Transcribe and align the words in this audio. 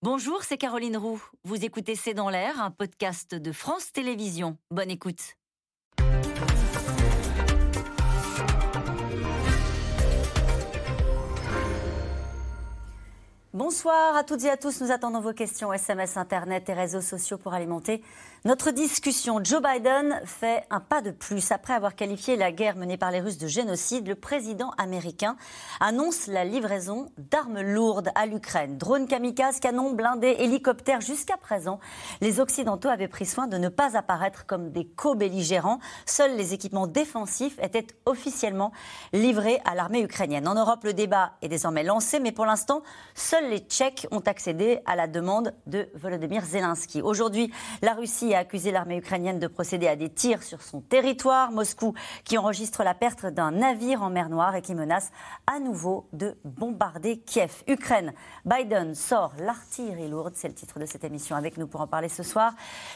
Bonjour, 0.00 0.44
c'est 0.44 0.58
Caroline 0.58 0.96
Roux. 0.96 1.20
Vous 1.42 1.64
écoutez 1.64 1.96
C'est 1.96 2.14
dans 2.14 2.30
l'air, 2.30 2.62
un 2.62 2.70
podcast 2.70 3.34
de 3.34 3.50
France 3.50 3.90
Télévisions. 3.90 4.56
Bonne 4.70 4.92
écoute. 4.92 5.34
Bonsoir 13.52 14.14
à 14.14 14.22
toutes 14.22 14.44
et 14.44 14.50
à 14.50 14.56
tous. 14.56 14.80
Nous 14.80 14.92
attendons 14.92 15.18
vos 15.18 15.32
questions 15.32 15.72
SMS, 15.72 16.16
Internet 16.16 16.68
et 16.68 16.74
réseaux 16.74 17.00
sociaux 17.00 17.36
pour 17.36 17.52
alimenter 17.52 18.00
notre 18.44 18.70
discussion, 18.70 19.40
Joe 19.42 19.60
Biden 19.60 20.20
fait 20.24 20.64
un 20.70 20.78
pas 20.78 21.02
de 21.02 21.10
plus. 21.10 21.50
Après 21.50 21.74
avoir 21.74 21.96
qualifié 21.96 22.36
la 22.36 22.52
guerre 22.52 22.76
menée 22.76 22.96
par 22.96 23.10
les 23.10 23.20
Russes 23.20 23.36
de 23.36 23.48
génocide, 23.48 24.06
le 24.06 24.14
président 24.14 24.70
américain 24.78 25.36
annonce 25.80 26.28
la 26.28 26.44
livraison 26.44 27.10
d'armes 27.18 27.60
lourdes 27.60 28.10
à 28.14 28.26
l'Ukraine. 28.26 28.78
Drones 28.78 29.08
kamikazes, 29.08 29.58
canons 29.58 29.92
blindés, 29.92 30.36
hélicoptères. 30.38 31.00
Jusqu'à 31.00 31.36
présent, 31.36 31.80
les 32.20 32.38
Occidentaux 32.38 32.88
avaient 32.88 33.08
pris 33.08 33.26
soin 33.26 33.48
de 33.48 33.58
ne 33.58 33.68
pas 33.68 33.96
apparaître 33.96 34.46
comme 34.46 34.70
des 34.70 34.86
co-belligérants. 34.86 35.80
Seuls 36.06 36.36
les 36.36 36.54
équipements 36.54 36.86
défensifs 36.86 37.58
étaient 37.60 37.88
officiellement 38.06 38.70
livrés 39.12 39.60
à 39.64 39.74
l'armée 39.74 40.02
ukrainienne. 40.02 40.46
En 40.46 40.54
Europe, 40.54 40.84
le 40.84 40.94
débat 40.94 41.32
est 41.42 41.48
désormais 41.48 41.82
lancé, 41.82 42.20
mais 42.20 42.30
pour 42.30 42.46
l'instant, 42.46 42.82
seuls 43.14 43.50
les 43.50 43.58
Tchèques 43.58 44.06
ont 44.12 44.20
accédé 44.20 44.78
à 44.86 44.94
la 44.94 45.08
demande 45.08 45.54
de 45.66 45.88
Volodymyr 45.94 46.44
Zelensky. 46.44 47.02
Aujourd'hui, 47.02 47.52
la 47.82 47.94
Russie 47.94 48.27
a 48.34 48.38
accusé 48.38 48.70
l'armée 48.70 48.96
ukrainienne 48.96 49.38
de 49.38 49.46
procéder 49.46 49.88
à 49.88 49.96
des 49.96 50.10
tirs 50.10 50.42
sur 50.42 50.62
son 50.62 50.80
territoire. 50.80 51.52
Moscou 51.52 51.94
qui 52.24 52.38
enregistre 52.38 52.82
la 52.84 52.94
perte 52.94 53.26
d'un 53.26 53.52
navire 53.52 54.02
en 54.02 54.10
mer 54.10 54.28
Noire 54.28 54.54
et 54.54 54.62
qui 54.62 54.74
menace 54.74 55.10
à 55.46 55.60
nouveau 55.60 56.08
de 56.12 56.36
bombarder 56.44 57.18
Kiev. 57.18 57.62
Ukraine, 57.66 58.12
Biden 58.44 58.94
sort 58.94 59.32
l'artillerie 59.38 60.08
lourde, 60.08 60.34
c'est 60.36 60.48
le 60.48 60.54
titre 60.54 60.78
de 60.78 60.86
cette 60.86 61.04
émission. 61.04 61.36
Avec 61.36 61.56
nous 61.56 61.66
pour 61.66 61.80
en 61.80 61.86
parler 61.86 62.08
ce 62.08 62.22
soir, 62.22 62.52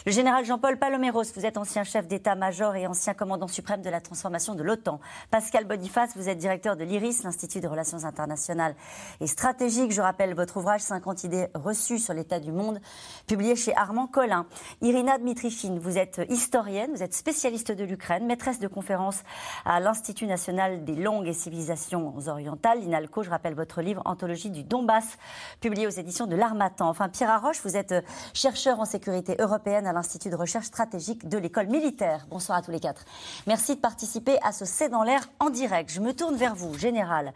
le 0.07 0.13
général 0.13 0.45
Jean-Paul 0.45 0.79
Paloméros, 0.79 1.25
vous 1.35 1.47
êtes 1.47 1.57
ancien 1.57 1.85
chef 1.85 2.07
d'état-major 2.07 2.77
et 2.77 2.87
ancien 2.87 3.15
commandant 3.15 3.49
suprême 3.49 3.83
de 3.83 3.91
la 3.91 4.01
transformation 4.01 4.55
de 4.55 4.63
l'OTAN. 4.63 5.01
Pascal 5.31 5.65
Boniface, 5.65 6.11
vous 6.17 6.29
êtes 6.29 6.39
directeur 6.39 6.77
de 6.77 6.85
l'IRIS, 6.85 7.23
l'Institut 7.25 7.61
de 7.61 7.69
Relations 7.69 8.05
internationales 8.05 8.75
et 9.21 9.27
stratégiques. 9.27 9.93
Je 9.93 10.01
rappelle 10.01 10.35
votre 10.35 10.57
ouvrage 10.57 10.81
50 10.81 11.25
idées 11.25 11.47
reçues 11.55 11.99
sur 11.99 12.15
l'état 12.15 12.41
du 12.41 12.53
monde, 12.53 12.81
publié 13.27 13.57
chez 13.57 13.75
Armand 13.77 14.07
Collin. 14.07 14.47
Irina 14.81 15.19
Dmitrichine, 15.23 15.79
vous 15.79 15.99
êtes 15.99 16.21
historienne, 16.29 16.91
vous 16.93 17.03
êtes 17.03 17.15
spécialiste 17.15 17.71
de 17.71 17.85
l'Ukraine, 17.85 18.27
maîtresse 18.27 18.59
de 18.59 18.67
conférences 18.67 19.21
à 19.65 19.79
l'Institut 19.79 20.27
national 20.27 20.85
des 20.85 20.97
langues 20.97 21.29
et 21.29 21.33
civilisations 21.33 22.15
orientales, 22.27 22.81
l'INALCO. 22.81 23.23
Je 23.23 23.31
rappelle 23.31 23.55
votre 23.55 23.83
livre 23.83 24.03
Anthologie 24.05 24.51
du 24.51 24.65
Donbass, 24.65 25.17
publié 25.61 25.87
aux 25.87 25.91
éditions 25.91 26.27
de 26.27 26.35
l'Armatan. 26.35 26.89
Enfin, 26.89 27.09
Pierre 27.09 27.31
Arroche, 27.31 27.61
vous 27.63 27.77
êtes 27.77 27.95
chercheur 28.35 28.81
en 28.81 28.85
sécurité 28.85 29.37
européenne 29.39 29.87
à 29.87 29.93
l'Institut 29.93 30.29
de 30.29 30.37
recherche 30.37 30.67
stratégique 30.67 31.29
de 31.29 31.39
l'école 31.39 31.69
militaire. 31.69 32.27
Bonsoir 32.29 32.59
à 32.59 32.63
tous 32.63 32.73
les 32.73 32.81
quatre. 32.81 33.05
Merci 33.47 33.77
de 33.77 33.81
participer 33.81 34.39
à 34.43 34.51
ce 34.51 34.65
C'est 34.65 34.89
dans 34.89 35.05
l'air 35.05 35.29
en 35.39 35.51
direct. 35.51 35.91
Je 35.93 36.01
me 36.01 36.13
tourne 36.13 36.35
vers 36.35 36.57
vous, 36.57 36.77
général. 36.77 37.33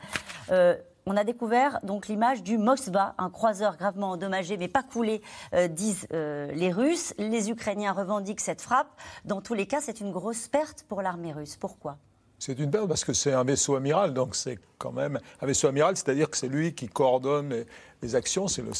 Euh, 0.50 0.76
on 1.06 1.16
a 1.16 1.22
découvert 1.22 1.78
donc 1.84 2.08
l'image 2.08 2.42
du 2.42 2.58
Moskva, 2.58 3.14
un 3.16 3.30
croiseur 3.30 3.76
gravement 3.76 4.10
endommagé 4.10 4.56
mais 4.56 4.66
pas 4.66 4.82
coulé, 4.82 5.22
euh, 5.54 5.68
disent 5.68 6.08
euh, 6.12 6.50
les 6.52 6.72
Russes. 6.72 7.14
Les 7.18 7.48
Ukrainiens 7.48 7.92
revendiquent 7.92 8.40
cette 8.40 8.60
frappe. 8.60 8.88
Dans 9.24 9.40
tous 9.40 9.54
les 9.54 9.66
cas, 9.66 9.80
c'est 9.80 10.00
une 10.00 10.10
grosse 10.10 10.48
perte 10.48 10.84
pour 10.88 11.02
l'armée 11.02 11.32
russe. 11.32 11.56
Pourquoi? 11.56 11.96
C'est 12.40 12.58
une 12.58 12.70
perte 12.70 12.88
parce 12.88 13.04
que 13.04 13.12
c'est 13.12 13.32
un 13.32 13.44
vaisseau 13.44 13.76
amiral, 13.76 14.12
donc 14.12 14.34
c'est 14.34 14.58
quand 14.78 14.92
même 14.92 15.20
un 15.40 15.46
vaisseau 15.46 15.68
amiral, 15.68 15.96
c'est-à-dire 15.96 16.28
que 16.28 16.36
c'est 16.36 16.48
lui 16.48 16.74
qui 16.74 16.88
coordonne 16.88 17.64
les, 18.02 18.14
actions, 18.14 18.46
c'est 18.46 18.62
le, 18.62 18.72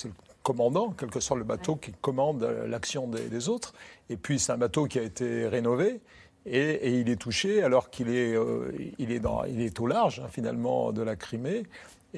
commandant, 0.43 0.93
quel 0.99 1.11
que 1.11 1.21
soit 1.21 1.39
le 1.39 1.45
bateau 1.45 1.77
qui 1.77 1.93
commande 1.93 2.43
l'action 2.67 3.09
des, 3.09 3.49
autres. 3.49 3.73
Et 4.11 4.17
puis 4.17 4.39
c'est 4.39 4.53
un 4.53 4.59
bateau 4.59 4.87
qui 4.87 4.99
a 4.99 5.03
été 5.03 5.47
rénové. 5.47 6.01
Et, 6.45 7.01
il 7.01 7.09
est 7.09 7.17
touché 7.17 7.63
alors 7.63 7.89
qu'il 7.91 8.11
est, 8.11 8.35
euh, 8.35 8.73
il 8.99 9.11
est, 9.11 9.23
il 9.49 9.61
est 9.63 9.81
au 9.81 9.87
large 9.87 10.21
hein, 10.21 10.29
finalement 10.31 10.93
de 10.93 11.03
la 11.03 11.17
Crimée. 11.17 11.65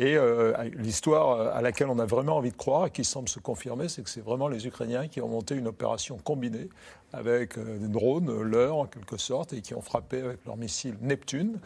Et 0.00 0.16
euh, 0.16 0.52
l'histoire 0.76 1.30
euh, 1.32 1.50
à 1.52 1.60
laquelle 1.60 1.88
on 1.88 1.98
a 1.98 2.06
vraiment 2.06 2.36
envie 2.36 2.52
de 2.52 2.56
croire 2.56 2.86
et 2.86 2.90
qui 2.90 3.02
semble 3.02 3.28
se 3.28 3.40
confirmer, 3.40 3.88
c'est 3.88 4.02
que 4.02 4.08
c'est 4.08 4.20
vraiment 4.20 4.46
les 4.46 4.64
Ukrainiens 4.64 5.08
qui 5.08 5.20
ont 5.20 5.26
monté 5.26 5.56
une 5.56 5.66
opération 5.66 6.18
combinée 6.22 6.68
avec 7.12 7.58
euh, 7.58 7.78
des 7.78 7.88
drones, 7.88 8.42
leur 8.42 8.76
en 8.76 8.86
quelque 8.86 9.16
sorte, 9.16 9.54
et 9.54 9.60
qui 9.60 9.74
ont 9.74 9.80
frappé 9.80 10.20
avec 10.20 10.38
leur 10.46 10.56
missile 10.56 10.94
Neptune 11.00 11.58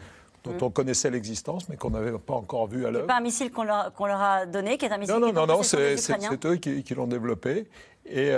dont 0.43 0.53
mm. 0.53 0.63
on 0.63 0.71
connaissait 0.71 1.11
l'existence, 1.11 1.69
mais 1.69 1.77
qu'on 1.77 1.91
n'avait 1.91 2.11
pas 2.17 2.33
encore 2.33 2.65
vu 2.65 2.87
à 2.87 2.91
l'œuvre. 2.91 3.05
pas 3.05 3.17
un 3.17 3.21
missile 3.21 3.51
qu'on 3.51 3.63
leur, 3.63 3.93
a 3.99 4.47
donné, 4.47 4.79
qui 4.79 4.85
est 4.85 4.91
un 4.91 4.97
missile 4.97 5.13
Non, 5.13 5.27
non, 5.27 5.31
non, 5.31 5.45
non 5.45 5.63
c'est 5.63 5.95
eux 6.45 6.55
qui, 6.55 6.95
l'ont 6.95 7.07
développé 7.07 7.67
et, 8.07 8.33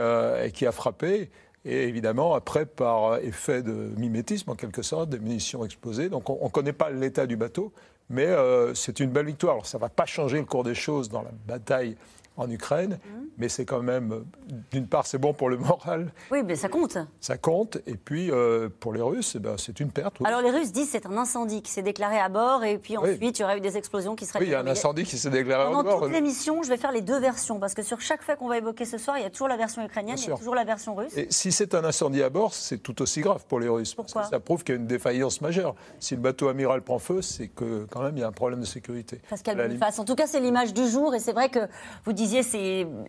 qui 0.54 0.68
a 0.68 0.72
frappé. 0.74 1.32
Et 1.64 1.88
évidemment, 1.88 2.36
après, 2.36 2.68
par 2.68 3.18
effet 3.18 3.64
de 3.64 3.72
mimétisme, 3.98 4.52
en 4.52 4.56
quelque 4.56 4.84
sorte, 4.84 5.10
des 5.10 5.18
munitions 5.18 5.66
explosées. 5.66 6.10
Donc 6.10 6.30
on 6.30 6.44
ne 6.44 6.50
connaît 6.50 6.74
pas 6.74 6.92
l'état 6.92 7.26
du 7.26 7.38
bateau, 7.38 7.72
mais 8.10 8.26
euh, 8.26 8.74
c'est 8.74 9.00
une 9.00 9.10
belle 9.10 9.26
victoire. 9.26 9.54
Alors, 9.54 9.66
ça 9.66 9.78
va 9.78 9.90
pas 9.90 10.06
changer 10.06 10.38
le 10.38 10.46
cours 10.46 10.64
des 10.64 10.76
choses 10.76 11.10
dans 11.10 11.22
la 11.22 11.32
bataille 11.48 11.96
en 12.38 12.50
Ukraine, 12.50 13.00
mmh. 13.04 13.10
mais 13.38 13.50
c'est 13.50 13.66
quand 13.66 13.82
même, 13.82 14.26
d'une 14.72 14.88
part, 14.88 15.08
c'est 15.08 15.18
bon 15.18 15.34
pour 15.34 15.50
le 15.50 15.58
moral. 15.58 16.12
Oui, 16.32 16.44
mais 16.44 16.56
ça 16.56 16.70
compte. 16.70 16.98
Ça 17.22 17.38
compte, 17.38 17.78
et 17.88 17.96
puis 17.96 18.32
euh, 18.32 18.70
pour 18.80 18.94
les 18.94 19.02
Russes, 19.02 19.34
eh 19.36 19.40
ben, 19.40 19.56
c'est 19.58 19.80
une 19.80 19.92
perte. 19.92 20.18
Alors 20.24 20.42
les 20.42 20.52
Russes 20.52 20.72
disent 20.72 20.88
que 20.88 20.92
c'est 20.92 21.06
un 21.06 21.18
incendie 21.18 21.62
qui 21.62 21.72
s'est 21.72 21.82
déclaré 21.82 22.20
à 22.20 22.30
bord, 22.30 22.64
et 22.64 22.78
puis 22.78 22.98
ensuite 22.98 23.40
il 23.40 23.42
y 23.42 23.46
aurait 23.46 23.58
eu 23.58 23.62
des 23.62 23.78
explosions 23.78 24.16
qui 24.16 24.26
seraient. 24.26 24.40
Oui, 24.40 24.48
il 24.48 24.52
y 24.52 24.56
a 24.56 24.60
un 24.60 24.68
incendie 24.68 25.04
qui 25.04 25.18
s'est 25.18 25.30
déclaré 25.30 25.64
à 25.64 25.72
bord. 25.72 25.84
Pendant 25.84 26.00
toute 26.02 26.12
l'émission, 26.12 26.64
je 26.64 26.70
vais 26.70 26.78
faire 26.78 26.92
les 26.92 27.02
deux 27.02 27.20
versions, 27.20 27.60
parce 27.60 27.74
que 27.74 27.84
sur 27.84 28.02
chaque 28.02 28.22
fait 28.22 28.38
qu'on 28.38 28.48
va 28.48 28.58
évoquer 28.58 28.86
ce 28.86 28.98
soir, 28.98 29.18
il 29.18 29.24
y 29.24 29.26
a 29.26 29.30
toujours 29.30 29.48
la 29.48 29.58
version 29.58 29.84
ukrainienne, 29.84 30.18
il 30.18 30.30
y 30.30 30.32
a 30.32 30.38
toujours 30.38 30.56
la 30.56 30.64
version 30.64 30.96
russe. 30.96 31.16
Et 31.16 31.28
si 31.30 31.52
c'est 31.52 31.76
un 31.76 31.84
incendie 31.84 32.24
à 32.24 32.30
bord, 32.30 32.54
c'est 32.54 32.78
tout 32.78 33.02
aussi 33.02 33.22
grave 33.22 33.46
pour 33.48 33.60
les 33.60 33.70
Russes. 33.70 33.94
Pourquoi 33.94 34.22
parce 34.22 34.30
que 34.30 34.36
ça 34.36 34.40
prouve 34.40 34.64
qu'il 34.64 34.76
y 34.76 34.78
a 34.78 34.82
une 34.82 34.88
défaillance 34.88 35.42
majeure. 35.42 35.76
Si 36.00 36.16
le 36.16 36.22
bateau 36.22 36.48
amiral 36.48 36.82
prend 36.82 37.00
feu, 37.00 37.22
c'est 37.22 37.48
que 37.48 37.86
quand 37.90 38.02
même 38.02 38.16
il 38.18 38.22
y 38.22 38.24
a 38.24 38.28
un 38.28 38.32
problème 38.32 38.60
de 38.60 38.66
sécurité. 38.66 39.22
Pascal 39.30 39.58
Boniface, 39.58 40.00
en 40.00 40.06
tout 40.06 40.16
cas 40.16 40.28
c'est 40.28 40.40
l'image 40.40 40.74
du 40.74 40.88
jour, 40.88 41.14
et 41.16 41.20
c'est 41.20 41.34
vrai 41.34 41.50
que 41.50 41.60
vous 42.06 42.14
disiez 42.26 42.44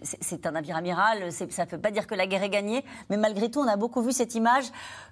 c'est 0.02 0.46
un 0.46 0.50
navire 0.52 0.76
amiral, 0.76 1.32
ça 1.32 1.44
ne 1.46 1.70
veut 1.70 1.78
pas 1.78 1.90
dire 1.90 2.06
que 2.06 2.14
la 2.14 2.26
guerre 2.26 2.42
est 2.42 2.50
gagnée, 2.50 2.84
mais 3.10 3.16
malgré 3.16 3.50
tout, 3.50 3.60
on 3.60 3.68
a 3.68 3.76
beaucoup 3.76 4.02
vu 4.02 4.12
cette 4.12 4.34
image 4.34 4.64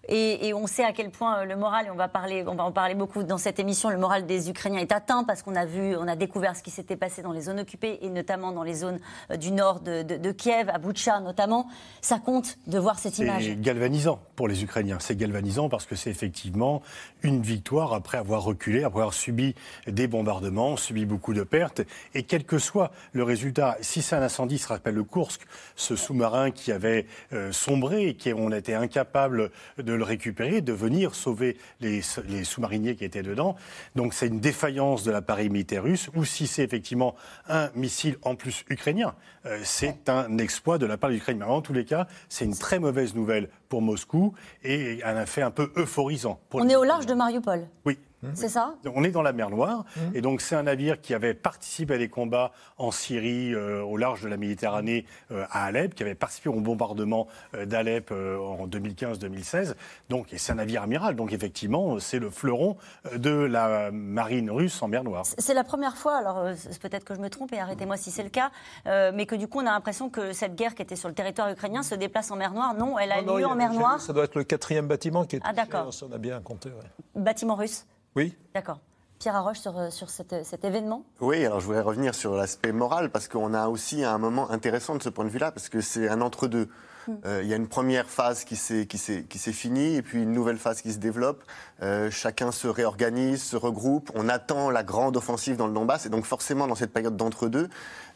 et, 0.08 0.52
on 0.54 0.66
sait 0.66 0.84
à 0.84 0.92
quel 0.92 1.10
point 1.10 1.38
euh, 1.38 1.44
le 1.44 1.56
moral, 1.56 1.86
et 1.86 1.90
on 1.90 1.96
va, 1.96 2.08
parler, 2.08 2.44
on 2.46 2.54
va 2.54 2.64
en 2.64 2.72
parler 2.72 2.94
beaucoup 2.94 3.22
dans 3.22 3.38
cette 3.38 3.58
émission, 3.58 3.90
le 3.90 3.98
moral 3.98 4.26
des 4.26 4.50
Ukrainiens 4.50 4.80
est 4.80 4.92
atteint 4.92 5.24
parce 5.24 5.42
qu'on 5.42 5.56
a 5.56 5.64
vu, 5.64 5.96
on 5.96 6.06
a 6.06 6.16
découvert 6.16 6.54
ce 6.56 6.62
qui 6.62 6.70
s'était 6.70 6.96
passé 6.96 7.22
dans 7.22 7.32
les 7.32 7.42
zones 7.42 7.60
occupées 7.60 7.98
et 8.02 8.10
notamment 8.10 8.52
dans 8.52 8.62
les 8.62 8.74
zones 8.74 9.00
euh, 9.30 9.36
du 9.36 9.50
nord 9.50 9.80
de, 9.80 10.32
Kiev, 10.32 10.68
à 10.68 10.78
Boutcha 10.78 11.20
notamment. 11.20 11.68
Ça 12.00 12.18
compte 12.18 12.58
de 12.66 12.78
voir 12.78 12.98
cette 12.98 13.18
image. 13.18 13.44
C'est 13.44 13.60
galvanisant 13.60 14.20
pour 14.36 14.48
les 14.48 14.62
Ukrainiens. 14.62 14.98
C'est 15.00 15.16
galvanisant 15.16 15.68
parce 15.68 15.86
que 15.86 15.96
c'est 15.96 16.10
effectivement 16.10 16.82
une 17.22 17.42
victoire 17.42 17.92
après 17.94 18.18
avoir 18.18 18.42
reculé, 18.42 18.84
après 18.84 19.00
avoir 19.00 19.14
subi 19.14 19.54
des 19.86 20.06
bombardements, 20.06 20.76
subi 20.76 21.06
beaucoup 21.06 21.34
de 21.34 21.42
pertes. 21.42 21.82
Et 22.14 22.24
quel 22.24 22.44
que 22.44 22.58
soit 22.58 22.90
le 23.12 23.24
résultat, 23.24 23.76
si 23.94 24.02
c'est 24.02 24.16
un 24.16 24.22
incendie, 24.22 24.58
se 24.58 24.66
rappelle 24.66 24.96
le 24.96 25.04
Kursk, 25.04 25.42
ce 25.76 25.94
sous-marin 25.94 26.50
qui 26.50 26.72
avait 26.72 27.06
euh, 27.32 27.52
sombré 27.52 28.08
et 28.08 28.14
qui 28.14 28.32
on 28.32 28.50
était 28.50 28.74
incapable 28.74 29.52
de 29.78 29.92
le 29.92 30.02
récupérer, 30.02 30.62
de 30.62 30.72
venir 30.72 31.14
sauver 31.14 31.56
les, 31.80 32.02
sous-mariniers 32.02 32.96
qui 32.96 33.04
étaient 33.04 33.22
dedans. 33.22 33.54
Donc 33.94 34.12
c'est 34.12 34.26
une 34.26 34.40
défaillance 34.40 35.04
de 35.04 35.12
l'appareil 35.12 35.48
militaire 35.48 35.84
russe, 35.84 36.10
ou 36.16 36.24
si 36.24 36.48
c'est 36.48 36.64
effectivement 36.64 37.14
un 37.48 37.70
missile 37.76 38.16
en 38.22 38.34
plus 38.34 38.64
ukrainien, 38.68 39.14
euh, 39.46 39.60
c'est 39.62 40.08
un 40.08 40.38
exploit 40.38 40.78
de 40.78 40.86
la 40.86 40.96
part 40.96 41.10
de 41.10 41.14
l'Ukraine. 41.14 41.38
Mais 41.38 41.44
en 41.44 41.62
tous 41.62 41.72
les 41.72 41.84
cas, 41.84 42.08
c'est 42.28 42.44
une 42.44 42.56
très 42.56 42.80
mauvaise 42.80 43.14
nouvelle 43.14 43.48
pour 43.68 43.80
Moscou 43.80 44.34
et 44.64 45.04
un 45.04 45.22
effet 45.22 45.42
un 45.42 45.52
peu 45.52 45.70
euphorisant. 45.76 46.40
On 46.52 46.68
est 46.68 46.74
au 46.74 46.82
large 46.82 47.06
de 47.06 47.14
Mariupol. 47.14 47.68
Oui, 47.84 47.96
Mmh. 48.24 48.34
C'est 48.34 48.48
ça? 48.48 48.74
On 48.94 49.04
est 49.04 49.10
dans 49.10 49.22
la 49.22 49.32
mer 49.32 49.50
Noire, 49.50 49.84
mmh. 49.96 50.00
et 50.16 50.20
donc 50.20 50.40
c'est 50.40 50.56
un 50.56 50.64
navire 50.64 51.00
qui 51.00 51.14
avait 51.14 51.34
participé 51.34 51.94
à 51.94 51.98
des 51.98 52.08
combats 52.08 52.52
en 52.78 52.90
Syrie, 52.90 53.54
euh, 53.54 53.82
au 53.82 53.96
large 53.96 54.22
de 54.22 54.28
la 54.28 54.36
Méditerranée, 54.36 55.06
euh, 55.30 55.44
à 55.50 55.66
Alep, 55.66 55.94
qui 55.94 56.02
avait 56.02 56.14
participé 56.14 56.48
au 56.48 56.60
bombardement 56.60 57.28
euh, 57.54 57.66
d'Alep 57.66 58.10
en 58.10 58.66
2015-2016. 58.66 59.74
Donc, 60.08 60.28
c'est 60.36 60.52
un 60.52 60.56
navire 60.56 60.82
amiral, 60.82 61.16
donc 61.16 61.32
effectivement, 61.32 61.98
c'est 61.98 62.18
le 62.18 62.30
fleuron 62.30 62.76
de 63.16 63.30
la 63.30 63.90
marine 63.90 64.50
russe 64.50 64.82
en 64.82 64.88
mer 64.88 65.04
Noire. 65.04 65.24
C'est 65.26 65.54
la 65.54 65.64
première 65.64 65.96
fois, 65.96 66.16
alors 66.16 66.44
peut-être 66.80 67.04
que 67.04 67.14
je 67.14 67.20
me 67.20 67.28
trompe, 67.28 67.52
et 67.52 67.58
arrêtez-moi 67.58 67.96
si 67.96 68.10
c'est 68.10 68.22
le 68.22 68.30
cas, 68.30 68.50
mais 68.86 69.26
que 69.26 69.34
du 69.34 69.48
coup, 69.48 69.58
on 69.58 69.66
a 69.66 69.72
l'impression 69.72 70.08
que 70.10 70.32
cette 70.32 70.54
guerre 70.54 70.74
qui 70.74 70.82
était 70.82 70.96
sur 70.96 71.08
le 71.08 71.14
territoire 71.14 71.50
ukrainien 71.50 71.82
se 71.82 71.94
déplace 71.94 72.30
en 72.30 72.36
mer 72.36 72.52
Noire. 72.52 72.74
Non, 72.74 72.98
elle 72.98 73.12
a 73.12 73.20
lieu 73.20 73.46
en 73.46 73.54
mer 73.54 73.72
Noire. 73.72 74.00
Ça 74.00 74.12
doit 74.12 74.24
être 74.24 74.36
le 74.36 74.44
quatrième 74.44 74.86
bâtiment 74.86 75.24
qui 75.24 75.36
est. 75.36 75.40
Ah, 75.44 75.52
d'accord. 75.52 75.90
On 76.02 76.12
a 76.12 76.18
bien 76.18 76.40
compté. 76.40 76.70
Bâtiment 77.14 77.54
russe 77.54 77.86
oui. 78.16 78.36
D'accord. 78.54 78.78
Pierre 79.18 79.36
Arroche 79.36 79.60
sur, 79.60 79.78
euh, 79.78 79.90
sur 79.90 80.10
cet 80.10 80.64
événement? 80.64 81.04
Oui, 81.20 81.44
alors 81.46 81.60
je 81.60 81.66
voudrais 81.66 81.80
revenir 81.80 82.14
sur 82.14 82.34
l'aspect 82.34 82.72
moral 82.72 83.10
parce 83.10 83.28
qu'on 83.28 83.54
a 83.54 83.68
aussi 83.68 84.04
un 84.04 84.18
moment 84.18 84.50
intéressant 84.50 84.96
de 84.96 85.02
ce 85.02 85.08
point 85.08 85.24
de 85.24 85.30
vue-là 85.30 85.50
parce 85.50 85.68
que 85.68 85.80
c'est 85.80 86.08
un 86.08 86.20
entre-deux. 86.20 86.68
Hmm. 87.06 87.12
Euh, 87.26 87.40
il 87.42 87.48
y 87.48 87.52
a 87.52 87.56
une 87.56 87.68
première 87.68 88.06
phase 88.06 88.44
qui 88.44 88.56
s'est 88.56 89.52
finie 89.52 89.96
et 89.96 90.02
puis 90.02 90.22
une 90.22 90.32
nouvelle 90.32 90.58
phase 90.58 90.80
qui 90.80 90.92
se 90.92 90.98
développe. 90.98 91.42
Euh, 91.82 92.10
chacun 92.10 92.50
se 92.50 92.66
réorganise, 92.66 93.42
se 93.42 93.56
regroupe. 93.56 94.10
On 94.14 94.28
attend 94.28 94.70
la 94.70 94.82
grande 94.82 95.16
offensive 95.16 95.56
dans 95.56 95.66
le 95.66 95.74
Donbass 95.74 96.06
et 96.06 96.08
donc 96.08 96.24
forcément 96.24 96.66
dans 96.66 96.74
cette 96.74 96.92
période 96.92 97.16
d'entre-deux, 97.16 97.68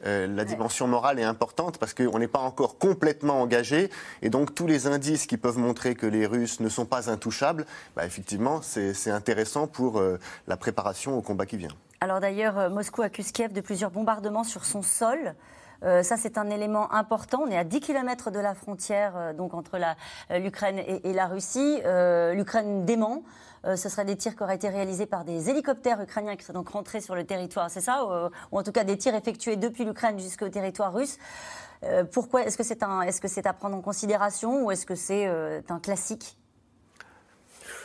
euh, 0.06 0.26
la 0.26 0.44
dimension 0.44 0.86
morale 0.86 1.18
est 1.18 1.24
importante 1.24 1.78
parce 1.78 1.94
qu'on 1.94 2.18
n'est 2.18 2.28
pas 2.28 2.38
encore 2.40 2.78
complètement 2.78 3.40
engagé 3.40 3.90
et 4.22 4.30
donc 4.30 4.54
tous 4.54 4.66
les 4.66 4.86
indices 4.86 5.26
qui 5.26 5.36
peuvent 5.36 5.58
montrer 5.58 5.94
que 5.94 6.06
les 6.06 6.26
Russes 6.26 6.60
ne 6.60 6.68
sont 6.68 6.86
pas 6.86 7.10
intouchables, 7.10 7.66
bah, 7.96 8.06
effectivement 8.06 8.60
c'est 8.62 9.10
intéressant 9.10 9.66
pour 9.66 10.02
la 10.46 10.56
préparation 10.56 11.16
au 11.16 11.22
combat 11.22 11.46
qui 11.46 11.56
vient. 11.56 11.74
Alors 12.00 12.20
d'ailleurs, 12.20 12.70
Moscou 12.70 13.02
accuse 13.02 13.32
Kiev 13.32 13.52
de 13.52 13.60
plusieurs 13.60 13.90
bombardements 13.90 14.44
sur 14.44 14.64
son 14.64 14.82
sol. 14.82 15.34
Euh, 15.84 16.02
ça, 16.02 16.16
c'est 16.16 16.38
un 16.38 16.50
élément 16.50 16.92
important. 16.92 17.42
On 17.46 17.50
est 17.50 17.56
à 17.56 17.64
10 17.64 17.80
km 17.80 18.30
de 18.30 18.40
la 18.40 18.54
frontière 18.54 19.12
euh, 19.16 19.32
donc 19.32 19.54
entre 19.54 19.78
euh, 20.30 20.38
l'Ukraine 20.38 20.78
et, 20.78 21.12
la 21.12 21.26
Russie. 21.26 21.80
L'Ukraine 22.32 22.84
dément. 22.84 23.22
Ce 23.64 23.88
seraient 23.88 24.04
des 24.04 24.16
tirs 24.16 24.36
qui 24.36 24.42
auraient 24.42 24.56
été 24.56 24.68
réalisés 24.68 25.06
par 25.06 25.24
des 25.24 25.50
hélicoptères 25.50 26.00
ukrainiens 26.00 26.36
qui 26.36 26.44
sont 26.44 26.52
donc 26.52 26.68
rentrés 26.68 27.00
sur 27.00 27.14
le 27.14 27.24
territoire, 27.24 27.70
c'est 27.70 27.80
ça 27.80 28.30
ou, 28.52 28.58
en 28.58 28.62
tout 28.62 28.72
cas 28.72 28.84
des 28.84 28.96
tirs 28.96 29.14
effectués 29.14 29.56
depuis 29.56 29.84
l'Ukraine 29.84 30.18
jusqu'au 30.18 30.48
territoire 30.48 30.92
russe. 30.92 31.18
pourquoi 32.12 32.42
Est-ce 32.42 32.56
que 32.56 32.64
c'est 32.64 32.82
est 32.82 33.10
-ce 33.10 33.26
c'est 33.26 33.46
à 33.46 33.52
prendre 33.52 33.76
en 33.76 33.82
considération 33.82 34.64
ou 34.64 34.70
est-ce 34.70 34.86
que 34.86 34.94
c'est 34.94 35.26
un 35.68 35.80
classique 35.80 36.36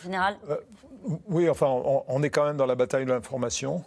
général? 0.04 0.38
Oui, 1.28 1.50
enfin, 1.50 1.68
on, 2.08 2.24
est 2.24 2.30
quand 2.30 2.46
même 2.46 2.58
dans 2.58 2.66
la 2.66 2.76
bataille 2.76 3.06
de 3.06 3.12
l'information. 3.12 3.84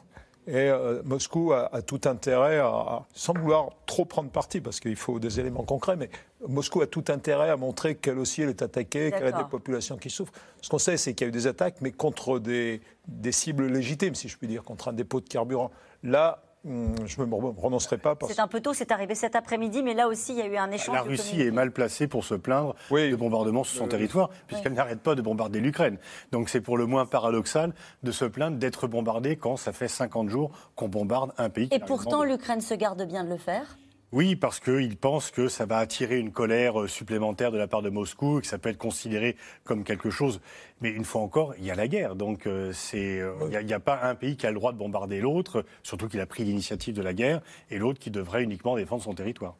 Et 0.49 0.55
euh, 0.55 1.03
Moscou 1.05 1.53
a, 1.53 1.83
tout 1.83 2.01
intérêt, 2.05 2.59
à, 2.59 3.05
sans 3.15 3.35
vouloir 3.35 3.71
trop 3.85 4.05
prendre 4.05 4.31
parti, 4.31 4.61
parce 4.61 4.79
qu'il 4.79 4.95
faut 4.95 5.19
des 5.19 5.41
éléments 5.41 5.65
concrets, 5.65 5.97
mais 5.97 6.09
Moscou 6.47 6.83
a 6.83 6.87
tout 6.87 7.05
intérêt 7.09 7.51
à 7.51 7.57
montrer 7.57 7.97
qu'elle 7.97 8.19
aussi 8.19 8.43
elle 8.43 8.51
est 8.51 8.63
attaquée, 8.63 9.11
qu'elle 9.11 9.27
a 9.27 9.33
des 9.33 9.49
populations 9.49 9.97
qui 9.97 10.09
souffrent. 10.09 10.33
Ce 10.63 10.69
qu'on 10.69 10.79
sait, 10.79 10.97
c'est 10.97 11.15
qu'il 11.15 11.25
y 11.25 11.27
a 11.27 11.31
eu 11.31 11.33
des 11.33 11.49
attaques, 11.49 11.77
mais 11.81 11.91
contre 11.91 12.39
des, 12.39 12.81
des 13.09 13.33
cibles 13.33 13.67
légitimes, 13.67 14.15
si 14.15 14.29
je 14.29 14.37
puis 14.37 14.47
dire, 14.47 14.63
contre 14.63 14.89
un 14.89 14.93
dépôt 14.93 15.21
de 15.21 15.29
carburant. 15.29 15.73
Là, 16.05 16.43
je 16.67 17.21
ne 17.21 17.27
me 17.27 17.53
prononcerai 17.53 17.99
pas. 17.99 18.17
C'est 18.27 18.41
un 18.41 18.49
peu 18.49 18.61
tôt, 18.61 18.75
c'est 18.75 18.91
arrivé 18.91 19.15
cet 19.15 19.37
après-midi, 19.37 19.83
mais 19.83 19.95
là 19.95 20.09
aussi, 20.09 20.33
il 20.33 20.39
y 20.39 20.43
a 20.43 20.47
eu 20.47 20.57
un 20.57 20.71
échange. 20.71 20.95
La 20.95 21.03
Russie 21.03 21.41
est 21.41 21.51
mal 21.51 21.71
placée 21.71 22.09
pour 22.09 22.25
se 22.25 22.35
plaindre 22.35 22.75
de 22.91 23.17
bombardements 23.17 23.65
sur 23.65 23.79
son 23.79 23.87
euh, 23.87 23.89
territoire, 23.89 24.31
puisqu'elle 24.47 24.75
n'arrête 24.75 25.01
pas 25.01 25.15
de 25.15 25.23
bombarder 25.23 25.61
l'Ukraine. 25.61 25.99
Donc 26.33 26.49
c'est 26.49 26.61
pour 26.61 26.77
le 26.77 26.87
moins 26.87 27.07
paradoxal 27.07 27.73
de 28.03 28.13
se 28.13 28.25
plaindre 28.25 28.57
d'être 28.57 28.89
bombardée 28.89 29.37
quand 29.37 29.57
ça 29.57 29.73
fait 29.73 29.89
50 29.89 30.29
jours 30.29 30.51
qu'on 30.75 30.89
bombarde 30.89 31.33
un 31.39 31.51
pays. 31.51 31.69
Et 31.71 31.79
pourtant, 31.79 32.25
l'Ukraine 32.25 32.61
se 32.61 32.75
garde 32.75 33.03
bien 33.07 33.25
de 33.25 33.31
le 33.31 33.37
faire 33.37 33.79
oui, 34.13 34.37
parce 34.37 34.61
qu'ils 34.61 34.97
pensent 34.97 35.33
que 35.33 35.49
ça 35.49 35.67
va 35.67 35.79
attirer 35.79 36.19
une 36.19 36.31
colère 36.31 36.81
euh, 36.81 36.87
supplémentaire 36.87 37.51
de 37.51 37.59
la 37.59 37.67
part 37.67 37.83
de 37.83 37.91
Moscou, 37.91 38.41
que 38.41 38.47
ça 38.47 38.57
peut 38.57 38.69
être 38.69 38.79
considéré 38.79 39.37
comme 39.65 39.83
quelque 39.83 40.11
chose. 40.11 40.41
Mais 40.81 40.91
une 40.91 41.05
fois 41.05 41.23
encore, 41.23 41.55
il 41.59 41.65
y 41.65 41.73
a 41.73 41.75
la 41.75 41.89
guerre. 41.89 42.15
Donc 42.15 42.47
euh, 42.47 42.73
euh, 42.95 43.49
il 43.51 43.67
n'y 43.67 43.73
a, 43.73 43.81
pas 43.81 44.01
un 44.05 44.15
pays 44.15 44.37
qui 44.37 44.47
a 44.47 44.51
le 44.51 44.55
droit 44.57 44.73
de 44.73 44.79
bombarder 44.79 45.21
l'autre, 45.21 45.65
surtout 45.83 46.09
qu'il 46.09 46.21
a 46.21 46.27
pris 46.27 46.45
l'initiative 46.45 46.95
de 46.95 47.03
la 47.03 47.15
guerre, 47.15 47.41
et 47.69 47.79
l'autre 47.79 47.99
qui 47.99 48.13
devrait 48.13 48.45
uniquement 48.45 48.77
défendre 48.77 49.03
son 49.03 49.13
territoire. 49.13 49.57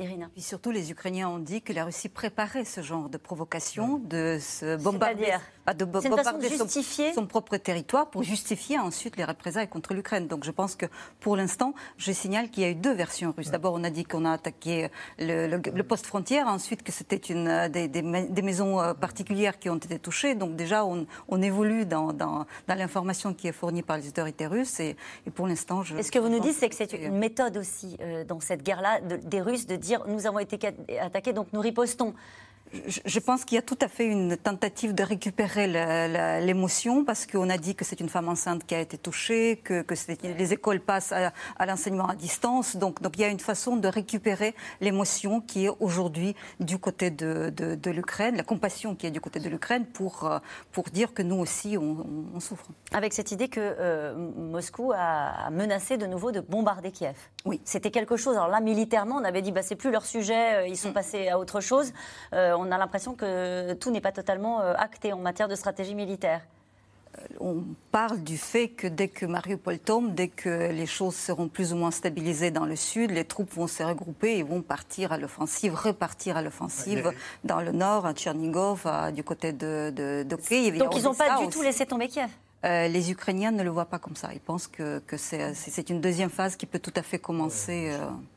Irina. 0.00 0.30
Et 0.36 0.40
surtout, 0.40 0.70
les 0.70 0.90
Ukrainiens 0.90 1.28
ont 1.28 1.38
dit 1.38 1.62
que 1.62 1.72
la 1.72 1.84
Russie 1.84 2.08
préparait 2.08 2.64
ce 2.64 2.80
genre 2.80 3.08
de 3.08 3.18
provocation, 3.18 3.98
de 3.98 4.38
se 4.40 4.76
bombarder 4.82 5.36
de 5.74 5.84
bombarder 5.84 6.48
son, 6.48 6.66
son, 7.14 7.26
propre 7.26 7.56
territoire 7.56 8.10
pour 8.10 8.22
justifier 8.22 8.78
ensuite 8.78 9.16
les 9.16 9.24
représailles 9.24 9.68
contre 9.68 9.94
l'Ukraine. 9.94 10.26
Donc 10.26 10.44
je 10.44 10.50
pense 10.50 10.74
que 10.74 10.86
pour 11.20 11.36
l'instant, 11.36 11.74
je 11.96 12.12
signale 12.12 12.50
qu'il 12.50 12.62
y 12.62 12.66
a 12.66 12.70
eu 12.70 12.74
deux 12.74 12.92
versions 12.92 13.32
russes. 13.36 13.50
D'abord, 13.50 13.74
on 13.74 13.84
a 13.84 13.90
dit 13.90 14.04
qu'on 14.04 14.24
a 14.24 14.32
attaqué 14.32 14.88
le, 15.18 15.82
poste 15.82 16.06
frontière, 16.06 16.46
ensuite 16.46 16.82
que 16.82 16.92
c'était 16.92 17.16
une 17.16 17.48
euh, 17.48 17.68
des, 17.68 17.88
des, 17.88 18.02
maisons 18.42 18.80
euh, 18.80 18.94
particulières 18.94 19.58
qui 19.58 19.70
ont 19.70 19.76
été 19.76 19.98
touchées. 19.98 20.34
Donc 20.34 20.56
déjà, 20.56 20.84
on, 20.84 21.06
on 21.28 21.42
évolue 21.42 21.86
dans, 21.86 22.12
dans, 22.12 22.46
dans 22.68 22.74
l'information 22.74 23.34
qui 23.34 23.48
est 23.48 23.52
fournie 23.52 23.82
par 23.82 23.96
les 23.96 24.08
autorités 24.08 24.46
russes. 24.46 24.78
Et, 24.80 24.96
et 25.26 25.30
pour 25.30 25.46
l'instant, 25.46 25.82
je. 25.82 25.96
Et 25.96 26.02
ce 26.02 26.12
que 26.12 26.18
vous 26.18 26.28
nous 26.28 26.40
dites, 26.40 26.54
c'est 26.54 26.68
que 26.68 26.74
c'est 26.74 26.92
une 26.92 27.18
méthode 27.18 27.56
aussi 27.56 27.96
euh, 28.00 28.24
dans 28.24 28.40
cette 28.40 28.62
guerre-là 28.62 29.00
des 29.00 29.40
Russes 29.40 29.66
de 29.66 29.76
dire 29.76 29.89
nous 30.06 30.26
avons 30.26 30.38
été 30.38 30.58
attaqués, 31.00 31.32
donc 31.32 31.48
nous 31.52 31.60
ripostons 31.60 32.14
je 32.72 33.18
pense 33.18 33.44
qu'il 33.44 33.56
y 33.56 33.58
a 33.58 33.62
tout 33.62 33.78
à 33.80 33.88
fait 33.88 34.06
une 34.06 34.36
tentative 34.36 34.94
de 34.94 35.02
récupérer 35.02 35.66
l'émotion 36.40 37.04
parce 37.04 37.26
qu'on 37.26 37.50
a 37.50 37.58
dit 37.58 37.74
que 37.74 37.84
c'est 37.84 38.00
une 38.00 38.08
femme 38.08 38.28
enceinte 38.28 38.64
qui 38.64 38.74
a 38.74 38.80
été 38.80 38.96
touchée, 38.96 39.60
que, 39.62 39.84
les 40.22 40.52
écoles 40.52 40.80
passent 40.80 41.12
à, 41.12 41.66
l'enseignement 41.66 42.06
à 42.06 42.14
distance. 42.14 42.76
Donc, 42.76 43.02
donc 43.02 43.16
il 43.16 43.22
y 43.22 43.24
a 43.24 43.28
une 43.28 43.40
façon 43.40 43.76
de 43.76 43.88
récupérer 43.88 44.54
l'émotion 44.80 45.40
qui 45.40 45.66
est 45.66 45.70
aujourd'hui 45.80 46.36
du 46.60 46.78
côté 46.78 47.10
de, 47.10 47.50
de, 47.50 47.90
l'Ukraine, 47.90 48.36
la 48.36 48.44
compassion 48.44 48.94
qui 48.94 49.06
est 49.06 49.10
du 49.10 49.20
côté 49.20 49.40
de 49.40 49.48
l'Ukraine 49.48 49.84
pour, 49.84 50.24
euh, 50.24 50.38
pour 50.70 50.84
dire 50.84 51.12
que 51.12 51.22
nous 51.22 51.36
aussi 51.36 51.76
on, 51.76 52.38
souffre. 52.38 52.66
Avec 52.92 53.12
cette 53.12 53.32
idée 53.32 53.48
que 53.48 53.60
euh, 53.60 54.14
Moscou 54.36 54.92
a 54.94 55.50
menacé 55.50 55.96
de 55.96 56.06
nouveau 56.06 56.30
de 56.30 56.40
bombarder 56.40 56.92
Kiev. 56.92 57.16
Oui. 57.44 57.60
C'était 57.64 57.90
quelque 57.90 58.16
chose. 58.16 58.36
Alors 58.36 58.48
là, 58.48 58.60
militairement, 58.60 59.16
on 59.16 59.24
avait 59.24 59.42
dit 59.42 59.50
bah, 59.50 59.62
c'est 59.62 59.76
plus 59.76 59.90
leur 59.90 60.06
sujet, 60.06 60.54
euh, 60.54 60.66
ils 60.66 60.76
sont 60.76 60.90
mm. 60.90 60.94
passés 60.94 61.28
à 61.28 61.38
autre 61.38 61.60
chose 61.60 61.92
on 62.60 62.70
a 62.70 62.78
l'impression 62.78 63.14
que 63.14 63.72
tout 63.74 63.90
n'est 63.90 64.00
pas 64.00 64.12
totalement 64.12 64.60
euh, 64.60 64.74
acté 64.76 65.12
en 65.12 65.18
matière 65.18 65.48
de 65.48 65.54
stratégie 65.54 65.94
militaire 65.94 66.42
euh, 67.18 67.22
on 67.40 67.64
parle 67.90 68.22
du 68.22 68.38
fait 68.38 68.68
que 68.68 68.86
dès 68.86 69.08
que 69.08 69.26
Mariupol 69.26 69.80
tombe, 69.80 70.14
dès 70.14 70.28
que 70.28 70.70
les 70.70 70.86
choses 70.86 71.16
seront 71.16 71.48
plus 71.48 71.72
ou 71.72 71.76
moins 71.76 71.90
stabilisées 71.90 72.52
dans 72.52 72.66
le 72.66 72.76
sud, 72.76 73.10
les 73.10 73.24
troupes 73.24 73.52
vont 73.52 73.66
se 73.66 73.82
regrouper 73.82 74.38
et 74.38 74.44
vont 74.44 74.62
partir 74.62 75.10
à 75.10 75.18
l'offensive, 75.18 75.74
repartir 75.74 76.36
à 76.36 76.42
l'offensive 76.42 77.12
dans 77.42 77.60
le 77.60 77.72
nord, 77.72 78.06
à 78.06 78.14
Tchernigov, 78.14 78.86
du 79.12 79.24
côté 79.24 79.52
de, 79.52 79.90
de, 79.90 80.36
Kiev. 80.36 80.78
Donc 80.78 80.94
ils 80.94 81.02
n'ont 81.02 81.14
pas 81.14 81.40
du 81.40 81.48
tout 81.48 81.62
laissé 81.62 81.84
tomber 81.84 82.06
Kiev? 82.06 82.30
Euh, 82.64 82.86
les 82.86 83.10
Ukrainiens 83.10 83.50
ne 83.50 83.64
le 83.64 83.70
voient 83.70 83.86
pas 83.86 83.98
comme 83.98 84.14
ça. 84.14 84.32
Ils 84.32 84.38
pensent 84.38 84.68
que, 84.68 85.02
c'est 85.16 85.90
une 85.90 86.00
deuxième 86.00 86.30
phase 86.30 86.54
qui 86.54 86.66
peut 86.66 86.78
tout 86.78 86.94
à 86.94 87.02
fait 87.02 87.18
commencer. 87.18 87.92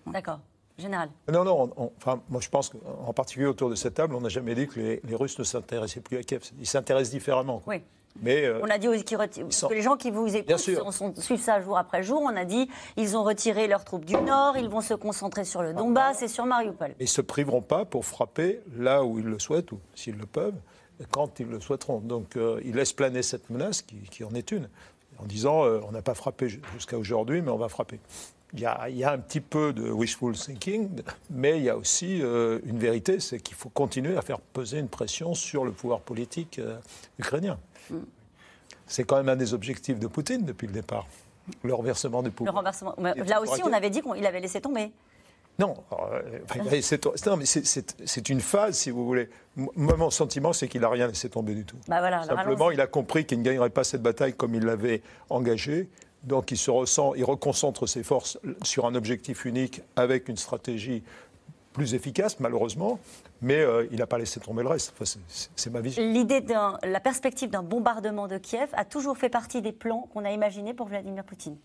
D'accord 0.07 0.39
général 0.77 1.09
Non, 1.31 1.43
non, 1.43 1.91
enfin, 1.97 2.21
moi 2.29 2.41
je 2.41 2.49
pense 2.49 2.69
qu'en 2.69 3.13
particulier 3.13 3.45
autour 3.45 3.69
de 3.69 3.75
cette 3.75 3.95
table, 3.95 4.15
on 4.15 4.21
n'a 4.21 4.29
jamais 4.29 4.55
dit 4.55 4.67
que 4.67 4.79
les, 4.79 5.15
Russes 5.15 5.37
ne 5.39 5.43
s'intéressaient 5.43 6.01
plus 6.01 6.17
à 6.17 6.23
Kiev. 6.23 6.43
Ils 6.59 6.67
s'intéressent 6.67 7.11
différemment. 7.11 7.61
Oui. 7.67 7.81
Mais 8.21 8.45
euh, 8.45 8.59
on 8.61 8.69
a 8.69 8.77
dit 8.77 8.87
que 9.03 9.73
les 9.73 9.81
gens 9.81 9.97
qui 9.97 10.11
vous 10.11 10.35
écoutent 10.35 10.59
suivent 11.17 11.41
ça 11.41 11.61
jour 11.61 11.77
après 11.77 12.03
jour. 12.03 12.21
On 12.21 12.35
a 12.35 12.45
dit 12.45 12.69
ils 12.95 13.17
ont 13.17 13.23
retiré 13.23 13.67
leurs 13.67 13.83
troupes 13.83 14.05
du 14.05 14.15
nord, 14.15 14.55
ils 14.55 14.69
vont 14.69 14.81
se 14.81 14.93
concentrer 14.93 15.45
sur 15.45 15.63
le 15.63 15.69
ah, 15.69 15.73
Donbass 15.73 16.21
et 16.21 16.27
sur 16.27 16.45
Mariupol. 16.45 16.93
Ils 16.99 17.03
ne 17.03 17.07
se 17.07 17.21
priveront 17.21 17.61
pas 17.61 17.85
pour 17.85 18.05
frapper 18.05 18.61
là 18.77 19.03
où 19.03 19.17
ils 19.17 19.25
le 19.25 19.39
souhaitent 19.39 19.71
ou 19.71 19.79
s'ils 19.95 20.17
le 20.17 20.27
peuvent, 20.27 20.59
quand 21.09 21.39
ils 21.39 21.47
le 21.47 21.59
souhaiteront. 21.59 21.99
Donc 21.99 22.35
euh, 22.35 22.61
ils 22.63 22.75
laissent 22.75 22.93
planer 22.93 23.23
cette 23.23 23.49
menace 23.49 23.81
qui, 23.81 24.23
en 24.23 24.35
est 24.35 24.51
une, 24.51 24.69
en 25.17 25.25
disant 25.25 25.65
euh, 25.65 25.81
on 25.87 25.91
n'a 25.91 26.03
pas 26.03 26.13
frappé 26.13 26.49
jusqu'à 26.73 26.99
aujourd'hui, 26.99 27.41
mais 27.41 27.49
on 27.49 27.57
va 27.57 27.67
frapper 27.67 27.99
il 28.53 28.59
y, 28.59 28.65
a, 29.03 29.11
un 29.11 29.17
petit 29.17 29.41
peu 29.41 29.73
de 29.73 29.89
wishful 29.89 30.33
thinking, 30.35 31.01
mais 31.31 31.57
il 31.57 31.63
y 31.63 31.69
a 31.69 31.75
aussi 31.75 32.21
euh, 32.21 32.59
une 32.65 32.77
vérité, 32.77 33.19
c'est 33.19 33.39
qu'il 33.39 33.55
faut 33.55 33.69
continuer 33.69 34.15
à 34.15 34.21
faire 34.21 34.39
peser 34.39 34.77
une 34.77 34.89
pression 34.89 35.33
sur 35.33 35.65
le 35.65 35.71
pouvoir 35.71 36.01
politique 36.01 36.59
euh, 36.59 36.77
ukrainien. 37.17 37.57
Mm. 37.89 37.97
C'est 38.85 39.05
quand 39.05 39.17
même 39.17 39.29
un 39.29 39.35
des 39.35 39.55
objectifs 39.55 39.97
de 39.97 40.05
Poutine 40.05 40.45
depuis 40.45 40.67
le 40.67 40.73
départ, 40.73 41.07
le 41.63 41.73
renversement 41.73 42.21
du 42.21 42.29
pouvoir. 42.29 42.53
Le 42.53 42.57
renversement. 42.57 42.95
Là 42.99 43.41
aussi, 43.41 43.63
on 43.63 43.73
avait 43.73 43.89
dit 43.89 44.01
qu'il 44.01 44.25
avait 44.25 44.39
laissé 44.39 44.61
tomber. 44.61 44.91
Non, 45.59 45.75
euh, 45.91 46.39
c'est 48.05 48.29
une 48.29 48.41
phase, 48.41 48.75
si 48.75 48.89
vous 48.89 49.05
voulez. 49.05 49.29
Moi, 49.55 49.95
mon 49.97 50.09
sentiment, 50.09 50.51
c'est 50.51 50.67
qu'il 50.67 50.81
n'a 50.81 50.89
rien 50.89 51.07
laissé 51.07 51.29
tomber 51.29 51.53
du 51.53 51.63
tout. 51.63 51.77
Bah 51.87 51.99
voilà, 51.99 52.23
Simplement, 52.23 52.71
il 52.71 52.81
a 52.81 52.87
compris 52.87 53.25
qu'il 53.25 53.39
ne 53.39 53.43
gagnerait 53.43 53.69
pas 53.69 53.83
cette 53.83 54.01
bataille 54.01 54.33
comme 54.33 54.55
il 54.55 54.63
l'avait 54.63 55.01
engagée. 55.29 55.89
Donc 56.23 56.51
il 56.51 56.57
se 56.57 56.71
ressent, 56.71 57.13
il 57.15 57.25
reconcentre 57.25 57.87
ses 57.87 58.03
forces 58.03 58.39
sur 58.63 58.85
un 58.85 58.95
objectif 58.95 59.45
unique 59.45 59.81
avec 59.95 60.29
une 60.29 60.37
stratégie 60.37 61.03
plus 61.73 61.95
efficace, 61.95 62.39
malheureusement, 62.39 62.99
mais 63.41 63.59
euh, 63.59 63.87
il 63.91 63.97
n'a 63.97 64.07
pas 64.07 64.17
laissé 64.17 64.39
tomber 64.39 64.61
le 64.61 64.69
reste. 64.69 64.93
c'est 65.55 65.69
ma 65.71 65.81
vision. 65.81 66.03
L'idée 66.03 66.41
la 66.83 66.99
perspective 66.99 67.49
d'un 67.49 67.63
bombardement 67.63 68.27
de 68.27 68.37
Kiev 68.37 68.69
a 68.73 68.85
toujours 68.85 69.17
fait 69.17 69.29
partie 69.29 69.61
des 69.61 69.71
plans 69.71 70.07
qu'on 70.13 70.23
a 70.23 70.31
imaginés 70.31 70.73
pour 70.73 70.87
Vladimir 70.87 71.23
Poutine. 71.23 71.57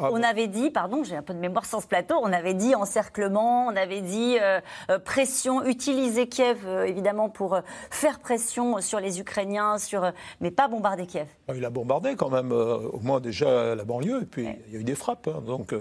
Ah 0.00 0.08
on 0.12 0.22
avait 0.22 0.48
dit, 0.48 0.70
pardon, 0.70 1.04
j'ai 1.04 1.16
un 1.16 1.22
peu 1.22 1.34
de 1.34 1.38
mémoire 1.38 1.64
sans 1.64 1.80
ce 1.80 1.86
plateau, 1.86 2.16
on 2.22 2.32
avait 2.32 2.54
dit 2.54 2.74
encerclement, 2.74 3.66
on 3.66 3.76
avait 3.76 4.00
dit 4.00 4.38
euh, 4.40 4.60
euh, 4.90 4.98
pression, 4.98 5.64
utiliser 5.64 6.28
Kiev 6.28 6.66
euh, 6.66 6.84
évidemment 6.84 7.28
pour 7.28 7.58
faire 7.90 8.18
pression 8.18 8.80
sur 8.80 9.00
les 9.00 9.20
Ukrainiens, 9.20 9.78
sur, 9.78 10.10
mais 10.40 10.50
pas 10.50 10.68
bombarder 10.68 11.06
Kiev. 11.06 11.28
Ah, 11.48 11.52
il 11.54 11.64
a 11.64 11.70
bombardé 11.70 12.16
quand 12.16 12.30
même, 12.30 12.52
au 12.52 13.00
moins 13.00 13.20
déjà 13.20 13.74
la 13.74 13.84
banlieue, 13.84 14.22
et 14.22 14.26
puis 14.26 14.48
il 14.68 14.74
y 14.74 14.76
a 14.76 14.80
eu 14.80 14.84
des 14.84 14.94
frappes. 14.94 15.28
Hein. 15.28 15.42
donc 15.46 15.74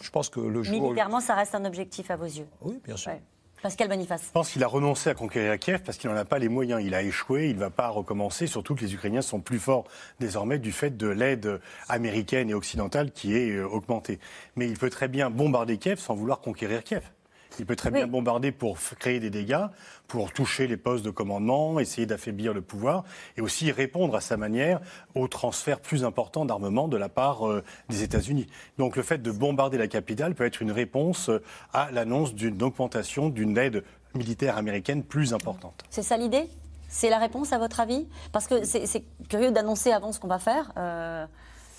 je 0.00 0.10
pense 0.10 0.28
que 0.28 0.40
le 0.40 0.62
jour. 0.62 0.82
Militairement, 0.82 1.20
ça 1.20 1.34
reste 1.34 1.54
un 1.54 1.64
objectif 1.64 2.10
à 2.10 2.16
vos 2.16 2.24
yeux. 2.24 2.46
Oui, 2.62 2.80
bien 2.84 2.96
sûr. 2.96 3.12
Pascal 3.62 3.88
Boniface. 3.88 4.24
Je 4.26 4.32
pense 4.32 4.50
qu'il 4.50 4.64
a 4.64 4.66
renoncé 4.66 5.08
à 5.08 5.14
conquérir 5.14 5.56
Kiev 5.56 5.82
parce 5.84 5.96
qu'il 5.96 6.10
n'en 6.10 6.16
a 6.16 6.24
pas 6.24 6.40
les 6.40 6.48
moyens. 6.48 6.82
Il 6.84 6.94
a 6.94 7.02
échoué, 7.02 7.48
il 7.48 7.54
ne 7.54 7.60
va 7.60 7.70
pas 7.70 7.88
recommencer, 7.88 8.48
surtout 8.48 8.74
que 8.74 8.80
les 8.80 8.92
Ukrainiens 8.92 9.22
sont 9.22 9.40
plus 9.40 9.60
forts 9.60 9.84
désormais 10.18 10.58
du 10.58 10.72
fait 10.72 10.96
de 10.96 11.06
l'aide 11.06 11.60
américaine 11.88 12.50
et 12.50 12.54
occidentale 12.54 13.12
qui 13.12 13.36
est 13.36 13.50
euh, 13.50 13.64
augmentée. 13.64 14.18
Mais 14.56 14.66
il 14.66 14.76
peut 14.76 14.90
très 14.90 15.06
bien 15.06 15.30
bombarder 15.30 15.78
Kiev 15.78 16.00
sans 16.00 16.16
vouloir 16.16 16.40
conquérir 16.40 16.82
Kiev. 16.82 17.02
Il 17.58 17.66
peut 17.66 17.76
très 17.76 17.90
bien 17.90 18.06
bombarder 18.06 18.52
pour 18.52 18.78
créer 18.98 19.20
des 19.20 19.30
dégâts, 19.30 19.66
pour 20.08 20.32
toucher 20.32 20.66
les 20.66 20.76
postes 20.76 21.04
de 21.04 21.10
commandement, 21.10 21.78
essayer 21.78 22.06
d'affaiblir 22.06 22.52
le 22.54 22.62
pouvoir, 22.62 23.04
et 23.36 23.40
aussi 23.40 23.70
répondre 23.70 24.14
à 24.16 24.20
sa 24.20 24.36
manière 24.36 24.80
au 25.14 25.28
transfert 25.28 25.80
plus 25.80 26.04
important 26.04 26.44
d'armement 26.44 26.88
de 26.88 26.96
la 26.96 27.08
part 27.08 27.46
euh, 27.46 27.62
des 27.88 28.02
États-Unis. 28.02 28.46
Donc 28.78 28.96
le 28.96 29.02
fait 29.02 29.18
de 29.22 29.30
bombarder 29.30 29.78
la 29.78 29.88
capitale 29.88 30.34
peut 30.34 30.44
être 30.44 30.62
une 30.62 30.72
réponse 30.72 31.28
euh, 31.28 31.42
à 31.72 31.90
l'annonce 31.90 32.34
d'une 32.34 32.62
augmentation 32.62 33.28
d'une 33.28 33.56
aide 33.58 33.84
militaire 34.14 34.56
américaine 34.56 35.02
plus 35.02 35.34
importante. 35.34 35.84
C'est 35.90 36.02
ça 36.02 36.16
l'idée? 36.16 36.48
C'est 36.88 37.08
la 37.08 37.18
réponse 37.18 37.52
à 37.54 37.58
votre 37.58 37.80
avis? 37.80 38.06
Parce 38.32 38.46
que 38.46 38.64
c'est 38.64 39.04
curieux 39.28 39.50
d'annoncer 39.50 39.92
avant 39.92 40.12
ce 40.12 40.20
qu'on 40.20 40.28
va 40.28 40.38
faire. 40.38 40.72
Euh, 40.76 41.26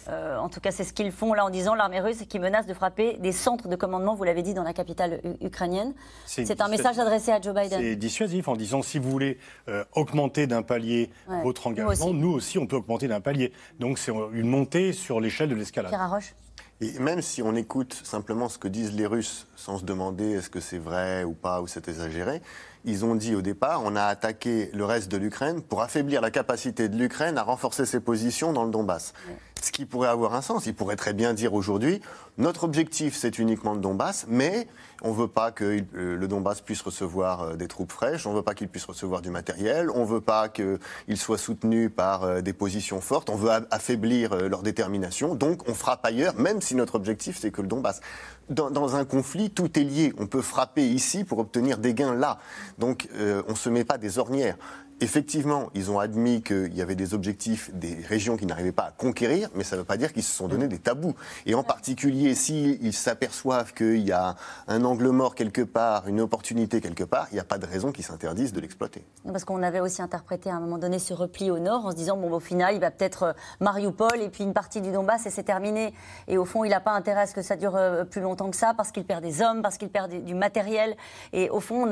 euh, 0.09 0.37
en 0.37 0.49
tout 0.49 0.59
cas, 0.59 0.71
c'est 0.71 0.83
ce 0.83 0.93
qu'ils 0.93 1.11
font 1.11 1.33
là 1.33 1.45
en 1.45 1.49
disant 1.49 1.75
l'armée 1.75 1.99
russe 1.99 2.23
qui 2.27 2.39
menace 2.39 2.65
de 2.65 2.73
frapper 2.73 3.17
des 3.19 3.31
centres 3.31 3.67
de 3.67 3.75
commandement, 3.75 4.15
vous 4.15 4.23
l'avez 4.23 4.41
dit, 4.41 4.53
dans 4.53 4.63
la 4.63 4.73
capitale 4.73 5.21
ukrainienne. 5.41 5.93
C'est 6.25 6.61
un 6.61 6.67
message 6.67 6.99
adressé 6.99 7.31
à 7.31 7.41
Joe 7.41 7.53
Biden. 7.53 7.79
C'est 7.79 7.95
dissuasif 7.95 8.47
en 8.47 8.55
disant 8.55 8.81
si 8.81 8.99
vous 8.99 9.09
voulez 9.09 9.37
euh, 9.69 9.83
augmenter 9.93 10.47
d'un 10.47 10.61
palier 10.61 11.09
votre 11.43 11.67
engagement, 11.67 12.13
nous 12.13 12.31
aussi. 12.31 12.57
on 12.57 12.67
peut 12.67 12.75
augmenter 12.75 13.07
d'un 13.07 13.21
palier. 13.21 13.51
Donc 13.79 13.97
c'est 13.97 14.11
une 14.33 14.47
montée 14.47 14.93
sur 14.93 15.19
l'échelle 15.19 15.49
de 15.49 15.55
l'escalade. 15.55 15.91
Pierre 15.91 16.01
Arroche 16.01 16.35
et 16.81 16.99
même 16.99 17.21
si 17.21 17.41
on 17.41 17.55
écoute 17.55 17.93
simplement 18.03 18.49
ce 18.49 18.57
que 18.57 18.67
disent 18.67 18.93
les 18.93 19.05
Russes 19.05 19.47
sans 19.55 19.77
se 19.77 19.85
demander 19.85 20.31
est-ce 20.31 20.49
que 20.49 20.59
c'est 20.59 20.77
vrai 20.77 21.23
ou 21.23 21.33
pas, 21.33 21.61
ou 21.61 21.67
c'est 21.67 21.87
exagéré, 21.87 22.41
ils 22.85 23.05
ont 23.05 23.15
dit 23.15 23.35
au 23.35 23.41
départ 23.41 23.81
on 23.85 23.95
a 23.95 24.03
attaqué 24.03 24.69
le 24.73 24.85
reste 24.85 25.11
de 25.11 25.17
l'Ukraine 25.17 25.61
pour 25.61 25.81
affaiblir 25.81 26.21
la 26.21 26.31
capacité 26.31 26.89
de 26.89 26.97
l'Ukraine 26.97 27.37
à 27.37 27.43
renforcer 27.43 27.85
ses 27.85 27.99
positions 27.99 28.53
dans 28.53 28.65
le 28.65 28.71
Donbass. 28.71 29.13
Ce 29.61 29.71
qui 29.71 29.85
pourrait 29.85 30.09
avoir 30.09 30.33
un 30.35 30.41
sens. 30.41 30.65
Ils 30.65 30.75
pourraient 30.75 30.97
très 30.97 31.13
bien 31.13 31.33
dire 31.33 31.53
aujourd'hui 31.53 32.01
notre 32.37 32.63
objectif 32.63 33.15
c'est 33.15 33.37
uniquement 33.37 33.73
le 33.73 33.79
Donbass, 33.79 34.25
mais 34.27 34.67
on 35.03 35.09
ne 35.09 35.15
veut 35.15 35.27
pas 35.27 35.51
que 35.51 35.83
euh, 35.95 36.15
le 36.15 36.27
Donbass 36.27 36.61
puisse 36.61 36.81
recevoir 36.81 37.41
euh, 37.41 37.55
des 37.55 37.67
troupes 37.67 37.91
fraîches, 37.91 38.25
on 38.25 38.31
ne 38.31 38.37
veut 38.37 38.41
pas 38.41 38.55
qu'il 38.55 38.69
puisse 38.69 38.85
recevoir 38.85 39.21
du 39.21 39.29
matériel, 39.29 39.89
on 39.91 40.01
ne 40.01 40.05
veut 40.05 40.21
pas 40.21 40.49
qu'il 40.49 41.17
soit 41.17 41.37
soutenu 41.37 41.89
par 41.89 42.23
euh, 42.23 42.41
des 42.41 42.53
positions 42.53 43.01
fortes, 43.01 43.29
on 43.29 43.35
veut 43.35 43.51
affaiblir 43.69 44.35
leur 44.35 44.63
détermination, 44.63 45.35
donc 45.35 45.67
on 45.69 45.73
frappe 45.73 46.05
ailleurs, 46.05 46.35
même 46.35 46.61
si 46.61 46.75
notre 46.75 46.95
objectif 46.95 47.37
c'est 47.39 47.51
que 47.51 47.61
le 47.61 47.67
Donbass. 47.67 48.01
Dans, 48.49 48.69
dans, 48.69 48.97
un 48.97 49.05
conflit, 49.05 49.49
tout 49.49 49.79
est 49.79 49.83
lié. 49.83 50.13
On 50.17 50.27
peut 50.27 50.41
frapper 50.41 50.85
ici 50.85 51.23
pour 51.23 51.39
obtenir 51.39 51.77
des 51.77 51.93
gains 51.93 52.13
là. 52.13 52.39
Donc 52.77 53.07
on 53.17 53.51
ne 53.51 53.55
se 53.55 53.69
met 53.69 53.85
pas 53.85 53.97
des 53.97 54.19
ornières. 54.19 54.57
Effectivement, 55.03 55.69
ils 55.73 55.91
ont 55.91 55.99
admis 55.99 56.41
qu'il 56.41 56.73
y 56.73 56.81
avait 56.81 56.95
des 56.95 57.13
objectifs 57.13 57.69
des 57.73 57.97
régions 58.07 58.37
qui 58.37 58.45
n'arrivaient 58.45 58.71
pas 58.71 58.83
à 58.83 58.91
conquérir, 58.91 59.49
mais 59.53 59.65
ça 59.65 59.75
ne 59.75 59.81
veut 59.81 59.85
pas 59.85 59.97
dire 59.97 60.13
qu'ils 60.13 60.23
se 60.23 60.33
sont 60.33 60.47
donné 60.47 60.69
des 60.69 60.79
tabous. 60.79 61.13
Et 61.45 61.55
en 61.55 61.63
particulier, 61.63 62.35
s'ils 62.35 62.93
s'aperçoivent 62.93 63.73
qu'il 63.73 63.99
y 63.99 64.13
a 64.13 64.37
un 64.69 64.85
angle 64.85 65.09
mort 65.09 65.35
quelque 65.35 65.61
part, 65.61 66.07
une 66.07 66.21
opportunité 66.21 66.79
quelque 66.79 67.03
part, 67.03 67.27
il 67.31 67.33
n'y 67.33 67.41
a 67.41 67.43
pas 67.43 67.57
de 67.57 67.65
raison 67.65 67.91
qu'ils 67.91 68.05
s'interdisent 68.05 68.53
de 68.53 68.61
l'exploiter. 68.61 69.03
Parce 69.29 69.43
qu'on 69.43 69.61
avait 69.61 69.81
aussi 69.81 70.01
interprété 70.01 70.49
à 70.49 70.55
un 70.55 70.61
moment 70.61 70.77
donné 70.77 70.99
ce 70.99 71.13
repli 71.13 71.51
au 71.51 71.59
nord 71.59 71.85
en 71.85 71.91
se 71.91 71.97
disant, 71.97 72.15
bon, 72.15 72.31
au 72.31 72.39
final, 72.39 72.73
il 72.73 72.79
va 72.79 72.89
peut-être 72.89 73.23
euh, 73.23 73.33
Mariupol 73.59 74.21
et 74.21 74.29
puis 74.29 74.45
une 74.45 74.53
partie 74.53 74.79
du 74.79 74.93
Donbass 74.93 75.25
et 75.25 75.31
c'est 75.31 75.43
terminé. 75.43 75.93
Et 76.29 76.37
au 76.37 76.45
fond, 76.45 76.63
il 76.63 76.69
n'a 76.69 76.79
pas 76.79 76.93
intérêt 76.93 77.23
à 77.23 77.27
ce 77.27 77.33
que 77.33 77.41
ça 77.41 77.57
dure 77.57 77.75
euh, 77.75 78.05
plus 78.05 78.21
longtemps 78.21 78.49
que 78.49 78.55
ça 78.55 78.73
parce 78.73 78.93
qu'il 78.93 79.03
perd 79.03 79.21
des 79.21 79.41
hommes, 79.41 79.61
parce 79.61 79.77
qu'il 79.77 79.89
perd 79.89 80.13
du 80.23 80.33
matériel. 80.33 80.95
Et 81.33 81.49
au 81.49 81.59
fond, 81.59 81.89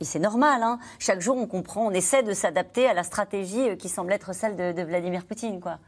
c'est 0.00 0.18
normal. 0.18 0.64
Hein. 0.64 0.80
Chaque 0.98 1.20
jour, 1.20 1.36
on 1.36 1.46
comprend, 1.46 1.86
on 1.86 1.92
essaie 1.92 2.15
de 2.22 2.32
s'adapter 2.32 2.88
à 2.88 2.94
la 2.94 3.02
stratégie 3.02 3.70
euh, 3.70 3.76
qui 3.76 3.88
semble 3.88 4.12
être 4.12 4.34
celle 4.34 4.56
de, 4.56 4.72
de 4.72 4.82
Vladimir 4.82 5.24
Poutine. 5.24 5.60
Quoi. 5.60 5.78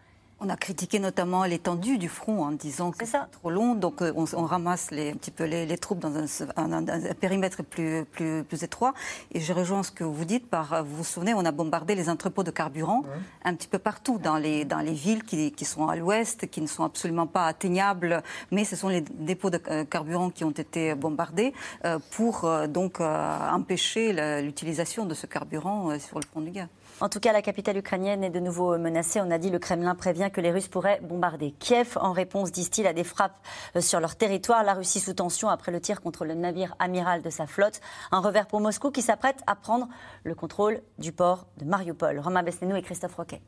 On 0.40 0.48
a 0.50 0.56
critiqué 0.56 1.00
notamment 1.00 1.42
l'étendue 1.44 1.98
du 1.98 2.08
front 2.08 2.44
en 2.44 2.52
disant 2.52 2.92
que 2.92 3.04
c'est 3.04 3.18
trop 3.32 3.50
long, 3.50 3.74
donc 3.74 4.02
euh, 4.02 4.12
on, 4.14 4.44
ramasse 4.44 4.92
les, 4.92 5.10
un 5.10 5.14
petit 5.14 5.32
peu 5.32 5.42
les, 5.42 5.78
troupes 5.78 5.98
dans 5.98 6.16
un, 6.16 7.14
périmètre 7.14 7.64
plus, 7.64 8.04
plus, 8.04 8.44
plus, 8.44 8.62
étroit. 8.62 8.94
Et 9.32 9.40
je 9.40 9.52
rejoins 9.52 9.82
ce 9.82 9.90
que 9.90 10.04
vous 10.04 10.24
dites 10.24 10.48
par, 10.48 10.84
vous 10.84 10.98
vous 10.98 11.04
souvenez, 11.04 11.34
on 11.34 11.44
a 11.44 11.50
bombardé 11.50 11.96
les 11.96 12.08
entrepôts 12.08 12.44
de 12.44 12.52
carburant 12.52 13.02
un 13.44 13.54
petit 13.56 13.66
peu 13.66 13.80
partout 13.80 14.18
dans 14.18 14.36
les, 14.36 14.64
dans 14.64 14.78
les 14.78 14.92
villes 14.92 15.24
qui, 15.24 15.50
qui 15.50 15.64
sont 15.64 15.88
à 15.88 15.96
l'ouest, 15.96 16.48
qui 16.48 16.60
ne 16.60 16.68
sont 16.68 16.84
absolument 16.84 17.26
pas 17.26 17.46
atteignables, 17.46 18.22
mais 18.52 18.64
ce 18.64 18.76
sont 18.76 18.88
les 18.88 19.00
dépôts 19.00 19.50
de 19.50 19.60
euh, 19.68 19.84
carburant 19.84 20.30
qui 20.30 20.44
ont 20.44 20.52
été 20.52 20.94
bombardés 20.94 21.52
euh, 21.84 21.98
pour 22.12 22.48
donc 22.68 23.00
empêcher 23.00 24.12
l'utilisation 24.40 25.04
de 25.04 25.14
ce 25.14 25.26
carburant 25.26 25.98
sur 25.98 26.20
le 26.20 26.24
front 26.24 26.42
de 26.42 26.50
guerre. 26.50 26.68
En 27.00 27.08
tout 27.08 27.20
cas, 27.20 27.32
la 27.32 27.42
capitale 27.42 27.76
ukrainienne 27.76 28.24
est 28.24 28.30
de 28.30 28.40
nouveau 28.40 28.76
menacée. 28.76 29.20
On 29.20 29.30
a 29.30 29.38
dit 29.38 29.50
le 29.50 29.60
Kremlin 29.60 29.94
prévient 29.94 30.30
que 30.32 30.40
les 30.40 30.50
Russes 30.50 30.66
pourraient 30.66 31.00
bombarder 31.00 31.54
Kiev 31.60 31.96
en 32.00 32.12
réponse, 32.12 32.50
disent-ils, 32.50 32.88
à 32.88 32.92
des 32.92 33.04
frappes 33.04 33.38
euh, 33.76 33.80
sur 33.80 34.00
leur 34.00 34.16
territoire. 34.16 34.64
La 34.64 34.74
Russie 34.74 34.98
sous 34.98 35.14
tension 35.14 35.48
après 35.48 35.70
le 35.70 35.80
tir 35.80 36.00
contre 36.00 36.24
le 36.24 36.34
navire 36.34 36.74
amiral 36.80 37.22
de 37.22 37.30
sa 37.30 37.46
flotte. 37.46 37.80
Un 38.10 38.18
revers 38.18 38.48
pour 38.48 38.60
Moscou 38.60 38.90
qui 38.90 39.02
s'apprête 39.02 39.38
à 39.46 39.54
prendre 39.54 39.86
le 40.24 40.34
contrôle 40.34 40.80
du 40.98 41.12
port 41.12 41.46
de 41.58 41.64
Mariupol. 41.64 42.18
Romain 42.18 42.42
Besnénou 42.42 42.74
et 42.74 42.82
Christophe 42.82 43.14
Roquet. 43.14 43.42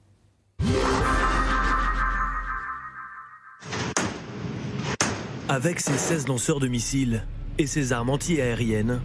Avec 5.49 5.81
ses 5.81 5.99
16 5.99 6.29
lanceurs 6.29 6.61
de 6.61 6.69
missiles 6.69 7.25
et 7.59 7.67
ses 7.67 7.93
armes 7.93 8.11
anti-aériennes, 8.11 9.01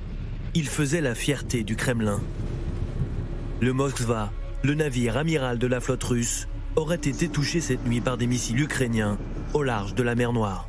il 0.53 0.67
faisait 0.67 1.01
la 1.01 1.15
fierté 1.15 1.63
du 1.63 1.75
Kremlin. 1.75 2.21
Le 3.61 3.71
Moskva, 3.71 4.33
le 4.63 4.73
navire 4.73 5.15
amiral 5.15 5.57
de 5.57 5.67
la 5.67 5.79
flotte 5.79 6.03
russe, 6.03 6.47
aurait 6.75 6.95
été 6.95 7.29
touché 7.29 7.61
cette 7.61 7.85
nuit 7.85 8.01
par 8.01 8.17
des 8.17 8.27
missiles 8.27 8.59
ukrainiens 8.59 9.17
au 9.53 9.63
large 9.63 9.95
de 9.95 10.03
la 10.03 10.13
mer 10.13 10.33
Noire. 10.33 10.67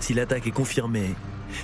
Si 0.00 0.14
l'attaque 0.14 0.48
est 0.48 0.52
confirmée, 0.52 1.14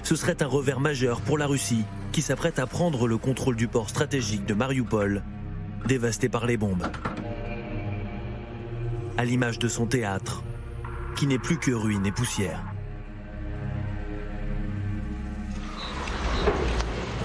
ce 0.04 0.14
serait 0.14 0.42
un 0.44 0.46
revers 0.46 0.78
majeur 0.78 1.20
pour 1.22 1.38
la 1.38 1.46
Russie 1.46 1.84
qui 2.12 2.22
s'apprête 2.22 2.60
à 2.60 2.68
prendre 2.68 3.08
le 3.08 3.18
contrôle 3.18 3.56
du 3.56 3.66
port 3.66 3.88
stratégique 3.88 4.46
de 4.46 4.54
Mariupol, 4.54 5.24
dévasté 5.86 6.28
par 6.28 6.46
les 6.46 6.56
bombes. 6.56 6.86
À 9.18 9.24
l'image 9.24 9.58
de 9.58 9.66
son 9.66 9.86
théâtre, 9.86 10.44
qui 11.16 11.26
n'est 11.26 11.38
plus 11.38 11.58
que 11.58 11.72
ruines 11.72 12.06
et 12.06 12.12
poussière. 12.12 12.62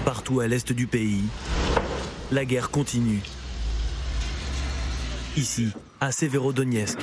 Partout 0.04 0.40
à 0.40 0.48
l'est 0.48 0.72
du 0.72 0.88
pays, 0.88 1.24
la 2.32 2.44
guerre 2.44 2.70
continue. 2.70 3.22
Ici, 5.36 5.68
à 6.00 6.12
Severodonetsk. 6.12 6.98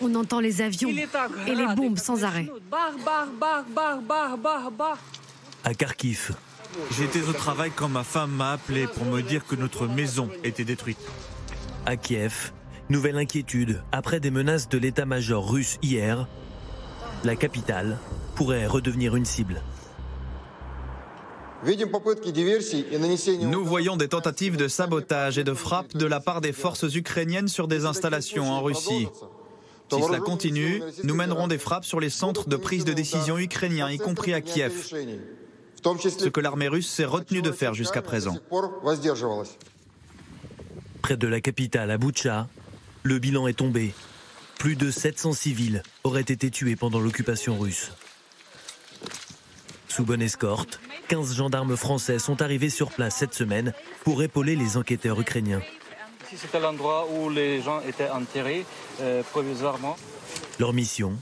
On 0.00 0.14
entend 0.14 0.40
les 0.40 0.60
avions 0.60 0.90
et 1.46 1.54
les 1.54 1.66
bombes 1.74 1.98
sans 1.98 2.24
arrêt. 2.24 2.48
À 5.64 5.74
Kharkiv. 5.74 6.32
J'étais 6.96 7.22
au 7.28 7.32
travail 7.32 7.70
quand 7.74 7.88
ma 7.88 8.02
femme 8.02 8.32
m'a 8.32 8.52
appelé 8.52 8.86
pour 8.86 9.04
me 9.04 9.20
dire 9.20 9.46
que 9.46 9.54
notre 9.54 9.86
maison 9.86 10.28
était 10.42 10.64
détruite. 10.64 10.98
À 11.84 11.96
Kiev, 11.96 12.52
nouvelle 12.88 13.18
inquiétude 13.18 13.82
après 13.92 14.20
des 14.20 14.30
menaces 14.30 14.68
de 14.68 14.78
l'état-major 14.78 15.50
russe 15.50 15.78
hier. 15.82 16.26
La 17.24 17.36
capitale 17.36 17.98
pourrait 18.34 18.66
redevenir 18.66 19.16
une 19.16 19.26
cible. 19.26 19.62
Nous 23.40 23.64
voyons 23.64 23.96
des 23.96 24.08
tentatives 24.08 24.56
de 24.56 24.68
sabotage 24.68 25.38
et 25.38 25.44
de 25.44 25.54
frappe 25.54 25.96
de 25.96 26.06
la 26.06 26.20
part 26.20 26.40
des 26.40 26.52
forces 26.52 26.94
ukrainiennes 26.94 27.48
sur 27.48 27.68
des 27.68 27.84
installations 27.84 28.50
en 28.50 28.62
Russie. 28.62 29.06
Si 29.92 30.02
cela 30.02 30.20
continue, 30.20 30.82
nous 31.04 31.14
mènerons 31.14 31.48
des 31.48 31.58
frappes 31.58 31.84
sur 31.84 32.00
les 32.00 32.10
centres 32.10 32.48
de 32.48 32.56
prise 32.56 32.84
de 32.84 32.92
décision 32.92 33.38
ukrainiens, 33.38 33.90
y 33.90 33.98
compris 33.98 34.32
à 34.32 34.40
Kiev. 34.40 34.72
Ce 35.84 36.28
que 36.28 36.40
l'armée 36.40 36.68
russe 36.68 36.88
s'est 36.88 37.04
retenue 37.04 37.42
de 37.42 37.52
faire 37.52 37.74
jusqu'à 37.74 38.02
présent. 38.02 38.36
Près 41.02 41.16
de 41.16 41.26
la 41.28 41.40
capitale, 41.40 41.90
à 41.90 41.98
Boutcha, 41.98 42.48
le 43.02 43.18
bilan 43.18 43.46
est 43.46 43.54
tombé. 43.54 43.92
Plus 44.58 44.76
de 44.76 44.90
700 44.90 45.32
civils 45.32 45.82
auraient 46.04 46.20
été 46.20 46.50
tués 46.50 46.76
pendant 46.76 47.00
l'occupation 47.00 47.58
russe. 47.58 47.92
Sous 49.88 50.04
bonne 50.04 50.22
escorte, 50.22 50.80
15 51.08 51.34
gendarmes 51.34 51.76
français 51.76 52.18
sont 52.18 52.42
arrivés 52.42 52.70
sur 52.70 52.90
place 52.90 53.16
cette 53.16 53.34
semaine 53.34 53.72
pour 54.04 54.22
épauler 54.22 54.56
les 54.56 54.76
enquêteurs 54.76 55.20
ukrainiens. 55.20 55.60
C'était 56.34 56.60
l'endroit 56.60 57.06
où 57.12 57.28
les 57.28 57.60
gens 57.60 57.80
étaient 57.86 58.08
enterrés 58.08 58.64
euh, 59.00 59.22
provisoirement. 59.22 59.96
Leur 60.58 60.72
mission 60.72 61.14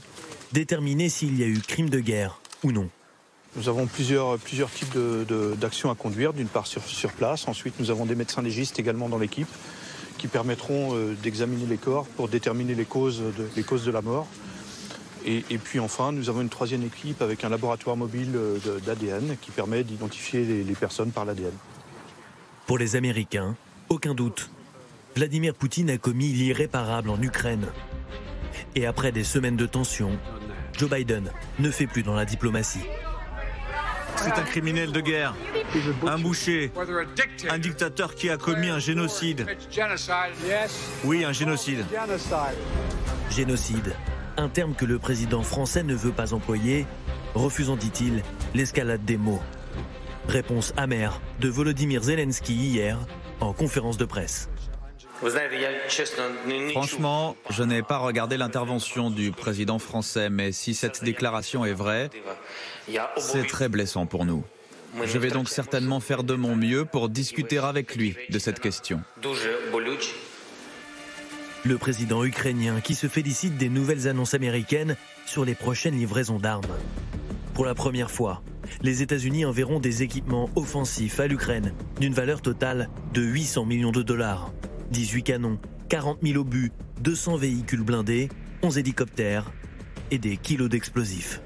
Déterminer 0.53 1.09
s'il 1.09 1.37
y 1.37 1.43
a 1.43 1.47
eu 1.47 1.59
crime 1.59 1.89
de 1.89 1.99
guerre 1.99 2.39
ou 2.63 2.71
non. 2.71 2.89
Nous 3.55 3.67
avons 3.67 3.87
plusieurs, 3.87 4.37
plusieurs 4.37 4.69
types 4.71 4.97
d'actions 5.59 5.91
à 5.91 5.95
conduire. 5.95 6.31
D'une 6.31 6.47
part 6.47 6.67
sur, 6.67 6.83
sur, 6.83 7.11
place, 7.11 7.47
ensuite 7.47 7.73
nous 7.79 7.91
avons 7.91 8.05
des 8.05 8.15
médecins 8.15 8.41
légistes 8.41 8.79
également 8.79 9.09
dans 9.09 9.17
l'équipe 9.17 9.49
qui 10.17 10.27
permettront 10.27 10.95
euh, 10.95 11.15
d'examiner 11.23 11.65
les 11.65 11.77
corps 11.77 12.05
pour 12.05 12.29
déterminer 12.29 12.75
les 12.75 12.85
causes 12.85 13.19
de, 13.19 13.49
les 13.55 13.63
causes 13.63 13.85
de 13.85 13.91
la 13.91 14.01
mort. 14.01 14.27
Et, 15.25 15.57
puis 15.57 15.79
enfin, 15.79 16.11
nous 16.11 16.29
avons 16.29 16.41
une 16.41 16.49
troisième 16.49 16.83
équipe 16.83 17.21
avec 17.21 17.43
un 17.43 17.49
laboratoire 17.49 17.95
mobile 17.95 18.33
euh, 18.35 18.57
d'ADN 18.85 19.37
qui 19.39 19.51
permet 19.51 19.83
d'identifier 19.83 20.43
les, 20.43 20.73
personnes 20.73 21.11
par 21.11 21.25
l'ADN. 21.25 21.51
Pour 22.65 22.77
les 22.77 22.95
Américains, 22.95 23.55
aucun 23.89 24.13
doute. 24.13 24.49
Vladimir 25.15 25.53
Poutine 25.53 25.89
a 25.89 25.97
commis 25.97 26.29
l'irréparable 26.29 27.09
en 27.09 27.21
Ukraine. 27.21 27.67
Et 28.75 28.85
après 28.85 29.11
des 29.11 29.23
semaines 29.23 29.57
de 29.57 29.65
tension, 29.65 30.17
Joe 30.77 30.89
Biden 30.89 31.31
ne 31.59 31.69
fait 31.69 31.87
plus 31.87 32.03
dans 32.03 32.15
la 32.15 32.25
diplomatie. 32.25 32.85
C'est 34.15 34.33
un 34.33 34.43
criminel 34.43 34.91
de 34.91 35.01
guerre, 35.01 35.35
un 36.05 36.19
boucher, 36.19 36.71
un 37.49 37.57
dictateur 37.57 38.13
qui 38.13 38.29
a 38.29 38.37
commis 38.37 38.69
un 38.69 38.77
génocide. 38.77 39.47
Oui, 41.03 41.25
un 41.25 41.31
génocide. 41.31 41.85
Génocide, 43.31 43.95
un 44.37 44.49
terme 44.49 44.73
que 44.73 44.85
le 44.85 44.99
président 44.99 45.43
français 45.43 45.83
ne 45.83 45.95
veut 45.95 46.11
pas 46.11 46.33
employer, 46.33 46.85
refusant, 47.33 47.75
dit-il, 47.75 48.23
l'escalade 48.53 49.03
des 49.05 49.17
mots. 49.17 49.41
Réponse 50.27 50.73
amère 50.77 51.19
de 51.39 51.49
Volodymyr 51.49 52.03
Zelensky 52.03 52.53
hier 52.53 52.97
en 53.39 53.53
conférence 53.53 53.97
de 53.97 54.05
presse. 54.05 54.49
Franchement, 56.71 57.35
je 57.49 57.63
n'ai 57.63 57.83
pas 57.83 57.97
regardé 57.97 58.37
l'intervention 58.37 59.11
du 59.11 59.31
président 59.31 59.77
français, 59.77 60.29
mais 60.29 60.51
si 60.51 60.73
cette 60.73 61.03
déclaration 61.03 61.63
est 61.63 61.73
vraie, 61.73 62.09
c'est 63.17 63.45
très 63.45 63.69
blessant 63.69 64.05
pour 64.07 64.25
nous. 64.25 64.43
Je 65.05 65.17
vais 65.17 65.29
donc 65.29 65.47
certainement 65.47 65.99
faire 65.99 66.23
de 66.23 66.33
mon 66.33 66.55
mieux 66.55 66.85
pour 66.85 67.07
discuter 67.07 67.59
avec 67.59 67.95
lui 67.95 68.15
de 68.29 68.39
cette 68.39 68.59
question. 68.59 69.01
Le 71.63 71.77
président 71.77 72.23
ukrainien 72.23 72.81
qui 72.81 72.95
se 72.95 73.05
félicite 73.05 73.55
des 73.57 73.69
nouvelles 73.69 74.07
annonces 74.07 74.33
américaines 74.33 74.95
sur 75.27 75.45
les 75.45 75.53
prochaines 75.53 75.95
livraisons 75.95 76.39
d'armes. 76.39 76.65
Pour 77.53 77.65
la 77.65 77.75
première 77.75 78.09
fois, 78.09 78.41
les 78.81 79.03
États-Unis 79.03 79.45
enverront 79.45 79.79
des 79.79 80.01
équipements 80.01 80.49
offensifs 80.55 81.19
à 81.19 81.27
l'Ukraine 81.27 81.73
d'une 81.99 82.15
valeur 82.15 82.41
totale 82.41 82.89
de 83.13 83.21
800 83.21 83.65
millions 83.65 83.91
de 83.91 84.01
dollars. 84.01 84.51
18 84.89 85.21
canons, 85.21 85.59
40 85.89 86.17
000 86.23 86.39
obus, 86.39 86.71
200 87.01 87.37
véhicules 87.37 87.83
blindés, 87.83 88.29
11 88.63 88.79
hélicoptères 88.79 89.51
et 90.09 90.17
des 90.17 90.37
kilos 90.37 90.69
d'explosifs. 90.69 91.41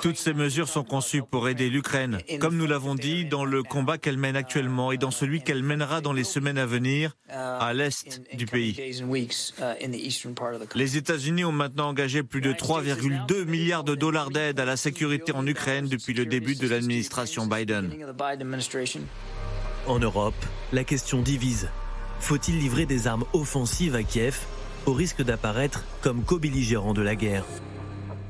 Toutes 0.00 0.16
ces 0.16 0.32
mesures 0.32 0.68
sont 0.68 0.84
conçues 0.84 1.22
pour 1.22 1.48
aider 1.48 1.68
l'Ukraine, 1.68 2.18
comme 2.40 2.56
nous 2.56 2.66
l'avons 2.66 2.94
dit, 2.94 3.24
dans 3.24 3.44
le 3.44 3.62
combat 3.62 3.98
qu'elle 3.98 4.16
mène 4.16 4.36
actuellement 4.36 4.92
et 4.92 4.96
dans 4.96 5.10
celui 5.10 5.42
qu'elle 5.42 5.62
mènera 5.62 6.00
dans 6.00 6.12
les 6.12 6.24
semaines 6.24 6.58
à 6.58 6.66
venir 6.66 7.16
à 7.28 7.72
l'est 7.74 8.20
du 8.34 8.46
pays. 8.46 8.76
Les 10.74 10.96
États-Unis 10.96 11.44
ont 11.44 11.52
maintenant 11.52 11.88
engagé 11.88 12.22
plus 12.22 12.40
de 12.40 12.52
3,2 12.52 13.44
milliards 13.44 13.84
de 13.84 13.94
dollars 13.94 14.30
d'aide 14.30 14.60
à 14.60 14.64
la 14.64 14.76
sécurité 14.76 15.32
en 15.32 15.46
Ukraine 15.46 15.88
depuis 15.88 16.14
le 16.14 16.26
début 16.26 16.54
de 16.54 16.68
l'administration 16.68 17.46
Biden. 17.46 17.90
En 19.86 19.98
Europe, 19.98 20.34
la 20.72 20.84
question 20.84 21.22
divise. 21.22 21.68
Faut-il 22.20 22.58
livrer 22.58 22.86
des 22.86 23.06
armes 23.06 23.24
offensives 23.32 23.94
à 23.94 24.02
Kiev 24.02 24.38
au 24.86 24.92
risque 24.92 25.22
d'apparaître 25.22 25.84
comme 26.00 26.22
co-belligérant 26.22 26.94
de 26.94 27.02
la 27.02 27.14
guerre? 27.14 27.44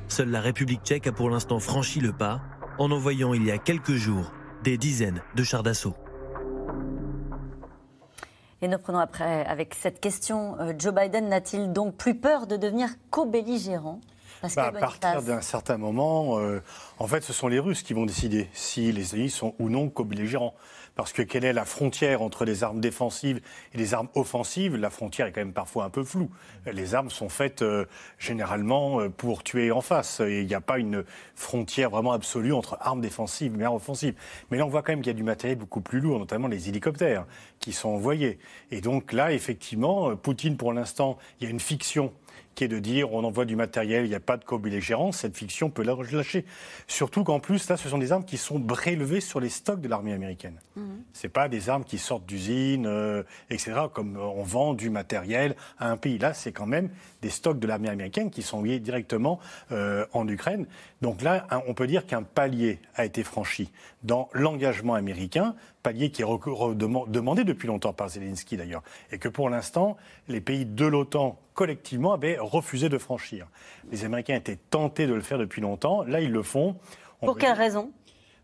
Seule 0.08 0.30
la 0.30 0.40
République 0.40 0.82
tchèque 0.82 1.06
a 1.08 1.12
pour 1.12 1.30
l'instant 1.30 1.58
franchi 1.58 2.00
le 2.00 2.12
pas 2.12 2.40
en 2.78 2.90
envoyant 2.90 3.34
il 3.34 3.44
y 3.44 3.50
a 3.50 3.58
quelques 3.58 3.94
jours 3.94 4.32
des 4.62 4.78
dizaines 4.78 5.20
de 5.34 5.42
chars 5.42 5.62
d'assaut. 5.62 5.94
Et 8.62 8.68
nous 8.68 8.78
prenons 8.78 8.98
après 8.98 9.44
avec 9.44 9.74
cette 9.74 10.00
question, 10.00 10.58
euh, 10.60 10.72
Joe 10.78 10.94
Biden 10.94 11.28
n'a-t-il 11.28 11.72
donc 11.72 11.96
plus 11.96 12.14
peur 12.14 12.46
de 12.46 12.56
devenir 12.56 12.88
co-belligérant? 13.10 14.00
Bah, 14.42 14.66
à 14.66 14.72
partir 14.72 15.22
d'un 15.22 15.40
certain 15.40 15.76
moment, 15.76 16.38
euh, 16.38 16.62
en 16.98 17.06
fait, 17.06 17.22
ce 17.22 17.32
sont 17.32 17.48
les 17.48 17.58
Russes 17.58 17.82
qui 17.82 17.94
vont 17.94 18.06
décider 18.06 18.48
si 18.52 18.92
les 18.92 19.08
États-Unis 19.08 19.30
sont 19.30 19.54
ou 19.58 19.68
non 19.68 19.88
co-belligérants. 19.88 20.54
Parce 20.96 21.12
que 21.12 21.20
quelle 21.20 21.44
est 21.44 21.52
la 21.52 21.66
frontière 21.66 22.22
entre 22.22 22.46
les 22.46 22.64
armes 22.64 22.80
défensives 22.80 23.42
et 23.74 23.78
les 23.78 23.92
armes 23.92 24.08
offensives? 24.14 24.76
La 24.76 24.88
frontière 24.88 25.26
est 25.26 25.32
quand 25.32 25.42
même 25.42 25.52
parfois 25.52 25.84
un 25.84 25.90
peu 25.90 26.02
floue. 26.02 26.30
Les 26.72 26.94
armes 26.94 27.10
sont 27.10 27.28
faites 27.28 27.60
euh, 27.60 27.84
généralement 28.18 29.00
euh, 29.02 29.10
pour 29.10 29.44
tuer 29.44 29.70
en 29.70 29.82
face. 29.82 30.20
Et 30.20 30.40
il 30.40 30.46
n'y 30.46 30.54
a 30.54 30.62
pas 30.62 30.78
une 30.78 31.04
frontière 31.34 31.90
vraiment 31.90 32.12
absolue 32.12 32.54
entre 32.54 32.78
armes 32.80 33.02
défensives 33.02 33.60
et 33.60 33.64
armes 33.64 33.76
offensives. 33.76 34.14
Mais 34.50 34.56
là, 34.56 34.64
on 34.64 34.70
voit 34.70 34.82
quand 34.82 34.92
même 34.92 35.00
qu'il 35.00 35.08
y 35.08 35.14
a 35.14 35.18
du 35.18 35.22
matériel 35.22 35.58
beaucoup 35.58 35.82
plus 35.82 36.00
lourd, 36.00 36.18
notamment 36.18 36.48
les 36.48 36.70
hélicoptères 36.70 37.26
qui 37.60 37.74
sont 37.74 37.90
envoyés. 37.90 38.38
Et 38.70 38.80
donc 38.80 39.12
là, 39.12 39.32
effectivement, 39.32 40.16
Poutine, 40.16 40.56
pour 40.56 40.72
l'instant, 40.72 41.18
il 41.40 41.44
y 41.44 41.46
a 41.46 41.50
une 41.50 41.60
fiction 41.60 42.10
qui 42.56 42.64
est 42.64 42.68
de 42.68 42.80
dire 42.80 43.12
on 43.12 43.22
envoie 43.22 43.44
du 43.44 43.54
matériel, 43.54 44.04
il 44.04 44.08
n'y 44.08 44.14
a 44.16 44.20
pas 44.20 44.36
de 44.36 44.44
co-belligérance, 44.44 45.18
cette 45.18 45.36
fiction 45.36 45.70
peut 45.70 45.84
la 45.84 45.94
lâcher. 46.10 46.44
Surtout 46.88 47.22
qu'en 47.22 47.38
plus, 47.38 47.68
là, 47.68 47.76
ce 47.76 47.88
sont 47.88 47.98
des 47.98 48.10
armes 48.10 48.24
qui 48.24 48.38
sont 48.38 48.60
prélevées 48.60 49.20
sur 49.20 49.38
les 49.38 49.50
stocks 49.50 49.80
de 49.80 49.88
l'armée 49.88 50.12
américaine. 50.12 50.58
Mhm. 50.74 51.02
Ce 51.12 51.28
pas 51.28 51.48
des 51.48 51.68
armes 51.68 51.84
qui 51.84 51.98
sortent 51.98 52.26
d'usines, 52.26 52.86
euh, 52.86 53.22
etc., 53.50 53.74
comme 53.92 54.16
on 54.16 54.42
vend 54.42 54.74
du 54.74 54.90
matériel 54.90 55.54
à 55.78 55.90
un 55.90 55.96
pays. 55.96 56.18
Là, 56.18 56.32
c'est 56.32 56.52
quand 56.52 56.66
même 56.66 56.88
des 57.26 57.32
stocks 57.32 57.58
de 57.58 57.66
l'armée 57.66 57.88
américaine 57.88 58.30
qui 58.30 58.42
sont 58.42 58.62
liés 58.62 58.78
directement 58.78 59.40
euh, 59.72 60.06
en 60.12 60.28
Ukraine. 60.28 60.66
Donc 61.02 61.22
là, 61.22 61.48
on 61.66 61.74
peut 61.74 61.88
dire 61.88 62.06
qu'un 62.06 62.22
palier 62.22 62.78
a 62.94 63.04
été 63.04 63.24
franchi 63.24 63.72
dans 64.04 64.28
l'engagement 64.32 64.94
américain, 64.94 65.56
palier 65.82 66.10
qui 66.10 66.22
est 66.22 66.24
demandé 66.24 67.42
depuis 67.42 67.66
longtemps 67.66 67.92
par 67.92 68.08
Zelensky 68.10 68.56
d'ailleurs, 68.56 68.84
et 69.10 69.18
que 69.18 69.28
pour 69.28 69.50
l'instant, 69.50 69.96
les 70.28 70.40
pays 70.40 70.66
de 70.66 70.86
l'OTAN 70.86 71.36
collectivement 71.54 72.12
avaient 72.12 72.38
refusé 72.38 72.88
de 72.88 72.98
franchir. 72.98 73.48
Les 73.90 74.04
Américains 74.04 74.36
étaient 74.36 74.58
tentés 74.70 75.08
de 75.08 75.14
le 75.14 75.20
faire 75.20 75.38
depuis 75.38 75.60
longtemps, 75.60 76.04
là 76.04 76.20
ils 76.20 76.30
le 76.30 76.44
font. 76.44 76.76
pour 77.20 77.36
quelle 77.36 77.56
raison? 77.56 77.90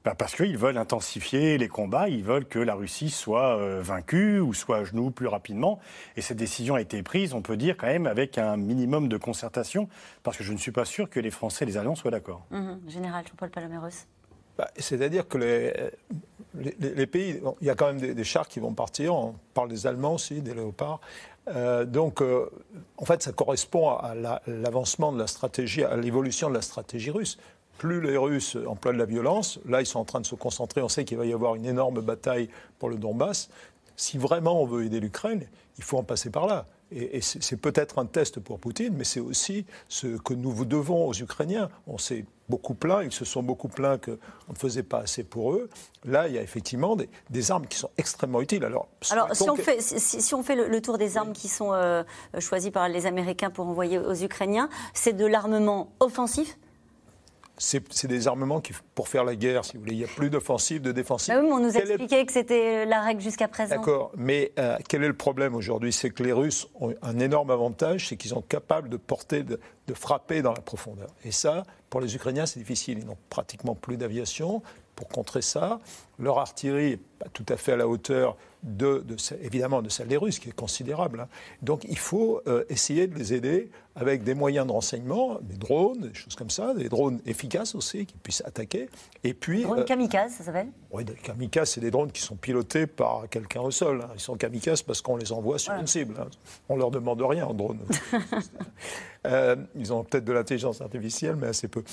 Bah, 0.04 0.14
parce 0.16 0.34
qu'ils 0.34 0.58
veulent 0.58 0.78
intensifier 0.78 1.58
les 1.58 1.68
combats, 1.68 2.08
ils 2.08 2.24
veulent 2.24 2.46
que 2.46 2.58
la 2.58 2.74
Russie 2.74 3.10
soit 3.10 3.56
euh, 3.56 3.80
vaincue 3.82 4.40
ou 4.40 4.52
soit 4.52 4.78
à 4.78 4.84
genoux 4.84 5.10
plus 5.10 5.28
rapidement. 5.28 5.78
Et 6.16 6.22
cette 6.22 6.38
décision 6.38 6.74
a 6.74 6.80
été 6.80 7.02
prise, 7.02 7.34
on 7.34 7.42
peut 7.42 7.56
dire, 7.56 7.76
quand 7.76 7.86
même 7.86 8.06
avec 8.06 8.38
un 8.38 8.56
minimum 8.56 9.08
de 9.08 9.16
concertation, 9.16 9.88
parce 10.22 10.36
que 10.36 10.44
je 10.44 10.52
ne 10.52 10.58
suis 10.58 10.72
pas 10.72 10.84
sûr 10.84 11.08
que 11.08 11.20
les 11.20 11.30
Français 11.30 11.64
et 11.64 11.66
les 11.66 11.76
Allemands 11.76 11.94
soient 11.94 12.10
d'accord. 12.10 12.44
Mmh, 12.50 12.74
général 12.88 13.24
Jean-Paul 13.28 13.50
Paloméros. 13.50 14.06
Bah, 14.58 14.68
c'est-à-dire 14.76 15.26
que 15.28 15.38
les, 15.38 15.72
les, 16.78 17.06
pays, 17.06 17.40
il 17.60 17.66
y 17.66 17.70
a 17.70 17.74
quand 17.74 17.86
même 17.86 18.00
des, 18.00 18.24
chars 18.24 18.48
qui 18.48 18.60
vont 18.60 18.74
partir, 18.74 19.14
on 19.14 19.34
parle 19.54 19.68
des 19.68 19.86
Allemands 19.86 20.14
aussi, 20.14 20.42
des 20.42 20.52
léopards. 20.52 21.00
Euh, 21.48 21.84
donc, 21.84 22.20
euh, 22.20 22.50
en 22.98 23.04
fait, 23.04 23.22
ça 23.22 23.32
correspond 23.32 23.90
à 23.90 24.14
l'avancement 24.46 25.12
de 25.12 25.18
la 25.18 25.26
stratégie, 25.26 25.84
à 25.84 25.96
l'évolution 25.96 26.50
de 26.50 26.54
la 26.54 26.62
stratégie 26.62 27.10
russe 27.10 27.38
plus 27.82 28.00
les 28.00 28.16
Russes 28.16 28.56
emploient 28.68 28.92
de 28.92 28.98
la 28.98 29.06
violence, 29.06 29.58
là 29.68 29.80
ils 29.80 29.86
sont 29.86 29.98
en 29.98 30.04
train 30.04 30.20
de 30.20 30.26
se 30.26 30.36
concentrer, 30.36 30.82
on 30.82 30.88
sait 30.88 31.04
qu'il 31.04 31.18
va 31.18 31.26
y 31.26 31.32
avoir 31.32 31.56
une 31.56 31.66
énorme 31.66 32.00
bataille 32.00 32.48
pour 32.78 32.88
le 32.88 32.96
Donbass. 32.96 33.50
Si 33.96 34.18
vraiment 34.18 34.62
on 34.62 34.66
veut 34.66 34.84
aider 34.84 35.00
l'Ukraine, 35.00 35.48
il 35.78 35.82
faut 35.82 35.98
en 35.98 36.04
passer 36.04 36.30
par 36.30 36.46
là. 36.46 36.66
Et, 36.92 37.20
c'est 37.22 37.56
peut-être 37.56 37.98
un 37.98 38.06
test 38.06 38.38
pour 38.38 38.60
Poutine, 38.60 38.94
mais 38.96 39.02
c'est 39.02 39.18
aussi 39.18 39.64
ce 39.88 40.06
que 40.18 40.32
nous 40.32 40.64
devons 40.64 41.08
aux 41.08 41.14
Ukrainiens. 41.14 41.70
On 41.88 41.98
s'est 41.98 42.24
beaucoup 42.48 42.74
plaint, 42.74 43.02
ils 43.04 43.12
se 43.12 43.24
sont 43.24 43.42
beaucoup 43.42 43.68
plaints 43.68 43.98
qu'on 43.98 44.12
ne 44.52 44.58
faisait 44.58 44.82
pas 44.84 44.98
assez 44.98 45.24
pour 45.24 45.54
eux. 45.54 45.68
Là, 46.04 46.28
il 46.28 46.34
y 46.34 46.38
a 46.38 46.42
effectivement 46.42 46.96
des, 47.30 47.50
armes 47.50 47.66
qui 47.66 47.78
sont 47.78 47.90
extrêmement 47.98 48.42
utiles. 48.42 48.64
Alors, 48.64 48.86
Alors 49.10 49.34
si, 49.34 49.50
on 49.50 49.56
fait, 49.56 49.80
si, 49.80 50.34
on 50.34 50.44
fait 50.44 50.54
le, 50.54 50.82
tour 50.82 50.98
des 50.98 51.16
armes 51.16 51.32
qui 51.32 51.48
sont 51.48 51.72
euh, 51.72 52.04
choisies 52.38 52.70
par 52.70 52.88
les 52.88 53.06
Américains 53.06 53.50
pour 53.50 53.66
envoyer 53.66 53.98
aux 53.98 54.14
Ukrainiens, 54.14 54.68
c'est 54.94 55.14
de 55.14 55.26
l'armement 55.26 55.90
offensif 55.98 56.58
c'est 57.58 58.06
des 58.06 58.28
armements 58.28 58.60
qui, 58.60 58.72
pour 58.94 59.08
faire 59.08 59.24
la 59.24 59.36
guerre, 59.36 59.64
si 59.64 59.74
vous 59.74 59.80
voulez. 59.80 59.92
Il 59.92 59.98
n'y 59.98 60.04
a 60.04 60.08
plus 60.08 60.30
d'offensive, 60.30 60.82
de 60.82 60.92
défensive. 60.92 61.34
Bah 61.34 61.40
oui, 61.42 61.50
on 61.52 61.60
nous 61.60 61.76
expliquait 61.76 62.24
que 62.26 62.32
c'était 62.32 62.86
la 62.86 63.00
règle 63.00 63.20
jusqu'à 63.20 63.48
présent. 63.48 63.76
D'accord, 63.76 64.12
mais 64.16 64.52
euh, 64.58 64.76
quel 64.88 65.04
est 65.04 65.08
le 65.08 65.16
problème 65.16 65.54
aujourd'hui? 65.54 65.92
C'est 65.92 66.10
que 66.10 66.22
les 66.22 66.32
Russes 66.32 66.68
ont 66.80 66.94
un 67.02 67.18
énorme 67.18 67.50
avantage, 67.50 68.08
c'est 68.08 68.16
qu'ils 68.16 68.30
sont 68.30 68.42
capables 68.42 68.88
de 68.88 68.96
porter, 68.96 69.42
de, 69.42 69.60
de, 69.86 69.94
frapper 69.94 70.42
dans 70.42 70.52
la 70.52 70.60
profondeur. 70.60 71.08
Et 71.24 71.30
ça, 71.30 71.64
pour 71.90 72.00
les 72.00 72.14
Ukrainiens, 72.14 72.46
c'est 72.46 72.60
difficile. 72.60 72.98
Ils 73.00 73.06
n'ont 73.06 73.18
pratiquement 73.28 73.74
plus 73.74 73.96
d'aviation 73.96 74.62
pour 74.96 75.08
contrer 75.08 75.42
ça. 75.42 75.80
Leur 76.18 76.38
artillerie 76.38 76.90
n'est 76.90 76.96
pas 76.96 77.28
tout 77.32 77.46
à 77.48 77.56
fait 77.56 77.72
à 77.72 77.76
la 77.76 77.88
hauteur 77.88 78.36
de, 78.62 79.04
évidemment 79.42 79.82
de 79.82 79.88
celle 79.88 80.08
des 80.08 80.16
Russes, 80.16 80.38
qui 80.38 80.48
est 80.48 80.54
considérable. 80.54 81.20
Hein. 81.20 81.28
Donc 81.62 81.84
il 81.88 81.98
faut 81.98 82.40
euh, 82.46 82.64
essayer 82.68 83.06
de 83.06 83.16
les 83.16 83.34
aider 83.34 83.70
avec 83.94 84.24
des 84.24 84.34
moyens 84.34 84.66
de 84.66 84.72
renseignement, 84.72 85.38
des 85.42 85.56
drones, 85.56 86.00
des 86.00 86.14
choses 86.14 86.34
comme 86.34 86.50
ça, 86.50 86.72
des 86.74 86.88
drones 86.88 87.20
efficaces 87.26 87.74
aussi, 87.74 88.06
qui 88.06 88.14
puissent 88.16 88.42
attaquer. 88.44 88.88
Et 89.22 89.34
puis, 89.34 89.62
drones 89.62 89.80
euh, 89.80 89.84
kamikazes, 89.84 90.32
ça 90.32 90.44
s'appelle? 90.44 90.68
Oui, 90.90 91.04
des 91.04 91.14
kamikazes, 91.14 91.70
c'est 91.70 91.80
des 91.80 91.90
drones 91.90 92.10
qui 92.10 92.22
sont 92.22 92.36
pilotés 92.36 92.86
par 92.86 93.28
quelqu'un 93.28 93.60
au 93.60 93.70
sol. 93.70 94.00
Hein. 94.02 94.10
Ils 94.14 94.20
sont 94.20 94.36
kamikazes 94.36 94.82
parce 94.82 95.02
qu'on 95.02 95.16
les 95.16 95.32
envoie 95.32 95.58
sur 95.58 95.74
une 95.74 95.86
cible. 95.86 96.14
Hein. 96.18 96.28
On 96.68 96.76
leur 96.76 96.90
demande 96.90 97.20
rien 97.22 97.46
en 97.46 97.54
drone. 97.54 97.80
Euh, 99.24 99.54
ils 99.76 99.92
ont 99.92 100.02
peut-être 100.02 100.24
de 100.24 100.32
l'intelligence 100.32 100.80
artificielle, 100.80 101.36
mais 101.36 101.46
assez 101.46 101.68
peu. 101.68 101.84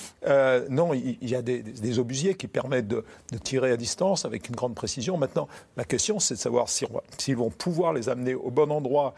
non, 0.67 0.95
il, 0.95 1.29
y 1.29 1.35
a 1.35 1.43
des, 1.43 1.99
obusiers 1.99 2.33
qui 2.33 2.47
permettent 2.47 2.87
de, 2.87 3.05
de 3.31 3.37
tirer 3.37 3.71
à 3.71 3.77
distance 3.77 4.25
avec 4.25 4.49
une 4.49 4.55
grande 4.55 4.73
précision. 4.73 5.15
Maintenant, 5.15 5.47
la 5.77 5.83
question, 5.83 6.17
c'est 6.17 6.33
de 6.33 6.39
savoir 6.39 6.67
s'ils 6.69 7.37
vont 7.37 7.51
pouvoir 7.51 7.93
les 7.93 8.09
amener 8.09 8.33
au 8.33 8.49
bon 8.49 8.71
endroit 8.71 9.13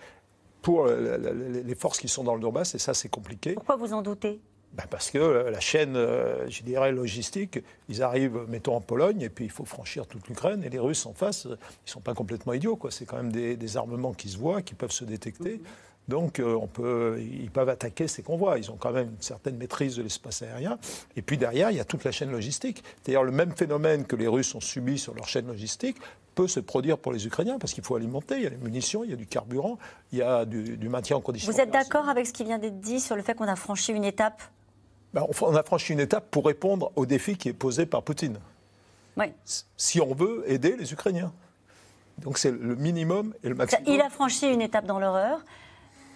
pour 0.62 0.88
les 0.88 1.76
forces 1.76 2.00
qui 2.00 2.08
sont 2.08 2.24
dans 2.24 2.36
le 2.36 2.42
Donbass, 2.42 2.76
et 2.76 2.80
ça, 2.80 2.94
c'est 2.94 3.10
compliqué. 3.10 3.54
Pourquoi 3.54 3.76
vous 3.76 3.94
en 3.94 4.02
doutez? 4.02 4.40
Ben 4.74 4.86
Parce 4.90 5.12
que 5.12 5.50
la 5.50 5.60
chaîne, 5.60 5.96
je 5.96 6.64
dirais, 6.64 6.92
logistique, 6.94 7.60
ils 7.90 8.02
arrivent, 8.02 8.46
mettons, 8.48 8.76
en 8.76 8.82
Pologne, 8.82 9.22
et 9.22 9.30
puis 9.30 9.46
il 9.46 9.52
faut 9.52 9.66
franchir 9.66 10.08
toute 10.08 10.28
l'Ukraine, 10.28 10.64
et 10.64 10.70
les 10.70 10.80
Russes 10.80 11.06
en 11.06 11.14
face, 11.14 11.44
ils 11.46 11.50
ne 11.50 11.58
sont 11.86 12.00
pas 12.00 12.14
complètement 12.14 12.54
idiots. 12.54 12.80
C'est 12.90 13.06
quand 13.06 13.18
même 13.18 13.32
des, 13.32 13.78
armements 13.78 14.14
qui 14.14 14.30
se 14.30 14.38
voient, 14.38 14.62
qui 14.62 14.74
peuvent 14.74 14.92
se 14.92 15.04
détecter. 15.04 15.62
Donc 16.08 16.42
on 16.44 16.68
peut, 16.68 17.20
ils 17.22 17.52
peuvent 17.52 17.70
attaquer 17.70 18.08
ces 18.08 18.24
convois. 18.24 18.58
Ils 18.58 18.70
ont 18.72 18.76
quand 18.76 18.92
même 18.92 19.10
une 19.10 19.22
certaine 19.22 19.56
maîtrise 19.56 19.96
de 19.96 20.04
l'espace 20.04 20.42
aérien. 20.42 20.78
Et 21.16 21.22
puis 21.22 21.38
derrière, 21.38 21.72
il 21.72 21.78
y 21.78 21.80
a 21.80 21.86
toute 21.86 22.04
la 22.04 22.12
chaîne 22.12 22.32
logistique. 22.32 22.84
C'est-à-dire 23.02 23.24
le 23.24 23.32
même 23.32 23.54
phénomène 23.56 24.06
que 24.06 24.16
les 24.16 24.28
Russes 24.28 24.54
ont 24.56 24.62
subi 24.62 24.98
sur 24.98 25.14
leur 25.14 25.28
chaîne 25.28 25.48
logistique 25.48 25.98
peut 26.36 26.48
se 26.48 26.60
produire 26.60 26.98
pour 26.98 27.12
les 27.12 27.28
Ukrainiens 27.28 27.60
parce 27.60 27.74
qu'il 27.74 27.84
faut 27.84 27.96
alimenter. 27.96 28.36
Il 28.38 28.44
y 28.44 28.48
a 28.48 28.50
des 28.50 28.58
munitions, 28.58 29.04
il 29.04 29.10
y 29.10 29.14
a 29.14 29.18
du 29.18 29.26
carburant, 29.26 29.78
il 30.12 30.20
y 30.20 30.22
a 30.22 30.46
du, 30.46 30.90
maintien 30.90 31.18
en 31.18 31.22
condition. 31.22 31.52
Vous 31.52 31.60
êtes 31.60 31.72
d'accord 31.72 32.10
avec 32.10 32.26
ce 32.26 32.34
qui 32.34 32.44
vient 32.44 32.60
d'être 32.60 32.80
dit 32.80 33.00
sur 33.00 33.16
le 33.16 33.22
fait 33.22 33.34
qu'on 33.34 33.48
a 33.48 33.56
franchi 33.56 33.92
une 33.92 34.04
étape 34.04 34.42
ben, 35.14 35.26
On 35.42 35.56
a 35.56 35.64
franchi 35.64 35.94
une 35.94 36.00
étape 36.00 36.30
pour 36.32 36.46
répondre 36.46 36.92
au 36.96 37.06
défi 37.06 37.36
qui 37.36 37.50
est 37.50 37.54
posé 37.54 37.86
par 37.86 38.04
Poutine. 38.04 38.38
Oui. 39.18 39.26
Si 39.76 40.00
on 40.00 40.14
veut 40.14 40.44
aider 40.48 40.76
les 40.78 40.94
Ukrainiens. 40.94 41.34
Donc 42.20 42.38
c'est 42.38 42.52
le 42.52 42.76
minimum 42.76 43.34
et 43.44 43.50
le 43.50 43.56
maximum. 43.56 43.84
Il 43.88 44.00
a 44.02 44.10
franchi 44.10 44.48
une 44.48 44.62
étape 44.62 44.86
dans 44.86 45.00
l'horreur. 45.00 45.44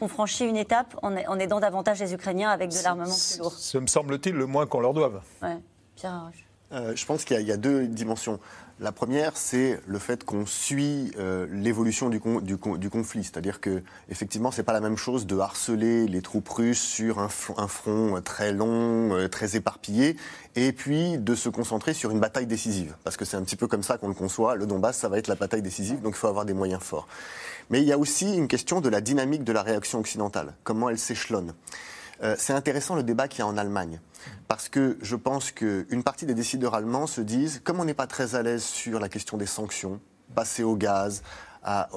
On 0.01 0.07
franchit 0.07 0.45
une 0.45 0.57
étape 0.57 0.97
en 1.01 1.39
aidant 1.39 1.59
davantage 1.59 1.99
les 1.99 2.13
Ukrainiens 2.13 2.49
avec 2.49 2.69
de 2.69 2.83
l'armement 2.83 3.05
plus 3.05 3.39
lourd. 3.39 3.51
Ce 3.53 3.77
me 3.77 3.87
semble-t-il 3.87 4.35
le 4.35 4.45
moins 4.45 4.65
qu'on 4.67 4.79
leur 4.79 4.93
doive. 4.93 5.21
Ouais. 5.41 5.57
Pierre 5.95 6.31
euh, 6.71 6.95
je 6.95 7.05
pense 7.05 7.25
qu'il 7.25 7.39
y, 7.41 7.51
a 7.51 7.57
deux 7.57 7.87
dimensions. 7.87 8.39
La 8.79 8.91
première, 8.91 9.37
c'est 9.37 9.79
le 9.87 9.99
fait 9.99 10.25
qu'on 10.25 10.45
suit 10.45 11.11
euh, 11.17 11.47
l'évolution 11.49 12.09
du, 12.09 12.19
conflit. 12.19 13.23
C'est-à-dire 13.23 13.61
que, 13.61 13.83
effectivement, 14.09 14.51
c'est 14.51 14.63
pas 14.63 14.73
la 14.73 14.81
même 14.81 14.97
chose 14.97 15.27
de 15.27 15.37
harceler 15.37 16.07
les 16.07 16.21
troupes 16.21 16.49
russes 16.49 16.81
sur 16.81 17.19
un, 17.19 17.29
front 17.29 18.21
très 18.21 18.51
long, 18.51 19.15
euh, 19.15 19.29
très 19.29 19.55
éparpillé, 19.55 20.17
et 20.55 20.73
puis 20.73 21.17
de 21.17 21.35
se 21.35 21.49
concentrer 21.49 21.93
sur 21.93 22.11
une 22.11 22.19
bataille 22.19 22.47
décisive. 22.47 22.95
Parce 23.03 23.15
que 23.15 23.23
c'est 23.23 23.37
un 23.37 23.43
petit 23.43 23.55
peu 23.55 23.67
comme 23.67 23.83
ça 23.83 23.97
qu'on 23.97 24.09
le 24.09 24.13
conçoit. 24.13 24.55
Le 24.55 24.65
Donbass, 24.65 24.97
ça 24.97 25.07
va 25.07 25.19
être 25.19 25.27
la 25.27 25.35
bataille 25.35 25.61
décisive, 25.61 26.01
donc 26.01 26.15
il 26.15 26.19
faut 26.19 26.27
avoir 26.27 26.45
des 26.45 26.53
moyens 26.53 26.81
forts. 26.81 27.07
Mais 27.69 27.81
il 27.81 27.87
y 27.87 27.93
a 27.93 27.97
aussi 27.97 28.35
une 28.35 28.47
question 28.47 28.81
de 28.81 28.89
la 28.89 29.01
dynamique 29.01 29.43
de 29.43 29.53
la 29.53 29.61
réaction 29.61 29.99
occidentale. 29.99 30.53
Comment 30.63 30.89
elle 30.89 30.99
s'échelonne. 30.99 31.53
Euh, 32.23 32.35
c'est 32.37 32.53
intéressant 32.53 32.95
le 32.95 33.03
débat 33.03 33.27
qu'il 33.27 33.39
y 33.39 33.41
a 33.41 33.47
en 33.47 33.57
Allemagne. 33.57 33.99
Parce 34.47 34.69
que 34.69 34.97
je 35.01 35.15
pense 35.15 35.51
qu'une 35.51 36.03
partie 36.03 36.25
des 36.25 36.33
décideurs 36.33 36.73
allemands 36.73 37.07
se 37.07 37.21
disent, 37.21 37.61
comme 37.63 37.79
on 37.79 37.85
n'est 37.85 37.93
pas 37.93 38.07
très 38.07 38.35
à 38.35 38.41
l'aise 38.41 38.63
sur 38.63 38.99
la 38.99 39.09
question 39.09 39.37
des 39.37 39.45
sanctions, 39.45 39.99
passer 40.33 40.63
au 40.63 40.75
gaz, 40.75 41.23
à, 41.63 41.89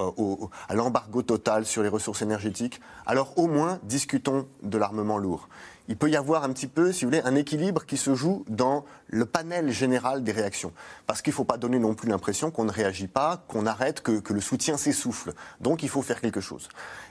à 0.68 0.74
l'embargo 0.74 1.22
total 1.22 1.66
sur 1.66 1.83
les 1.83 1.90
ressources 1.90 2.22
énergétiques, 2.22 2.81
alors 3.04 3.37
au 3.37 3.48
moins 3.48 3.81
discutons 3.83 4.48
de 4.62 4.78
l'armement 4.78 5.18
lourd 5.18 5.48
il 5.88 5.96
peut 5.96 6.11
y 6.11 6.16
avoir 6.16 6.44
un 6.44 6.52
petit 6.52 6.66
peu, 6.66 6.92
si 6.92 7.04
vous 7.04 7.11
voulez, 7.11 7.22
un 7.24 7.35
équilibre 7.35 7.87
qui 7.87 7.96
se 7.96 8.14
joue 8.14 8.44
dans 8.48 8.85
le 9.07 9.24
panel 9.24 9.70
général 9.70 10.22
des 10.22 10.33
réactions. 10.33 10.72
Parce 11.07 11.22
qu'il 11.22 11.31
ne 11.31 11.37
faut 11.37 11.44
pas 11.44 11.57
donner 11.57 11.78
non 11.78 11.94
plus 11.94 12.11
l'impression 12.11 12.50
qu'on 12.50 12.64
ne 12.64 12.70
réagit 12.70 13.09
pas, 13.09 13.42
qu'on 13.48 13.64
arrête, 13.64 14.02
que, 14.02 14.33
le 14.33 14.40
soutien 14.42 14.76
s'essouffle. 14.76 15.33
Donc 15.62 15.83
il 15.83 15.88
faut 15.88 16.02
faire 16.02 16.20
quelque 16.20 16.42
chose. 16.42 16.68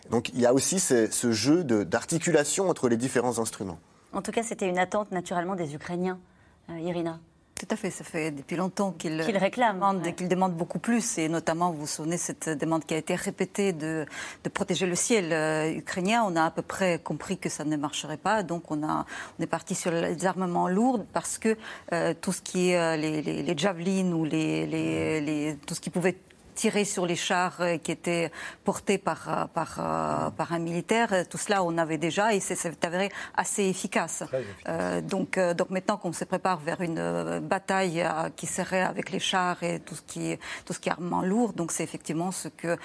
Donc 0.09 0.29
il 0.29 0.39
y 0.39 0.45
a 0.45 0.53
aussi 0.53 0.79
ce, 0.79 1.11
ce 1.11 1.31
jeu 1.31 1.63
d'articulation 1.63 2.69
entre 2.69 2.89
les 2.89 2.97
différents 2.97 3.39
instruments. 3.39 3.79
En 4.13 4.21
tout 4.21 4.31
cas, 4.31 4.43
c'était 4.43 4.69
une 4.69 4.79
attente 4.79 5.11
naturellement 5.11 5.55
des 5.55 5.75
Ukrainiens, 5.75 6.19
euh, 6.69 6.79
Irina. 6.79 7.19
Tout 7.59 7.65
à 7.71 7.75
fait, 7.75 7.89
ça 7.89 8.03
fait 8.03 8.29
depuis 8.29 8.55
longtemps 8.55 8.91
qu'il 8.91 9.19
réclame, 9.19 9.77
demande, 9.77 10.15
qu'il 10.15 10.27
demande 10.27 10.53
beaucoup 10.53 10.77
plus, 10.77 11.17
et 11.17 11.27
notamment, 11.27 11.71
vous 11.71 11.79
vous 11.79 11.87
souvenez, 11.87 12.17
cette 12.17 12.49
demande 12.49 12.85
qui 12.85 12.93
a 12.93 12.97
été 12.97 13.15
répétée 13.15 13.73
de, 13.73 14.05
de 14.43 14.49
protéger 14.49 14.85
le 14.85 14.93
ciel 14.93 15.33
euh, 15.33 15.71
ukrainien. 15.71 16.23
On 16.27 16.35
a 16.35 16.43
à 16.43 16.51
peu 16.51 16.61
près 16.61 16.99
compris 16.99 17.39
que 17.39 17.49
ça 17.49 17.63
ne 17.65 17.75
marcherait 17.75 18.17
pas, 18.17 18.43
donc 18.43 18.69
on, 18.69 18.87
a, 18.87 19.07
on 19.39 19.43
est 19.43 19.47
parti 19.47 19.73
sur 19.73 19.89
les 19.89 20.23
armements 20.27 20.67
lourds 20.67 21.03
parce 21.13 21.39
que 21.39 21.57
euh, 21.93 22.13
tout 22.19 22.31
ce 22.31 22.41
qui 22.43 22.71
est 22.71 22.77
euh, 22.77 22.95
les, 22.95 23.23
les, 23.23 23.41
les, 23.41 23.57
javelines 23.57 24.13
ou 24.13 24.23
les, 24.23 24.67
les, 24.67 25.57
tout 25.65 25.73
ce 25.73 25.81
qui 25.81 25.89
pouvait 25.89 26.15
tirer 26.57 26.85
sur 26.85 27.05
les 27.05 27.15
chars 27.15 27.61
euh, 27.61 27.77
qui 27.77 27.91
étaient 27.91 28.31
portés 28.63 28.97
par, 28.97 29.29
euh, 29.29 29.45
par, 29.45 29.77
euh, 29.79 30.29
par 30.31 30.53
un 30.53 30.59
militaire. 30.59 31.27
Tout 31.29 31.37
cela, 31.37 31.63
on 31.63 31.77
avait 31.77 31.99
déjà 31.99 32.33
et 32.33 32.39
c'est 32.39 32.83
avéré 32.83 33.11
assez 33.35 33.63
efficace. 33.63 34.23
donc, 35.03 35.39
donc 35.39 35.69
maintenant 35.69 35.97
qu'on 35.97 36.13
se 36.13 36.25
prépare 36.25 36.59
vers 36.59 36.81
une 36.81 37.39
bataille 37.39 38.03
qui 38.35 38.47
serait 38.47 38.81
avec 38.81 39.11
les 39.11 39.19
chars 39.19 39.61
et 39.61 39.79
tout 39.79 39.95
ce 39.95 40.01
qui 40.01 40.31
est, 40.31 40.39
tout 40.65 40.73
ce 40.73 40.79
qui 40.79 40.89
est 40.89 40.91
armement 40.91 41.21
lourd, 41.21 41.53
donc 41.53 41.71
c'est 41.71 41.83
effectivement 41.83 42.31
ce 42.31 42.47
que 42.47 42.77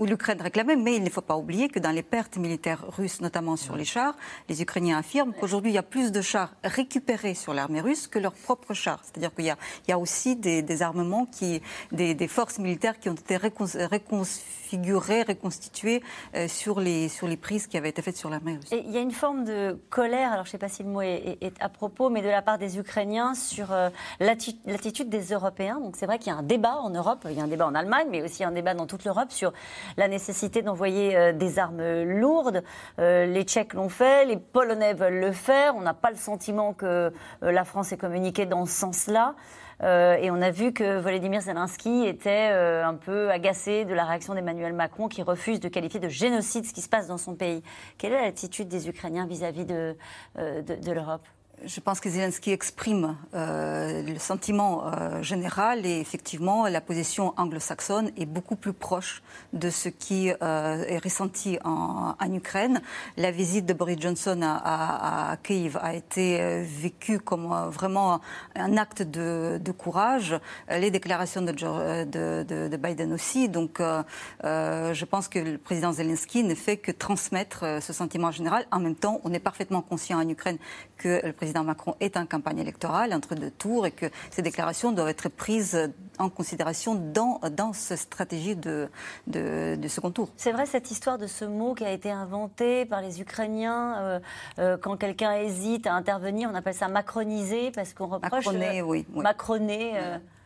l'Ukraine 0.00 0.40
réclamait. 0.40 0.76
Mais 0.76 0.96
il 0.96 1.04
ne 1.04 1.10
faut 1.10 1.20
pas 1.20 1.36
oublier 1.36 1.68
que 1.68 1.78
dans 1.78 1.90
les 1.90 2.02
pertes 2.02 2.36
militaires 2.36 2.84
russes, 2.88 3.20
notamment 3.20 3.56
sur 3.56 3.76
les 3.76 3.84
chars, 3.84 4.16
les 4.48 4.60
Ukrainiens 4.60 4.98
affirment 4.98 5.32
qu'aujourd'hui, 5.38 5.70
il 5.70 5.74
y 5.74 5.78
a 5.78 5.84
plus 5.96 6.10
de 6.10 6.20
chars 6.20 6.52
récupérés 6.64 7.34
sur 7.34 7.54
l'armée 7.54 7.80
russe 7.80 8.08
que 8.08 8.18
leurs 8.18 8.34
propres 8.34 8.74
chars. 8.74 9.00
C'est-à-dire 9.04 9.32
qu'il 9.34 9.46
y, 9.46 9.54
y 9.88 9.92
a, 9.92 9.98
aussi 9.98 10.34
des, 10.36 10.62
des 10.62 10.82
armements, 10.82 11.26
qui, 11.26 11.62
des, 11.92 12.14
des 12.14 12.28
forces 12.28 12.58
militaires 12.58 12.71
qui 12.76 13.08
ont 13.08 13.14
été 13.14 13.36
réconfigurés, 13.36 15.22
reconstitués 15.22 16.02
euh, 16.34 16.48
sur, 16.48 16.80
les, 16.80 17.08
prises 17.40 17.66
qui 17.66 17.76
avaient 17.76 17.90
été 17.90 18.02
faites 18.02 18.16
sur 18.16 18.30
la 18.30 18.40
mer. 18.40 18.58
Et 18.70 18.78
il 18.78 18.90
y 18.90 18.98
a 18.98 19.00
une 19.00 19.12
forme 19.12 19.44
de 19.44 19.78
colère, 19.90 20.32
alors 20.32 20.44
je 20.44 20.50
ne 20.50 20.52
sais 20.52 20.58
pas 20.58 20.68
si 20.68 20.82
le 20.82 20.88
mot 20.88 21.02
est, 21.02 21.52
à 21.60 21.68
propos, 21.68 22.10
mais 22.10 22.22
de 22.22 22.28
la 22.28 22.42
part 22.42 22.58
des 22.58 22.78
Ukrainiens 22.78 23.34
sur 23.34 23.72
euh, 23.72 23.90
l'attitude 24.20 25.08
des 25.08 25.32
Européens. 25.32 25.80
Donc 25.80 25.96
c'est 25.96 26.06
vrai 26.06 26.18
qu'il 26.18 26.32
y 26.32 26.34
a 26.34 26.38
un 26.38 26.42
débat 26.42 26.76
en 26.76 26.90
Europe, 26.90 27.26
il 27.28 27.36
y 27.36 27.40
a 27.40 27.44
un 27.44 27.48
débat 27.48 27.66
en 27.66 27.74
Allemagne, 27.74 28.08
mais 28.10 28.22
aussi 28.22 28.44
un 28.44 28.52
débat 28.52 28.74
dans 28.74 28.86
toute 28.86 29.04
l'Europe 29.04 29.30
sur 29.30 29.52
la 29.96 30.08
nécessité 30.08 30.62
d'envoyer 30.62 31.16
euh, 31.16 31.32
des 31.32 31.58
armes 31.58 32.02
lourdes. 32.02 32.62
les 32.98 33.42
Tchèques 33.44 33.74
l'ont 33.74 33.88
fait, 33.88 34.24
les 34.26 34.36
Polonais 34.36 34.94
veulent 34.94 35.20
le 35.20 35.32
faire. 35.32 35.76
On 35.76 35.80
n'a 35.80 35.94
pas 35.94 36.10
le 36.10 36.16
sentiment 36.16 36.72
que 36.72 37.12
la 37.40 37.64
France 37.64 37.92
est 37.92 37.96
communiquée 37.96 38.46
dans 38.46 38.66
ce 38.66 38.72
sens-là. 38.72 39.34
Euh, 39.82 40.16
et 40.16 40.30
on 40.30 40.40
a 40.40 40.50
vu 40.50 40.72
que 40.72 41.00
Volodymyr 41.00 41.40
Zelensky 41.40 42.06
était 42.06 42.50
euh, 42.52 42.84
un 42.86 42.94
peu 42.94 43.30
agacé 43.30 43.84
de 43.84 43.94
la 43.94 44.04
réaction 44.04 44.34
d'Emmanuel 44.34 44.72
Macron 44.72 45.08
qui 45.08 45.22
refuse 45.22 45.60
de 45.60 45.68
qualifier 45.68 46.00
de 46.00 46.08
génocide 46.08 46.64
ce 46.64 46.72
qui 46.72 46.82
se 46.82 46.88
passe 46.88 47.08
dans 47.08 47.18
son 47.18 47.34
pays. 47.34 47.62
Quelle 47.98 48.12
est 48.12 48.22
l'attitude 48.22 48.68
des 48.68 48.88
Ukrainiens 48.88 49.26
vis-à-vis 49.26 49.64
de, 49.64 49.96
euh, 50.38 50.62
de 50.62 50.92
l'Europe? 50.92 51.26
Je 51.64 51.80
pense 51.80 52.00
que 52.00 52.08
Zelensky 52.08 52.50
exprime 52.50 53.16
euh, 53.34 54.02
le 54.02 54.18
sentiment 54.18 54.84
euh, 54.86 55.22
général 55.22 55.86
et 55.86 56.00
effectivement 56.00 56.66
la 56.66 56.80
position 56.80 57.34
anglo-saxonne 57.36 58.10
est 58.16 58.26
beaucoup 58.26 58.56
plus 58.56 58.72
proche 58.72 59.22
de 59.52 59.70
ce 59.70 59.88
qui 59.88 60.30
euh, 60.30 60.84
est 60.86 61.02
ressenti 61.02 61.58
en, 61.64 62.14
Ukraine. 62.32 62.80
La 63.18 63.30
visite 63.30 63.66
de 63.66 63.74
Boris 63.74 63.98
Johnson 64.00 64.40
à, 64.42 65.36
Kiev 65.42 65.76
a 65.82 65.94
été 65.94 66.62
vécue 66.62 67.18
comme 67.18 67.52
vraiment 67.68 68.20
un 68.54 68.78
acte 68.78 69.02
de, 69.02 69.60
courage. 69.76 70.38
Les 70.70 70.90
déclarations 70.90 71.42
de 71.42 72.76
Biden 72.76 73.12
aussi. 73.12 73.50
Donc 73.50 73.80
je 73.80 75.04
pense 75.04 75.28
que 75.28 75.40
le 75.40 75.58
président 75.58 75.92
Zelensky 75.92 76.42
ne 76.42 76.54
fait 76.54 76.78
que 76.78 76.90
transmettre 76.90 77.82
ce 77.82 77.92
sentiment 77.92 78.30
général. 78.30 78.64
En 78.70 78.80
même 78.80 78.96
temps, 78.96 79.20
on 79.24 79.32
est 79.34 79.40
parfaitement 79.40 79.82
conscient 79.82 80.18
en 80.18 80.26
Ukraine 80.26 80.58
que 80.96 81.20
le 81.26 81.32
président 81.32 81.51
Macron 81.62 81.94
est 82.00 82.16
en 82.16 82.26
campagne 82.26 82.58
électorale 82.58 83.12
entre 83.12 83.34
deux 83.34 83.50
tours 83.50 83.86
et 83.86 83.90
que 83.90 84.06
ces 84.30 84.42
déclarations 84.42 84.92
doivent 84.92 85.08
être 85.08 85.28
prises 85.28 85.90
en 86.18 86.28
considération 86.28 86.94
dans, 86.94 87.40
dans 87.50 87.72
cette 87.72 87.98
stratégie 87.98 88.56
de, 88.56 88.88
de, 89.26 89.88
second 89.88 90.10
tour. 90.10 90.28
C'est 90.36 90.52
vrai 90.52 90.66
cette 90.66 90.90
histoire 90.90 91.18
de 91.18 91.26
ce 91.26 91.44
mot 91.44 91.74
qui 91.74 91.84
a 91.84 91.92
été 91.92 92.10
inventé 92.10 92.86
par 92.86 93.00
les 93.00 93.20
Ukrainiens 93.20 93.98
euh, 93.98 94.20
euh, 94.58 94.76
quand 94.76 94.96
quelqu'un 94.96 95.34
hésite 95.34 95.86
à 95.86 95.94
intervenir, 95.94 96.48
on 96.52 96.54
appelle 96.54 96.74
ça 96.74 96.88
macroniser 96.88 97.70
parce 97.70 97.92
qu'on 97.92 98.06
reproche... 98.06 98.46
Macroner, 98.46 98.80
euh, 98.80 98.84
oui. 98.84 99.06
Macroner. 99.14 99.92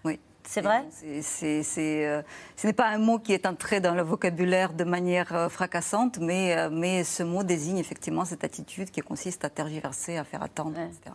oui. 0.05 0.19
C'est 0.49 0.61
vrai? 0.61 0.85
C'est, 1.23 1.63
Ce 1.63 2.67
n'est 2.67 2.73
pas 2.73 2.89
un 2.89 2.99
mot 2.99 3.19
qui 3.19 3.33
est 3.33 3.47
entré 3.47 3.81
dans 3.81 3.95
le 3.95 4.03
vocabulaire 4.03 4.73
de 4.73 4.85
manière 4.85 5.35
euh, 5.35 5.49
fracassante, 5.49 6.19
mais, 6.19 6.57
euh, 6.57 6.71
mais 6.71 7.05
ce 7.05 7.23
mot 7.23 7.43
désigne 7.43 7.79
effectivement 7.79 8.25
cette 8.25 8.45
attitude 8.45 8.91
qui 8.91 9.01
consiste 9.01 9.45
à 9.45 9.51
tergiverser, 9.51 10.17
à 10.17 10.25
faire 10.25 10.43
attendre, 10.43 10.79
etc. 10.79 11.15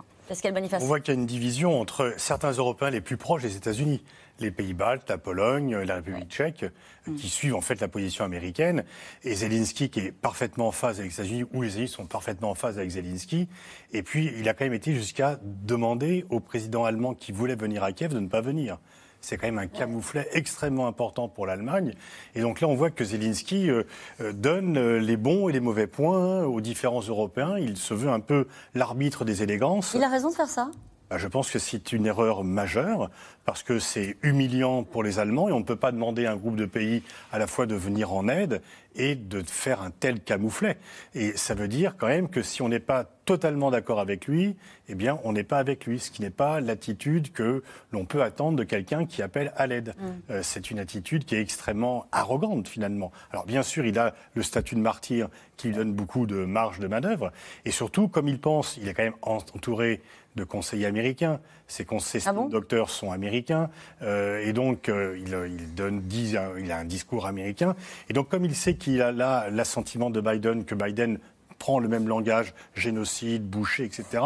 On 0.79 0.85
voit 0.85 0.99
qu'il 0.99 1.13
y 1.13 1.17
a 1.17 1.19
une 1.19 1.25
division 1.25 1.79
entre 1.79 2.13
certains 2.17 2.51
Européens 2.51 2.89
les 2.89 3.01
plus 3.01 3.17
proches 3.17 3.41
des 3.41 3.57
États-Unis, 3.57 4.01
les 4.39 4.51
Pays-Baltes, 4.51 5.09
la 5.09 5.17
Pologne, 5.17 5.75
la 5.77 5.95
République 5.95 6.29
tchèque, 6.29 6.65
mm. 7.05 7.15
qui 7.15 7.27
suivent 7.27 7.55
en 7.55 7.61
fait 7.61 7.81
la 7.81 7.89
position 7.89 8.23
américaine, 8.23 8.85
et 9.23 9.35
Zelensky 9.35 9.89
qui 9.89 9.99
est 9.99 10.11
parfaitement 10.11 10.67
en 10.67 10.71
phase 10.71 10.99
avec 10.99 11.11
les 11.11 11.15
États-Unis, 11.15 11.45
ou 11.53 11.61
les 11.61 11.69
États-Unis 11.69 11.87
sont 11.89 12.05
parfaitement 12.05 12.51
en 12.51 12.55
phase 12.55 12.77
avec 12.77 12.91
Zelensky. 12.91 13.49
Et 13.91 14.03
puis, 14.03 14.31
il 14.37 14.47
a 14.47 14.53
quand 14.53 14.63
même 14.63 14.73
été 14.73 14.93
jusqu'à 14.93 15.37
demander 15.43 16.25
au 16.29 16.39
président 16.39 16.85
allemand 16.85 17.13
qui 17.13 17.31
voulait 17.31 17.55
venir 17.55 17.83
à 17.83 17.91
Kiev 17.91 18.13
de 18.13 18.19
ne 18.19 18.27
pas 18.27 18.41
venir 18.41 18.77
c'est 19.21 19.37
quand 19.37 19.47
même 19.47 19.59
un 19.59 19.67
camouflet 19.67 20.27
extrêmement 20.33 20.87
important 20.87 21.29
pour 21.29 21.45
l'Allemagne. 21.45 21.93
Et 22.35 22.41
donc 22.41 22.59
là, 22.59 22.67
on 22.67 22.75
voit 22.75 22.89
que 22.89 23.05
Zelensky 23.05 23.69
euh, 23.69 23.83
euh, 24.19 24.33
donne 24.33 24.77
euh, 24.77 24.99
les 24.99 25.17
bons 25.17 25.47
et 25.47 25.53
les 25.53 25.59
mauvais 25.59 25.87
points 25.87 26.43
aux 26.43 26.59
différents 26.59 27.01
Européens. 27.01 27.57
Il 27.57 27.77
se 27.77 27.93
veut 27.93 28.09
un 28.09 28.19
peu 28.19 28.47
l'arbitre 28.73 29.23
des 29.23 29.43
élégances. 29.43 29.93
Il 29.95 30.03
a 30.03 30.09
raison 30.09 30.29
de 30.29 30.35
faire 30.35 30.49
ça 30.49 30.71
bah, 31.11 31.17
je 31.17 31.27
pense 31.27 31.51
que 31.51 31.59
c'est 31.59 31.91
une 31.91 32.05
erreur 32.05 32.45
majeure 32.45 33.09
parce 33.43 33.63
que 33.63 33.79
c'est 33.79 34.15
humiliant 34.23 34.83
pour 34.83 35.03
les 35.03 35.19
Allemands 35.19 35.49
et 35.49 35.51
on 35.51 35.59
ne 35.59 35.65
peut 35.65 35.75
pas 35.75 35.91
demander 35.91 36.25
à 36.25 36.31
un 36.31 36.37
groupe 36.37 36.55
de 36.55 36.65
pays 36.65 37.03
à 37.33 37.37
la 37.37 37.47
fois 37.47 37.65
de 37.65 37.75
venir 37.75 38.13
en 38.13 38.29
aide 38.29 38.61
et 38.95 39.15
de 39.15 39.41
faire 39.43 39.81
un 39.81 39.91
tel 39.91 40.19
camouflet. 40.19 40.77
Et 41.13 41.35
ça 41.37 41.53
veut 41.53 41.67
dire 41.67 41.95
quand 41.97 42.07
même 42.07 42.29
que 42.29 42.41
si 42.41 42.61
on 42.61 42.69
n'est 42.69 42.79
pas 42.79 43.05
totalement 43.25 43.71
d'accord 43.71 43.99
avec 43.99 44.27
lui, 44.27 44.55
eh 44.89 44.95
bien, 44.95 45.19
on 45.23 45.31
n'est 45.31 45.43
pas 45.43 45.59
avec 45.59 45.85
lui, 45.85 45.99
ce 45.99 46.11
qui 46.11 46.21
n'est 46.21 46.29
pas 46.29 46.59
l'attitude 46.59 47.31
que 47.31 47.63
l'on 47.91 48.05
peut 48.05 48.23
attendre 48.23 48.57
de 48.57 48.63
quelqu'un 48.63 49.05
qui 49.05 49.21
appelle 49.21 49.53
à 49.55 49.67
l'aide. 49.67 49.93
Mm. 49.97 50.31
Euh, 50.31 50.39
c'est 50.43 50.71
une 50.71 50.79
attitude 50.79 51.25
qui 51.25 51.35
est 51.35 51.41
extrêmement 51.41 52.07
arrogante, 52.11 52.67
finalement. 52.67 53.11
Alors, 53.31 53.45
bien 53.45 53.63
sûr, 53.63 53.85
il 53.85 53.97
a 53.99 54.15
le 54.33 54.43
statut 54.43 54.75
de 54.75 54.81
martyr 54.81 55.29
qui 55.55 55.67
lui 55.67 55.75
donne 55.75 55.93
beaucoup 55.93 56.25
de 56.25 56.43
marge 56.43 56.79
de 56.79 56.87
manœuvre, 56.87 57.31
et 57.63 57.71
surtout, 57.71 58.07
comme 58.07 58.27
il 58.27 58.39
pense, 58.39 58.77
il 58.77 58.87
est 58.87 58.93
quand 58.93 59.03
même 59.03 59.13
entouré 59.21 60.01
de 60.35 60.43
conseillers 60.43 60.85
américains. 60.85 61.39
Ses 61.67 61.85
conseillers 61.85 62.23
ah 62.27 62.33
docteurs 62.49 62.89
sont 62.89 63.11
américains, 63.11 63.69
euh, 64.01 64.45
et 64.45 64.53
donc 64.53 64.89
euh, 64.89 65.17
il, 65.17 65.37
il, 65.59 65.73
donne, 65.73 66.03
il 66.11 66.71
a 66.71 66.77
un 66.77 66.85
discours 66.85 67.25
américain. 67.25 67.75
Et 68.09 68.13
donc, 68.13 68.29
comme 68.29 68.45
il 68.45 68.55
sait 68.55 68.73
qu'il 68.81 69.01
a 69.01 69.11
là 69.11 69.49
l'assentiment 69.49 70.09
de 70.09 70.19
Biden, 70.19 70.65
que 70.65 70.75
Biden 70.75 71.19
prend 71.59 71.79
le 71.79 71.87
même 71.87 72.07
langage, 72.07 72.53
génocide, 72.73 73.47
boucher, 73.47 73.85
etc., 73.85 74.23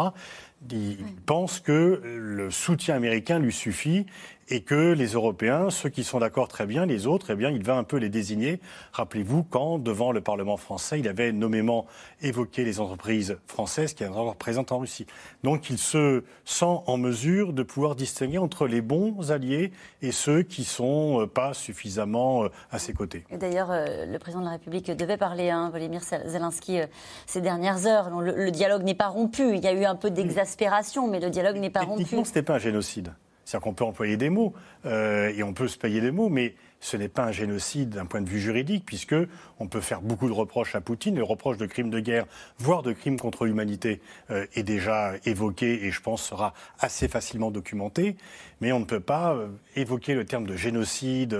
il 0.70 0.96
pense 1.26 1.60
que 1.60 2.00
le 2.02 2.50
soutien 2.50 2.96
américain 2.96 3.38
lui 3.38 3.52
suffit 3.52 4.06
et 4.48 4.62
que 4.62 4.92
les 4.92 5.08
Européens, 5.08 5.70
ceux 5.70 5.88
qui 5.88 6.04
sont 6.04 6.20
d'accord 6.20 6.48
très 6.48 6.66
bien, 6.66 6.86
les 6.86 7.06
autres, 7.06 7.30
eh 7.30 7.34
bien, 7.34 7.50
il 7.50 7.64
va 7.64 7.76
un 7.76 7.84
peu 7.84 7.96
les 7.96 8.08
désigner. 8.08 8.60
Rappelez-vous 8.92 9.42
quand, 9.44 9.78
devant 9.78 10.12
le 10.12 10.20
Parlement 10.20 10.56
français, 10.56 11.00
il 11.00 11.08
avait 11.08 11.32
nommément 11.32 11.86
évoqué 12.22 12.64
les 12.64 12.80
entreprises 12.80 13.38
françaises 13.46 13.94
qui 13.94 14.04
étaient 14.04 14.12
encore 14.12 14.36
présentes 14.36 14.72
en 14.72 14.78
Russie. 14.78 15.06
Donc 15.42 15.70
il 15.70 15.78
se 15.78 16.22
sent 16.44 16.64
en 16.64 16.96
mesure 16.96 17.52
de 17.52 17.62
pouvoir 17.62 17.96
distinguer 17.96 18.38
entre 18.38 18.66
les 18.66 18.80
bons 18.80 19.32
alliés 19.32 19.72
et 20.02 20.12
ceux 20.12 20.42
qui 20.42 20.62
ne 20.62 20.66
sont 20.66 21.22
euh, 21.22 21.26
pas 21.26 21.54
suffisamment 21.54 22.44
euh, 22.44 22.48
à 22.70 22.78
ses 22.78 22.92
côtés. 22.92 23.24
D'ailleurs, 23.32 23.70
euh, 23.70 24.06
le 24.06 24.18
président 24.18 24.40
de 24.40 24.46
la 24.46 24.52
République 24.52 24.90
devait 24.90 25.16
parler, 25.16 25.50
hein, 25.50 25.70
Volodymyr 25.70 26.02
Zelensky, 26.02 26.80
ces 27.26 27.40
dernières 27.40 27.86
heures. 27.86 28.10
Le, 28.20 28.50
dialogue 28.50 28.84
n'est 28.84 28.94
pas 28.94 29.08
rompu. 29.08 29.54
Il 29.54 29.64
y 29.64 29.66
a 29.66 29.72
eu 29.72 29.84
un 29.84 29.96
peu 29.96 30.10
d'exaspération, 30.10 31.08
mais 31.08 31.20
le 31.20 31.30
dialogue 31.30 31.56
n'est 31.56 31.70
pas 31.70 31.82
rompu. 31.82 32.04
Ce 32.04 32.16
n'était 32.16 32.42
pas 32.42 32.54
un 32.54 32.58
génocide. 32.58 33.12
C'est-à-dire 33.46 33.62
qu'on 33.62 33.74
peut 33.74 33.84
employer 33.84 34.16
des 34.16 34.28
mots 34.28 34.52
euh, 34.86 35.32
et 35.34 35.44
on 35.44 35.54
peut 35.54 35.68
se 35.68 35.78
payer 35.78 36.00
des 36.00 36.10
mots, 36.10 36.28
mais 36.28 36.56
ce 36.80 36.96
n'est 36.96 37.08
pas 37.08 37.24
un 37.26 37.32
génocide 37.32 37.90
d'un 37.90 38.04
point 38.04 38.20
de 38.20 38.28
vue 38.28 38.40
juridique, 38.40 38.84
puisque 38.84 39.14
on 39.60 39.68
peut 39.68 39.80
faire 39.80 40.02
beaucoup 40.02 40.26
de 40.26 40.32
reproches 40.32 40.74
à 40.74 40.80
Poutine. 40.80 41.14
Le 41.14 41.22
reproche 41.22 41.56
de 41.56 41.66
crimes 41.66 41.88
de 41.88 42.00
guerre, 42.00 42.26
voire 42.58 42.82
de 42.82 42.92
crimes 42.92 43.18
contre 43.20 43.46
l'humanité, 43.46 44.00
euh, 44.30 44.46
est 44.54 44.64
déjà 44.64 45.12
évoqué 45.24 45.84
et 45.84 45.92
je 45.92 46.02
pense 46.02 46.24
sera 46.24 46.54
assez 46.80 47.06
facilement 47.06 47.52
documenté. 47.52 48.16
Mais 48.60 48.72
on 48.72 48.80
ne 48.80 48.84
peut 48.84 49.00
pas 49.00 49.34
euh, 49.34 49.46
évoquer 49.76 50.14
le 50.14 50.24
terme 50.24 50.46
de 50.46 50.56
génocide. 50.56 51.38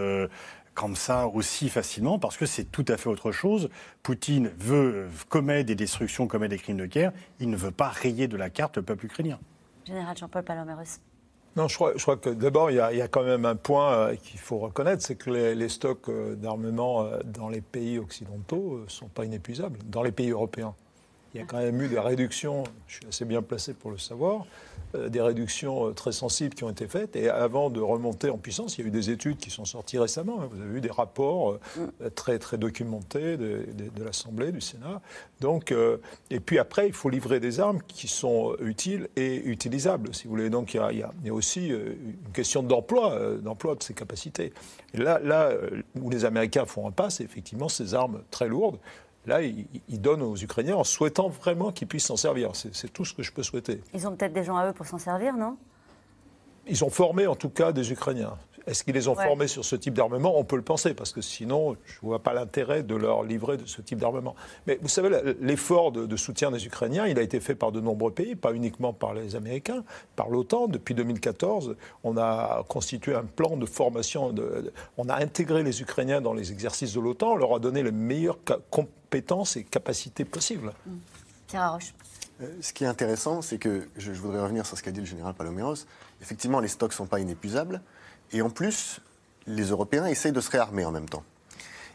comme 0.74 0.94
ça 0.94 1.26
aussi 1.26 1.70
facilement 1.70 2.18
parce 2.18 2.36
que 2.36 2.44
c'est 2.44 2.70
tout 2.70 2.84
à 2.88 2.98
fait 2.98 3.08
autre 3.08 3.32
chose. 3.32 3.70
Poutine 4.02 4.50
veut 4.58 5.08
commettre 5.28 5.66
des 5.66 5.74
destructions, 5.74 6.28
commettre 6.28 6.50
des 6.50 6.58
crimes 6.58 6.76
de 6.76 6.86
guerre. 6.86 7.12
Il 7.40 7.50
ne 7.50 7.56
veut 7.56 7.70
pas 7.72 7.88
rayer 7.88 8.28
de 8.28 8.36
la 8.36 8.50
carte 8.50 8.76
le 8.76 8.82
peuple 8.82 9.06
ukrainien. 9.06 9.38
Général 9.86 10.16
Jean-Paul. 10.16 10.44
Non, 11.56 11.68
je 11.68 11.74
crois, 11.74 12.16
que 12.18 12.28
d'abord, 12.28 12.70
il, 12.70 12.76
y 12.76 12.80
a 12.80 13.08
quand 13.08 13.24
même 13.24 13.46
un 13.46 13.56
point 13.56 13.92
euh, 13.94 14.16
qu'il 14.16 14.38
faut 14.38 14.58
reconnaître, 14.58 15.02
c'est 15.02 15.16
que 15.16 15.30
les, 15.30 15.68
stocks 15.70 16.10
euh, 16.10 16.34
d'armement 16.34 17.04
euh, 17.04 17.18
dans 17.24 17.48
les 17.48 17.62
pays 17.62 17.98
occidentaux 17.98 18.82
ne 18.84 18.90
sont 18.90 19.08
pas 19.08 19.24
inépuisables, 19.24 19.78
dans 19.86 20.02
les 20.02 20.12
pays 20.12 20.30
européens. 20.30 20.74
Il 21.36 21.40
y 21.40 21.42
a 21.42 21.44
quand 21.44 21.58
même 21.58 21.82
eu 21.82 21.88
des 21.88 21.98
réductions, 21.98 22.64
je 22.88 22.94
suis 22.94 23.06
assez 23.06 23.26
bien 23.26 23.42
placé 23.42 23.74
pour 23.74 23.90
le 23.90 23.98
savoir, 23.98 24.46
euh, 24.94 25.10
des 25.10 25.20
réductions 25.20 25.88
euh, 25.88 25.92
très 25.92 26.12
sensibles 26.12 26.54
qui 26.54 26.64
ont 26.64 26.70
été 26.70 26.86
faites. 26.86 27.14
Et 27.14 27.28
avant 27.28 27.68
de 27.68 27.78
remonter 27.78 28.30
en 28.30 28.38
puissance, 28.38 28.78
il 28.78 28.80
y 28.80 28.84
a 28.84 28.88
eu 28.88 28.90
des 28.90 29.10
études 29.10 29.36
qui 29.36 29.50
sont 29.50 29.66
sorties 29.66 29.98
récemment. 29.98 30.40
Hein. 30.40 30.48
Vous 30.50 30.62
avez 30.62 30.78
eu 30.78 30.80
des 30.80 30.90
rapports 30.90 31.58
euh, 31.78 32.08
très, 32.14 32.38
très 32.38 32.56
documentés 32.56 33.36
de, 33.36 33.66
l'Assemblée, 34.02 34.50
du 34.50 34.62
Sénat. 34.62 35.02
Donc, 35.42 35.74
et 36.30 36.40
puis 36.40 36.58
après, 36.58 36.86
il 36.86 36.94
faut 36.94 37.10
livrer 37.10 37.38
des 37.38 37.60
armes 37.60 37.80
qui 37.86 38.08
sont 38.08 38.56
utiles 38.60 39.08
et 39.16 39.36
utilisables, 39.44 40.14
si 40.14 40.24
vous 40.24 40.30
voulez. 40.30 40.48
Donc 40.48 40.72
il 40.72 40.78
y 40.78 40.80
a, 40.80 40.92
il 40.92 40.98
y 40.98 41.28
a, 41.28 41.34
aussi 41.34 41.68
une 41.68 42.32
question 42.32 42.62
d'emploi, 42.62 43.18
d'emploi 43.42 43.74
de 43.74 43.82
ces 43.82 43.92
capacités. 43.92 44.52
Et 44.94 44.98
là, 44.98 45.18
là 45.18 45.52
où 46.00 46.08
les 46.08 46.24
Américains 46.24 46.64
font 46.64 46.88
un 46.88 46.92
pas, 46.92 47.10
c'est 47.10 47.24
effectivement 47.24 47.68
ces 47.68 47.94
armes 47.94 48.22
très 48.30 48.48
lourdes 48.48 48.78
Là, 49.26 49.42
ils, 49.42 50.00
donnent 50.00 50.22
aux 50.22 50.36
Ukrainiens 50.36 50.76
en 50.76 50.84
souhaitant 50.84 51.28
vraiment 51.28 51.72
qu'ils 51.72 51.88
puissent 51.88 52.06
s'en 52.06 52.16
servir. 52.16 52.52
C'est 52.54 52.92
tout 52.92 53.04
ce 53.04 53.12
que 53.12 53.24
je 53.24 53.32
peux 53.32 53.42
souhaiter. 53.42 53.82
Ils 53.92 54.06
ont 54.06 54.14
peut-être 54.14 54.32
des 54.32 54.44
gens 54.44 54.56
à 54.56 54.68
eux 54.68 54.72
pour 54.72 54.86
s'en 54.86 54.98
servir, 54.98 55.36
non? 55.36 55.56
Ils 56.68 56.84
ont 56.84 56.90
formé 56.90 57.26
en 57.26 57.34
tout 57.34 57.48
cas 57.48 57.72
des 57.72 57.90
Ukrainiens. 57.92 58.36
Est-ce 58.66 58.82
qu'ils 58.82 58.94
les 58.94 59.06
ont 59.06 59.14
formés 59.14 59.46
sur 59.46 59.64
ce 59.64 59.76
type 59.76 59.94
d'armement? 59.94 60.38
On 60.38 60.44
peut 60.44 60.56
le 60.56 60.62
penser, 60.62 60.92
parce 60.92 61.12
que 61.12 61.20
sinon, 61.20 61.76
je 61.84 61.98
ne 62.02 62.08
vois 62.08 62.18
pas 62.18 62.34
l'intérêt 62.34 62.82
de 62.82 62.96
leur 62.96 63.22
livrer 63.22 63.56
de 63.56 63.66
ce 63.66 63.80
type 63.80 64.00
d'armement. 64.00 64.34
Mais 64.66 64.78
vous 64.82 64.88
savez, 64.88 65.34
l'effort 65.40 65.92
de, 65.92 66.16
soutien 66.16 66.50
des 66.50 66.66
Ukrainiens, 66.66 67.06
il 67.06 67.18
a 67.18 67.22
été 67.22 67.38
fait 67.38 67.54
par 67.54 67.70
de 67.70 67.80
nombreux 67.80 68.10
pays, 68.10 68.34
pas 68.34 68.52
uniquement 68.52 68.92
par 68.92 69.14
les 69.14 69.36
Américains, 69.36 69.84
par 70.16 70.30
l'OTAN. 70.30 70.66
Depuis 70.66 70.94
2014, 70.94 71.76
on 72.02 72.16
a 72.16 72.64
constitué 72.68 73.14
un 73.14 73.24
plan 73.24 73.56
de 73.56 73.66
formation. 73.66 74.34
on 74.96 75.08
a 75.08 75.14
intégré 75.14 75.62
les 75.62 75.80
Ukrainiens 75.80 76.20
dans 76.20 76.34
les 76.34 76.50
exercices 76.50 76.94
de 76.94 77.00
l'OTAN, 77.00 77.32
on 77.32 77.36
leur 77.36 77.54
a 77.54 77.58
donné 77.60 77.84
les 77.84 77.92
meilleures 77.92 78.38
compétences 78.70 79.56
et 79.56 79.62
capacités 79.62 80.24
possibles. 80.24 80.72
Mmh. 80.86 80.90
Pierre 81.46 81.72
Roche. 81.72 81.94
Euh, 82.42 82.48
ce 82.60 82.72
qui 82.72 82.84
est 82.84 82.88
intéressant, 82.88 83.40
c'est 83.42 83.58
que 83.58 83.88
je, 83.96 84.12
je 84.12 84.20
voudrais 84.20 84.42
revenir 84.42 84.66
sur 84.66 84.76
ce 84.76 84.82
qu'a 84.82 84.90
dit 84.90 85.00
le 85.00 85.06
général 85.06 85.34
Paloméros. 85.34 85.86
Effectivement, 86.20 86.60
les 86.60 86.68
stocks 86.68 86.90
ne 86.90 86.96
sont 86.96 87.06
pas 87.06 87.20
inépuisables. 87.20 87.80
Et 88.32 88.42
en 88.42 88.50
plus, 88.50 89.00
les 89.46 89.64
Européens 89.64 90.06
essayent 90.06 90.32
de 90.32 90.40
se 90.40 90.50
réarmer 90.50 90.84
en 90.84 90.92
même 90.92 91.08
temps. 91.08 91.24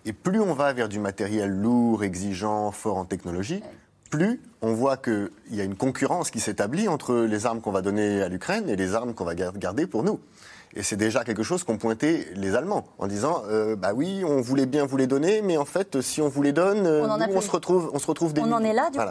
Et 0.06 0.13
plus 0.13 0.39
on 0.39 0.54
va 0.54 0.74
vers 0.74 0.89
du 0.89 1.00
matériel 1.00 1.52
lourd, 1.52 2.04
exigeant, 2.04 2.72
fort 2.72 2.98
en 2.98 3.06
technologie, 3.06 3.62
plus 4.10 4.41
on 4.62 4.74
voit 4.74 4.98
qu'il 4.98 5.32
y 5.52 5.62
a 5.62 5.63
une 5.63 5.76
concurrence 5.76 6.32
qui 6.32 6.39
s'établit 6.39 6.88
entre 6.88 7.15
les 7.15 7.46
armes 7.46 7.62
qu'on 7.62 7.72
va 7.72 7.82
donner 7.82 8.22
à 8.22 8.28
l'Ukraine 8.28 8.70
et 8.70 8.76
les 8.76 8.94
armes 8.94 9.13
qu'on 9.13 9.26
va 9.26 9.36
garder 9.36 9.88
pour 9.88 10.04
nous. 10.04 10.20
Et 10.76 10.84
c'est 10.84 10.96
déjà 10.96 11.24
quelque 11.24 11.44
chose 11.44 11.64
qu'ont 11.64 11.78
pointé 11.78 12.28
les 12.36 12.56
Allemands 12.56 12.86
en 12.98 13.08
disant 13.08 13.44
euh, 13.50 13.76
bah 13.76 13.92
oui, 13.94 14.24
on 14.26 14.42
voulait 14.42 14.66
bien 14.66 14.86
vous 14.86 14.98
les 14.98 15.08
donner, 15.08 15.42
mais 15.42 15.58
en 15.58 15.66
fait, 15.66 16.02
si 16.02 16.22
on 16.22 16.30
vous 16.30 16.42
les 16.42 16.54
donne, 16.54 16.88
on, 16.88 17.36
on 17.36 17.42
se 17.42 17.52
retrouve, 17.52 17.92
on 17.94 18.00
se 18.00 18.08
retrouve 18.08 18.34
On 18.38 18.52
en 18.52 18.64
est 18.64 18.74
là, 18.74 18.90
du 18.90 18.98
coup. 18.98 19.04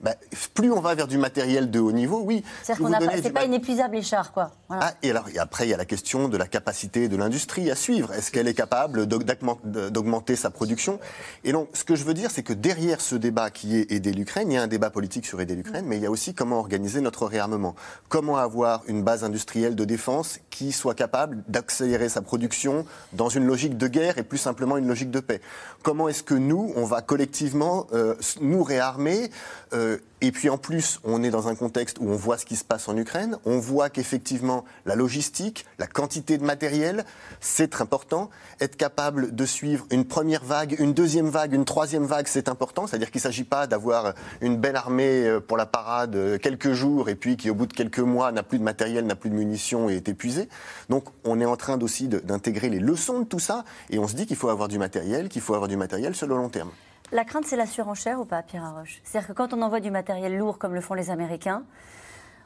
Bah, 0.00 0.14
plus 0.54 0.70
on 0.70 0.80
va 0.80 0.94
vers 0.94 1.08
du 1.08 1.18
matériel 1.18 1.70
de 1.70 1.80
haut 1.80 1.92
niveau, 1.92 2.20
oui. 2.24 2.44
C'est-à-dire 2.62 2.86
qu'on 2.86 3.22
c'est 3.22 3.32
pas 3.32 3.44
inépuisable 3.44 3.96
les 3.96 4.02
chars, 4.02 4.32
quoi. 4.32 4.52
Ah, 4.70 4.92
et 5.02 5.10
alors 5.10 5.28
et 5.34 5.38
après, 5.38 5.66
il 5.66 5.70
y 5.70 5.74
a 5.74 5.76
la 5.76 5.84
question 5.84 6.28
de 6.28 6.36
la 6.36 6.46
capacité 6.46 7.08
de 7.08 7.16
l'industrie 7.16 7.70
à 7.70 7.74
suivre. 7.74 8.12
Est-ce 8.12 8.30
qu'elle 8.30 8.48
est 8.48 8.54
capable 8.54 9.06
d'augmenter 9.06 10.36
sa 10.36 10.50
production? 10.50 11.00
Et 11.44 11.52
donc, 11.52 11.68
ce 11.72 11.84
que 11.84 11.96
je 11.96 12.04
veux 12.04 12.14
dire, 12.14 12.30
c'est 12.30 12.42
que 12.42 12.52
derrière 12.52 13.00
ce 13.00 13.14
débat 13.14 13.50
qui 13.50 13.76
est 13.76 13.90
aider 13.90 14.12
l'Ukraine, 14.12 14.50
il 14.50 14.54
y 14.54 14.58
a 14.58 14.62
un 14.62 14.68
débat 14.68 14.90
politique 14.90 15.26
sur 15.26 15.40
aider 15.40 15.56
l'Ukraine, 15.56 15.86
mais 15.86 15.96
il 15.96 16.02
y 16.02 16.06
a 16.06 16.10
aussi 16.10 16.34
comment 16.34 16.58
organiser 16.58 17.00
notre 17.00 17.26
réarmement. 17.26 17.74
Comment 18.08 18.36
avoir 18.36 18.82
une 18.86 19.02
base 19.02 19.24
industrielle 19.24 19.74
de 19.74 19.84
défense 19.84 20.38
qui 20.50 20.72
soit 20.72 20.94
capable 20.98 21.44
d'accélérer 21.46 22.08
sa 22.08 22.22
production 22.22 22.84
dans 23.12 23.28
une 23.28 23.46
logique 23.46 23.78
de 23.78 23.86
guerre 23.86 24.18
et 24.18 24.24
plus 24.24 24.36
simplement 24.36 24.76
une 24.76 24.88
logique 24.88 25.12
de 25.12 25.20
paix. 25.20 25.40
Comment 25.82 26.08
est-ce 26.08 26.24
que 26.24 26.34
nous, 26.34 26.72
on 26.74 26.84
va 26.84 27.02
collectivement 27.02 27.86
euh, 27.92 28.16
nous 28.40 28.64
réarmer 28.64 29.30
euh, 29.72 29.98
et 30.20 30.32
puis 30.32 30.48
en 30.50 30.58
plus, 30.58 31.00
on 31.04 31.22
est 31.22 31.30
dans 31.30 31.48
un 31.48 31.54
contexte 31.54 31.98
où 32.00 32.08
on 32.08 32.16
voit 32.16 32.38
ce 32.38 32.46
qui 32.46 32.56
se 32.56 32.64
passe 32.64 32.88
en 32.88 32.96
Ukraine, 32.96 33.38
on 33.44 33.58
voit 33.58 33.90
qu'effectivement 33.90 34.64
la 34.86 34.94
logistique, 34.94 35.66
la 35.78 35.86
quantité 35.86 36.38
de 36.38 36.44
matériel, 36.44 37.04
c'est 37.40 37.68
très 37.68 37.88
important. 37.88 38.28
Être 38.60 38.76
capable 38.76 39.34
de 39.34 39.46
suivre 39.46 39.86
une 39.90 40.04
première 40.04 40.44
vague, 40.44 40.76
une 40.78 40.92
deuxième 40.92 41.28
vague, 41.28 41.54
une 41.54 41.64
troisième 41.64 42.04
vague, 42.04 42.26
c'est 42.28 42.50
important. 42.50 42.86
C'est-à-dire 42.86 43.10
qu'il 43.10 43.20
ne 43.20 43.22
s'agit 43.22 43.44
pas 43.44 43.66
d'avoir 43.66 44.12
une 44.42 44.58
belle 44.58 44.76
armée 44.76 45.24
euh, 45.24 45.40
pour 45.40 45.56
la 45.56 45.64
parade 45.64 46.14
euh, 46.16 46.36
quelques 46.36 46.72
jours 46.72 47.08
et 47.08 47.14
puis 47.14 47.38
qui 47.38 47.48
au 47.48 47.54
bout 47.54 47.66
de 47.66 47.72
quelques 47.72 47.98
mois 48.00 48.30
n'a 48.30 48.42
plus 48.42 48.58
de 48.58 48.64
matériel, 48.64 49.06
n'a 49.06 49.16
plus 49.16 49.30
de 49.30 49.34
munitions 49.34 49.88
et 49.88 49.96
est 49.96 50.08
épuisé. 50.08 50.50
Donc 50.90 51.04
on 51.24 51.40
est 51.40 51.46
en 51.46 51.56
train 51.56 51.80
aussi 51.80 52.08
d'intégrer 52.08 52.68
les 52.68 52.78
leçons 52.78 53.20
de 53.20 53.24
tout 53.24 53.38
ça 53.38 53.64
et 53.88 53.98
on 53.98 54.06
se 54.06 54.14
dit 54.14 54.26
qu'il 54.26 54.36
faut 54.36 54.50
avoir 54.50 54.68
du 54.68 54.78
matériel, 54.78 55.30
qu'il 55.30 55.40
faut 55.40 55.54
avoir 55.54 55.68
du 55.68 55.76
matériel 55.76 56.14
sur 56.14 56.26
le 56.26 56.36
long 56.36 56.50
terme. 56.50 56.70
La 57.10 57.24
crainte, 57.24 57.46
c'est 57.46 57.56
la 57.56 57.66
surenchère 57.66 58.20
ou 58.20 58.24
pas, 58.24 58.42
Pierre 58.42 58.64
Arroche 58.64 59.00
C'est-à-dire 59.02 59.28
que 59.28 59.32
quand 59.32 59.52
on 59.54 59.62
envoie 59.62 59.80
du 59.80 59.90
matériel 59.90 60.36
lourd 60.36 60.58
comme 60.58 60.74
le 60.74 60.80
font 60.80 60.94
les 60.94 61.10
Américains, 61.10 61.64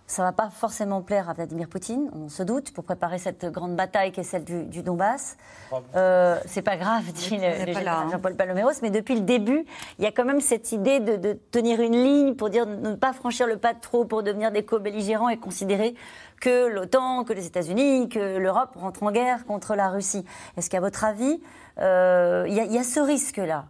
ça 0.07 0.23
ne 0.23 0.29
va 0.29 0.33
pas 0.33 0.51
forcément 0.51 1.01
plaire 1.01 1.31
à 1.31 1.33
Vladimir 1.33 1.69
Poutine, 1.69 2.11
on 2.13 2.29
se 2.29 2.43
doute, 2.43 2.73
pour 2.73 2.85
préparer 2.85 3.19
cette 3.19 3.47
grande 3.47 3.77
bataille 3.77 4.13
qui 4.13 4.21
est 4.21 4.25
celle 4.25 4.45
du, 4.45 4.83
Donbass. 4.83 5.37
Euh, 5.97 6.37
c'est 6.47 6.63
pas 6.63 6.77
grave, 6.77 7.05
dit 7.13 7.41
hein. 7.43 8.09
Jean-Paul 8.11 8.37
Paloméros, 8.37 8.73
mais 8.83 8.91
depuis 8.91 9.15
le 9.15 9.23
début, 9.23 9.65
il 9.99 10.05
y 10.05 10.07
a 10.07 10.13
quand 10.13 10.25
même 10.25 10.41
cette 10.41 10.71
idée 10.73 11.01
de, 11.01 11.39
tenir 11.51 11.81
une 11.81 11.97
ligne 11.97 12.35
pour 12.35 12.51
dire 12.51 12.67
ne 12.67 12.95
pas 12.95 13.13
franchir 13.13 13.47
le 13.47 13.57
pas 13.57 13.75
de 13.75 13.81
trop 13.81 14.05
pour 14.05 14.23
devenir 14.23 14.53
des 14.53 14.65
co-belligérants 14.65 15.29
et 15.29 15.39
considérer 15.39 15.95
que 16.41 16.67
l'OTAN, 16.67 17.25
que 17.25 17.33
les 17.33 17.47
États-Unis, 17.47 18.09
que 18.09 18.37
l'Europe 18.37 18.75
rentrent 18.75 19.05
en 19.05 19.13
guerre 19.13 19.47
contre 19.47 19.75
la 19.75 19.89
Russie. 19.89 20.25
Est-ce 20.57 20.69
qu'à 20.69 20.81
votre 20.81 21.05
avis, 21.05 21.41
euh, 21.79 22.45
il 22.49 22.55
y, 22.55 22.79
a 22.79 22.85
ce 22.85 23.01
risque-là? 23.01 23.65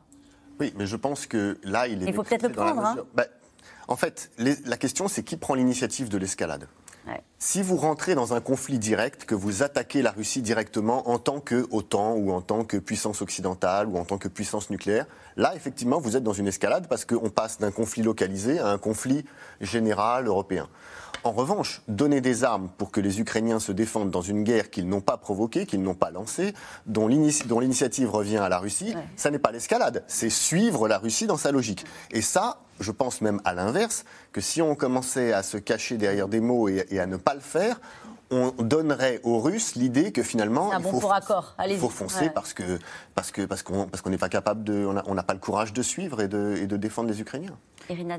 Oui, 0.63 0.73
mais 0.77 0.87
je 0.87 0.97
pense 0.97 1.27
que 1.27 1.59
là, 1.65 1.89
il 1.89 2.03
est. 2.03 2.07
Il 2.07 2.15
faut 2.15 2.23
peut-être 2.23 2.45
le 2.45 2.53
prendre. 2.53 2.85
Hein. 2.85 2.97
Bah, 3.15 3.25
en 3.89 3.97
fait, 3.97 4.31
la 4.39 4.77
question, 4.77 5.09
c'est 5.09 5.25
qui 5.25 5.37
prend 5.37 5.55
l'initiative 5.55 6.09
de 6.09 6.19
l'escalade? 6.19 6.69
Si 7.39 7.61
vous 7.61 7.77
rentrez 7.77 8.15
dans 8.15 8.33
un 8.33 8.41
conflit 8.41 8.79
direct, 8.79 9.25
que 9.25 9.35
vous 9.35 9.65
attaquez 9.65 10.03
la 10.03 10.13
Russie 10.13 10.41
directement 10.41 11.11
en 11.11 11.19
tant 11.19 11.41
que 11.41 11.67
OTAN 11.73 12.15
ou 12.15 12.31
en 12.31 12.41
tant 12.41 12.63
que 12.63 12.77
puissance 12.77 13.21
occidentale 13.21 13.89
ou 13.89 13.99
en 13.99 14.05
tant 14.05 14.19
que 14.19 14.29
puissance 14.29 14.71
nucléaire, 14.71 15.07
là, 15.37 15.53
effectivement, 15.57 15.99
vous 15.99 16.17
êtes 16.17 16.23
dans 16.23 16.33
une 16.33 16.47
escalade 16.47 16.87
parce 16.87 17.05
qu'on 17.05 17.31
passe 17.31 17.59
d'un 17.59 17.73
conflit 17.73 18.05
localisé 18.05 18.61
à 18.61 18.69
un 18.69 18.79
conflit 18.79 19.25
général 19.61 20.29
européen. 20.29 20.69
En 21.25 21.31
revanche, 21.31 21.83
donner 21.87 22.21
des 22.21 22.43
armes 22.43 22.69
pour 22.79 22.91
que 22.91 23.01
les 23.01 23.21
Ukrainiens 23.21 23.61
se 23.61 23.71
défendent 23.71 24.11
dans 24.11 24.23
une 24.23 24.43
guerre 24.43 24.71
qu'ils 24.71 24.89
n'ont 24.89 25.01
pas 25.01 25.17
provoquée, 25.17 25.67
qu'ils 25.67 25.83
n'ont 25.83 25.95
pas 25.95 26.11
lancée, 26.11 26.53
dont 26.87 27.07
l'initiative 27.07 28.11
revient 28.11 28.39
à 28.39 28.49
la 28.49 28.59
Russie, 28.59 28.95
ça 29.17 29.31
n'est 29.31 29.39
pas 29.39 29.53
l'escalade, 29.53 30.03
c'est 30.09 30.31
suivre 30.31 30.89
la 30.89 30.99
Russie 30.99 31.29
dans 31.29 31.37
sa 31.37 31.53
logique. 31.53 31.85
Et 32.11 32.23
ça, 32.23 32.59
je 32.81 32.91
pense 32.91 33.21
même 33.21 33.41
à 33.45 33.55
l'inverse, 33.55 34.05
que 34.33 34.41
si 34.41 34.61
on 34.63 34.75
commençait 34.75 35.33
à 35.33 35.45
se 35.45 35.59
cacher 35.59 35.97
derrière 35.97 36.27
des 36.27 36.41
mots 36.41 36.69
et, 36.69 36.99
à 36.99 37.07
ne 37.07 37.17
pas 37.17 37.35
le 37.35 37.41
faire, 37.41 37.81
on 38.33 38.51
donnerait 38.59 39.21
aux 39.23 39.39
Russes 39.39 39.77
l'idée 39.77 40.11
que 40.11 40.23
finalement 40.23 40.73
il, 40.77 40.83
faut, 40.83 41.03
il 41.69 41.77
faut 41.77 41.89
foncer 41.91 42.31
parce 42.31 42.55
que 42.55 42.79
parce 43.15 43.31
que 43.31 43.43
parce 43.43 43.63
qu'on 43.63 43.87
parce 43.87 44.01
qu'on 44.01 44.09
n'est 44.09 44.17
pas 44.17 44.31
capable 44.31 44.65
de 44.65 44.87
on 44.87 45.15
n'a 45.15 45.23
pas 45.23 45.35
le 45.35 45.39
courage 45.39 45.75
de 45.75 45.83
suivre 45.83 46.23
et 46.23 46.29
de, 46.29 46.57
et 46.57 46.67
de 46.67 46.79
défendre 46.79 47.11
les 47.11 47.21
Ukrainiens. 47.21 47.59
Irina 47.91 48.17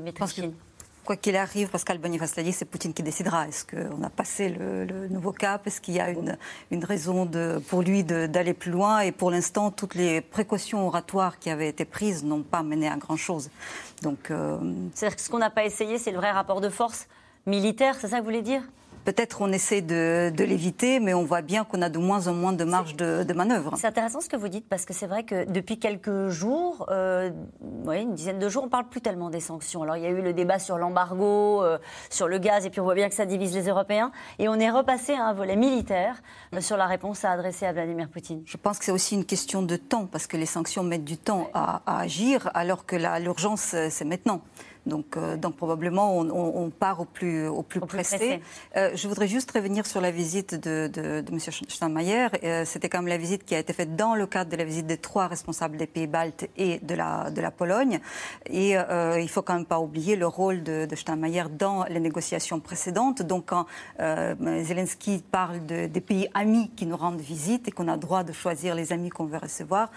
quoi 1.04 1.16
qu'il 1.16 1.36
arrive, 1.36 1.70
va 1.70 1.78
se 1.78 2.40
dire, 2.40 2.54
c'est 2.54 2.64
Poutine 2.64 2.92
qui 2.92 3.02
décidera. 3.02 3.46
Est-ce 3.46 3.64
qu'on 3.64 4.02
a 4.02 4.10
passé 4.10 4.48
le, 4.48 5.08
nouveau 5.08 5.32
cap? 5.32 5.66
Est-ce 5.66 5.80
qu'il 5.80 5.94
y 5.94 6.00
a 6.00 6.10
une, 6.10 6.84
raison 6.84 7.30
pour 7.68 7.82
lui 7.82 8.02
d'aller 8.02 8.54
plus 8.54 8.72
loin? 8.72 9.00
Et 9.00 9.12
pour 9.12 9.30
l'instant, 9.30 9.70
toutes 9.70 9.94
les 9.94 10.20
précautions 10.20 10.86
oratoires 10.86 11.38
qui 11.38 11.50
avaient 11.50 11.68
été 11.68 11.84
prises 11.84 12.24
n'ont 12.24 12.42
pas 12.42 12.62
mené 12.62 12.88
à 12.88 12.96
grand-chose. 12.96 13.50
Donc, 14.02 14.30
euh, 14.30 14.58
C'est-à-dire 14.94 15.16
que 15.16 15.22
ce 15.22 15.30
qu'on 15.30 15.38
n'a 15.38 15.50
pas 15.50 15.64
essayé, 15.64 15.98
c'est 15.98 16.10
le 16.10 16.18
vrai 16.18 16.30
rapport 16.30 16.60
de 16.60 16.68
force 16.68 17.06
militaire, 17.46 17.96
c'est 18.00 18.08
ça 18.08 18.16
que 18.16 18.22
vous 18.22 18.28
voulez 18.28 18.42
dire? 18.42 18.62
Peut-être 19.04 19.42
on 19.42 19.52
essaie 19.52 19.82
de, 19.82 20.32
l'éviter, 20.38 20.98
mais 20.98 21.12
on 21.12 21.24
voit 21.24 21.42
bien 21.42 21.64
qu'on 21.64 21.82
a 21.82 21.90
de 21.90 21.98
moins 21.98 22.26
en 22.26 22.32
moins 22.32 22.52
de 22.52 22.64
marge 22.64 22.96
de, 22.96 23.32
manœuvre. 23.34 23.74
C'est 23.76 23.86
intéressant 23.86 24.20
ce 24.20 24.28
que 24.28 24.36
vous 24.36 24.48
dites, 24.48 24.66
parce 24.68 24.84
que 24.84 24.94
c'est 24.94 25.06
vrai 25.06 25.24
que 25.24 25.44
depuis 25.44 25.78
quelques 25.78 26.28
jours, 26.28 26.86
euh, 26.90 27.30
une 27.92 28.14
dizaine 28.14 28.38
de 28.38 28.48
jours, 28.48 28.62
on 28.62 28.66
ne 28.66 28.70
parle 28.70 28.88
plus 28.88 29.00
tellement 29.00 29.28
des 29.28 29.40
sanctions. 29.40 29.82
Alors 29.82 29.96
il 29.96 30.04
y 30.04 30.06
a 30.06 30.10
eu 30.10 30.22
le 30.22 30.32
débat 30.32 30.58
sur 30.58 30.78
l'embargo, 30.78 31.62
euh, 31.62 31.78
sur 32.08 32.28
le 32.28 32.38
gaz, 32.38 32.64
et 32.64 32.70
puis 32.70 32.80
on 32.80 32.84
voit 32.84 32.94
bien 32.94 33.08
que 33.08 33.14
ça 33.14 33.26
divise 33.26 33.54
les 33.54 33.68
Européens. 33.68 34.10
Et 34.38 34.48
on 34.48 34.54
est 34.54 34.70
repassé 34.70 35.12
à 35.12 35.24
un 35.24 35.32
volet 35.34 35.56
militaire 35.56 36.22
euh, 36.54 36.60
sur 36.60 36.76
la 36.76 36.86
réponse 36.86 37.24
à 37.24 37.32
adresser 37.32 37.66
à 37.66 37.72
Vladimir 37.72 38.08
Poutine. 38.08 38.42
Je 38.46 38.56
pense 38.56 38.78
que 38.78 38.84
c'est 38.86 38.92
aussi 38.92 39.14
une 39.14 39.26
question 39.26 39.62
de 39.62 39.76
temps, 39.76 40.06
parce 40.06 40.26
que 40.26 40.36
les 40.36 40.46
sanctions 40.46 40.82
mettent 40.82 41.04
du 41.04 41.18
temps 41.18 41.50
à, 41.52 41.82
à 41.86 42.00
agir, 42.00 42.50
alors 42.54 42.86
que 42.86 42.96
l'urgence, 43.20 43.74
c'est 43.90 44.04
maintenant. 44.04 44.40
Donc, 44.86 45.16
euh, 45.16 45.36
donc 45.36 45.56
probablement, 45.56 46.18
on, 46.18 46.70
part 46.70 47.00
au 47.00 47.04
plus, 47.04 47.46
au 47.46 47.62
plus 47.62 47.80
pressé. 47.80 48.40
Euh, 48.76 48.90
je 48.94 49.08
voudrais 49.08 49.28
juste 49.28 49.50
revenir 49.52 49.86
sur 49.86 50.00
la 50.00 50.10
visite 50.10 50.54
de, 50.54 50.88
de, 50.88 51.24
M. 51.30 51.38
Steinmeier. 51.40 52.28
Euh, 52.42 52.64
c'était 52.64 52.88
quand 52.88 52.98
même 52.98 53.08
la 53.08 53.16
visite 53.16 53.44
qui 53.44 53.54
a 53.54 53.58
été 53.58 53.72
faite 53.72 53.96
dans 53.96 54.14
le 54.14 54.26
cadre 54.26 54.50
de 54.50 54.56
la 54.56 54.64
visite 54.64 54.86
des 54.86 54.98
trois 54.98 55.26
responsables 55.26 55.76
des 55.76 55.86
pays 55.86 56.06
baltes 56.06 56.48
et 56.56 56.78
de 56.80 56.94
la, 56.94 57.30
de 57.30 57.40
la 57.40 57.50
Pologne. 57.50 58.00
Et 58.46 58.74
il 58.74 59.28
faut 59.28 59.42
quand 59.42 59.54
même 59.54 59.66
pas 59.66 59.80
oublier 59.80 60.16
le 60.16 60.26
rôle 60.26 60.62
de, 60.62 60.86
de 60.86 60.96
Steinmeier 60.96 61.44
dans 61.50 61.84
les 61.84 62.00
négociations 62.00 62.60
précédentes. 62.60 63.22
Donc, 63.22 63.46
quand 63.46 63.66
Zelensky 63.98 65.22
parle 65.30 65.64
des 65.64 66.00
pays 66.00 66.28
amis 66.34 66.70
qui 66.76 66.86
nous 66.86 66.96
rendent 66.96 67.20
visite 67.20 67.68
et 67.68 67.70
qu'on 67.70 67.88
a 67.88 67.96
droit 67.96 68.24
de 68.24 68.32
choisir 68.32 68.74
les 68.74 68.92
amis 68.92 69.10
qu'on 69.10 69.24
veut 69.24 69.38
recevoir, 69.38 69.90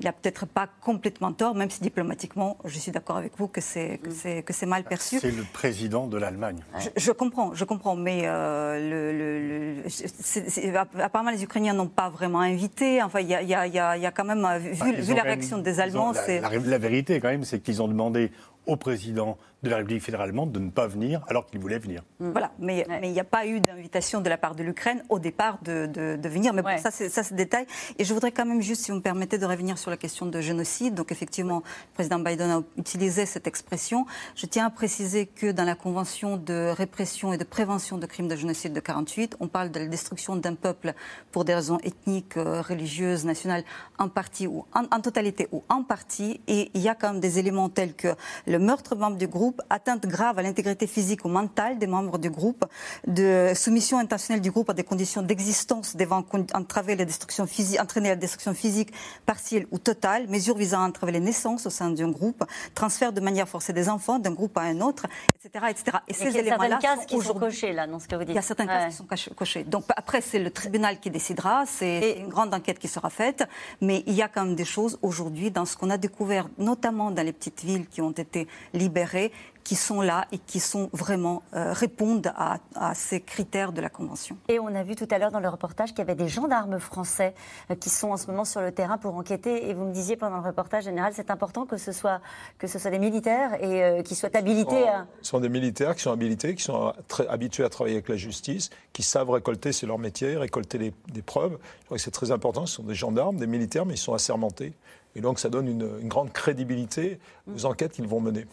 il 0.00 0.06
n'a 0.06 0.12
peut-être 0.12 0.46
pas 0.46 0.68
complètement 0.80 1.32
tort, 1.32 1.54
même 1.54 1.70
si 1.70 1.80
diplomatiquement, 1.80 2.58
je 2.64 2.78
suis 2.78 2.90
d'accord 2.90 3.16
avec 3.16 3.32
vous 3.38 3.48
que 3.48 3.60
c'est 3.60 4.00
c'est 4.10 4.66
mal 4.66 4.84
perçu. 4.84 5.20
C'est 5.20 5.30
le 5.30 5.44
président 5.52 6.06
de 6.06 6.16
l'Allemagne. 6.18 6.58
Je, 6.96 7.12
comprends, 7.12 7.54
je 7.54 7.64
comprends, 7.64 7.94
mais 7.94 8.22
euh, 8.24 9.82
le, 9.82 11.02
apparemment 11.02 11.30
les 11.30 11.44
Ukrainiens 11.44 11.74
n'ont 11.74 11.86
pas 11.86 12.08
vraiment 12.08 12.40
invité. 12.40 13.02
Enfin, 13.02 13.20
il 13.20 13.28
y, 13.28 13.34
a, 13.34 14.10
quand 14.10 14.24
même 14.24 14.46
vu, 14.58 14.74
bah, 14.78 15.14
la 15.14 15.22
réaction 15.22 15.58
des 15.58 15.80
Allemands, 15.80 16.12
c'est 16.12 16.40
la, 16.40 16.50
la, 16.50 16.78
vérité 16.78 17.20
quand 17.20 17.28
même, 17.28 17.44
c'est 17.44 17.60
qu'ils 17.60 17.82
ont 17.82 17.88
demandé 17.88 18.30
au 18.66 18.76
président 18.76 19.38
de 19.64 19.70
la 19.70 19.78
République 19.78 20.02
fédérale 20.02 20.28
allemande 20.28 20.52
de 20.52 20.60
ne 20.60 20.70
pas 20.70 20.86
venir 20.86 21.22
alors 21.28 21.46
qu'il 21.46 21.58
voulait 21.58 21.78
venir. 21.78 22.02
Mm. 22.20 22.30
Voilà, 22.30 22.52
mais 22.58 22.84
il 23.02 23.10
n'y 23.10 23.20
a 23.20 23.24
pas 23.24 23.46
eu 23.46 23.60
d'invitation 23.60 24.20
de 24.20 24.28
la 24.28 24.36
part 24.36 24.54
de 24.54 24.62
l'Ukraine 24.62 25.02
au 25.08 25.18
départ 25.18 25.58
de, 25.62 25.86
de, 25.86 26.28
venir. 26.28 26.52
Mais 26.52 26.62
bon, 26.62 26.78
ça, 26.78 26.90
c'est 26.90 27.34
détail. 27.34 27.66
Et 27.98 28.04
je 28.04 28.14
voudrais 28.14 28.30
quand 28.30 28.44
même 28.44 28.60
juste, 28.60 28.82
si 28.82 28.90
vous 28.90 28.98
me 28.98 29.02
permettez, 29.02 29.38
de 29.38 29.46
revenir 29.46 29.78
sur 29.78 29.90
la 29.90 29.96
question 29.96 30.26
de 30.26 30.40
génocide. 30.40 30.94
Donc 30.94 31.10
effectivement, 31.10 31.62
le 31.64 31.94
président 31.94 32.18
Biden 32.18 32.50
a 32.50 32.62
utilisé 32.76 33.26
cette 33.26 33.46
expression. 33.46 34.06
Je 34.36 34.46
tiens 34.46 34.66
à 34.66 34.70
préciser 34.70 35.26
que 35.26 35.50
dans 35.50 35.64
la 35.64 35.74
Convention 35.74 36.36
de 36.36 36.72
répression 36.76 37.32
et 37.32 37.38
de 37.38 37.44
prévention 37.44 37.98
de 37.98 38.06
crimes 38.06 38.28
de 38.28 38.36
génocide 38.36 38.72
de 38.72 38.80
48, 38.80 39.36
on 39.40 39.48
parle 39.48 39.70
de 39.70 39.80
la 39.80 39.86
destruction 39.86 40.36
d'un 40.36 40.54
peuple 40.54 40.92
pour 41.32 41.44
des 41.44 41.54
raisons 41.54 41.78
ethniques, 41.82 42.36
euh, 42.36 42.60
religieuses, 42.60 43.24
nationales, 43.24 43.64
en 43.98 44.08
partie 44.08 44.46
ou 44.46 44.66
en, 44.74 44.84
en 44.90 45.00
totalité 45.00 45.48
ou 45.52 45.62
en 45.70 45.82
partie. 45.82 46.40
Et 46.48 46.70
il 46.74 46.82
y 46.82 46.88
a 46.88 46.94
quand 46.94 47.12
même 47.12 47.20
des 47.20 47.38
éléments 47.38 47.70
tels 47.70 47.94
que 47.94 48.08
le 48.46 48.53
meurtre 48.58 48.96
membre 48.96 49.16
du 49.16 49.26
groupe, 49.26 49.60
atteinte 49.70 50.06
grave 50.06 50.38
à 50.38 50.42
l'intégrité 50.42 50.86
physique 50.86 51.24
ou 51.24 51.28
mentale 51.28 51.78
des 51.78 51.86
membres 51.86 52.18
du 52.18 52.30
groupe, 52.30 52.64
de 53.06 53.52
soumission 53.54 53.98
intentionnelle 53.98 54.40
du 54.40 54.50
groupe 54.50 54.70
à 54.70 54.74
des 54.74 54.84
conditions 54.84 55.22
d'existence 55.22 55.96
devant 55.96 56.24
entraver 56.54 56.96
la 56.96 57.04
destruction 57.04 57.46
physique, 57.46 57.80
entraîner 57.80 58.10
la 58.10 58.16
destruction 58.16 58.54
physique 58.54 58.92
partielle 59.26 59.66
ou 59.70 59.78
totale, 59.78 60.28
mesures 60.28 60.56
visant 60.56 60.82
à 60.82 60.86
entraver 60.86 61.12
les 61.12 61.20
naissances 61.20 61.66
au 61.66 61.70
sein 61.70 61.90
d'un 61.90 62.10
groupe, 62.10 62.44
transfert 62.74 63.12
de 63.12 63.20
manière 63.20 63.48
forcée 63.48 63.72
des 63.72 63.88
enfants 63.88 64.18
d'un 64.18 64.32
groupe 64.32 64.56
à 64.58 64.62
un 64.62 64.80
autre, 64.80 65.06
etc. 65.36 65.66
etc. 65.70 65.98
Et 66.08 66.14
ces 66.14 66.36
éléments-là 66.36 66.78
sont 66.80 67.04
qui 67.06 67.20
sont 67.20 67.34
cochés, 67.34 67.72
là, 67.72 67.86
dans 67.86 67.98
ce 67.98 68.08
que 68.08 68.16
vous 68.16 68.22
dites. 68.22 68.30
Il 68.30 68.36
y 68.36 68.38
a 68.38 68.42
certains 68.42 68.66
cas 68.66 68.88
qui 68.88 68.94
sont 68.94 69.06
cochés. 69.34 69.64
Donc 69.64 69.84
après, 69.96 70.20
c'est 70.20 70.38
le 70.38 70.50
tribunal 70.50 71.00
qui 71.00 71.10
décidera, 71.10 71.64
c'est 71.66 72.18
une 72.18 72.28
grande 72.28 72.54
enquête 72.54 72.78
qui 72.78 72.88
sera 72.88 73.10
faite, 73.10 73.44
mais 73.80 74.02
il 74.06 74.14
y 74.14 74.22
a 74.22 74.28
quand 74.28 74.44
même 74.44 74.54
des 74.54 74.64
choses 74.64 74.98
aujourd'hui 75.02 75.50
dans 75.50 75.64
ce 75.64 75.76
qu'on 75.76 75.90
a 75.90 75.98
découvert, 75.98 76.48
notamment 76.58 77.10
dans 77.10 77.22
les 77.22 77.32
petites 77.32 77.62
villes 77.62 77.86
qui 77.86 78.00
ont 78.00 78.10
été 78.10 78.43
libérées, 78.72 79.32
qui 79.64 79.74
sont 79.74 80.02
là 80.02 80.26
et 80.30 80.38
qui 80.38 80.60
sont 80.60 80.90
vraiment 80.92 81.42
euh, 81.54 81.72
répondent 81.72 82.32
à, 82.36 82.58
ces 82.94 83.20
critères 83.20 83.72
de 83.72 83.80
la 83.80 83.88
Convention. 83.88 84.36
Et 84.48 84.58
on 84.60 84.66
a 84.74 84.82
vu 84.82 84.94
tout 84.94 85.08
à 85.10 85.18
l'heure 85.18 85.30
dans 85.30 85.40
le 85.40 85.48
reportage 85.48 85.90
qu'il 85.90 85.98
y 85.98 86.02
avait 86.02 86.14
des 86.14 86.28
gendarmes 86.28 86.78
français 86.78 87.34
euh, 87.70 87.74
qui 87.74 87.88
sont 87.88 88.10
en 88.10 88.16
ce 88.16 88.26
moment 88.26 88.44
sur 88.44 88.60
le 88.60 88.72
terrain 88.72 88.98
pour 88.98 89.14
enquêter. 89.16 89.68
Et 89.68 89.74
vous 89.74 89.86
me 89.86 89.92
disiez 89.92 90.16
pendant 90.16 90.36
le 90.36 90.46
reportage 90.46 90.84
général, 90.84 91.12
c'est 91.16 91.30
important 91.30 91.64
que 91.64 91.78
ce 91.78 91.92
soit, 91.92 92.20
que 92.58 92.66
ce 92.66 92.78
soit 92.78 92.90
des 92.90 92.98
militaires 92.98 93.54
et 93.62 93.82
euh, 93.82 94.02
qui 94.02 94.14
soient 94.14 94.36
habilités 94.36 94.86
à... 94.86 95.06
Ce 95.22 95.30
sont 95.30 95.40
des 95.40 95.48
militaires 95.48 95.94
qui 95.96 96.02
sont 96.02 96.12
habilités, 96.12 96.54
qui 96.54 96.62
sont 96.62 96.92
très 97.08 97.26
habitués 97.26 97.64
à 97.64 97.70
travailler 97.70 97.96
avec 97.96 98.08
la 98.10 98.16
justice, 98.16 98.68
qui 98.92 99.02
savent 99.02 99.30
récolter, 99.30 99.72
c'est 99.72 99.86
leur 99.86 99.98
métier, 99.98 100.36
récolter 100.36 100.92
des 101.08 101.22
preuves. 101.22 101.58
Je 101.80 101.84
crois 101.86 101.96
que 101.96 102.02
c'est 102.02 102.10
très 102.10 102.30
important. 102.30 102.66
Ce 102.66 102.76
sont 102.76 102.82
des 102.82 102.94
gendarmes, 102.94 103.36
des 103.36 103.46
militaires, 103.46 103.86
mais 103.86 103.94
ils 103.94 103.98
sont 103.98 104.14
assermentés. 104.14 104.74
Et 105.16 105.20
donc 105.20 105.38
ça 105.38 105.48
donne 105.48 105.68
une, 105.68 105.88
une 106.00 106.08
grande 106.08 106.32
crédibilité 106.32 107.18
aux 107.54 107.66
enquêtes 107.66 107.92
qu'ils 107.92 108.08
vont 108.08 108.20
mener. 108.20 108.46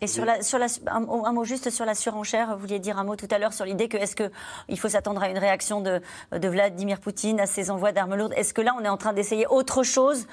Et 0.00 0.06
sur 0.06 0.24
la, 0.24 0.42
sur 0.42 0.58
la, 0.58 0.66
un, 0.86 1.32
mot 1.32 1.44
juste 1.44 1.70
sur 1.70 1.84
la 1.84 1.94
surenchère, 1.94 2.54
vous 2.54 2.60
vouliez 2.60 2.78
dire 2.78 2.98
un 2.98 3.04
mot 3.04 3.16
tout 3.16 3.26
à 3.32 3.38
l'heure 3.38 3.52
sur 3.52 3.64
l'idée 3.64 3.88
que 3.88 3.96
est-ce 3.96 4.14
qu'il 4.14 4.78
faut 4.78 4.88
s'attendre 4.88 5.20
à 5.22 5.28
une 5.28 5.38
réaction 5.38 5.80
de, 5.80 6.00
de 6.30 6.48
Vladimir 6.48 7.00
Poutine 7.00 7.40
à 7.40 7.46
ses 7.46 7.70
envois 7.70 7.90
d'armes 7.90 8.14
lourdes? 8.14 8.32
Est-ce 8.36 8.54
que 8.54 8.60
là, 8.60 8.76
on 8.78 8.84
est 8.84 8.88
en 8.88 8.96
train 8.96 9.12
d'essayer 9.12 9.46
autre 9.48 9.82
chose? 9.82 10.26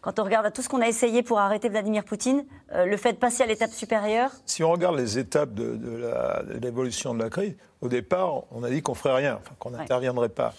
Quand 0.00 0.18
on 0.18 0.24
regarde 0.24 0.50
tout 0.52 0.62
ce 0.62 0.68
qu'on 0.68 0.80
a 0.80 0.88
essayé 0.88 1.22
pour 1.22 1.38
arrêter 1.38 1.68
Vladimir 1.68 2.04
Poutine, 2.04 2.44
euh, 2.72 2.86
le 2.86 2.96
fait 2.96 3.12
de 3.12 3.18
passer 3.18 3.42
à 3.42 3.46
l'étape 3.46 3.70
supérieure? 3.70 4.30
Si 4.46 4.64
on 4.64 4.72
regarde 4.72 4.96
les 4.96 5.18
étapes 5.18 5.52
de, 5.52 5.76
de 5.76 6.58
l'évolution 6.60 7.14
de, 7.14 7.22
la 7.22 7.28
crise, 7.28 7.54
au 7.82 7.88
départ, 7.88 8.44
on 8.50 8.64
a 8.64 8.70
dit 8.70 8.82
qu'on 8.82 8.94
ferait 8.94 9.14
rien, 9.14 9.40
qu'on 9.58 9.70
n'interviendrait 9.70 10.30
pas. 10.30 10.54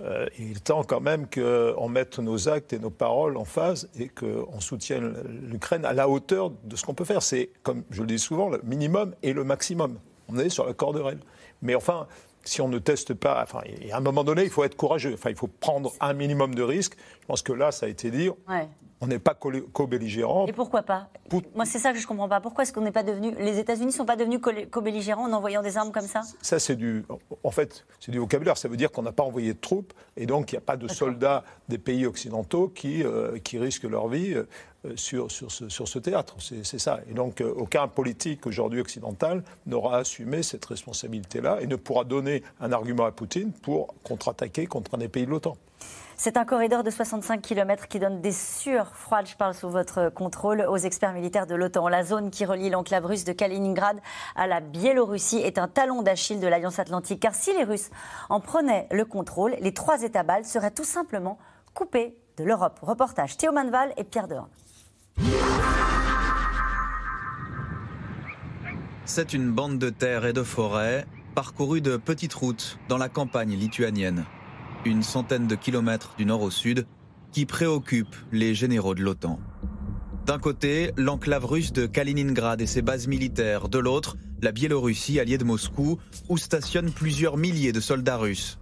Euh, 0.00 0.26
il 0.38 0.52
est 0.52 0.64
temps 0.64 0.84
quand 0.84 1.00
même 1.00 1.26
qu'on 1.28 1.88
mette 1.88 2.20
nos 2.20 2.48
actes 2.48 2.72
et 2.72 2.78
nos 2.78 2.90
paroles 2.90 3.36
en 3.36 3.44
phase 3.44 3.88
et 3.98 4.08
qu'on 4.08 4.60
soutienne 4.60 5.14
l'Ukraine 5.50 5.84
à 5.84 5.92
la 5.92 6.08
hauteur 6.08 6.50
de 6.50 6.76
ce 6.76 6.84
qu'on 6.84 6.94
peut 6.94 7.04
faire. 7.04 7.22
C'est, 7.22 7.50
comme 7.62 7.82
je 7.90 8.02
le 8.02 8.06
dis 8.06 8.18
souvent, 8.18 8.48
le 8.48 8.60
minimum 8.62 9.14
et 9.22 9.32
le 9.32 9.42
maximum. 9.42 9.98
On 10.28 10.38
est 10.38 10.50
sur 10.50 10.66
la 10.66 10.72
corde 10.72 10.98
raide. 10.98 11.20
Mais 11.62 11.74
enfin, 11.74 12.06
si 12.44 12.60
on 12.60 12.68
ne 12.68 12.78
teste 12.78 13.14
pas, 13.14 13.42
enfin, 13.42 13.62
à 13.90 13.96
un 13.96 14.00
moment 14.00 14.22
donné, 14.22 14.44
il 14.44 14.50
faut 14.50 14.62
être 14.62 14.76
courageux. 14.76 15.14
Enfin, 15.14 15.30
il 15.30 15.36
faut 15.36 15.48
prendre 15.48 15.92
un 16.00 16.12
minimum 16.12 16.54
de 16.54 16.62
risques. 16.62 16.96
Je 17.20 17.26
pense 17.26 17.42
que 17.42 17.52
là, 17.52 17.72
ça 17.72 17.86
a 17.86 17.88
été 17.88 18.10
dit. 18.10 18.30
On 19.00 19.06
n'est 19.06 19.20
pas 19.20 19.34
co-belligérants. 19.34 20.46
Et 20.46 20.52
pourquoi 20.52 20.82
pas? 20.82 21.08
Moi, 21.54 21.64
c'est 21.64 21.78
ça 21.78 21.92
que 21.92 21.98
je 21.98 22.02
ne 22.02 22.08
comprends 22.08 22.28
pas. 22.28 22.40
Pourquoi 22.40 22.64
est-ce 22.64 22.72
qu'on 22.72 22.80
n'est 22.80 22.90
pas 22.90 23.04
devenu. 23.04 23.32
Les 23.38 23.58
États-Unis 23.58 23.86
ne 23.86 23.92
sont 23.92 24.04
pas 24.04 24.16
devenus 24.16 24.40
co-belligérants 24.70 25.28
en 25.28 25.32
envoyant 25.32 25.62
des 25.62 25.76
armes 25.76 25.92
comme 25.92 26.06
ça? 26.06 26.22
Ça, 26.42 26.58
c'est 26.58 26.74
du. 26.74 27.04
En 27.44 27.50
fait, 27.52 27.86
c'est 28.00 28.10
du 28.10 28.18
vocabulaire. 28.18 28.56
Ça 28.56 28.68
veut 28.68 28.76
dire 28.76 28.90
qu'on 28.90 29.02
n'a 29.02 29.12
pas 29.12 29.22
envoyé 29.22 29.54
de 29.54 29.58
troupes 29.58 29.92
et 30.16 30.26
donc 30.26 30.50
il 30.50 30.56
n'y 30.56 30.58
a 30.58 30.62
pas 30.62 30.76
de 30.76 30.88
soldats 30.88 31.44
des 31.68 31.78
pays 31.78 32.06
occidentaux 32.06 32.68
qui, 32.68 33.04
euh, 33.04 33.38
qui 33.38 33.58
risquent 33.58 33.84
leur 33.84 34.08
vie 34.08 34.34
euh, 34.34 34.46
sur, 34.96 35.30
sur, 35.30 35.52
ce, 35.52 35.68
sur 35.68 35.86
ce 35.86 36.00
théâtre. 36.00 36.34
C'est 36.38 36.78
ça. 36.78 37.00
Et 37.08 37.14
donc, 37.14 37.40
euh, 37.40 37.52
aucun 37.56 37.86
politique 37.86 38.46
aujourd'hui 38.46 38.80
occidental 38.80 39.44
n'aura 39.66 39.98
assumé 39.98 40.42
cette 40.42 40.64
responsabilité-là 40.64 41.58
et 41.60 41.66
ne 41.66 41.76
pourra 41.76 42.04
donner 42.04 42.42
un 42.60 42.72
argument 42.72 43.04
à 43.04 43.12
Poutine 43.12 43.52
pour 43.52 43.94
contre-attaquer 44.02 44.66
contre 44.66 44.94
un 44.94 44.98
des 44.98 45.08
pays 45.08 45.26
de 45.26 45.30
l'OTAN. 45.30 45.56
C'est 46.20 46.36
un 46.36 46.44
corridor 46.44 46.82
de 46.82 46.90
65 46.90 47.40
km 47.40 47.86
qui 47.86 48.00
donne 48.00 48.20
des 48.20 48.32
sueurs 48.32 48.96
froides, 48.96 49.28
je 49.28 49.36
parle 49.36 49.54
sous 49.54 49.70
votre 49.70 50.10
contrôle, 50.10 50.66
aux 50.68 50.76
experts 50.76 51.12
militaires 51.12 51.46
de 51.46 51.54
l'OTAN. 51.54 51.86
La 51.86 52.02
zone 52.02 52.32
qui 52.32 52.44
relie 52.44 52.70
l'enclave 52.70 53.06
russe 53.06 53.22
de 53.22 53.32
Kaliningrad 53.32 54.00
à 54.34 54.48
la 54.48 54.58
Biélorussie 54.58 55.38
est 55.38 55.58
un 55.58 55.68
talon 55.68 56.02
d'Achille 56.02 56.40
de 56.40 56.48
l'Alliance 56.48 56.80
Atlantique. 56.80 57.20
Car 57.20 57.36
si 57.36 57.52
les 57.52 57.62
Russes 57.62 57.90
en 58.30 58.40
prenaient 58.40 58.88
le 58.90 59.04
contrôle, 59.04 59.54
les 59.60 59.72
trois 59.72 60.02
États 60.02 60.24
baltes 60.24 60.46
seraient 60.46 60.72
tout 60.72 60.82
simplement 60.82 61.38
coupés 61.72 62.16
de 62.36 62.42
l'Europe. 62.42 62.80
Reportage 62.82 63.36
Théo 63.36 63.52
Manval 63.52 63.92
et 63.96 64.02
Pierre 64.02 64.26
Dehorn. 64.26 64.48
C'est 69.04 69.34
une 69.34 69.52
bande 69.52 69.78
de 69.78 69.90
terre 69.90 70.26
et 70.26 70.32
de 70.32 70.42
forêt 70.42 71.06
parcourue 71.36 71.80
de 71.80 71.96
petites 71.96 72.34
routes 72.34 72.76
dans 72.88 72.98
la 72.98 73.08
campagne 73.08 73.54
lituanienne. 73.54 74.24
Une 74.84 75.02
centaine 75.02 75.46
de 75.48 75.56
kilomètres 75.56 76.14
du 76.16 76.24
nord 76.24 76.42
au 76.42 76.50
sud 76.50 76.86
qui 77.32 77.46
préoccupe 77.46 78.14
les 78.32 78.54
généraux 78.54 78.94
de 78.94 79.02
l'OTAN. 79.02 79.40
D'un 80.24 80.38
côté, 80.38 80.92
l'enclave 80.96 81.46
russe 81.46 81.72
de 81.72 81.86
Kaliningrad 81.86 82.60
et 82.60 82.66
ses 82.66 82.82
bases 82.82 83.06
militaires. 83.06 83.68
De 83.68 83.78
l'autre, 83.78 84.16
la 84.40 84.52
Biélorussie 84.52 85.18
alliée 85.18 85.38
de 85.38 85.44
Moscou, 85.44 85.98
où 86.28 86.38
stationnent 86.38 86.92
plusieurs 86.92 87.36
milliers 87.36 87.72
de 87.72 87.80
soldats 87.80 88.18
russes. 88.18 88.58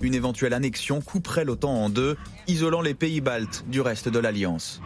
Une 0.00 0.14
éventuelle 0.14 0.52
annexion 0.52 1.00
couperait 1.00 1.44
l'OTAN 1.44 1.72
en 1.72 1.90
deux, 1.90 2.16
isolant 2.46 2.80
les 2.80 2.94
pays 2.94 3.20
baltes 3.20 3.64
du 3.66 3.80
reste 3.80 4.08
de 4.08 4.18
l'Alliance. 4.18 4.80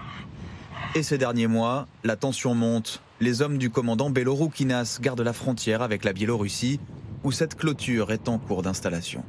Et 0.95 1.03
ces 1.03 1.19
derniers 1.19 1.47
mois, 1.47 1.89
la 2.05 2.17
tension 2.17 2.55
monte. 2.55 3.03
Les 3.21 3.43
hommes 3.43 3.59
du 3.59 3.71
commandant 3.71 4.09
Beloroukinas 4.09 4.99
gardent 5.03 5.21
la 5.21 5.33
frontière 5.33 5.83
avec 5.83 6.05
la 6.05 6.13
Biélorussie, 6.13 6.81
où 7.23 7.33
cette 7.33 7.55
clôture 7.55 8.13
est 8.13 8.29
en 8.29 8.39
cours 8.39 8.63
d'installation. 8.63 9.25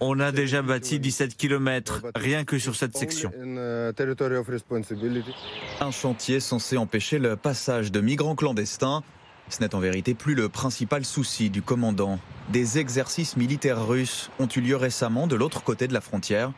On 0.00 0.20
a 0.20 0.32
déjà 0.32 0.62
bâti 0.62 0.98
17 0.98 1.36
km, 1.36 2.02
rien 2.14 2.44
que 2.44 2.58
sur 2.58 2.74
cette 2.74 2.96
section. 2.96 3.30
Un 5.80 5.90
chantier 5.90 6.40
censé 6.40 6.78
empêcher 6.78 7.18
le 7.18 7.36
passage 7.36 7.92
de 7.92 8.00
migrants 8.00 8.34
clandestins. 8.34 9.02
Ce 9.50 9.60
n'est 9.60 9.74
en 9.74 9.80
vérité 9.80 10.14
plus 10.14 10.34
le 10.34 10.48
principal 10.48 11.04
souci 11.04 11.50
du 11.50 11.62
commandant. 11.62 12.18
Des 12.50 12.78
exercices 12.78 13.36
militaires 13.36 13.86
russes 13.86 14.30
ont 14.38 14.48
eu 14.48 14.60
lieu 14.60 14.76
récemment 14.76 15.26
de 15.26 15.36
l'autre 15.36 15.62
côté 15.62 15.86
de 15.86 15.94
la 15.94 16.00
frontière 16.00 16.52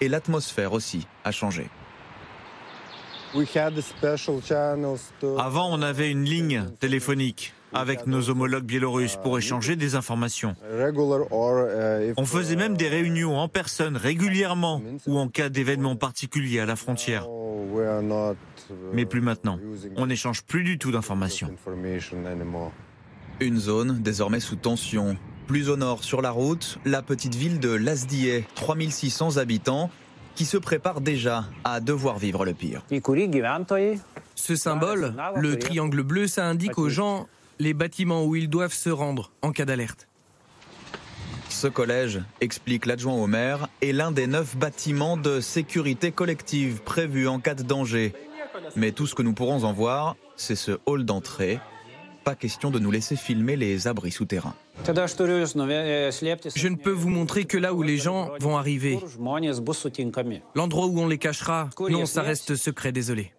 et 0.00 0.08
l'atmosphère 0.08 0.72
aussi 0.72 1.06
a 1.24 1.32
changé. 1.32 1.68
Avant, 5.38 5.68
on 5.72 5.82
avait 5.82 6.10
une 6.10 6.24
ligne 6.24 6.66
téléphonique 6.80 7.52
avec 7.74 8.06
nos 8.06 8.30
homologues 8.30 8.64
biélorusses 8.64 9.16
pour 9.16 9.38
échanger 9.38 9.76
des 9.76 9.94
informations. 9.94 10.54
On 12.16 12.24
faisait 12.24 12.56
même 12.56 12.76
des 12.76 12.88
réunions 12.88 13.38
en 13.38 13.48
personne 13.48 13.96
régulièrement 13.96 14.80
ou 15.06 15.18
en 15.18 15.28
cas 15.28 15.48
d'événements 15.48 15.96
particuliers 15.96 16.60
à 16.60 16.66
la 16.66 16.76
frontière. 16.76 17.26
Mais 18.92 19.04
plus 19.04 19.20
maintenant. 19.20 19.58
On 19.96 20.06
n'échange 20.06 20.42
plus 20.42 20.62
du 20.62 20.78
tout 20.78 20.92
d'informations. 20.92 21.50
Une 23.40 23.58
zone 23.58 24.00
désormais 24.00 24.40
sous 24.40 24.56
tension. 24.56 25.16
Plus 25.46 25.68
au 25.68 25.76
nord 25.76 26.04
sur 26.04 26.22
la 26.22 26.30
route, 26.30 26.78
la 26.86 27.02
petite 27.02 27.34
ville 27.34 27.60
de 27.60 27.68
Lasdié, 27.68 28.46
3600 28.54 29.36
habitants, 29.36 29.90
qui 30.34 30.46
se 30.46 30.56
prépare 30.56 31.00
déjà 31.00 31.44
à 31.64 31.80
devoir 31.80 32.18
vivre 32.18 32.44
le 32.44 32.54
pire. 32.54 32.82
Ce 34.34 34.56
symbole, 34.56 35.14
le 35.36 35.58
triangle 35.58 36.02
bleu, 36.02 36.26
ça 36.26 36.46
indique 36.46 36.78
aux 36.78 36.88
gens 36.88 37.28
les 37.58 37.74
bâtiments 37.74 38.24
où 38.24 38.36
ils 38.36 38.48
doivent 38.48 38.74
se 38.74 38.90
rendre 38.90 39.30
en 39.42 39.52
cas 39.52 39.64
d'alerte. 39.64 40.08
Ce 41.48 41.68
collège, 41.68 42.20
explique 42.40 42.84
l'adjoint 42.84 43.14
au 43.14 43.26
maire, 43.26 43.68
est 43.80 43.92
l'un 43.92 44.10
des 44.10 44.26
neuf 44.26 44.56
bâtiments 44.56 45.16
de 45.16 45.40
sécurité 45.40 46.10
collective 46.10 46.82
prévus 46.82 47.28
en 47.28 47.38
cas 47.38 47.54
de 47.54 47.62
danger. 47.62 48.12
Mais 48.76 48.92
tout 48.92 49.06
ce 49.06 49.14
que 49.14 49.22
nous 49.22 49.34
pourrons 49.34 49.62
en 49.62 49.72
voir, 49.72 50.16
c'est 50.36 50.56
ce 50.56 50.78
hall 50.86 51.04
d'entrée. 51.04 51.60
Pas 52.24 52.34
question 52.34 52.70
de 52.70 52.78
nous 52.78 52.90
laisser 52.90 53.16
filmer 53.16 53.54
les 53.56 53.86
abris 53.86 54.10
souterrains. 54.10 54.54
Je 54.84 56.68
ne 56.68 56.76
peux 56.76 56.90
vous 56.90 57.10
montrer 57.10 57.44
que 57.44 57.56
là 57.56 57.72
où 57.72 57.82
les 57.82 57.98
gens 57.98 58.30
vont 58.40 58.56
arriver. 58.56 58.98
L'endroit 60.54 60.86
où 60.86 60.98
on 60.98 61.06
les 61.06 61.18
cachera, 61.18 61.70
non, 61.90 62.06
ça 62.06 62.22
reste 62.22 62.56
secret, 62.56 62.90
désolé. 62.90 63.32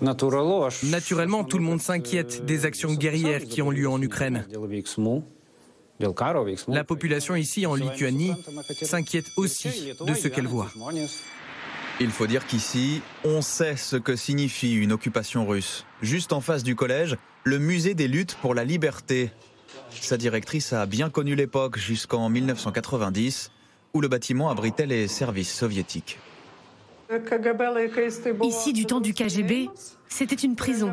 Naturellement, 0.00 1.44
tout 1.44 1.58
le 1.58 1.64
monde 1.64 1.80
s'inquiète 1.80 2.44
des 2.44 2.64
actions 2.64 2.94
guerrières 2.94 3.44
qui 3.44 3.62
ont 3.62 3.70
lieu 3.70 3.88
en 3.88 4.00
Ukraine. 4.00 4.46
La 6.68 6.84
population 6.84 7.34
ici 7.34 7.66
en 7.66 7.74
Lituanie 7.74 8.32
s'inquiète 8.82 9.26
aussi 9.36 9.94
de 10.06 10.14
ce 10.14 10.28
qu'elle 10.28 10.46
voit. 10.46 10.68
Il 12.00 12.10
faut 12.10 12.28
dire 12.28 12.46
qu'ici, 12.46 13.02
on 13.24 13.42
sait 13.42 13.74
ce 13.74 13.96
que 13.96 14.14
signifie 14.14 14.74
une 14.74 14.92
occupation 14.92 15.44
russe. 15.46 15.84
Juste 16.00 16.32
en 16.32 16.40
face 16.40 16.62
du 16.62 16.76
collège, 16.76 17.16
le 17.42 17.58
musée 17.58 17.94
des 17.94 18.06
luttes 18.06 18.36
pour 18.36 18.54
la 18.54 18.62
liberté. 18.62 19.30
Sa 19.90 20.16
directrice 20.16 20.72
a 20.72 20.86
bien 20.86 21.10
connu 21.10 21.34
l'époque 21.34 21.76
jusqu'en 21.76 22.28
1990, 22.28 23.50
où 23.94 24.00
le 24.00 24.06
bâtiment 24.06 24.50
abritait 24.50 24.86
les 24.86 25.08
services 25.08 25.52
soviétiques. 25.52 26.18
Ici, 28.42 28.72
du 28.72 28.86
temps 28.86 29.00
du 29.00 29.14
KGB, 29.14 29.70
c'était 30.08 30.34
une 30.34 30.56
prison 30.56 30.92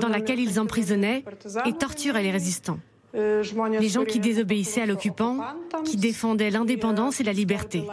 dans 0.00 0.08
laquelle 0.08 0.40
ils 0.40 0.58
emprisonnaient 0.58 1.24
et 1.64 1.72
torturaient 1.72 2.22
les 2.22 2.32
résistants. 2.32 2.78
Les 3.14 3.88
gens 3.88 4.04
qui 4.04 4.18
désobéissaient 4.18 4.82
à 4.82 4.86
l'occupant, 4.86 5.38
qui 5.84 5.96
défendaient 5.96 6.50
l'indépendance 6.50 7.20
et 7.20 7.24
la 7.24 7.32
liberté. 7.32 7.84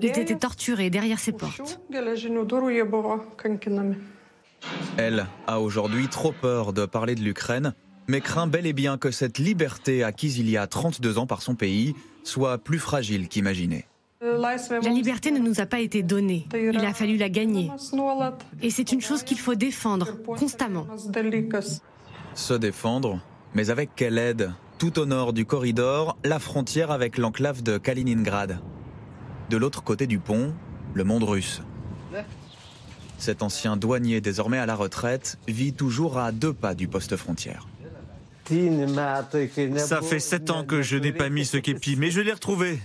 Ils 0.00 0.18
étaient 0.18 0.36
torturés 0.36 0.88
derrière 0.88 1.18
ces 1.18 1.32
portes. 1.32 1.80
Elle 4.96 5.26
a 5.46 5.60
aujourd'hui 5.60 6.08
trop 6.08 6.32
peur 6.32 6.72
de 6.72 6.86
parler 6.86 7.14
de 7.14 7.20
l'Ukraine, 7.20 7.74
mais 8.08 8.22
craint 8.22 8.46
bel 8.46 8.66
et 8.66 8.72
bien 8.72 8.96
que 8.96 9.10
cette 9.10 9.38
liberté 9.38 10.02
acquise 10.02 10.38
il 10.38 10.48
y 10.48 10.56
a 10.56 10.66
32 10.66 11.18
ans 11.18 11.26
par 11.26 11.42
son 11.42 11.54
pays 11.54 11.94
soit 12.24 12.56
plus 12.58 12.78
fragile 12.78 13.28
qu'imaginée. 13.28 13.86
La 14.20 14.90
liberté 14.90 15.30
ne 15.30 15.38
nous 15.38 15.60
a 15.60 15.66
pas 15.66 15.80
été 15.80 16.02
donnée. 16.02 16.46
Il 16.54 16.84
a 16.84 16.94
fallu 16.94 17.16
la 17.16 17.28
gagner. 17.28 17.70
Et 18.62 18.70
c'est 18.70 18.92
une 18.92 19.00
chose 19.00 19.22
qu'il 19.22 19.38
faut 19.38 19.54
défendre 19.54 20.22
constamment. 20.24 20.86
Se 22.34 22.54
défendre, 22.54 23.20
mais 23.54 23.70
avec 23.70 23.90
quelle 23.94 24.18
aide? 24.18 24.52
Tout 24.78 24.98
au 24.98 25.06
nord 25.06 25.32
du 25.32 25.46
corridor, 25.46 26.16
la 26.24 26.38
frontière 26.38 26.90
avec 26.90 27.18
l'enclave 27.18 27.62
de 27.62 27.78
Kaliningrad. 27.78 28.60
De 29.48 29.56
l'autre 29.56 29.82
côté 29.82 30.06
du 30.06 30.18
pont, 30.18 30.52
le 30.92 31.04
monde 31.04 31.24
russe. 31.24 31.62
Cet 33.18 33.42
ancien 33.42 33.76
douanier 33.76 34.20
désormais 34.20 34.58
à 34.58 34.66
la 34.66 34.74
retraite 34.74 35.38
vit 35.48 35.72
toujours 35.72 36.18
à 36.18 36.32
deux 36.32 36.52
pas 36.52 36.74
du 36.74 36.88
poste 36.88 37.16
frontière. 37.16 37.66
Ça 39.78 40.02
fait 40.02 40.20
sept 40.20 40.50
ans 40.50 40.64
que 40.64 40.82
je 40.82 40.96
n'ai 40.96 41.12
pas 41.12 41.28
mis 41.28 41.44
ce 41.44 41.56
képi, 41.56 41.96
mais 41.96 42.10
je 42.10 42.20
l'ai 42.20 42.32
retrouvé. 42.32 42.78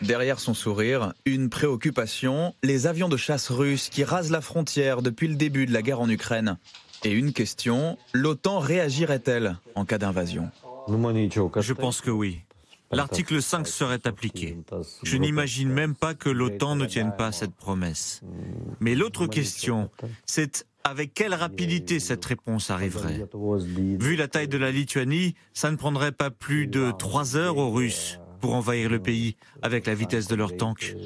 Derrière 0.00 0.40
son 0.40 0.54
sourire, 0.54 1.12
une 1.26 1.48
préoccupation, 1.48 2.54
les 2.62 2.86
avions 2.86 3.08
de 3.08 3.16
chasse 3.16 3.50
russes 3.50 3.88
qui 3.88 4.04
rasent 4.04 4.30
la 4.30 4.40
frontière 4.40 5.02
depuis 5.02 5.28
le 5.28 5.34
début 5.34 5.66
de 5.66 5.72
la 5.72 5.82
guerre 5.82 6.00
en 6.00 6.08
Ukraine. 6.08 6.58
Et 7.04 7.10
une 7.10 7.32
question, 7.32 7.98
l'OTAN 8.12 8.58
réagirait-elle 8.60 9.56
en 9.74 9.84
cas 9.84 9.98
d'invasion? 9.98 10.50
Je 10.88 11.72
pense 11.72 12.00
que 12.00 12.10
oui. 12.10 12.40
L'article 12.92 13.40
5 13.40 13.66
serait 13.66 14.06
appliqué. 14.06 14.58
Je 15.02 15.16
n'imagine 15.16 15.70
même 15.70 15.94
pas 15.94 16.14
que 16.14 16.28
l'OTAN 16.28 16.76
ne 16.76 16.84
tienne 16.84 17.12
pas 17.16 17.32
cette 17.32 17.54
promesse. 17.54 18.20
Mais 18.80 18.94
l'autre 18.94 19.26
question, 19.26 19.90
c'est 20.26 20.66
avec 20.84 21.14
quelle 21.14 21.34
rapidité 21.34 22.00
cette 22.00 22.24
réponse 22.24 22.70
arriverait? 22.70 23.26
Vu 24.00 24.16
la 24.16 24.28
taille 24.28 24.48
de 24.48 24.58
la 24.58 24.70
Lituanie, 24.70 25.34
ça 25.52 25.70
ne 25.70 25.76
prendrait 25.76 26.12
pas 26.12 26.30
plus 26.30 26.66
de 26.66 26.92
trois 26.98 27.36
heures 27.36 27.56
aux 27.56 27.70
Russes 27.70 28.18
pour 28.40 28.54
envahir 28.54 28.90
le 28.90 28.98
pays 28.98 29.36
avec 29.62 29.86
la 29.86 29.94
vitesse 29.94 30.26
de 30.26 30.34
leurs 30.34 30.56
tanks. 30.56 30.96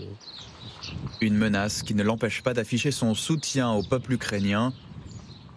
Une 1.20 1.36
menace 1.36 1.82
qui 1.82 1.94
ne 1.94 2.02
l'empêche 2.02 2.42
pas 2.42 2.54
d'afficher 2.54 2.90
son 2.90 3.14
soutien 3.14 3.70
au 3.70 3.82
peuple 3.82 4.14
ukrainien, 4.14 4.72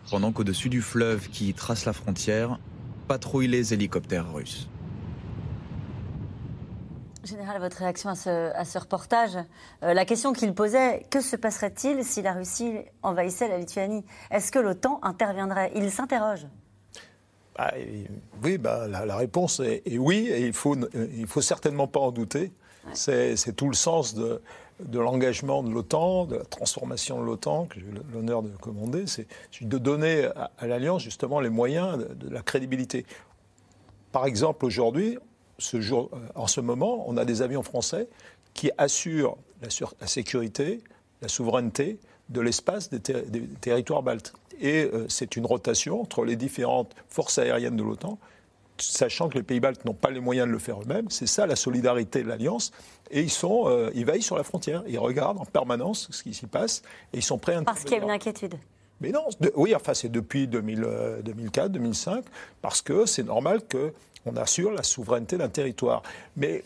pendant 0.09 0.31
qu'au-dessus 0.31 0.69
du 0.69 0.81
fleuve 0.81 1.29
qui 1.29 1.53
trace 1.53 1.85
la 1.85 1.93
frontière, 1.93 2.59
patrouillent 3.07 3.47
les 3.47 3.73
hélicoptères 3.73 4.33
russes. 4.33 4.69
Général, 7.29 7.61
votre 7.61 7.77
réaction 7.77 8.09
à 8.09 8.15
ce, 8.15 8.77
reportage, 8.77 9.37
euh, 9.83 9.93
la 9.93 10.03
question 10.05 10.33
qu'il 10.33 10.53
posait, 10.55 11.05
que 11.11 11.21
se 11.21 11.35
passerait-il 11.35 12.03
si 12.03 12.23
la 12.23 12.33
Russie 12.33 12.73
envahissait 13.03 13.47
la 13.47 13.59
Lituanie? 13.59 14.03
Est-ce 14.31 14.51
que 14.51 14.57
l'OTAN 14.57 14.99
interviendrait? 15.03 15.71
Il 15.75 15.91
s'interroge. 15.91 16.47
Bah, 17.55 17.71
oui, 18.43 18.57
bah, 18.57 18.87
la, 18.87 19.15
réponse 19.15 19.59
est, 19.59 19.83
oui, 19.97 20.27
et 20.27 20.47
il 20.47 20.53
faut, 20.53 20.75
il 20.95 21.27
faut 21.27 21.41
certainement 21.41 21.87
pas 21.87 21.99
en 21.99 22.11
douter. 22.11 22.51
C'est 22.93 23.55
tout 23.55 23.67
le 23.67 23.75
sens 23.75 24.15
de, 24.15 24.41
l'engagement 24.91 25.61
de 25.61 25.69
l'OTAN, 25.69 26.25
de 26.25 26.37
la 26.37 26.45
transformation 26.45 27.19
de 27.19 27.25
l'OTAN, 27.25 27.65
que 27.65 27.79
j'ai 27.79 27.85
l'honneur 28.11 28.41
de 28.41 28.49
commander, 28.49 29.05
c'est 29.05 29.27
de 29.61 29.77
donner 29.77 30.29
à, 30.57 30.65
l'Alliance 30.65 31.03
justement 31.03 31.41
les 31.41 31.49
moyens 31.49 31.97
de, 31.97 32.29
la 32.29 32.41
crédibilité. 32.41 33.05
par 34.11 34.25
exemple, 34.25 34.65
aujourd'hui, 34.65 35.19
ce 35.59 35.79
jour, 35.79 36.09
en 36.35 36.47
ce 36.47 36.61
moment, 36.61 37.03
on 37.07 37.17
a 37.17 37.25
des 37.25 37.41
avions 37.41 37.63
français 37.63 38.07
qui 38.53 38.71
assurent 38.77 39.37
la, 39.61 40.07
sécurité, 40.07 40.81
la 41.21 41.27
souveraineté 41.27 41.99
de 42.29 42.41
l'espace 42.41 42.89
des, 42.89 42.99
territoires 43.61 44.01
baltes. 44.01 44.33
Et 44.61 44.89
c'est 45.07 45.35
une 45.35 45.45
rotation 45.45 46.01
entre 46.01 46.25
les 46.25 46.35
différentes 46.35 46.95
forces 47.07 47.37
aériennes 47.37 47.77
de 47.77 47.83
l'OTAN 47.83 48.19
sachant 48.81 49.29
que 49.29 49.37
les 49.37 49.43
pays 49.43 49.59
baltes 49.59 49.85
n'ont 49.85 49.93
pas 49.93 50.09
les 50.09 50.19
moyens 50.19 50.47
de 50.47 50.51
le 50.51 50.59
faire 50.59 50.81
eux-mêmes. 50.81 51.09
C'est 51.09 51.27
ça 51.27 51.45
la 51.45 51.55
solidarité 51.55 52.23
de 52.23 52.27
l'Alliance. 52.27 52.71
Et 53.11 53.21
ils, 53.21 53.29
sont, 53.29 53.65
euh, 53.67 53.91
ils 53.93 54.05
veillent 54.05 54.21
sur 54.21 54.37
la 54.37 54.43
frontière. 54.43 54.83
Ils 54.87 54.99
regardent 54.99 55.39
en 55.39 55.45
permanence 55.45 56.07
ce 56.11 56.23
qui 56.23 56.33
s'y 56.33 56.47
passe 56.47 56.81
et 57.13 57.17
ils 57.17 57.23
sont 57.23 57.37
prêts 57.37 57.55
à 57.55 57.61
Parce 57.63 57.83
qu'il 57.83 57.97
y 57.97 57.99
a 57.99 58.03
une 58.03 58.11
inquiétude. 58.11 58.55
Mais 59.01 59.11
non, 59.11 59.27
oui, 59.55 59.73
enfin 59.75 59.93
c'est 59.93 60.09
depuis 60.09 60.45
2004, 60.47 61.71
2005, 61.71 62.17
euh, 62.17 62.21
parce 62.61 62.81
que 62.81 63.05
c'est 63.05 63.23
normal 63.23 63.61
que 63.65 63.93
on 64.25 64.35
assure 64.35 64.71
la 64.71 64.83
souveraineté 64.83 65.37
d'un 65.37 65.49
territoire. 65.49 66.03
Mais 66.35 66.63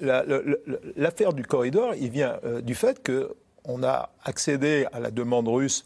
l'affaire 0.95 1.34
du 1.34 1.43
corridor, 1.45 1.93
il 1.95 2.10
vient 2.10 2.39
euh, 2.43 2.62
du 2.62 2.76
fait 2.76 3.01
qu'on 3.06 3.84
a 3.84 4.10
accédé 4.24 4.86
à 4.91 4.99
la 4.99 5.12
demande 5.12 5.47
russe 5.47 5.86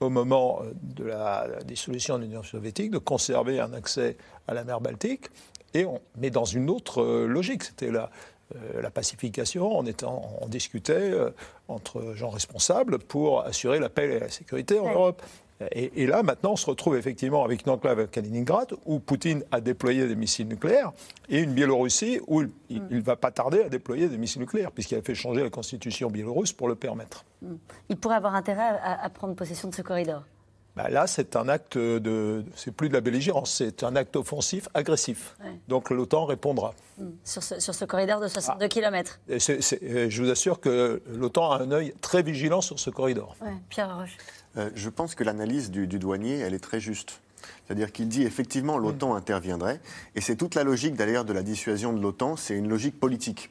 au 0.00 0.10
moment 0.10 0.62
de 0.82 1.04
la 1.04 1.48
dissolution 1.64 2.18
de 2.18 2.22
l'Union 2.22 2.42
soviétique 2.42 2.90
de 2.90 2.98
conserver 2.98 3.58
un 3.58 3.72
accès 3.72 4.16
à 4.46 4.54
la 4.54 4.62
mer 4.64 4.80
Baltique 4.80 5.28
et 5.74 5.84
on, 5.84 6.00
mais 6.16 6.30
dans 6.30 6.44
une 6.44 6.70
autre 6.70 7.02
euh, 7.02 7.26
logique. 7.26 7.64
C'était 7.64 7.90
la, 7.90 8.10
euh, 8.56 8.80
la 8.80 8.90
pacification, 8.90 9.78
on, 9.78 9.84
était, 9.86 10.06
on 10.06 10.46
discutait 10.48 10.94
euh, 10.94 11.30
entre 11.68 12.14
gens 12.14 12.30
responsables 12.30 12.98
pour 12.98 13.42
assurer 13.42 13.78
la 13.78 13.88
paix 13.88 14.16
et 14.16 14.20
la 14.20 14.30
sécurité 14.30 14.78
en 14.78 14.90
Europe. 14.90 15.22
Et, 15.72 16.06
là, 16.06 16.22
maintenant, 16.22 16.52
on 16.52 16.56
se 16.56 16.66
retrouve 16.66 16.96
effectivement 16.96 17.44
avec 17.44 17.66
une 17.66 17.72
enclave 17.72 17.98
à 17.98 18.06
Kaliningrad 18.06 18.74
où 18.86 19.00
Poutine 19.00 19.42
a 19.50 19.60
déployé 19.60 20.06
des 20.06 20.14
missiles 20.14 20.46
nucléaires 20.46 20.92
et 21.28 21.40
une 21.40 21.52
Biélorussie 21.52 22.20
où 22.28 22.42
il 22.70 22.82
ne 22.84 22.98
mm. 22.98 23.00
va 23.00 23.16
pas 23.16 23.32
tarder 23.32 23.62
à 23.62 23.68
déployer 23.68 24.08
des 24.08 24.18
missiles 24.18 24.40
nucléaires 24.40 24.70
puisqu'il 24.70 24.96
a 24.96 25.02
fait 25.02 25.16
changer 25.16 25.42
la 25.42 25.50
constitution 25.50 26.10
biélorusse 26.10 26.52
pour 26.52 26.68
le 26.68 26.76
permettre. 26.76 27.24
Mm. 27.42 27.54
Il 27.88 27.96
pourrait 27.96 28.16
avoir 28.16 28.36
intérêt 28.36 28.78
à 28.82 29.10
prendre 29.10 29.34
possession 29.34 29.68
de 29.68 29.74
ce 29.74 29.82
corridor. 29.82 30.22
Bah, 30.78 30.88
là, 30.88 31.08
c'est 31.08 31.34
un 31.34 31.48
acte 31.48 31.76
de. 31.76 32.44
C'est 32.54 32.70
plus 32.70 32.88
de 32.88 32.94
la 32.94 33.00
belligérance, 33.00 33.52
c'est 33.52 33.82
un 33.82 33.96
acte 33.96 34.14
offensif, 34.14 34.68
agressif. 34.74 35.36
Donc 35.66 35.90
l'OTAN 35.90 36.24
répondra. 36.24 36.72
Hmm. 36.98 37.10
Sur, 37.24 37.42
ce, 37.42 37.84
corridor 37.84 38.20
de 38.20 38.28
62 38.28 38.68
km. 38.68 39.18
je 39.28 40.22
vous 40.22 40.30
assure 40.30 40.60
que 40.60 41.02
l'OTAN 41.12 41.50
a 41.50 41.62
un 41.62 41.72
œil 41.72 41.94
très 42.00 42.22
vigilant 42.22 42.60
sur 42.60 42.78
ce 42.78 42.90
corridor. 42.90 43.34
Pierre 43.68 43.96
Roche. 43.96 44.16
Euh, 44.56 44.70
je 44.74 44.88
pense 44.88 45.16
que 45.16 45.24
l'analyse 45.24 45.70
du, 45.72 45.86
douanier, 45.86 46.38
elle 46.38 46.54
est 46.54 46.60
très 46.60 46.78
juste. 46.78 47.20
C'est-à-dire 47.66 47.90
qu'il 47.90 48.08
dit 48.08 48.22
effectivement 48.22 48.78
l'OTAN 48.78 49.14
interviendrait, 49.14 49.80
et 50.14 50.20
c'est 50.20 50.36
toute 50.36 50.54
la 50.54 50.62
logique 50.62 50.94
d'ailleurs 50.94 51.24
de 51.24 51.32
la 51.32 51.42
dissuasion 51.42 51.92
de 51.92 52.00
l'OTAN, 52.00 52.36
c'est 52.36 52.54
une 52.54 52.68
logique 52.68 52.98
politique. 52.98 53.50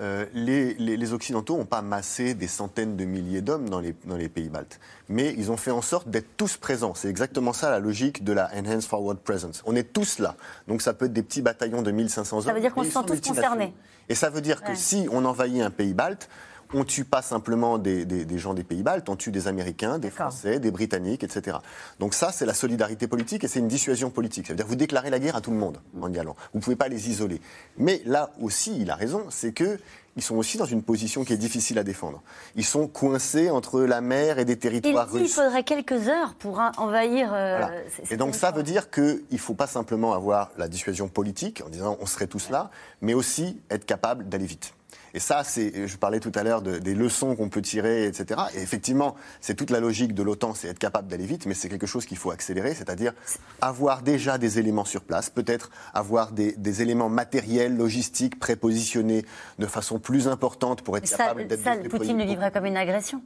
Euh, 0.00 0.26
les, 0.34 1.12
Occidentaux 1.12 1.56
n'ont 1.56 1.64
pas 1.64 1.82
massé 1.82 2.34
des 2.34 2.48
centaines 2.48 2.96
de 2.96 3.04
milliers 3.04 3.40
d'hommes 3.40 3.68
dans 3.68 3.80
les, 3.80 3.94
dans 4.04 4.16
les, 4.16 4.28
pays 4.28 4.48
baltes, 4.48 4.80
mais 5.08 5.34
ils 5.38 5.50
ont 5.50 5.56
fait 5.56 5.70
en 5.70 5.82
sorte 5.82 6.08
d'être 6.08 6.36
tous 6.36 6.56
présents. 6.56 6.94
C'est 6.94 7.08
exactement 7.08 7.52
ça 7.52 7.70
la 7.70 7.78
logique 7.78 8.24
de 8.24 8.32
la 8.32 8.50
Enhanced 8.54 8.88
Forward 8.88 9.18
Presence. 9.18 9.62
On 9.66 9.74
est 9.76 9.92
tous 9.92 10.18
là. 10.18 10.36
Donc 10.68 10.82
ça 10.82 10.94
peut 10.94 11.06
être 11.06 11.12
des 11.12 11.22
petits 11.22 11.42
bataillons 11.42 11.82
de 11.82 11.90
1500 11.90 12.38
hommes. 12.38 12.44
Ça 12.44 12.52
veut 12.52 12.60
dire 12.60 12.74
qu'on 12.74 12.84
se 12.84 12.90
sent 12.90 12.98
tous 13.06 13.20
concernés. 13.20 13.74
Et 14.08 14.14
ça 14.14 14.30
veut 14.30 14.40
dire 14.40 14.62
que 14.62 14.74
si 14.74 15.08
on 15.10 15.24
envahit 15.24 15.62
un 15.62 15.70
pays 15.70 15.94
balte, 15.94 16.28
on 16.76 16.84
tue 16.84 17.04
pas 17.04 17.22
simplement 17.22 17.78
des, 17.78 18.26
gens 18.36 18.52
des 18.52 18.62
pays 18.62 18.82
baltes, 18.82 19.08
on 19.08 19.16
tue 19.16 19.30
des 19.30 19.48
Américains, 19.48 19.98
des 19.98 20.10
Français, 20.10 20.60
des 20.60 20.70
Britanniques, 20.70 21.24
etc. 21.24 21.56
Donc 22.00 22.12
ça, 22.12 22.32
c'est 22.32 22.44
la 22.44 22.52
solidarité 22.52 23.08
politique 23.08 23.44
et 23.44 23.48
c'est 23.48 23.60
une 23.60 23.68
dissuasion 23.68 24.10
politique. 24.10 24.46
Ça 24.46 24.52
veut 24.52 24.58
dire 24.58 24.66
vous 24.66 24.76
déclarez 24.76 25.08
la 25.08 25.18
guerre 25.18 25.36
à 25.36 25.40
tout 25.40 25.50
le 25.50 25.56
monde 25.56 25.80
en 26.00 26.12
y 26.12 26.18
allant. 26.18 26.36
Vous 26.52 26.58
ne 26.58 26.62
pouvez 26.62 26.76
pas 26.76 26.88
les 26.88 27.08
isoler. 27.08 27.40
Mais 27.78 28.02
là 28.04 28.30
aussi, 28.42 28.78
il 28.78 28.90
a 28.90 28.94
raison, 28.94 29.24
c'est 29.30 29.52
que 29.52 29.78
ils 30.16 30.22
sont 30.22 30.36
aussi 30.36 30.56
dans 30.56 30.66
une 30.66 30.82
position 30.82 31.24
qui 31.24 31.34
est 31.34 31.38
difficile 31.38 31.78
à 31.78 31.84
défendre. 31.84 32.22
Ils 32.56 32.64
sont 32.64 32.88
coincés 32.88 33.50
entre 33.50 33.82
la 33.82 34.00
mer 34.00 34.38
et 34.38 34.46
des 34.46 34.58
territoires 34.58 35.10
russes. 35.10 35.22
Il 35.22 35.28
faudrait 35.28 35.62
quelques 35.62 36.08
heures 36.08 36.34
pour 36.38 36.58
envahir. 36.78 37.32
Euh, 37.34 37.66
et 38.10 38.16
donc 38.16 38.34
ça 38.34 38.50
veut 38.50 38.62
dire 38.62 38.90
qu'il 38.90 39.22
ne 39.30 39.38
faut 39.38 39.54
pas 39.54 39.66
simplement 39.66 40.14
avoir 40.14 40.52
la 40.56 40.68
dissuasion 40.68 41.08
politique 41.08 41.62
en 41.64 41.68
disant 41.68 41.98
on 42.00 42.06
serait 42.06 42.26
tous 42.26 42.48
là, 42.48 42.70
mais 43.02 43.12
aussi 43.12 43.60
être 43.70 43.84
capable 43.84 44.28
d'aller 44.28 44.46
vite. 44.46 44.72
Et 45.16 45.18
ça, 45.18 45.44
c'est, 45.44 45.88
je 45.88 45.96
parlais 45.96 46.20
tout 46.20 46.30
à 46.34 46.42
l'heure 46.42 46.60
des 46.60 46.94
leçons 46.94 47.36
qu'on 47.36 47.48
peut 47.48 47.62
tirer, 47.62 48.04
etc. 48.04 48.38
Et 48.54 48.60
effectivement, 48.60 49.16
c'est 49.40 49.54
toute 49.54 49.70
la 49.70 49.80
logique 49.80 50.12
de 50.12 50.22
l'OTAN, 50.22 50.52
c'est 50.52 50.68
être 50.68 50.78
capable 50.78 51.08
d'aller 51.08 51.24
vite, 51.24 51.46
mais 51.46 51.54
c'est 51.54 51.70
quelque 51.70 51.86
chose 51.86 52.04
qu'il 52.04 52.18
faut 52.18 52.30
accélérer, 52.30 52.74
c'est-à-dire 52.74 53.14
avoir 53.62 54.02
déjà 54.02 54.36
des 54.36 54.58
éléments 54.58 54.84
sur 54.84 55.00
place, 55.00 55.30
peut-être 55.30 55.70
avoir 55.94 56.32
des, 56.32 56.82
éléments 56.82 57.08
matériels, 57.08 57.78
logistiques, 57.78 58.38
prépositionnés 58.38 59.24
de 59.58 59.64
façon 59.64 59.98
plus 59.98 60.28
importante 60.28 60.82
pour 60.82 60.98
être 60.98 61.08
capable 61.08 61.46
d'être. 61.46 61.62
Ça, 61.62 61.76
Poutine 61.88 62.18
le 62.18 62.24
vivrait 62.24 62.50
comme 62.50 62.66
une 62.66 62.76
agression 62.76 63.22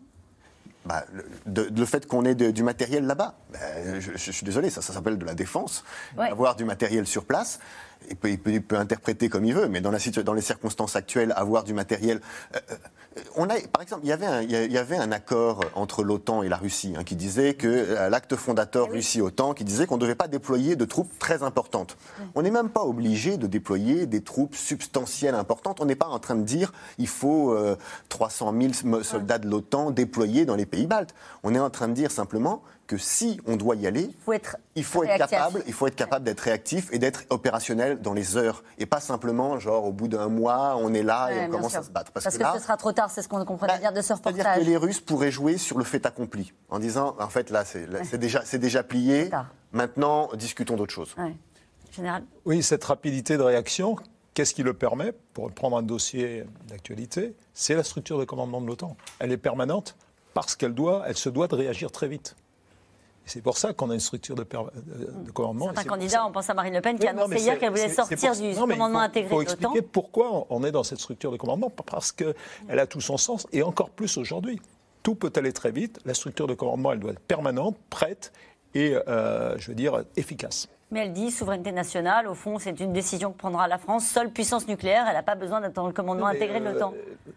bah, 0.84 1.05
le, 1.45 1.84
fait 1.84 2.07
qu'on 2.07 2.24
ait 2.24 2.34
du 2.34 2.62
matériel 2.62 3.05
là-bas, 3.05 3.34
bah, 3.53 3.59
je, 3.99 4.30
suis 4.30 4.45
désolé, 4.45 4.70
ça, 4.70 4.80
ça 4.80 4.93
s'appelle 4.93 5.18
de 5.18 5.26
la 5.26 5.34
défense. 5.34 5.84
Avoir 6.16 6.57
du 6.57 6.64
matériel 6.64 7.07
sur 7.07 7.24
place, 7.24 7.59
il 8.09 8.16
peut, 8.16 8.61
peut, 8.61 8.76
interpréter 8.76 9.28
comme 9.28 9.44
il 9.44 9.55
veut, 9.55 9.68
mais 9.68 9.80
dans, 9.80 9.90
la, 9.90 9.98
dans 10.24 10.32
les 10.32 10.40
circonstances 10.40 10.96
actuelles, 10.96 11.32
avoir 11.36 11.64
du 11.64 11.74
matériel. 11.74 12.20
Euh, 12.55 12.59
euh, 12.70 12.76
on 13.36 13.48
a, 13.48 13.59
par 13.72 13.82
exemple, 13.82 14.03
il 14.05 14.09
y 14.09 14.12
avait 14.12 14.26
un, 14.26 14.42
il 14.42 14.72
y 14.72 14.78
avait 14.78 14.96
un 14.96 15.11
accord 15.12 15.61
entre 15.74 16.05
l'OTAN 16.05 16.42
et 16.42 16.48
la 16.48 16.57
Russie 16.57 16.94
hein, 16.96 17.03
qui 17.03 17.16
disait 17.16 17.55
que 17.55 17.66
euh, 17.66 18.09
l'acte 18.09 18.36
fondateur 18.36 18.86
eh 18.90 18.94
Russie-OTAN 18.94 19.53
qui 19.53 19.64
disait 19.64 19.86
qu'on 19.86 19.96
ne 19.96 20.01
devait 20.01 20.14
pas 20.14 20.28
déployer 20.28 20.76
de 20.76 20.84
troupes 20.84 21.18
très 21.18 21.42
importantes. 21.42 21.96
On 22.34 22.42
n'est 22.42 22.53
même 22.53 22.70
pas 22.70 22.84
obligé 22.84 23.36
de 23.36 23.46
déployer 23.46 24.07
des 24.07 24.22
troupes 24.22 24.55
substantielles 24.55 25.34
importantes. 25.34 25.80
On 25.80 25.86
n'est 25.86 25.96
pas 25.96 26.07
en 26.07 26.18
train 26.20 26.36
de 26.36 26.44
dire 26.44 26.72
il 26.98 27.09
faut 27.09 27.57
300 28.09 28.55
000 28.84 29.03
soldats 29.03 29.38
de 29.38 29.48
l'OTAN 29.48 29.90
déployés 29.90 30.44
dans 30.44 30.57
les 30.57 30.66
pays 30.66 30.86
baltes. 30.86 31.14
On 31.42 31.55
est 31.55 31.59
en 31.59 31.70
train 31.70 31.88
de 31.88 31.94
dire 31.94 32.11
simplement 32.11 32.62
que 32.91 32.99
si 32.99 33.41
on 33.47 33.55
doit 33.55 33.76
y 33.76 33.86
aller, 33.86 34.11
il 34.74 34.82
faut 34.82 35.05
être 35.05 35.16
capable, 35.16 35.62
il 35.68 35.72
faut 35.72 35.86
être 35.86 35.95
capable 35.95 36.24
d'être 36.24 36.41
réactif 36.41 36.88
et 36.91 36.99
d'être 36.99 37.22
opérationnel 37.30 38.01
dans 38.01 38.14
les 38.14 38.36
heures 38.36 38.64
et 38.78 38.86
pas 38.86 38.99
simplement 38.99 39.61
genre 39.61 39.84
au 39.84 39.93
bout 39.93 40.09
d'un 40.09 40.26
mois 40.26 40.76
on 40.76 40.93
est 40.93 41.05
là 41.05 41.30
et 41.32 41.47
on 41.47 41.51
commence 41.51 41.76
à 41.76 41.84
se 41.84 41.91
battre. 41.91 42.11
Parce, 42.11 42.26
que, 42.26 42.32
ce 42.32 42.59
sera 42.59 42.76
trop 42.76 42.91
tard, 42.91 43.09
c'est 43.09 43.22
ce 43.22 43.28
qu'on 43.28 43.45
comprenait 43.45 43.74
bah, 43.74 43.78
dire 43.78 43.93
de 43.93 44.03
ce 44.03 44.12
reportage. 44.12 44.43
C'est-à-dire 44.43 44.64
que 44.64 44.68
les 44.68 44.76
Russes 44.76 44.99
pourraient 44.99 45.30
jouer 45.30 45.57
sur 45.57 45.78
le 45.78 45.84
fait 45.84 46.05
accompli 46.05 46.53
en 46.68 46.80
disant 46.80 47.14
en 47.20 47.28
fait 47.28 47.51
là 47.51 47.64
c'est 47.64 48.18
déjà 48.18 48.43
c'est 48.45 48.59
déjà 48.59 48.82
plié. 48.82 49.30
Maintenant 49.70 50.28
discutons 50.34 50.74
d'autre 50.74 50.93
chose. 50.93 51.14
Général. 51.93 52.24
Oui, 52.45 52.64
cette 52.64 52.82
rapidité 52.82 53.36
de 53.36 53.43
réaction, 53.43 53.97
Qu'est-ce 54.34 54.55
qui 54.55 54.62
le 54.62 54.74
permet 54.74 55.12
Pour 55.34 55.51
prendre 55.53 55.76
un 55.76 55.82
dossier 55.82 56.45
d'actualité, 56.68 57.34
c'est 57.53 57.74
la 57.74 57.82
structure 57.82 58.16
de 58.16 58.24
commandement 58.24 58.61
de 58.61 58.66
l'OTAN. 58.66 58.97
Elle 59.18 59.32
est 59.32 59.36
permanente 59.36 59.97
parce 60.34 60.55
qu'elle 60.55 60.72
doit, 60.72 61.03
elle 61.07 61.16
se 61.16 61.28
doit 61.28 61.49
de 61.49 61.57
réagir 61.57 61.91
très 61.91 62.07
vite. 62.07 62.36
C'est 63.25 63.43
pour 63.43 63.59
ça 63.59 63.73
qu'on 63.73 63.91
a 63.91 63.95
une 63.95 64.01
structure 64.01 64.35
de, 64.35 64.43
de 64.45 65.31
commandement. 65.31 65.66
Certains 65.66 65.85
candidats, 65.85 66.27
on 66.27 66.33
pense 66.33 66.51
à 66.51 66.55
Marine 66.55 66.75
Le 66.75 66.81
Pen 66.81 66.99
qui 66.99 67.07
a 67.07 67.11
annoncé 67.11 67.37
hier 67.41 67.59
qu'elle 67.59 67.71
voulait 67.71 67.89
sortir 67.89 68.35
du 68.35 68.55
commandement 68.55 68.99
intégré 69.01 69.29
de 69.29 69.35
l'OTAN. 69.35 69.43
Il 69.43 69.47
faut 69.47 69.53
expliquer 69.53 69.83
pourquoi 69.83 70.47
on 70.51 70.64
est 70.64 70.73
dans 70.73 70.83
cette 70.83 70.99
structure 70.99 71.31
de 71.31 71.37
commandement, 71.37 71.71
parce 71.71 72.11
qu'elle 72.11 72.35
a 72.68 72.87
tout 72.87 73.01
son 73.01 73.16
sens, 73.16 73.47
et 73.53 73.62
encore 73.62 73.91
plus 73.91 74.16
aujourd'hui. 74.16 74.61
Tout 75.03 75.14
peut 75.14 75.33
aller 75.37 75.53
très 75.53 75.71
vite. 75.71 76.01
La 76.05 76.14
structure 76.14 76.47
de 76.47 76.55
commandement, 76.55 76.93
elle 76.93 77.01
doit 77.01 77.12
être 77.12 77.21
permanente, 77.21 77.77
prête 77.89 78.33
et, 78.75 78.97
euh, 79.09 79.57
je 79.59 79.68
veux 79.68 79.75
dire, 79.75 80.05
efficace. 80.16 80.68
Mais 80.91 81.01
elle 81.01 81.12
dit 81.12 81.31
souveraineté 81.31 81.71
nationale, 81.73 82.27
au 82.27 82.35
fond, 82.35 82.59
c'est 82.59 82.79
une 82.81 82.93
décision 82.93 83.31
que 83.33 83.39
prendra 83.39 83.68
la 83.68 83.79
France. 83.79 84.07
Seule 84.07 84.31
puissance 84.31 84.66
nucléaire, 84.66 85.05
elle 85.07 85.14
n'a 85.14 85.23
pas 85.23 85.37
besoin 85.37 85.61
dans 85.71 85.87
le 85.87 85.93
commandement 85.93 86.27
intégré 86.27 86.59
de 86.59 86.64
l'OTAN. 86.64 86.93
Euh, 86.97 87.33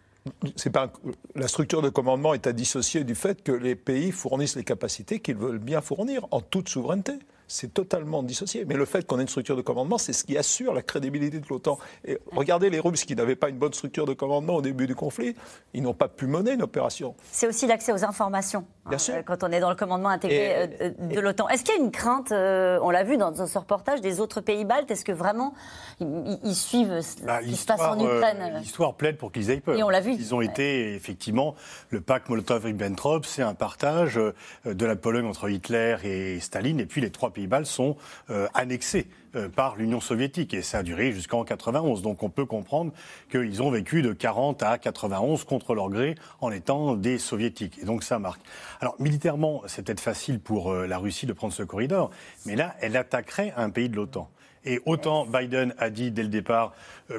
pas 0.71 0.91
la 1.35 1.47
structure 1.47 1.81
de 1.81 1.89
commandement 1.89 2.33
est 2.33 2.47
à 2.47 2.53
dissocier 2.53 3.03
du 3.03 3.15
fait 3.15 3.43
que 3.43 3.51
les 3.51 3.75
pays 3.75 4.11
fournissent 4.11 4.55
les 4.55 4.63
capacités 4.63 5.19
qu'ils 5.19 5.37
veulent 5.37 5.59
bien 5.59 5.81
fournir 5.81 6.27
en 6.31 6.41
toute 6.41 6.69
souveraineté 6.69 7.13
c'est 7.53 7.71
totalement 7.71 8.23
dissocié. 8.23 8.65
Mais 8.65 8.73
le 8.73 8.85
fait 8.85 9.05
qu'on 9.05 9.19
ait 9.19 9.21
une 9.21 9.27
structure 9.27 9.55
de 9.55 9.61
commandement, 9.61 9.99
c'est 9.99 10.11
ce 10.11 10.23
qui 10.23 10.35
assure 10.37 10.73
la 10.73 10.81
crédibilité 10.81 11.39
de 11.39 11.45
l'OTAN. 11.47 11.77
Et 12.03 12.17
regardez 12.31 12.71
les 12.71 12.79
Russes 12.79 13.05
qui 13.05 13.15
n'avaient 13.15 13.35
pas 13.35 13.49
une 13.49 13.59
bonne 13.59 13.73
structure 13.73 14.05
de 14.05 14.13
commandement 14.13 14.55
au 14.55 14.61
début 14.63 14.87
du 14.87 14.95
conflit, 14.95 15.35
ils 15.75 15.83
n'ont 15.83 15.93
pas 15.93 16.07
pu 16.07 16.25
mener 16.25 16.53
une 16.53 16.63
opération. 16.63 17.13
C'est 17.31 17.47
aussi 17.47 17.67
l'accès 17.67 17.93
aux 17.93 18.03
informations 18.03 18.65
Bien 18.89 18.97
sûr. 18.97 19.13
Euh, 19.15 19.21
quand 19.21 19.43
on 19.43 19.51
est 19.51 19.59
dans 19.59 19.69
le 19.69 19.75
commandement 19.75 20.09
intégré 20.09 20.69
euh, 20.81 20.89
de 20.99 21.19
l'OTAN. 21.19 21.47
Est-ce 21.49 21.63
qu'il 21.63 21.75
y 21.75 21.77
a 21.77 21.81
une 21.81 21.91
crainte, 21.91 22.31
euh, 22.31 22.79
on 22.81 22.89
l'a 22.89 23.03
vu 23.03 23.17
dans, 23.17 23.33
ce 23.33 23.57
reportage, 23.57 24.01
des 24.01 24.19
autres 24.19 24.41
pays 24.41 24.65
baltes? 24.65 24.91
Est-ce 24.91 25.05
que 25.05 25.11
vraiment 25.11 25.53
ils, 25.99 26.55
suivent 26.55 27.01
ce 27.01 27.23
bah, 27.23 27.41
qui 27.41 27.55
se 27.55 27.65
passe 27.65 27.79
en 27.79 27.97
Ukraine? 27.97 28.57
L'histoire 28.59 28.95
plaide 28.95 29.17
pour 29.17 29.31
qu'ils 29.31 29.51
aient 29.51 29.61
peur. 29.61 29.77
Et 29.77 29.83
on 29.83 29.89
l'a 29.89 30.01
vu. 30.01 30.11
Ils 30.11 30.35
ont 30.35 30.41
été, 30.41 30.93
effectivement, 30.95 31.55
le 31.91 32.01
pacte 32.01 32.29
Molotov-Ribbentrop, 32.29 33.23
c'est 33.25 33.41
un 33.41 33.53
partage 33.53 34.19
de 34.65 34.85
la 34.85 34.95
Pologne 34.95 35.25
entre 35.25 35.49
Hitler 35.49 35.97
et 36.03 36.39
Staline, 36.39 36.79
et 36.79 36.85
puis 36.85 36.99
les 36.99 37.11
trois 37.11 37.31
pays 37.31 37.42
Sont 37.63 37.97
euh, 38.29 38.47
annexés 38.53 39.07
euh, 39.35 39.49
par 39.49 39.75
l'Union 39.75 39.99
soviétique 39.99 40.53
et 40.53 40.61
ça 40.61 40.79
a 40.79 40.83
duré 40.83 41.11
jusqu'en 41.11 41.43
91. 41.43 42.01
Donc 42.01 42.23
on 42.23 42.29
peut 42.29 42.45
comprendre 42.45 42.91
qu'ils 43.29 43.61
ont 43.61 43.69
vécu 43.69 44.01
de 44.01 44.13
40 44.13 44.63
à 44.63 44.77
91 44.77 45.43
contre 45.43 45.75
leur 45.75 45.89
gré 45.89 46.15
en 46.41 46.51
étant 46.51 46.95
des 46.95 47.17
soviétiques. 47.17 47.79
Et 47.81 47.85
donc 47.85 48.03
ça 48.03 48.19
marque. 48.19 48.41
Alors 48.81 48.95
militairement, 48.99 49.61
c'est 49.67 49.85
peut-être 49.85 49.99
facile 49.99 50.39
pour 50.39 50.71
euh, 50.71 50.87
la 50.87 50.97
Russie 50.97 51.25
de 51.25 51.33
prendre 51.33 51.53
ce 51.53 51.63
corridor, 51.63 52.11
mais 52.45 52.55
là, 52.55 52.75
elle 52.81 52.97
attaquerait 52.97 53.53
un 53.55 53.69
pays 53.69 53.89
de 53.89 53.95
l'OTAN. 53.95 54.29
Et 54.65 54.81
autant 54.85 55.25
Biden 55.25 55.73
a 55.77 55.89
dit 55.89 56.11
dès 56.11 56.23
le 56.23 56.29
départ, 56.29 56.73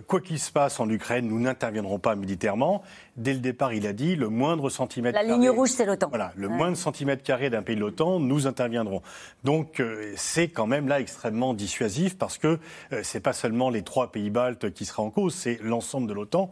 quoi 0.06 0.22
qu'il 0.22 0.38
se 0.38 0.50
passe 0.50 0.80
en 0.80 0.88
Ukraine, 0.88 1.28
nous 1.28 1.38
n'interviendrons 1.38 1.98
pas 1.98 2.14
militairement. 2.14 2.82
Dès 3.16 3.32
le 3.32 3.38
départ, 3.38 3.72
il 3.72 3.86
a 3.86 3.92
dit 3.92 4.16
le 4.16 4.28
moindre 4.28 4.70
centimètre. 4.70 5.16
La 5.16 5.22
ligne 5.22 5.48
rouge, 5.48 5.70
c'est 5.70 5.84
l'OTAN. 5.84 6.08
Voilà, 6.08 6.32
le 6.36 6.48
moindre 6.48 6.76
centimètre 6.76 7.22
carré 7.22 7.48
d'un 7.48 7.62
pays 7.62 7.76
de 7.76 7.80
l'OTAN, 7.80 8.18
nous 8.18 8.46
interviendrons. 8.46 9.02
Donc 9.44 9.78
euh, 9.78 10.12
c'est 10.16 10.48
quand 10.48 10.66
même 10.66 10.88
là 10.88 11.00
extrêmement 11.00 11.54
dissuasif 11.54 12.18
parce 12.18 12.38
que 12.38 12.58
euh, 12.92 13.00
c'est 13.04 13.20
pas 13.20 13.32
seulement 13.32 13.70
les 13.70 13.82
trois 13.82 14.10
pays 14.10 14.30
baltes 14.30 14.72
qui 14.72 14.84
seraient 14.84 15.02
en 15.02 15.10
cause, 15.10 15.34
c'est 15.34 15.60
l'ensemble 15.62 16.08
de 16.08 16.12
l'OTAN. 16.12 16.50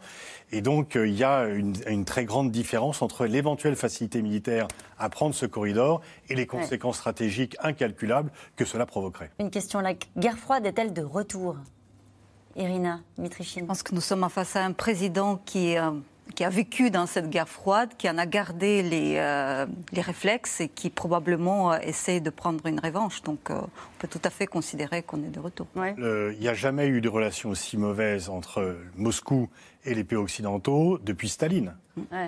Et 0.52 0.60
donc 0.60 0.92
il 0.94 1.14
y 1.14 1.24
a 1.24 1.46
une, 1.46 1.74
une, 1.88 2.04
très 2.04 2.24
grande 2.24 2.52
différence 2.52 3.02
entre 3.02 3.26
l'éventuelle 3.26 3.74
facilité 3.74 4.22
militaire 4.22 4.68
à 4.98 5.08
prendre 5.08 5.34
ce 5.34 5.46
corridor 5.46 6.00
et 6.28 6.34
les 6.36 6.46
conséquences 6.46 6.96
stratégiques 6.96 7.56
incalculables 7.60 8.30
que 8.54 8.64
cela 8.64 8.86
provoquerait. 8.86 9.30
Une 9.40 9.50
question 9.50 9.80
la 9.80 9.94
guerre 10.16 10.38
froide 10.38 10.66
est-elle 10.66 10.92
de 10.92 11.02
retour? 11.02 11.56
Irina 12.56 13.00
Mitrichine. 13.18 13.62
Je 13.62 13.66
pense 13.66 13.82
que 13.82 13.94
nous 13.94 14.00
sommes 14.00 14.28
face 14.28 14.56
à 14.56 14.64
un 14.64 14.72
président 14.72 15.36
qui, 15.44 15.76
euh, 15.76 15.90
qui 16.34 16.44
a 16.44 16.50
vécu 16.50 16.90
dans 16.90 17.06
cette 17.06 17.30
guerre 17.30 17.48
froide, 17.48 17.90
qui 17.98 18.08
en 18.08 18.18
a 18.18 18.26
gardé 18.26 18.82
les, 18.82 19.16
euh, 19.16 19.66
les 19.92 20.00
réflexes 20.00 20.60
et 20.60 20.68
qui 20.68 20.90
probablement 20.90 21.72
euh, 21.72 21.78
essaie 21.82 22.20
de 22.20 22.30
prendre 22.30 22.66
une 22.66 22.80
revanche. 22.80 23.22
Donc 23.22 23.50
on 23.50 23.68
peut 23.98 24.08
tout 24.08 24.20
à 24.24 24.30
fait 24.30 24.46
considérer 24.46 25.02
qu'on 25.02 25.22
est 25.22 25.30
de 25.30 25.40
retour. 25.40 25.66
Il 25.76 26.36
n'y 26.40 26.48
a 26.48 26.54
jamais 26.54 26.86
eu 26.86 27.00
de 27.00 27.08
relation 27.08 27.50
aussi 27.50 27.76
mauvaise 27.76 28.28
entre 28.28 28.76
Moscou 28.96 29.48
et 29.84 29.94
les 29.94 30.04
pays 30.04 30.18
occidentaux 30.18 30.98
depuis 30.98 31.28
Staline. 31.28 31.74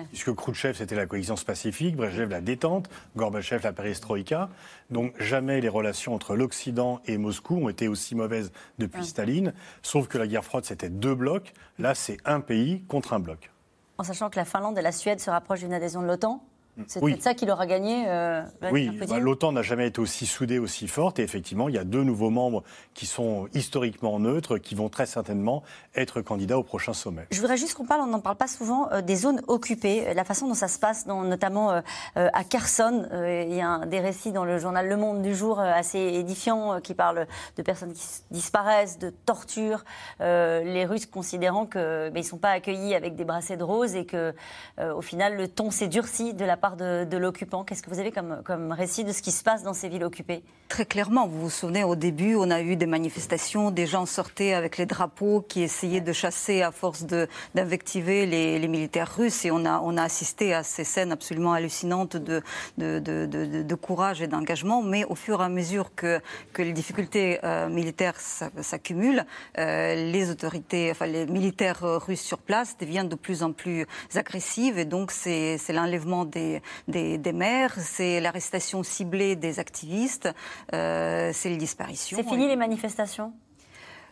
Puisque 0.09 0.33
Khrouchtchev, 0.33 0.77
c'était 0.77 0.95
la 0.95 1.07
coexistence 1.07 1.43
pacifique, 1.43 1.95
Brezhnev, 1.95 2.29
la 2.29 2.41
détente, 2.41 2.89
Gorbatchev, 3.15 3.63
la 3.63 3.73
perestroïka. 3.73 4.49
Donc 4.91 5.13
jamais 5.19 5.59
les 5.61 5.69
relations 5.69 6.13
entre 6.13 6.35
l'Occident 6.35 7.01
et 7.05 7.17
Moscou 7.17 7.55
ont 7.55 7.69
été 7.69 7.87
aussi 7.87 8.13
mauvaises 8.15 8.51
depuis 8.77 9.05
Staline. 9.05 9.53
Sauf 9.81 10.07
que 10.07 10.17
la 10.17 10.27
guerre 10.27 10.43
froide, 10.45 10.65
c'était 10.65 10.89
deux 10.89 11.15
blocs. 11.15 11.53
Là, 11.79 11.95
c'est 11.95 12.17
un 12.25 12.41
pays 12.41 12.83
contre 12.87 13.13
un 13.13 13.19
bloc. 13.19 13.49
En 13.97 14.03
sachant 14.03 14.29
que 14.29 14.37
la 14.37 14.45
Finlande 14.45 14.77
et 14.77 14.81
la 14.81 14.91
Suède 14.91 15.19
se 15.19 15.29
rapprochent 15.29 15.61
d'une 15.61 15.73
adhésion 15.73 16.01
de 16.01 16.07
l'OTAN 16.07 16.43
c'est 16.87 16.99
peut-être 16.99 17.23
ça 17.23 17.33
qui 17.33 17.45
leur 17.45 17.61
a 17.61 17.65
gagné. 17.65 18.05
Euh, 18.07 18.43
oui, 18.71 18.89
bah, 18.89 19.19
l'OTAN 19.19 19.53
n'a 19.53 19.61
jamais 19.61 19.87
été 19.87 19.99
aussi 20.01 20.25
soudée, 20.25 20.59
aussi 20.59 20.87
forte. 20.87 21.19
Et 21.19 21.23
effectivement, 21.23 21.69
il 21.69 21.75
y 21.75 21.77
a 21.77 21.83
deux 21.83 22.03
nouveaux 22.03 22.29
membres 22.29 22.63
qui 22.93 23.05
sont 23.05 23.47
historiquement 23.53 24.19
neutres, 24.19 24.57
qui 24.57 24.75
vont 24.75 24.89
très 24.89 25.05
certainement 25.05 25.63
être 25.95 26.21
candidats 26.21 26.57
au 26.57 26.63
prochain 26.63 26.93
sommet. 26.93 27.27
Je 27.31 27.39
voudrais 27.39 27.57
juste 27.57 27.75
qu'on 27.75 27.85
parle, 27.85 28.01
on 28.01 28.07
n'en 28.07 28.19
parle 28.19 28.35
pas 28.35 28.47
souvent, 28.47 28.89
euh, 28.91 29.01
des 29.01 29.15
zones 29.15 29.41
occupées, 29.47 30.13
la 30.13 30.23
façon 30.25 30.47
dont 30.47 30.53
ça 30.53 30.67
se 30.67 30.79
passe, 30.79 31.05
notamment 31.05 31.71
euh, 31.71 31.81
à 32.15 32.43
Kherson. 32.43 33.07
il 33.13 33.55
y 33.55 33.61
a 33.61 33.85
des 33.85 33.99
récits 33.99 34.31
dans 34.31 34.45
le 34.45 34.57
journal 34.57 34.87
Le 34.87 34.97
Monde 34.97 35.21
du 35.21 35.33
jour 35.33 35.59
assez 35.59 35.99
édifiants 35.99 36.81
qui 36.81 36.93
parlent 36.93 37.27
de 37.57 37.61
personnes 37.61 37.93
qui 37.93 38.03
disparaissent, 38.31 38.99
de 38.99 39.09
torture. 39.09 39.85
les 40.19 40.85
Russes 40.85 41.05
considérant 41.05 41.65
qu'ils 41.65 41.81
ben, 41.81 42.13
ne 42.17 42.21
sont 42.21 42.37
pas 42.37 42.51
accueillis 42.51 42.95
avec 42.95 43.15
des 43.15 43.23
bracelets 43.23 43.57
de 43.57 43.63
rose 43.63 43.95
et 43.95 44.05
que, 44.05 44.33
au 44.79 45.01
final, 45.01 45.35
le 45.35 45.47
ton 45.47 45.71
s'est 45.71 45.87
durci 45.87 46.33
de 46.33 46.45
la 46.45 46.57
de, 46.75 47.17
l'occupant. 47.17 47.63
Qu'est-ce 47.63 47.83
que 47.83 47.89
vous 47.89 47.99
avez 47.99 48.11
comme, 48.11 48.41
comme 48.43 48.71
récit 48.71 49.03
de 49.03 49.11
ce 49.11 49.21
qui 49.21 49.31
se 49.31 49.43
passe 49.43 49.63
dans 49.63 49.73
ces 49.73 49.89
villes 49.89 50.03
occupées? 50.03 50.43
Très 50.67 50.85
clairement, 50.85 51.27
vous 51.27 51.41
vous 51.41 51.49
souvenez, 51.51 51.83
au 51.83 51.95
début, 51.95 52.35
on 52.35 52.49
a 52.49 52.61
eu 52.61 52.75
des 52.75 52.87
manifestations, 52.87 53.69
des 53.69 53.85
gens 53.85 54.07
sortaient 54.07 54.53
avec 54.53 54.77
les 54.77 54.87
drapeaux 54.87 55.45
qui 55.47 55.61
essayaient 55.61 56.01
de 56.01 56.11
chasser 56.11 56.63
à 56.63 56.71
force 56.71 57.05
d'invectiver 57.53 58.25
les, 58.25 58.67
militaires 58.67 59.15
russes 59.15 59.45
et 59.45 59.51
on 59.51 59.63
a, 59.63 59.79
on 59.79 59.95
a 59.95 60.01
assisté 60.01 60.55
à 60.55 60.63
ces 60.63 60.83
scènes 60.83 61.11
absolument 61.11 61.53
hallucinantes 61.53 62.17
de, 62.17 62.41
de, 62.79 62.99
de, 62.99 63.75
courage 63.75 64.23
et 64.23 64.27
d'engagement, 64.27 64.81
mais 64.81 65.05
au 65.05 65.13
fur 65.13 65.39
et 65.41 65.43
à 65.45 65.49
mesure 65.49 65.93
que, 65.95 66.19
que 66.51 66.63
les 66.63 66.73
difficultés 66.73 67.39
euh, 67.43 67.69
militaires 67.69 68.19
s'accumulent, 68.19 69.23
euh, 69.59 70.11
les 70.11 70.31
autorités, 70.31 70.89
enfin 70.89 71.05
les 71.05 71.27
militaires 71.27 71.81
russes 71.81 72.21
sur 72.21 72.39
place 72.39 72.75
deviennent 72.79 73.09
de 73.09 73.15
plus 73.15 73.43
en 73.43 73.51
plus 73.51 73.85
agressives 74.15 74.79
et 74.79 74.85
donc 74.85 75.11
c'est 75.11 75.59
l'enlèvement 75.69 76.25
des 76.25 76.54
des, 76.87 77.33
maires, 77.33 77.75
c'est 77.77 78.19
l'arrestation 78.19 78.83
ciblée 78.83 79.35
des 79.35 79.59
activistes, 79.59 80.29
euh, 80.73 81.31
c'est 81.33 81.49
les 81.49 81.57
disparitions. 81.57 82.17
C'est 82.17 82.27
fini 82.27 82.47
les 82.47 82.55
manifestations? 82.55 83.33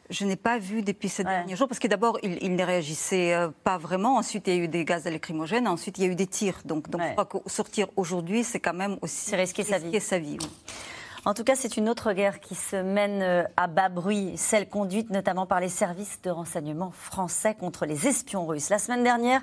Je 0.09 0.25
n'ai 0.25 0.35
pas 0.35 0.59
vu 0.59 0.81
depuis 0.81 1.07
ces 1.07 1.23
derniers 1.23 1.55
jours, 1.55 1.67
parce 1.67 1.79
que 1.79 1.87
d'abord, 1.87 2.19
ils, 2.23 2.55
ne 2.55 2.63
réagissaient 2.63 3.33
euh, 3.33 3.49
pas 3.63 3.77
vraiment. 3.77 4.17
Ensuite, 4.17 4.47
il 4.47 4.55
y 4.55 4.59
a 4.59 4.63
eu 4.63 4.67
des 4.67 4.83
gaz 4.83 5.05
lacrymogènes. 5.05 5.67
Ensuite, 5.67 5.97
il 5.97 6.03
y 6.03 6.07
a 6.07 6.11
eu 6.11 6.15
des 6.15 6.27
tirs. 6.27 6.59
Donc, 6.65 6.89
donc 6.89 7.01
je 7.01 7.11
crois 7.13 7.25
que 7.25 7.37
sortir 7.47 7.87
aujourd'hui, 7.95 8.43
c'est 8.43 8.59
quand 8.59 8.73
même 8.73 8.97
aussi 9.01 9.33
risquer, 9.35 9.63
sa 9.63 9.77
vie. 9.79 9.99
Sa 10.01 10.19
vie 10.19 10.37
En 11.25 11.33
tout 11.33 11.45
cas, 11.45 11.55
c'est 11.55 11.77
une 11.77 11.87
autre 11.87 12.11
guerre 12.11 12.41
qui 12.41 12.53
se 12.53 12.75
mène 12.75 13.21
euh, 13.21 13.43
à 13.55 13.67
bas 13.67 13.87
bruit, 13.87 14.33
celle 14.35 14.67
conduite 14.67 15.09
notamment 15.09 15.45
par 15.45 15.61
les 15.61 15.69
services 15.69 16.21
de 16.21 16.29
renseignement 16.29 16.91
français 16.91 17.55
contre 17.55 17.85
les 17.85 18.07
espions 18.07 18.45
russes. 18.45 18.69
La 18.69 18.77
semaine 18.77 19.03
dernière, 19.03 19.41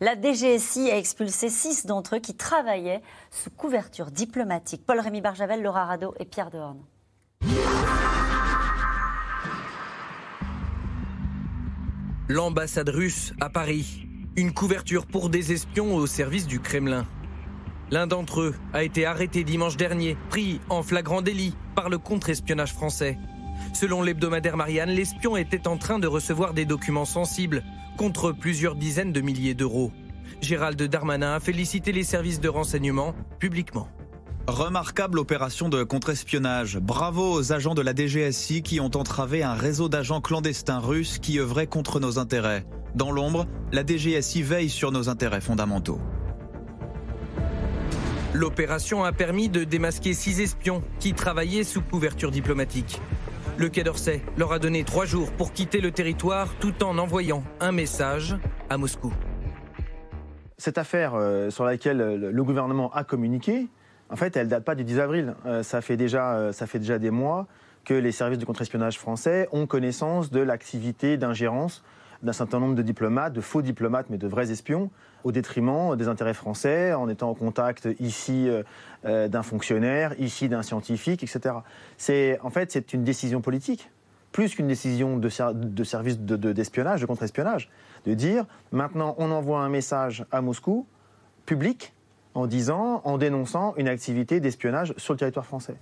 la 0.00 0.14
DGSI 0.14 0.90
a 0.90 0.98
expulsé 0.98 1.48
six 1.48 1.86
d'entre 1.86 2.16
eux 2.16 2.18
qui 2.18 2.34
travaillaient 2.34 3.00
sous 3.30 3.48
couverture 3.48 4.10
diplomatique. 4.10 4.84
Paul-Rémy 4.84 5.22
Barjavel, 5.22 5.62
Laura 5.62 5.86
Rado 5.86 6.14
et 6.18 6.26
Pierre 6.26 6.50
Dehorne. 6.50 6.82
L'ambassade 12.28 12.90
russe 12.90 13.32
à 13.40 13.48
Paris. 13.48 14.06
Une 14.36 14.52
couverture 14.52 15.06
pour 15.06 15.30
des 15.30 15.52
espions 15.52 15.94
au 15.94 16.06
service 16.06 16.46
du 16.46 16.60
Kremlin. 16.60 17.06
L'un 17.92 18.06
d'entre 18.06 18.40
eux 18.40 18.54
a 18.72 18.84
été 18.84 19.04
arrêté 19.04 19.44
dimanche 19.44 19.76
dernier, 19.76 20.16
pris 20.30 20.62
en 20.70 20.82
flagrant 20.82 21.20
délit 21.20 21.54
par 21.74 21.90
le 21.90 21.98
contre-espionnage 21.98 22.72
français. 22.72 23.18
Selon 23.74 24.00
l'hebdomadaire 24.00 24.56
Marianne, 24.56 24.88
l'espion 24.88 25.36
était 25.36 25.68
en 25.68 25.76
train 25.76 25.98
de 25.98 26.06
recevoir 26.06 26.54
des 26.54 26.64
documents 26.64 27.04
sensibles 27.04 27.62
contre 27.98 28.32
plusieurs 28.32 28.76
dizaines 28.76 29.12
de 29.12 29.20
milliers 29.20 29.52
d'euros. 29.52 29.92
Gérald 30.40 30.82
Darmanin 30.82 31.34
a 31.34 31.40
félicité 31.40 31.92
les 31.92 32.02
services 32.02 32.40
de 32.40 32.48
renseignement 32.48 33.14
publiquement. 33.38 33.88
Remarquable 34.46 35.18
opération 35.18 35.68
de 35.68 35.84
contre-espionnage. 35.84 36.78
Bravo 36.78 37.30
aux 37.30 37.52
agents 37.52 37.74
de 37.74 37.82
la 37.82 37.94
DGSI 37.94 38.62
qui 38.62 38.80
ont 38.80 38.96
entravé 38.96 39.42
un 39.42 39.52
réseau 39.52 39.90
d'agents 39.90 40.22
clandestins 40.22 40.78
russes 40.78 41.18
qui 41.18 41.38
œuvraient 41.38 41.66
contre 41.66 42.00
nos 42.00 42.18
intérêts. 42.18 42.64
Dans 42.94 43.10
l'ombre, 43.10 43.46
la 43.70 43.84
DGSI 43.86 44.42
veille 44.42 44.70
sur 44.70 44.92
nos 44.92 45.10
intérêts 45.10 45.42
fondamentaux. 45.42 46.00
L'opération 48.34 49.04
a 49.04 49.12
permis 49.12 49.50
de 49.50 49.62
démasquer 49.64 50.14
six 50.14 50.40
espions 50.40 50.82
qui 50.98 51.12
travaillaient 51.12 51.64
sous 51.64 51.82
couverture 51.82 52.30
diplomatique. 52.30 53.00
Le 53.58 53.68
Quai 53.68 53.84
d'Orsay 53.84 54.22
leur 54.38 54.52
a 54.52 54.58
donné 54.58 54.84
trois 54.84 55.04
jours 55.04 55.30
pour 55.32 55.52
quitter 55.52 55.82
le 55.82 55.90
territoire 55.90 56.54
tout 56.58 56.82
en 56.82 56.96
envoyant 56.96 57.44
un 57.60 57.72
message 57.72 58.36
à 58.70 58.78
Moscou. 58.78 59.12
Cette 60.56 60.78
affaire 60.78 61.12
euh, 61.14 61.50
sur 61.50 61.64
laquelle 61.64 61.98
le 61.98 62.44
gouvernement 62.44 62.90
a 62.94 63.04
communiqué, 63.04 63.68
en 64.08 64.16
fait, 64.16 64.36
elle 64.36 64.46
ne 64.46 64.50
date 64.50 64.64
pas 64.64 64.74
du 64.74 64.84
10 64.84 65.00
avril. 65.00 65.34
Euh, 65.44 65.62
ça, 65.62 65.82
fait 65.82 65.96
déjà, 65.98 66.34
euh, 66.34 66.52
ça 66.52 66.66
fait 66.66 66.78
déjà 66.78 66.98
des 66.98 67.10
mois 67.10 67.46
que 67.84 67.94
les 67.94 68.12
services 68.12 68.38
de 68.38 68.44
contre-espionnage 68.44 68.98
français 68.98 69.48
ont 69.52 69.66
connaissance 69.66 70.30
de 70.30 70.40
l'activité 70.40 71.18
d'ingérence 71.18 71.82
d'un 72.22 72.32
certain 72.32 72.60
nombre 72.60 72.74
de 72.74 72.82
diplomates, 72.82 73.32
de 73.32 73.40
faux 73.40 73.62
diplomates, 73.62 74.06
mais 74.10 74.18
de 74.18 74.26
vrais 74.26 74.50
espions, 74.50 74.90
au 75.24 75.32
détriment 75.32 75.96
des 75.96 76.08
intérêts 76.08 76.34
français, 76.34 76.92
en 76.92 77.08
étant 77.08 77.30
en 77.30 77.34
contact 77.34 77.88
ici 78.00 78.48
euh, 78.48 78.62
euh, 79.04 79.28
d'un 79.28 79.42
fonctionnaire, 79.42 80.14
ici 80.20 80.48
d'un 80.48 80.62
scientifique, 80.62 81.22
etc. 81.22 81.56
C'est 81.96 82.38
en 82.42 82.50
fait 82.50 82.72
c'est 82.72 82.92
une 82.92 83.04
décision 83.04 83.40
politique, 83.40 83.90
plus 84.30 84.54
qu'une 84.54 84.68
décision 84.68 85.18
de, 85.18 85.28
service 85.28 86.18
d'espionnage, 86.18 87.00
de, 87.00 87.04
de 87.04 87.06
contre-espionnage, 87.06 87.70
de 88.06 88.14
dire 88.14 88.46
maintenant 88.70 89.14
on 89.18 89.30
envoie 89.30 89.60
un 89.60 89.68
message 89.68 90.24
à 90.30 90.40
Moscou 90.40 90.86
public 91.46 91.92
en 92.34 92.46
disant, 92.46 93.02
en 93.04 93.18
dénonçant 93.18 93.74
une 93.76 93.88
activité 93.88 94.40
d'espionnage 94.40 94.94
sur 94.96 95.12
le 95.12 95.18
territoire 95.18 95.44
français. 95.44 95.74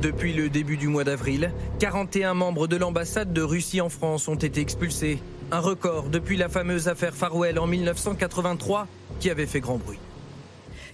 Depuis 0.00 0.32
le 0.32 0.48
début 0.48 0.76
du 0.76 0.88
mois 0.88 1.04
d'avril, 1.04 1.52
41 1.80 2.34
membres 2.34 2.66
de 2.66 2.76
l'ambassade 2.76 3.32
de 3.32 3.42
Russie 3.42 3.80
en 3.80 3.88
France 3.88 4.26
ont 4.28 4.34
été 4.34 4.60
expulsés. 4.60 5.18
Un 5.50 5.60
record 5.60 6.10
depuis 6.10 6.36
la 6.36 6.50
fameuse 6.50 6.88
affaire 6.88 7.14
Farwell 7.14 7.58
en 7.58 7.66
1983 7.66 8.86
qui 9.18 9.30
avait 9.30 9.46
fait 9.46 9.60
grand 9.60 9.78
bruit. 9.78 9.98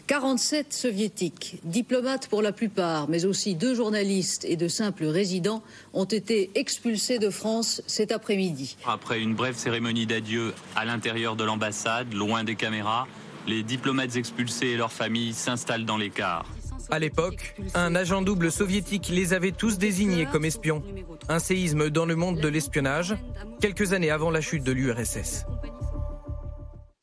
47 0.07 0.73
soviétiques, 0.73 1.59
diplomates 1.65 2.29
pour 2.29 2.41
la 2.41 2.53
plupart, 2.53 3.09
mais 3.09 3.25
aussi 3.25 3.55
deux 3.55 3.75
journalistes 3.75 4.45
et 4.45 4.57
de 4.57 4.69
simples 4.69 5.07
résidents, 5.07 5.63
ont 5.93 6.05
été 6.05 6.51
expulsés 6.55 7.19
de 7.19 7.31
France 7.31 7.83
cet 7.87 8.13
après-midi. 8.13 8.77
Après 8.87 9.21
une 9.21 9.35
brève 9.35 9.57
cérémonie 9.57 10.07
d'adieu 10.07 10.53
à 10.77 10.85
l'intérieur 10.85 11.37
de 11.37 11.45
l'ambassade, 11.45 12.13
loin 12.13 12.45
des 12.45 12.55
caméras, 12.55 13.09
les 13.49 13.63
diplomates 13.63 14.15
expulsés 14.17 14.69
et 14.69 14.77
leurs 14.77 14.93
familles 14.93 15.33
s'installent 15.33 15.87
dans 15.87 15.99
les 15.99 16.11
cars. 16.11 16.47
À 16.95 17.01
l'époque, 17.01 17.57
un 17.75 17.97
agent 17.97 18.23
double 18.23 18.53
soviétique 18.53 19.09
les 19.09 19.33
avait 19.33 19.51
tous 19.51 19.79
désignés 19.79 20.27
comme 20.31 20.45
espions. 20.45 20.81
Un 21.29 21.41
séisme 21.41 21.91
dans 21.91 22.07
le 22.07 22.15
monde 22.15 22.39
de 22.39 22.47
l'espionnage, 22.47 23.17
quelques 23.61 23.95
années 23.95 24.13
avant 24.13 24.31
la 24.31 24.41
chute 24.41 24.63
de 24.63 24.71
l'URSS. 24.71 25.45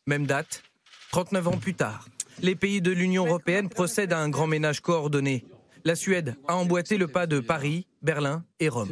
Même 0.08 0.26
date, 0.26 0.64
39 1.12 1.48
ans 1.50 1.58
plus 1.58 1.74
tard, 1.74 2.06
les 2.42 2.56
pays 2.56 2.82
de 2.82 2.92
l'Union 2.92 3.26
européenne 3.26 3.68
procèdent 3.68 4.14
à 4.14 4.20
un 4.20 4.30
grand 4.30 4.48
ménage 4.48 4.80
coordonné. 4.80 5.44
La 5.84 5.96
Suède 5.96 6.36
a 6.48 6.56
emboîté 6.56 6.98
le 6.98 7.08
pas 7.08 7.26
de 7.28 7.40
Paris, 7.40 7.88
Berlin 8.02 8.44
et 8.60 8.70
Rome. 8.70 8.88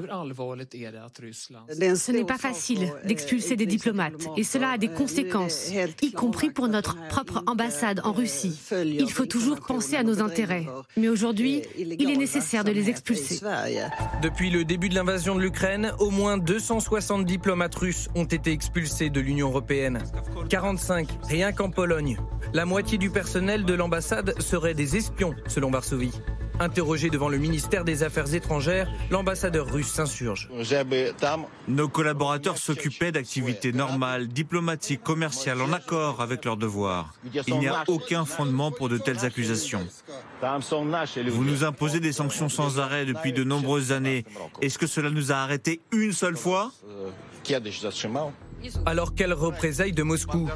Ce 1.96 2.12
n'est 2.12 2.26
pas 2.26 2.38
facile 2.38 2.94
d'expulser 3.06 3.56
des 3.56 3.66
diplomates 3.66 4.28
et 4.38 4.44
cela 4.44 4.72
a 4.72 4.78
des 4.78 4.88
conséquences, 4.88 5.72
y 6.02 6.12
compris 6.12 6.52
pour 6.52 6.68
notre 6.68 6.96
propre 7.08 7.44
ambassade 7.48 8.02
en 8.04 8.12
Russie. 8.12 8.60
Il 8.84 9.12
faut 9.12 9.26
toujours 9.26 9.60
penser 9.62 9.96
à 9.96 10.04
nos 10.04 10.22
intérêts, 10.22 10.68
mais 10.98 11.10
aujourd'hui, 11.10 11.64
il 11.78 12.10
est 12.10 12.18
nécessaire 12.18 12.64
de 12.64 12.72
les 12.72 12.90
expulser. 12.90 13.40
Depuis 14.22 14.50
le 14.50 14.64
début 14.64 14.90
de 14.90 14.96
l'invasion 14.96 15.36
de 15.36 15.42
l'Ukraine, 15.42 15.94
au 16.00 16.10
moins 16.10 16.38
260 16.38 17.26
diplomates 17.26 17.76
russes 17.76 18.10
ont 18.16 18.26
été 18.26 18.52
expulsés 18.52 19.10
de 19.10 19.20
l'Union 19.20 19.50
européenne. 19.50 20.00
45 20.50 21.08
rien 21.24 21.52
qu'en 21.52 21.70
Pologne. 21.70 22.18
La 22.54 22.66
moitié 22.66 22.98
du 22.98 23.10
personnel 23.10 23.64
de 23.64 23.74
l'ambassade 23.74 24.40
serait 24.42 24.74
des 24.74 24.96
espions, 24.98 25.36
selon 25.48 25.70
Varsovie. 25.70 26.12
Interrogé 26.60 27.10
devant 27.10 27.30
le 27.30 27.38
ministère 27.38 27.86
des 27.86 28.04
Affaires 28.04 28.34
étrangères, 28.34 28.90
l'ambassadeur 29.12 29.72
russe 29.72 29.88
s'insurge. 29.88 30.50
Nos 31.68 31.88
collaborateurs 31.88 32.58
s'occupaient 32.58 33.12
d'activités 33.12 33.72
normales, 33.72 34.28
diplomatiques, 34.28 35.02
commerciales, 35.02 35.62
en 35.62 35.72
accord 35.72 36.22
avec 36.22 36.46
leurs 36.46 36.58
devoirs. 36.58 37.14
Il 37.48 37.60
n'y 37.60 37.68
a 37.68 37.84
aucun 37.88 38.26
fondement 38.26 38.72
pour 38.72 38.90
de 38.90 38.98
telles 38.98 39.24
accusations. 39.26 39.88
Vous 41.28 41.44
nous 41.46 41.64
imposez 41.64 42.00
des 42.00 42.12
sanctions 42.12 42.50
sans 42.50 42.80
arrêt 42.80 43.06
depuis 43.06 43.34
de 43.34 43.44
nombreuses 43.44 43.92
années. 43.92 44.26
Est-ce 44.62 44.78
que 44.78 44.88
cela 44.88 45.10
nous 45.10 45.32
a 45.32 45.36
arrêtés 45.36 45.82
une 45.92 46.12
seule 46.12 46.38
fois? 46.38 46.72
Alors 48.86 49.16
quelle 49.16 49.34
représailles 49.34 49.94
de 49.94 50.04
Moscou 50.04 50.50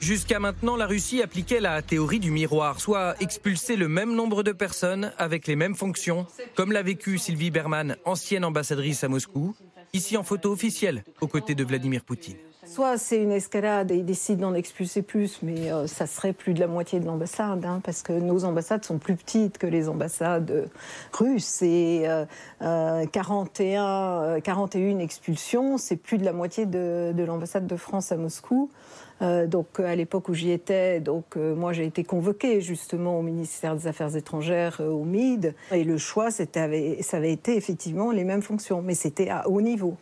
Jusqu'à 0.00 0.38
maintenant, 0.38 0.76
la 0.76 0.86
Russie 0.86 1.22
appliquait 1.22 1.60
la 1.60 1.82
théorie 1.82 2.20
du 2.20 2.30
miroir, 2.30 2.80
soit 2.80 3.14
expulser 3.20 3.76
le 3.76 3.88
même 3.88 4.14
nombre 4.14 4.42
de 4.42 4.52
personnes 4.52 5.12
avec 5.18 5.46
les 5.46 5.56
mêmes 5.56 5.74
fonctions, 5.74 6.26
comme 6.54 6.72
l'a 6.72 6.82
vécu 6.82 7.18
Sylvie 7.18 7.50
Berman, 7.50 7.96
ancienne 8.04 8.44
ambassadrice 8.44 9.04
à 9.04 9.08
Moscou, 9.08 9.54
ici 9.92 10.16
en 10.16 10.22
photo 10.22 10.52
officielle, 10.52 11.04
aux 11.20 11.28
côtés 11.28 11.54
de 11.54 11.64
Vladimir 11.64 12.04
Poutine. 12.04 12.36
Soit 12.66 12.98
c'est 12.98 13.22
une 13.22 13.30
escalade 13.30 13.92
et 13.92 13.96
ils 13.96 14.04
décident 14.04 14.50
d'en 14.50 14.54
expulser 14.54 15.02
plus, 15.02 15.40
mais 15.42 15.70
euh, 15.70 15.86
ça 15.86 16.06
serait 16.06 16.32
plus 16.32 16.52
de 16.52 16.60
la 16.60 16.66
moitié 16.66 16.98
de 16.98 17.06
l'ambassade, 17.06 17.64
hein, 17.64 17.80
parce 17.82 18.02
que 18.02 18.12
nos 18.12 18.44
ambassades 18.44 18.84
sont 18.84 18.98
plus 18.98 19.14
petites 19.14 19.56
que 19.56 19.66
les 19.66 19.88
ambassades 19.88 20.50
euh, 20.50 20.66
russes. 21.12 21.62
Et 21.62 22.06
41, 22.60 24.40
41 24.42 24.98
expulsions, 24.98 25.78
c'est 25.78 25.96
plus 25.96 26.18
de 26.18 26.24
la 26.24 26.32
moitié 26.32 26.66
de, 26.66 27.12
de 27.14 27.24
l'ambassade 27.24 27.66
de 27.66 27.76
France 27.76 28.10
à 28.12 28.16
Moscou. 28.16 28.70
Euh, 29.22 29.46
donc 29.46 29.80
à 29.80 29.94
l'époque 29.94 30.28
où 30.28 30.34
j'y 30.34 30.50
étais, 30.50 31.00
donc 31.00 31.36
moi 31.36 31.72
j'ai 31.72 31.86
été 31.86 32.04
convoquée 32.04 32.60
justement 32.60 33.18
au 33.18 33.22
ministère 33.22 33.74
des 33.74 33.86
Affaires 33.86 34.14
étrangères, 34.14 34.80
au 34.80 35.04
MID, 35.04 35.54
et 35.72 35.84
le 35.84 35.96
choix 35.96 36.30
c'était 36.30 36.98
ça 37.00 37.16
avait 37.16 37.32
été 37.32 37.56
effectivement 37.56 38.10
les 38.10 38.24
mêmes 38.24 38.42
fonctions, 38.42 38.82
mais 38.82 38.94
c'était 38.94 39.30
à 39.30 39.48
haut 39.48 39.62
niveau. 39.62 39.96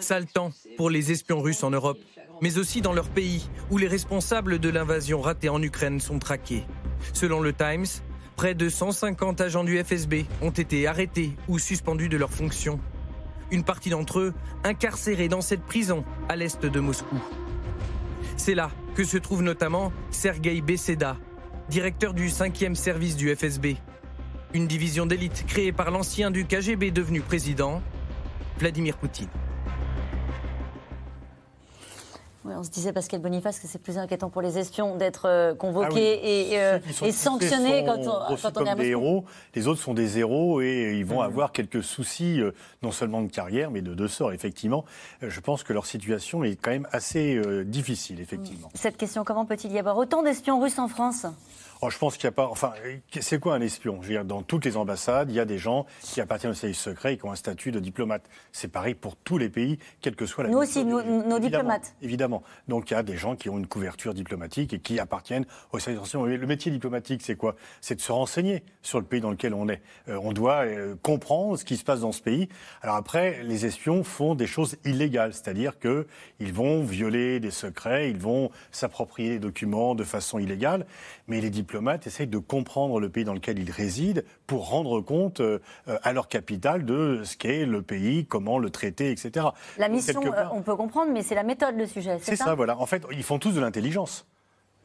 Sale 0.00 0.26
temps 0.26 0.52
pour 0.76 0.90
les 0.90 1.12
espions 1.12 1.40
russes 1.40 1.62
en 1.62 1.70
Europe, 1.70 1.98
mais 2.42 2.58
aussi 2.58 2.80
dans 2.80 2.92
leur 2.92 3.08
pays, 3.08 3.48
où 3.70 3.78
les 3.78 3.88
responsables 3.88 4.58
de 4.58 4.68
l'invasion 4.68 5.20
ratée 5.20 5.48
en 5.48 5.62
Ukraine 5.62 6.00
sont 6.00 6.18
traqués. 6.18 6.64
Selon 7.12 7.40
le 7.40 7.52
Times, 7.52 7.86
près 8.36 8.54
de 8.54 8.68
150 8.68 9.40
agents 9.40 9.64
du 9.64 9.82
FSB 9.82 10.26
ont 10.42 10.50
été 10.50 10.86
arrêtés 10.86 11.32
ou 11.48 11.58
suspendus 11.58 12.08
de 12.08 12.16
leurs 12.16 12.32
fonctions. 12.32 12.78
Une 13.50 13.64
partie 13.64 13.90
d'entre 13.90 14.20
eux 14.20 14.34
incarcérés 14.64 15.28
dans 15.28 15.40
cette 15.40 15.62
prison 15.62 16.04
à 16.28 16.36
l'est 16.36 16.64
de 16.64 16.80
Moscou. 16.80 17.16
C'est 18.36 18.54
là 18.54 18.70
que 18.94 19.04
se 19.04 19.16
trouve 19.16 19.42
notamment 19.42 19.92
Sergei 20.10 20.60
Beseda, 20.60 21.16
directeur 21.70 22.12
du 22.12 22.28
5e 22.28 22.74
service 22.74 23.16
du 23.16 23.34
FSB. 23.34 23.76
Une 24.52 24.66
division 24.66 25.06
d'élite 25.06 25.44
créée 25.46 25.72
par 25.72 25.90
l'ancien 25.90 26.30
du 26.30 26.44
KGB 26.46 26.90
devenu 26.90 27.20
président, 27.20 27.82
Vladimir 28.58 28.96
Poutine 28.96 29.28
on 32.54 32.62
se 32.62 32.70
disait, 32.70 32.92
Pascal 32.92 33.20
Boniface, 33.20 33.60
que 33.60 33.66
c'est 33.66 33.80
plus 33.80 33.98
inquiétant 33.98 34.30
pour 34.30 34.42
les 34.42 34.58
espions 34.58 34.96
d'être 34.96 35.26
euh, 35.26 35.54
convoqués 35.54 36.20
ah 36.22 36.26
et, 36.26 36.58
euh, 36.58 37.12
sanctionnés 37.12 37.84
quand 37.84 37.98
on, 37.98 38.36
quand 38.36 38.56
on 38.58 38.64
est 38.64 38.70
à 38.70 38.74
des 38.74 38.88
héros. 38.88 39.24
Les 39.54 39.66
autres 39.68 39.80
sont 39.80 39.94
des 39.94 40.18
héros 40.18 40.60
et 40.60 40.94
ils 40.96 41.04
vont 41.04 41.20
mmh. 41.20 41.26
avoir 41.26 41.52
quelques 41.52 41.82
soucis, 41.82 42.40
euh, 42.40 42.52
non 42.82 42.92
seulement 42.92 43.22
de 43.22 43.30
carrière, 43.30 43.70
mais 43.70 43.82
de 43.82 43.94
deux 43.94 44.08
sorts, 44.08 44.32
effectivement. 44.32 44.84
Je 45.22 45.40
pense 45.40 45.62
que 45.62 45.72
leur 45.72 45.86
situation 45.86 46.44
est 46.44 46.56
quand 46.56 46.70
même 46.70 46.88
assez 46.92 47.40
difficile, 47.64 48.20
effectivement. 48.20 48.68
Cette 48.74 48.96
question, 48.96 49.24
comment 49.24 49.44
peut-il 49.44 49.72
y 49.72 49.78
avoir 49.78 49.96
autant 49.96 50.22
d'espions 50.22 50.60
russes 50.60 50.78
en 50.78 50.88
France? 50.88 51.26
Oh, 51.82 51.90
je 51.90 51.98
pense 51.98 52.16
qu'il 52.16 52.26
n'y 52.26 52.30
a 52.30 52.32
pas. 52.32 52.48
Enfin, 52.48 52.72
c'est 53.20 53.38
quoi 53.38 53.54
un 53.54 53.60
espion? 53.60 53.98
Je 54.00 54.08
veux 54.08 54.14
dire, 54.14 54.24
Dans 54.24 54.42
toutes 54.42 54.64
les 54.64 54.76
ambassades, 54.76 55.30
il 55.30 55.36
y 55.36 55.40
a 55.40 55.44
des 55.44 55.58
gens 55.58 55.84
qui 56.00 56.20
appartiennent 56.20 56.52
au 56.52 56.54
service 56.54 56.78
secret 56.78 57.14
et 57.14 57.16
qui 57.18 57.24
ont 57.26 57.32
un 57.32 57.36
statut 57.36 57.70
de 57.70 57.80
diplomate. 57.80 58.24
C'est 58.52 58.68
pareil 58.68 58.94
pour 58.94 59.16
tous 59.16 59.36
les 59.36 59.50
pays, 59.50 59.78
quelle 60.00 60.16
que 60.16 60.24
soit 60.24 60.44
la. 60.44 60.50
Nous 60.50 60.58
aussi, 60.58 60.84
nos, 60.84 61.38
diplomates. 61.38 61.94
Évidemment. 62.00 62.42
Donc 62.68 62.90
il 62.90 62.94
y 62.94 62.96
a 62.96 63.02
des 63.02 63.16
gens 63.16 63.36
qui 63.36 63.50
ont 63.50 63.58
une 63.58 63.66
couverture 63.66 64.14
diplomatique 64.14 64.72
et 64.72 64.78
qui 64.78 64.98
appartiennent 64.98 65.44
au 65.72 65.78
service 65.78 66.02
secret. 66.08 66.36
Le 66.36 66.46
métier 66.46 66.72
diplomatique, 66.72 67.20
c'est 67.22 67.36
quoi? 67.36 67.56
C'est 67.80 67.96
de 67.96 68.00
se 68.00 68.12
renseigner 68.12 68.62
sur 68.82 68.98
le 68.98 69.04
pays 69.04 69.20
dans 69.20 69.30
lequel 69.30 69.52
on 69.52 69.68
est. 69.68 69.82
Euh, 70.08 70.18
on 70.22 70.32
doit 70.32 70.64
euh, 70.64 70.94
comprendre 71.02 71.58
ce 71.58 71.64
qui 71.64 71.76
se 71.76 71.84
passe 71.84 72.00
dans 72.00 72.12
ce 72.12 72.22
pays. 72.22 72.48
Alors 72.80 72.96
après, 72.96 73.42
les 73.42 73.66
espions 73.66 74.02
font 74.02 74.34
des 74.34 74.46
choses 74.46 74.76
illégales, 74.84 75.34
c'est-à-dire 75.34 75.78
qu'ils 75.78 76.52
vont 76.52 76.82
violer 76.82 77.38
des 77.38 77.50
secrets, 77.50 78.10
ils 78.10 78.18
vont 78.18 78.50
s'approprier 78.70 79.30
des 79.30 79.38
documents 79.38 79.94
de 79.94 80.04
façon 80.04 80.38
illégale, 80.38 80.86
mais 81.28 81.40
les 81.40 81.50
diplomates 81.66 82.06
essayent 82.06 82.28
de 82.28 82.38
comprendre 82.38 83.00
le 83.00 83.08
pays 83.08 83.24
dans 83.24 83.34
lequel 83.34 83.58
ils 83.58 83.70
résident 83.72 84.22
pour 84.46 84.68
rendre 84.68 85.00
compte 85.00 85.40
euh, 85.40 85.58
à 85.86 86.12
leur 86.12 86.28
capitale 86.28 86.84
de 86.84 87.22
ce 87.24 87.36
qu'est 87.36 87.66
le 87.66 87.82
pays, 87.82 88.24
comment 88.24 88.58
le 88.58 88.70
traiter, 88.70 89.10
etc. 89.10 89.46
La 89.76 89.88
mission, 89.88 90.22
euh, 90.24 90.44
on 90.52 90.62
peut 90.62 90.76
comprendre, 90.76 91.10
mais 91.12 91.22
c'est 91.22 91.34
la 91.34 91.42
méthode, 91.42 91.76
le 91.76 91.86
sujet. 91.86 92.18
C'est 92.22 92.36
ça, 92.36 92.54
voilà. 92.54 92.78
En 92.78 92.86
fait, 92.86 93.02
ils 93.10 93.24
font 93.24 93.40
tous 93.40 93.52
de 93.52 93.60
l'intelligence. 93.60 94.26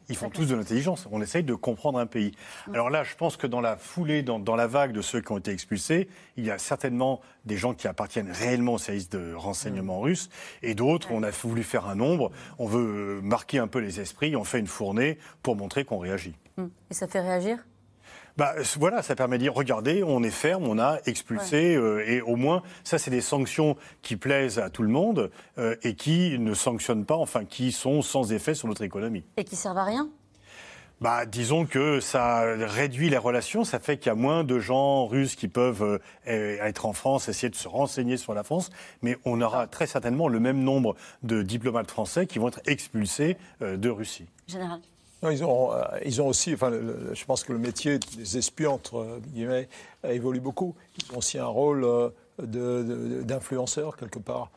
Ils 0.10 0.18
font 0.18 0.30
tous 0.30 0.46
de 0.46 0.56
l'intelligence. 0.56 1.08
On 1.12 1.22
essaye 1.22 1.44
de 1.44 1.54
comprendre 1.54 2.00
un 2.00 2.08
pays. 2.08 2.32
Mm. 2.68 2.74
Alors 2.74 2.90
là, 2.90 3.04
je 3.04 3.16
pense 3.16 3.38
que 3.38 3.48
dans 3.48 3.62
la 3.62 3.78
foulée, 3.78 4.24
dans, 4.24 4.40
dans, 4.40 4.56
la 4.56 4.68
vague 4.68 4.92
de 4.92 5.02
ceux 5.02 5.22
qui 5.22 5.32
ont 5.32 5.38
été 5.38 5.52
expulsés, 5.52 6.10
il 6.36 6.46
y 6.46 6.52
a 6.52 6.58
certainement 6.58 7.22
des 7.46 7.58
gens 7.58 7.74
qui 7.74 7.88
appartiennent 7.88 8.32
réellement 8.32 8.74
au 8.74 8.78
service 8.78 9.10
de 9.10 9.34
renseignement 9.34 10.00
mm. 10.00 10.04
russe, 10.04 10.30
et 10.64 10.74
d'autres, 10.74 11.10
on 11.12 11.24
a 11.24 11.30
voulu 11.30 11.64
faire 11.64 11.88
un 11.88 11.96
nombre, 11.96 12.32
on 12.58 12.66
veut 12.66 13.22
marquer 13.22 13.60
un 13.60 13.68
peu 13.68 13.80
les 13.80 14.00
esprits, 14.00 14.36
on 14.36 14.44
fait 14.44 14.60
une 14.60 14.68
fournée 14.68 15.18
pour 15.44 15.56
montrer 15.56 15.86
qu'on 15.86 16.00
réagit. 16.00 16.34
Mm. 16.62 16.72
Et 16.90 16.94
ça 16.94 17.08
fait 17.08 17.22
réagir? 17.22 17.58
Bah, 18.38 18.56
voilà, 18.78 19.02
ça 19.02 19.16
permet 19.16 19.38
de 19.38 19.44
dire, 19.44 19.54
regardez, 19.54 20.04
on 20.04 20.24
est 20.24 20.32
ferme, 20.32 20.68
on 20.68 20.80
a 20.80 21.00
expulsé, 21.06 21.76
euh, 21.76 22.08
et 22.08 22.22
au 22.22 22.38
moins, 22.38 22.64
ça, 22.84 22.98
c'est 22.98 23.12
des 23.12 23.22
sanctions 23.22 23.76
qui 24.02 24.16
plaisent 24.16 24.58
à 24.58 24.70
tout 24.70 24.84
le 24.84 24.90
monde 24.90 25.32
euh, 25.58 25.76
et 25.84 25.96
qui 25.96 26.40
ne 26.40 26.54
sanctionnent 26.54 27.06
pas, 27.06 27.18
enfin, 27.18 27.44
qui 27.44 27.72
sont 27.72 28.02
sans 28.02 28.32
effet 28.32 28.54
sur 28.54 28.68
notre 28.68 28.84
économie. 28.84 29.26
Et 29.36 29.44
qui 29.44 29.56
servent 29.56 29.78
à 29.78 29.84
rien? 29.84 30.10
Bah, 31.02 31.26
disons 31.26 31.66
que 31.66 32.00
ça 32.00 32.44
réduit 32.58 33.10
les 33.10 33.18
relations, 33.18 33.64
ça 33.64 33.80
fait 33.80 33.98
qu'il 33.98 34.08
y 34.08 34.12
a 34.12 34.16
moins 34.16 34.44
de 34.44 34.60
gens 34.60 35.08
russes 35.08 35.36
qui 35.36 35.48
peuvent 35.48 36.00
euh, 36.28 36.58
être 36.62 36.86
en 36.86 36.94
France, 36.94 37.28
essayer 37.28 37.50
de 37.50 37.56
se 37.56 37.68
renseigner 37.68 38.18
sur 38.18 38.36
la 38.36 38.44
France, 38.44 38.70
mais 39.02 39.18
on 39.26 39.42
aura 39.42 39.66
très 39.66 39.88
certainement 39.88 40.28
le 40.28 40.40
même 40.40 40.64
nombre 40.64 40.96
de 41.24 41.42
diplomates 41.42 41.90
français 41.90 42.28
qui 42.28 42.38
vont 42.38 42.50
être 42.50 42.62
expulsés 42.68 43.38
de 43.62 43.90
Russie. 43.90 44.28
Général 44.48 44.80
ils, 45.30 45.44
ont, 45.44 45.74
euh, 45.74 45.84
ils 46.04 46.22
ont 46.22 46.28
aussi, 46.28 46.54
enfin, 46.54 46.72
je 46.72 47.26
pense 47.26 47.44
que 47.44 47.54
le 47.54 47.60
métier 47.60 48.00
des 48.00 48.38
espions, 48.38 48.74
entre 48.74 49.20
guillemets, 49.28 49.70
évolue 50.04 50.40
beaucoup. 50.40 50.76
Ils 50.98 51.16
ont 51.16 51.20
aussi 51.20 51.38
un 51.38 51.46
rôle 51.46 51.84
euh, 51.84 52.10
d'influenceur, 53.24 53.98
quelque 53.98 54.20
part, 54.20 54.52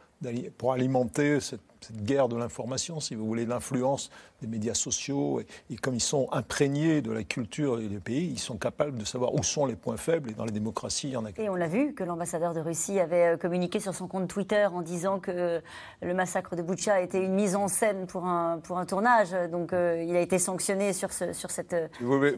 pour 0.56 0.72
alimenter 0.72 1.40
cette 1.40 1.60
cette 1.84 2.02
guerre 2.02 2.28
de 2.28 2.36
l'information, 2.36 2.98
si 3.00 3.14
vous 3.14 3.26
voulez, 3.26 3.44
l'influence 3.44 4.10
des 4.40 4.46
médias 4.46 4.74
sociaux. 4.74 5.40
Et, 5.70 5.76
comme 5.76 5.94
ils 5.94 6.00
sont 6.00 6.28
imprégnés 6.32 7.02
de 7.02 7.12
la 7.12 7.24
culture 7.24 7.78
des 7.78 8.00
pays, 8.00 8.30
ils 8.30 8.38
sont 8.38 8.56
capables 8.56 8.98
de 8.98 9.04
savoir 9.04 9.34
où 9.34 9.42
sont 9.42 9.66
les 9.66 9.76
points 9.76 9.96
faibles. 9.96 10.30
Et 10.30 10.34
dans 10.34 10.44
les 10.44 10.52
démocraties, 10.52 11.08
il 11.08 11.12
y 11.12 11.16
en 11.16 11.24
a. 11.26 11.30
Et 11.36 11.48
on 11.48 11.54
l'a 11.54 11.68
vu 11.68 11.94
que 11.94 12.02
l'ambassadeur 12.02 12.54
de 12.54 12.60
Russie 12.60 12.98
avait 12.98 13.34
euh, 13.34 13.36
communiqué 13.36 13.80
sur 13.80 13.94
son 13.94 14.08
compte 14.08 14.28
Twitter 14.28 14.66
en 14.66 14.80
disant 14.80 15.20
que 15.20 15.60
le 16.02 16.14
massacre 16.14 16.56
de 16.56 16.62
Boucha 16.62 17.00
était 17.00 17.22
une 17.22 17.34
mise 17.34 17.54
en 17.54 17.68
scène 17.68 18.06
pour 18.06 18.24
un, 18.24 18.58
pour 18.60 18.78
un 18.78 18.86
tournage. 18.86 19.32
Donc 19.50 19.72
euh, 19.72 20.02
il 20.02 20.16
a 20.16 20.20
été 20.20 20.38
sanctionné 20.38 20.92
sur, 20.92 21.12
ce, 21.12 21.32
sur 21.32 21.50
cette, 21.50 21.76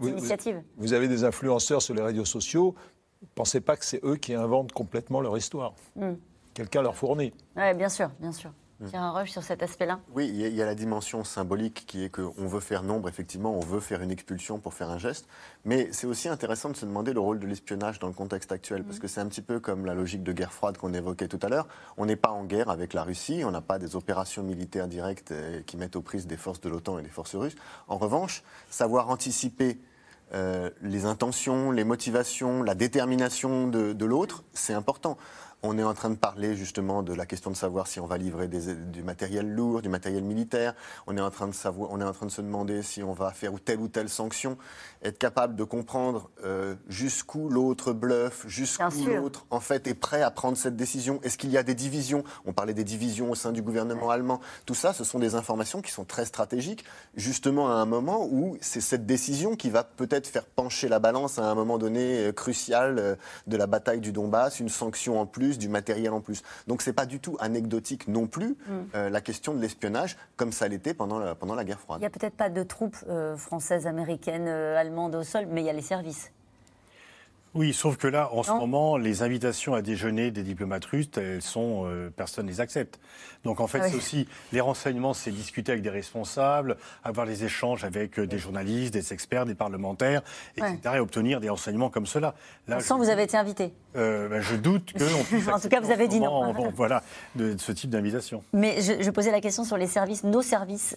initiative. 0.02 0.62
Vous, 0.76 0.92
avez 0.92 1.08
des 1.08 1.24
influenceurs 1.24 1.82
sur 1.82 1.94
les 1.94 2.02
réseaux 2.02 2.24
sociaux. 2.24 2.74
Pensez 3.34 3.60
pas 3.60 3.76
que 3.76 3.84
c'est 3.84 4.04
eux 4.04 4.16
qui 4.16 4.34
inventent 4.34 4.72
complètement 4.72 5.20
leur 5.20 5.36
histoire. 5.36 5.74
Hmm. 5.94 6.14
Quelqu'un 6.56 6.80
leur 6.80 6.96
fournit. 6.96 7.34
Oui, 7.54 7.74
bien 7.74 7.90
sûr, 7.90 8.08
bien 8.18 8.32
sûr. 8.32 8.50
Pierre 8.88 9.12
Roche, 9.12 9.30
sur 9.30 9.42
cet 9.42 9.62
aspect-là 9.62 10.00
Oui, 10.14 10.26
il 10.26 10.54
y, 10.54 10.62
a 10.62 10.64
la 10.64 10.74
dimension 10.74 11.22
symbolique 11.22 11.84
qui 11.86 12.02
est 12.02 12.08
qu'on 12.08 12.46
veut 12.46 12.60
faire 12.60 12.82
nombre, 12.82 13.10
effectivement, 13.10 13.54
on 13.54 13.60
veut 13.60 13.80
faire 13.80 14.00
une 14.00 14.10
expulsion 14.10 14.58
pour 14.58 14.72
faire 14.72 14.88
un 14.88 14.96
geste. 14.96 15.28
Mais 15.66 15.90
c'est 15.92 16.06
aussi 16.06 16.30
intéressant 16.30 16.70
de 16.70 16.76
se 16.76 16.86
demander 16.86 17.12
le 17.12 17.20
rôle 17.20 17.40
de 17.40 17.46
l'espionnage 17.46 17.98
dans 17.98 18.06
le 18.06 18.14
contexte 18.14 18.52
actuel, 18.52 18.84
parce 18.84 18.98
que 18.98 19.06
c'est 19.06 19.20
un 19.20 19.26
petit 19.26 19.42
peu 19.42 19.60
comme 19.60 19.84
la 19.84 19.92
logique 19.92 20.22
de 20.22 20.32
guerre 20.32 20.52
froide 20.52 20.78
qu'on 20.78 20.94
évoquait 20.94 21.28
tout 21.28 21.40
à 21.42 21.50
l'heure. 21.50 21.68
On 21.98 22.06
n'est 22.06 22.16
pas 22.16 22.30
en 22.30 22.44
guerre 22.44 22.70
avec 22.70 22.94
la 22.94 23.02
Russie, 23.02 23.42
on 23.44 23.50
n'a 23.50 23.60
pas 23.60 23.78
des 23.78 23.94
opérations 23.94 24.42
militaires 24.42 24.88
directes 24.88 25.32
euh, 25.32 25.60
qui 25.66 25.76
mettent 25.76 25.96
aux 25.96 26.02
prises 26.02 26.26
des 26.26 26.38
forces 26.38 26.62
de 26.62 26.70
l'OTAN 26.70 26.98
et 26.98 27.02
des 27.02 27.10
forces 27.10 27.34
russes. 27.34 27.56
En 27.86 27.98
revanche, 27.98 28.42
savoir 28.70 29.10
anticiper 29.10 29.78
les 30.82 31.04
intentions, 31.04 31.70
les 31.70 31.84
motivations, 31.84 32.64
la 32.64 32.74
détermination 32.74 33.68
de 33.68 34.04
l'autre, 34.04 34.42
c'est 34.54 34.74
important. 34.74 35.16
On 35.68 35.78
est 35.78 35.82
en 35.82 35.94
train 35.94 36.10
de 36.10 36.16
parler 36.16 36.54
justement 36.54 37.02
de 37.02 37.12
la 37.12 37.26
question 37.26 37.50
de 37.50 37.56
savoir 37.56 37.88
si 37.88 37.98
on 37.98 38.06
va 38.06 38.18
livrer 38.18 38.46
du 38.46 39.02
matériel 39.02 39.52
lourd, 39.52 39.82
du 39.82 39.88
matériel 39.88 40.22
militaire. 40.22 40.74
On 41.08 41.16
est, 41.16 41.20
en 41.20 41.30
train 41.30 41.48
de 41.48 41.54
savoir, 41.54 41.90
on 41.90 42.00
est 42.00 42.04
en 42.04 42.12
train 42.12 42.26
de 42.26 42.30
se 42.30 42.40
demander 42.40 42.82
si 42.82 43.02
on 43.02 43.12
va 43.12 43.32
faire 43.32 43.50
telle 43.64 43.80
ou 43.80 43.88
telle 43.88 44.08
sanction. 44.08 44.58
Être 45.02 45.18
capable 45.18 45.56
de 45.56 45.64
comprendre 45.64 46.30
euh, 46.44 46.76
jusqu'où 46.88 47.48
l'autre 47.48 47.92
bluffe, 47.92 48.46
jusqu'où 48.46 49.06
l'autre 49.06 49.44
en 49.50 49.58
fait 49.58 49.88
est 49.88 49.94
prêt 49.94 50.22
à 50.22 50.30
prendre 50.30 50.56
cette 50.56 50.76
décision. 50.76 51.18
Est-ce 51.24 51.36
qu'il 51.36 51.50
y 51.50 51.58
a 51.58 51.64
des 51.64 51.74
divisions? 51.74 52.22
On 52.44 52.52
parlait 52.52 52.74
des 52.74 52.84
divisions 52.84 53.32
au 53.32 53.34
sein 53.34 53.50
du 53.50 53.60
gouvernement 53.60 54.10
allemand. 54.10 54.40
Tout 54.66 54.74
ça, 54.74 54.92
ce 54.92 55.02
sont 55.02 55.18
des 55.18 55.34
informations 55.34 55.82
qui 55.82 55.90
sont 55.90 56.04
très 56.04 56.26
stratégiques, 56.26 56.84
justement 57.16 57.68
à 57.70 57.74
un 57.74 57.86
moment 57.86 58.28
où 58.30 58.56
c'est 58.60 58.80
cette 58.80 59.04
décision 59.04 59.56
qui 59.56 59.70
va 59.70 59.82
peut-être 59.82 60.28
faire 60.28 60.46
pencher 60.46 60.88
la 60.88 61.00
balance 61.00 61.40
à 61.40 61.50
un 61.50 61.56
moment 61.56 61.78
donné 61.78 62.28
euh, 62.28 62.32
crucial 62.32 63.00
euh, 63.00 63.16
de 63.48 63.56
la 63.56 63.66
bataille 63.66 64.00
du 64.00 64.12
Donbass, 64.12 64.60
une 64.60 64.68
sanction 64.68 65.20
en 65.20 65.26
plus 65.26 65.55
du 65.58 65.68
matériel 65.68 66.12
en 66.12 66.20
plus. 66.20 66.42
Donc 66.66 66.82
c'est 66.82 66.92
pas 66.92 67.06
du 67.06 67.20
tout 67.20 67.36
anecdotique 67.40 68.08
non 68.08 68.26
plus 68.26 68.50
mm. 68.50 68.72
euh, 68.94 69.10
la 69.10 69.20
question 69.20 69.54
de 69.54 69.60
l'espionnage 69.60 70.16
comme 70.36 70.52
ça 70.52 70.68
l'était 70.68 70.94
pendant 70.94 71.18
la, 71.18 71.34
pendant 71.34 71.54
la 71.54 71.64
guerre 71.64 71.80
froide. 71.80 72.00
Il 72.00 72.02
n'y 72.02 72.06
a 72.06 72.10
peut-être 72.10 72.36
pas 72.36 72.50
de 72.50 72.62
troupes 72.62 72.96
euh, 73.08 73.36
françaises, 73.36 73.86
américaines, 73.86 74.48
euh, 74.48 74.76
allemandes 74.76 75.14
au 75.14 75.22
sol, 75.22 75.46
mais 75.48 75.62
il 75.62 75.66
y 75.66 75.70
a 75.70 75.72
les 75.72 75.82
services. 75.82 76.30
Oui, 77.56 77.72
sauf 77.72 77.96
que 77.96 78.06
là, 78.06 78.28
en 78.32 78.42
ce 78.42 78.52
moment, 78.52 78.98
les 78.98 79.22
invitations 79.22 79.74
à 79.74 79.80
déjeuner 79.80 80.30
des 80.30 80.42
diplomates 80.42 80.84
russes, 80.84 81.08
elles 81.16 81.40
sont, 81.40 81.86
euh, 81.86 82.10
personne 82.14 82.44
ne 82.44 82.50
les 82.50 82.60
accepte. 82.60 83.00
Donc 83.44 83.60
en 83.60 83.66
fait, 83.66 83.80
ah 83.82 83.88
c'est 83.88 83.96
aussi 83.96 84.28
les 84.52 84.60
renseignements, 84.60 85.14
c'est 85.14 85.30
discuter 85.30 85.72
avec 85.72 85.82
des 85.82 85.88
responsables, 85.88 86.76
avoir 87.02 87.24
les 87.24 87.44
échanges 87.44 87.82
avec 87.82 88.18
euh, 88.18 88.26
des 88.26 88.36
journalistes, 88.36 88.92
des 88.92 89.14
experts, 89.14 89.46
des 89.46 89.54
parlementaires, 89.54 90.20
etc., 90.58 90.78
et 90.96 90.98
obtenir 90.98 91.40
des 91.40 91.48
renseignements 91.48 91.88
comme 91.88 92.04
cela. 92.04 92.34
Là, 92.68 92.80
Sans 92.80 92.98
vous 92.98 93.08
avez 93.08 93.22
été 93.22 93.38
invité. 93.38 93.72
Euh, 93.96 94.28
ben, 94.28 94.42
je 94.42 94.56
doute 94.56 94.92
qu'on 94.92 95.24
puisse. 95.24 95.48
en 95.48 95.58
tout 95.58 95.68
cas, 95.68 95.80
vous 95.80 95.90
avez 95.90 96.08
dit 96.08 96.20
non. 96.20 96.52
voilà, 96.74 97.02
de, 97.36 97.56
ce 97.56 97.72
type 97.72 97.88
d'invitation. 97.88 98.42
Mais 98.52 98.82
je, 98.82 99.02
je, 99.02 99.10
posais 99.10 99.30
la 99.30 99.40
question 99.40 99.64
sur 99.64 99.78
les 99.78 99.86
services, 99.86 100.24
nos 100.24 100.42
services 100.42 100.94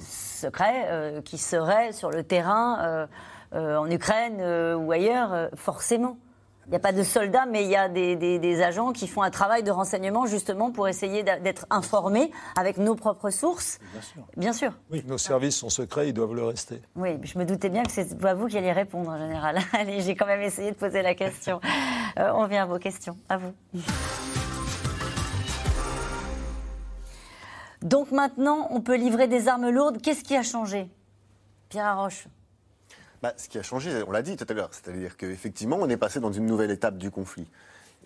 secrets, 0.00 1.22
qui 1.24 1.38
seraient 1.38 1.92
sur 1.92 2.10
le 2.10 2.24
terrain. 2.24 3.08
Euh, 3.52 3.76
en 3.76 3.90
Ukraine 3.90 4.38
euh, 4.40 4.76
ou 4.76 4.92
ailleurs, 4.92 5.32
euh, 5.32 5.48
forcément. 5.56 6.18
Il 6.66 6.70
n'y 6.70 6.76
a 6.76 6.80
pas 6.80 6.92
de 6.92 7.02
soldats, 7.02 7.46
mais 7.46 7.64
il 7.64 7.70
y 7.70 7.74
a 7.74 7.88
des, 7.88 8.62
agents 8.62 8.92
qui 8.92 9.08
font 9.08 9.22
un 9.22 9.30
travail 9.30 9.64
de 9.64 9.72
renseignement 9.72 10.26
justement 10.26 10.70
pour 10.70 10.86
essayer 10.86 11.24
d'être 11.24 11.66
informés 11.68 12.30
avec 12.56 12.76
nos 12.76 12.94
propres 12.94 13.30
sources. 13.30 13.80
Bien 13.90 14.02
sûr. 14.02 14.22
Bien 14.36 14.52
sûr. 14.52 14.72
Oui, 14.92 15.02
nos 15.04 15.18
services 15.18 15.56
sont 15.56 15.68
secrets, 15.68 16.10
ils 16.10 16.12
doivent 16.12 16.34
le 16.34 16.44
rester. 16.44 16.80
Oui, 16.94 17.18
je 17.24 17.36
me 17.40 17.44
doutais 17.44 17.70
bien 17.70 17.82
que 17.82 17.90
c'est 17.90 18.14
vous 18.14 18.46
qui 18.46 18.56
alliez 18.56 18.70
répondre 18.70 19.10
en 19.10 19.18
général. 19.18 19.58
Allez, 19.72 20.00
j'ai 20.00 20.14
quand 20.14 20.26
même 20.26 20.42
essayé 20.42 20.70
de 20.70 20.76
poser 20.76 21.02
la 21.02 21.16
question. 21.16 21.60
on 22.16 22.46
vient 22.46 22.62
à 22.62 22.66
vos 22.66 22.78
questions. 22.78 23.16
À 23.28 23.36
vous. 23.36 23.52
Donc 27.82 28.12
maintenant, 28.12 28.68
on 28.70 28.80
peut 28.80 28.96
livrer 28.96 29.26
des 29.26 29.48
armes 29.48 29.70
lourdes. 29.70 30.00
Qu'est-ce 30.00 30.22
qui 30.22 30.36
a 30.36 30.42
changé? 30.44 30.88
Pierre 31.68 31.86
Arroche 31.86 32.28
bah, 33.22 33.34
ce 33.36 33.48
qui 33.48 33.58
a 33.58 33.62
changé, 33.62 33.90
on 34.06 34.12
l'a 34.12 34.22
dit 34.22 34.36
tout 34.36 34.46
à 34.48 34.54
l'heure, 34.54 34.70
c'est-à-dire 34.72 35.16
qu'effectivement, 35.16 35.76
on 35.80 35.88
est 35.88 35.96
passé 35.96 36.20
dans 36.20 36.32
une 36.32 36.46
nouvelle 36.46 36.70
étape 36.70 36.96
du 36.96 37.10
conflit 37.10 37.46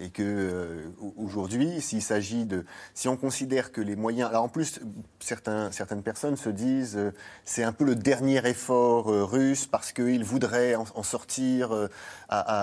et 0.00 0.10
que 0.10 0.22
euh, 0.22 1.12
aujourd'hui, 1.16 1.80
s'il 1.80 2.02
s'agit 2.02 2.46
de, 2.46 2.64
si 2.94 3.08
on 3.08 3.16
considère 3.16 3.70
que 3.70 3.80
les 3.80 3.94
moyens, 3.94 4.28
alors 4.28 4.42
en 4.44 4.48
plus, 4.48 4.80
certaines 5.20 6.02
personnes 6.02 6.36
se 6.36 6.48
disent, 6.48 6.96
euh, 6.96 7.12
c'est 7.44 7.62
un 7.62 7.72
peu 7.72 7.84
le 7.84 7.94
dernier 7.94 8.44
effort 8.48 9.08
euh, 9.08 9.24
russe 9.24 9.66
parce 9.66 9.92
qu'ils 9.92 10.24
voudraient 10.24 10.74
en, 10.74 11.02
sortir 11.04 11.88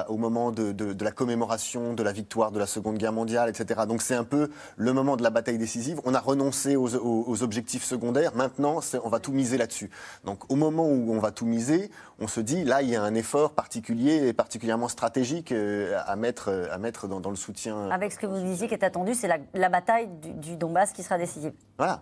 au 0.10 0.18
moment 0.18 0.52
de, 0.52 1.04
la 1.04 1.12
commémoration 1.12 1.94
de 1.94 2.04
la 2.04 2.12
victoire 2.12 2.52
de 2.52 2.60
la 2.60 2.66
Seconde 2.66 2.98
Guerre 2.98 3.14
mondiale, 3.14 3.50
etc. 3.50 3.82
Donc 3.88 4.02
c'est 4.02 4.16
un 4.16 4.24
peu 4.24 4.50
le 4.76 4.94
moment 4.94 5.16
de 5.16 5.24
la 5.24 5.30
bataille 5.30 5.58
décisive. 5.58 6.02
On 6.04 6.14
a 6.14 6.20
renoncé 6.20 6.76
aux, 6.76 7.44
objectifs 7.44 7.84
secondaires. 7.84 8.36
Maintenant, 8.36 8.80
on 9.04 9.10
va 9.10 9.20
tout 9.20 9.32
miser 9.32 9.58
là-dessus. 9.58 9.90
Donc 10.26 10.52
au 10.52 10.56
moment 10.56 10.88
où 10.90 11.14
on 11.14 11.20
va 11.20 11.32
tout 11.32 11.46
miser, 11.46 11.92
on 12.22 12.28
se 12.28 12.40
dit, 12.40 12.64
là, 12.64 12.82
il 12.82 12.90
y 12.90 12.96
a 12.96 13.02
un 13.02 13.16
effort 13.16 13.54
particulier 13.54 14.28
et 14.28 14.34
particulièrement 14.34 14.88
stratégique 14.88 15.52
à 15.52 16.16
mettre, 16.16 16.68
à 16.72 16.78
mettre 16.78 17.08
dans 17.08 17.20
dans 17.20 17.30
le 17.30 17.36
soutien. 17.36 17.90
Avec 17.90 18.12
ce 18.12 18.20
que 18.20 18.28
vous 18.28 18.40
disiez 18.40 18.68
qui 18.68 18.74
est 18.74 18.84
attendu, 18.84 19.14
c'est 19.16 19.28
la, 19.54 19.70
bataille 19.70 20.08
du, 20.08 20.58
Donbass 20.58 20.92
qui 20.92 21.04
sera 21.04 21.18
décisive. 21.18 21.54
Voilà. 21.78 22.02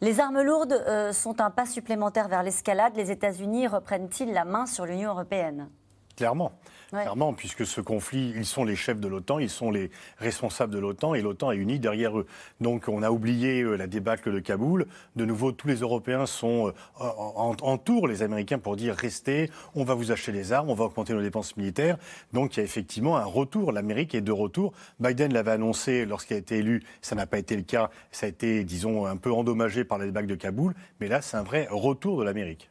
Les 0.00 0.18
armes 0.18 0.40
lourdes 0.40 0.72
euh, 0.72 1.12
sont 1.12 1.42
un 1.42 1.50
pas 1.50 1.66
supplémentaire 1.66 2.28
vers 2.28 2.42
l'escalade. 2.42 2.94
Les 2.96 3.10
États-Unis 3.10 3.66
reprennent-ils 3.66 4.32
la 4.32 4.46
main 4.46 4.64
sur 4.64 4.86
l'Union 4.86 5.10
européenne? 5.10 5.68
Clairement. 6.16 6.52
Clairement, 6.90 7.32
puisque 7.32 7.64
ce 7.64 7.80
conflit, 7.80 8.32
ils 8.36 8.46
sont 8.46 8.64
les 8.64 8.74
chefs 8.74 8.98
de 8.98 9.06
l'OTAN, 9.06 9.38
ils 9.38 9.50
sont 9.50 9.70
les 9.70 9.90
responsables 10.18 10.72
de 10.72 10.78
l'OTAN 10.78 11.14
et 11.14 11.22
l'OTAN 11.22 11.52
est 11.52 11.56
unie 11.56 11.78
derrière 11.78 12.18
eux. 12.18 12.26
Donc 12.60 12.88
on 12.88 13.02
a 13.02 13.10
oublié 13.10 13.62
euh, 13.62 13.76
la 13.76 13.86
débâcle 13.86 14.32
de 14.32 14.40
Kaboul. 14.40 14.86
De 15.14 15.24
nouveau, 15.24 15.52
tous 15.52 15.68
les 15.68 15.76
Européens 15.76 16.26
sont 16.26 16.68
euh, 16.68 16.72
en, 17.00 17.78
tour, 17.78 18.08
les 18.08 18.22
Américains, 18.22 18.58
pour 18.58 18.74
dire 18.74 18.94
restez, 18.94 19.50
on 19.74 19.84
va 19.84 19.94
vous 19.94 20.10
acheter 20.10 20.32
des 20.32 20.52
armes, 20.52 20.70
on 20.70 20.74
va 20.74 20.84
augmenter 20.84 21.12
nos 21.12 21.22
dépenses 21.22 21.56
militaires. 21.56 21.96
Donc 22.32 22.56
il 22.56 22.60
y 22.60 22.62
a 22.62 22.64
effectivement 22.64 23.16
un 23.16 23.24
retour. 23.24 23.70
L'Amérique 23.70 24.14
est 24.14 24.20
de 24.20 24.32
retour. 24.32 24.72
Biden 24.98 25.32
l'avait 25.32 25.52
annoncé 25.52 26.06
lorsqu'il 26.06 26.34
a 26.36 26.38
été 26.40 26.58
élu, 26.58 26.82
ça 27.02 27.14
n'a 27.14 27.26
pas 27.26 27.38
été 27.38 27.56
le 27.56 27.62
cas. 27.62 27.90
Ça 28.10 28.26
a 28.26 28.28
été, 28.28 28.64
disons, 28.64 29.06
un 29.06 29.16
peu 29.16 29.32
endommagé 29.32 29.84
par 29.84 29.98
la 29.98 30.06
débâcle 30.06 30.26
de 30.26 30.34
Kaboul. 30.34 30.74
Mais 31.00 31.06
là, 31.06 31.22
c'est 31.22 31.36
un 31.36 31.42
vrai 31.42 31.68
retour 31.70 32.18
de 32.18 32.24
l'Amérique. 32.24 32.68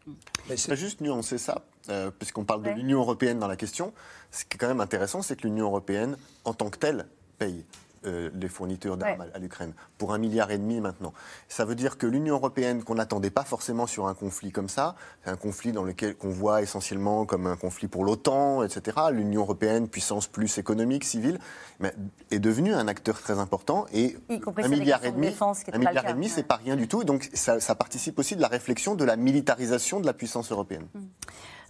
C'est 0.55 0.75
juste 0.75 1.01
nuancer 1.01 1.37
ça 1.37 1.63
euh, 1.89 2.11
puisqu'on 2.11 2.45
parle 2.45 2.63
de 2.63 2.69
l'Union 2.69 2.99
européenne 2.99 3.39
dans 3.39 3.47
la 3.47 3.55
question, 3.55 3.93
ce 4.31 4.45
qui 4.45 4.55
est 4.55 4.57
quand 4.57 4.67
même 4.67 4.81
intéressant, 4.81 5.21
c'est 5.21 5.35
que 5.35 5.47
l'Union 5.47 5.65
européenne, 5.65 6.17
en 6.45 6.53
tant 6.53 6.69
que 6.69 6.77
telle, 6.77 7.07
paye. 7.37 7.65
Euh, 8.05 8.29
les 8.33 8.47
fournitures 8.47 8.95
d'armes 8.95 9.25
à, 9.33 9.39
l'Ukraine, 9.39 9.73
pour 9.97 10.13
un 10.13 10.17
milliard 10.17 10.51
et 10.51 10.57
demi 10.57 10.79
maintenant. 10.79 11.11
Ça 11.49 11.65
veut 11.65 11.75
dire 11.75 11.97
que 11.97 12.07
l'Union 12.07 12.35
européenne, 12.35 12.81
qu'on 12.81 12.95
n'attendait 12.95 13.29
pas 13.29 13.43
forcément 13.43 13.87
sur 13.87 14.07
un 14.07 14.13
conflit 14.13 14.53
comme 14.53 14.69
ça, 14.69 14.95
c'est 15.25 15.29
un 15.29 15.35
conflit 15.35 15.73
dans 15.73 15.83
lequel 15.83 16.15
qu'on 16.15 16.29
voit 16.29 16.61
essentiellement 16.61 17.25
comme 17.25 17.45
un 17.45 17.57
conflit 17.57 17.89
pour 17.89 18.05
l'OTAN, 18.05 18.63
etc. 18.63 18.95
L'Union 19.11 19.41
européenne, 19.41 19.89
puissance 19.89 20.27
plus 20.27 20.57
économique, 20.57 21.03
civile, 21.03 21.39
mais 21.81 21.93
est 22.31 22.39
devenue 22.39 22.73
un 22.73 22.87
acteur 22.87 23.19
très 23.19 23.37
important 23.37 23.85
et 23.91 24.15
un 24.29 24.67
milliard 24.69 25.03
et 25.03 25.11
demi, 25.11 25.35
un 25.73 25.77
milliard 25.77 26.07
et 26.07 26.13
demi, 26.13 26.29
c'est 26.29 26.43
pas 26.43 26.55
rien 26.55 26.77
du 26.77 26.87
tout. 26.87 27.03
Donc 27.03 27.29
ça, 27.33 27.59
ça, 27.59 27.75
participe 27.75 28.17
aussi 28.17 28.37
de 28.37 28.41
la 28.41 28.47
réflexion 28.47 28.95
de 28.95 29.03
la 29.03 29.17
militarisation 29.17 29.99
de 29.99 30.05
la 30.05 30.13
puissance 30.13 30.53
européenne. 30.53 30.87
Mmh. 30.93 30.99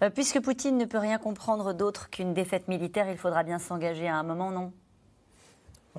Euh, 0.01 0.09
puisque 0.09 0.39
Poutine 0.41 0.77
ne 0.77 0.85
peut 0.85 0.97
rien 0.97 1.17
comprendre 1.17 1.73
d'autre 1.73 2.09
qu'une 2.09 2.33
défaite 2.33 2.67
militaire, 2.67 3.09
il 3.09 3.17
faudra 3.17 3.43
bien 3.43 3.59
s'engager 3.59 4.07
à 4.07 4.15
un 4.15 4.23
moment, 4.23 4.51
non? 4.51 4.71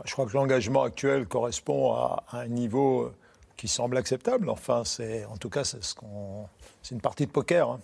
Je 0.05 0.13
crois 0.13 0.27
que 0.27 0.33
l'engagement 0.33 0.83
actuel 0.83 1.27
correspond 1.27 1.93
à, 1.93 2.25
un 2.33 2.47
niveau 2.47 3.13
qui 3.57 3.69
semble 3.69 3.97
acceptable. 3.97 4.49
Enfin, 4.49 4.83
c'est 4.85 5.25
en 5.27 5.37
tout 5.37 5.51
cas 5.51 5.65
c'est 5.65 5.83
ce 5.85 5.95
c'est 6.83 6.95
une 6.95 7.01
partie 7.01 7.27
de 7.27 7.31
poker. 7.31 7.69
Hein. 7.69 7.81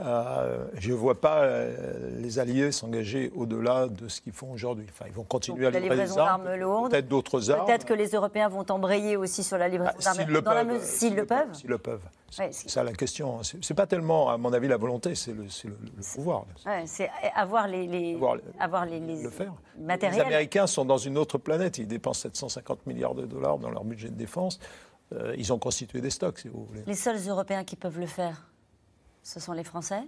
Euh, 0.00 0.64
je 0.74 0.92
ne 0.92 0.96
vois 0.96 1.20
pas 1.20 1.42
euh, 1.42 2.20
les 2.20 2.38
Alliés 2.38 2.70
s'engager 2.70 3.32
au-delà 3.34 3.88
de 3.88 4.06
ce 4.06 4.20
qu'ils 4.20 4.32
font 4.32 4.52
aujourd'hui. 4.52 4.86
Enfin, 4.88 5.06
ils 5.08 5.12
vont 5.12 5.24
continuer 5.24 5.66
à 5.66 5.70
livrer 5.70 5.96
des 5.96 6.16
armes, 6.16 6.44
peut-être 6.88 7.08
d'autres 7.08 7.50
armes. 7.50 7.66
Peut-être 7.66 7.84
que 7.84 7.94
les 7.94 8.10
Européens 8.10 8.48
vont 8.48 8.64
embrayer 8.70 9.16
aussi 9.16 9.42
sur 9.42 9.58
la 9.58 9.66
livraison 9.66 9.92
ah, 9.98 10.02
d'armes. 10.04 10.18
S'ils 10.18 10.32
le, 10.32 10.42
peuvent. 11.26 11.52
S'ils 11.52 11.68
le 11.68 11.78
peuvent. 11.78 12.08
C'est 12.30 12.52
ça 12.52 12.84
la 12.84 12.92
question. 12.92 13.40
C'est 13.42 13.74
pas 13.74 13.86
tellement, 13.86 14.30
à 14.30 14.36
mon 14.36 14.52
avis, 14.52 14.68
la 14.68 14.76
volonté, 14.76 15.16
c'est 15.16 15.32
le, 15.32 15.46
pouvoir. 16.14 16.44
c'est 16.86 17.10
avoir 17.34 17.66
les, 17.66 18.16
avoir, 18.60 18.86
les, 18.86 19.00
le 19.00 19.30
faire. 19.30 19.52
matériels. 19.80 20.20
Les 20.20 20.26
Américains 20.26 20.68
sont 20.68 20.84
dans 20.84 20.98
une 20.98 21.18
autre 21.18 21.38
planète. 21.38 21.78
Ils 21.78 21.88
dépensent 21.88 22.20
750 22.20 22.86
milliards 22.86 23.14
de 23.14 23.26
dollars 23.26 23.58
dans 23.58 23.70
leur 23.70 23.82
budget 23.82 24.10
de 24.10 24.14
défense. 24.14 24.60
Euh, 25.12 25.34
ils 25.38 25.52
ont 25.52 25.58
constitué 25.58 26.00
des 26.00 26.10
stocks, 26.10 26.38
si 26.38 26.48
vous 26.48 26.64
voulez. 26.66 26.82
Les 26.86 26.94
seuls 26.94 27.18
Européens 27.26 27.64
qui 27.64 27.76
peuvent 27.76 27.98
le 27.98 28.06
faire 28.06 28.48
ce 29.28 29.40
sont 29.40 29.52
les 29.52 29.64
Français? 29.64 30.00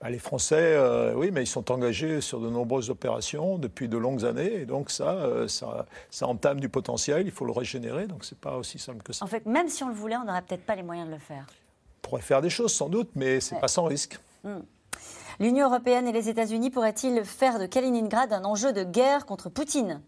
Bah, 0.00 0.08
les 0.08 0.18
Français, 0.18 0.56
euh, 0.58 1.14
oui, 1.14 1.30
mais 1.30 1.42
ils 1.42 1.46
sont 1.46 1.70
engagés 1.70 2.22
sur 2.22 2.40
de 2.40 2.48
nombreuses 2.48 2.88
opérations 2.88 3.58
depuis 3.58 3.86
de 3.86 3.98
longues 3.98 4.24
années, 4.24 4.60
et 4.60 4.66
donc 4.66 4.90
ça, 4.90 5.10
euh, 5.10 5.46
ça, 5.46 5.86
ça, 6.10 6.26
entame 6.26 6.58
du 6.58 6.70
potentiel, 6.70 7.26
il 7.26 7.32
faut 7.32 7.44
le 7.44 7.52
régénérer, 7.52 8.06
donc 8.06 8.24
c'est 8.24 8.38
pas 8.38 8.56
aussi 8.56 8.78
simple 8.78 9.02
que 9.02 9.12
ça. 9.12 9.24
En 9.24 9.28
fait, 9.28 9.44
même 9.44 9.68
si 9.68 9.84
on 9.84 9.88
le 9.88 9.94
voulait, 9.94 10.16
on 10.16 10.24
n'aurait 10.24 10.40
peut-être 10.40 10.64
pas 10.64 10.74
les 10.74 10.82
moyens 10.82 11.06
de 11.06 11.12
le 11.12 11.20
faire. 11.20 11.44
On 12.02 12.08
pourrait 12.08 12.22
faire 12.22 12.40
des 12.40 12.48
choses 12.48 12.72
sans 12.72 12.88
doute, 12.88 13.10
mais 13.14 13.40
c'est 13.40 13.56
n'est 13.56 13.60
pas 13.60 13.68
sans 13.68 13.84
risque. 13.84 14.18
Hmm. 14.42 14.60
L'Union 15.38 15.66
européenne 15.66 16.08
et 16.08 16.12
les 16.12 16.30
États-Unis 16.30 16.70
pourraient-ils 16.70 17.24
faire 17.24 17.58
de 17.58 17.66
Kaliningrad 17.66 18.32
un 18.32 18.44
enjeu 18.44 18.72
de 18.72 18.84
guerre 18.84 19.26
contre 19.26 19.50
Poutine? 19.50 20.00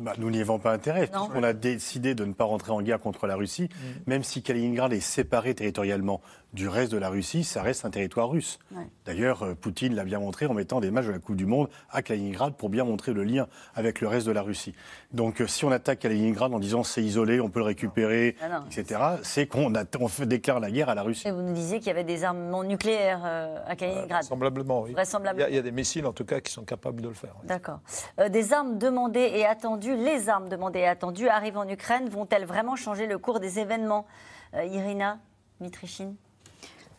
Bah, 0.00 0.14
nous 0.18 0.30
n'y 0.30 0.40
avons 0.40 0.58
pas 0.58 0.72
intérêt, 0.72 1.06
puisqu'on 1.06 1.42
a 1.42 1.52
décidé 1.52 2.14
de 2.14 2.24
ne 2.24 2.32
pas 2.32 2.44
rentrer 2.44 2.72
en 2.72 2.82
guerre 2.82 3.00
contre 3.00 3.26
la 3.26 3.36
Russie, 3.36 3.64
mm. 3.70 3.86
même 4.06 4.24
si 4.24 4.42
Kaliningrad 4.42 4.92
est 4.92 5.00
séparé 5.00 5.54
territorialement 5.54 6.20
du 6.52 6.68
reste 6.68 6.90
de 6.90 6.98
la 6.98 7.08
Russie, 7.08 7.44
ça 7.44 7.62
reste 7.62 7.84
un 7.84 7.90
territoire 7.90 8.28
russe. 8.28 8.58
D'ailleurs, 9.04 9.44
euh, 9.44 9.54
Poutine 9.54 9.94
l'a 9.94 10.04
bien 10.04 10.18
montré 10.18 10.46
en 10.46 10.54
mettant 10.54 10.80
des 10.80 10.90
matchs 10.90 11.06
de 11.06 11.12
la 11.12 11.18
Coupe 11.18 11.36
du 11.36 11.46
Monde 11.46 11.68
à 11.90 12.02
Kaliningrad 12.02 12.54
pour 12.54 12.70
bien 12.70 12.84
montrer 12.84 13.12
le 13.12 13.22
lien 13.22 13.46
avec 13.74 14.00
le 14.00 14.08
reste 14.08 14.26
de 14.26 14.32
la 14.32 14.42
Russie. 14.42 14.74
Donc, 15.12 15.40
euh, 15.40 15.46
si 15.46 15.64
on 15.64 15.70
attaque 15.70 16.00
Kaliningrad 16.00 16.52
en 16.52 16.58
disant 16.58 16.82
c'est 16.82 17.02
isolé, 17.02 17.40
on 17.40 17.50
peut 17.50 17.60
le 17.60 17.66
récupérer, 17.66 18.36
ah 18.42 18.64
etc., 18.66 19.00
c'est 19.22 19.46
qu'on 19.46 19.72
on 19.72 20.24
déclare 20.26 20.60
la 20.60 20.70
guerre 20.70 20.88
à 20.88 20.94
la 20.94 21.02
Russie. 21.02 21.28
Et 21.28 21.30
vous 21.30 21.42
nous 21.42 21.52
disiez 21.52 21.78
qu'il 21.78 21.88
y 21.88 21.90
avait 21.90 22.04
des 22.04 22.24
armements 22.24 22.64
nucléaires 22.64 23.22
euh, 23.24 23.56
à 23.66 23.76
Kaliningrad. 23.76 24.22
vraisemblablement, 24.22 24.82
oui. 24.82 24.92
Vraisemblablement. 24.92 25.46
Il, 25.48 25.54
y 25.54 25.58
a, 25.58 25.62
des 25.62 25.72
missiles, 25.72 26.06
en 26.06 26.12
tout 26.12 26.24
cas, 26.24 26.40
qui 26.40 26.52
sont 26.52 26.64
capables 26.64 27.00
de 27.00 27.08
le 27.08 27.14
faire. 27.14 27.34
D'accord. 27.44 27.78
des 28.28 28.52
armes 28.52 28.78
demandées 28.78 29.30
et 29.34 29.46
attendues, 29.46 29.89
les 29.94 30.28
armes 30.28 30.48
demandées 30.48 30.80
et 30.80 30.86
attendues 30.86 31.28
arrivent 31.28 31.58
en 31.58 31.68
Ukraine. 31.68 32.08
Vont-elles 32.08 32.44
vraiment 32.44 32.76
changer 32.76 33.06
le 33.06 33.18
cours 33.18 33.40
des 33.40 33.58
événements? 33.58 34.06
Irina 34.54 35.18
Mitrichine 35.60 36.16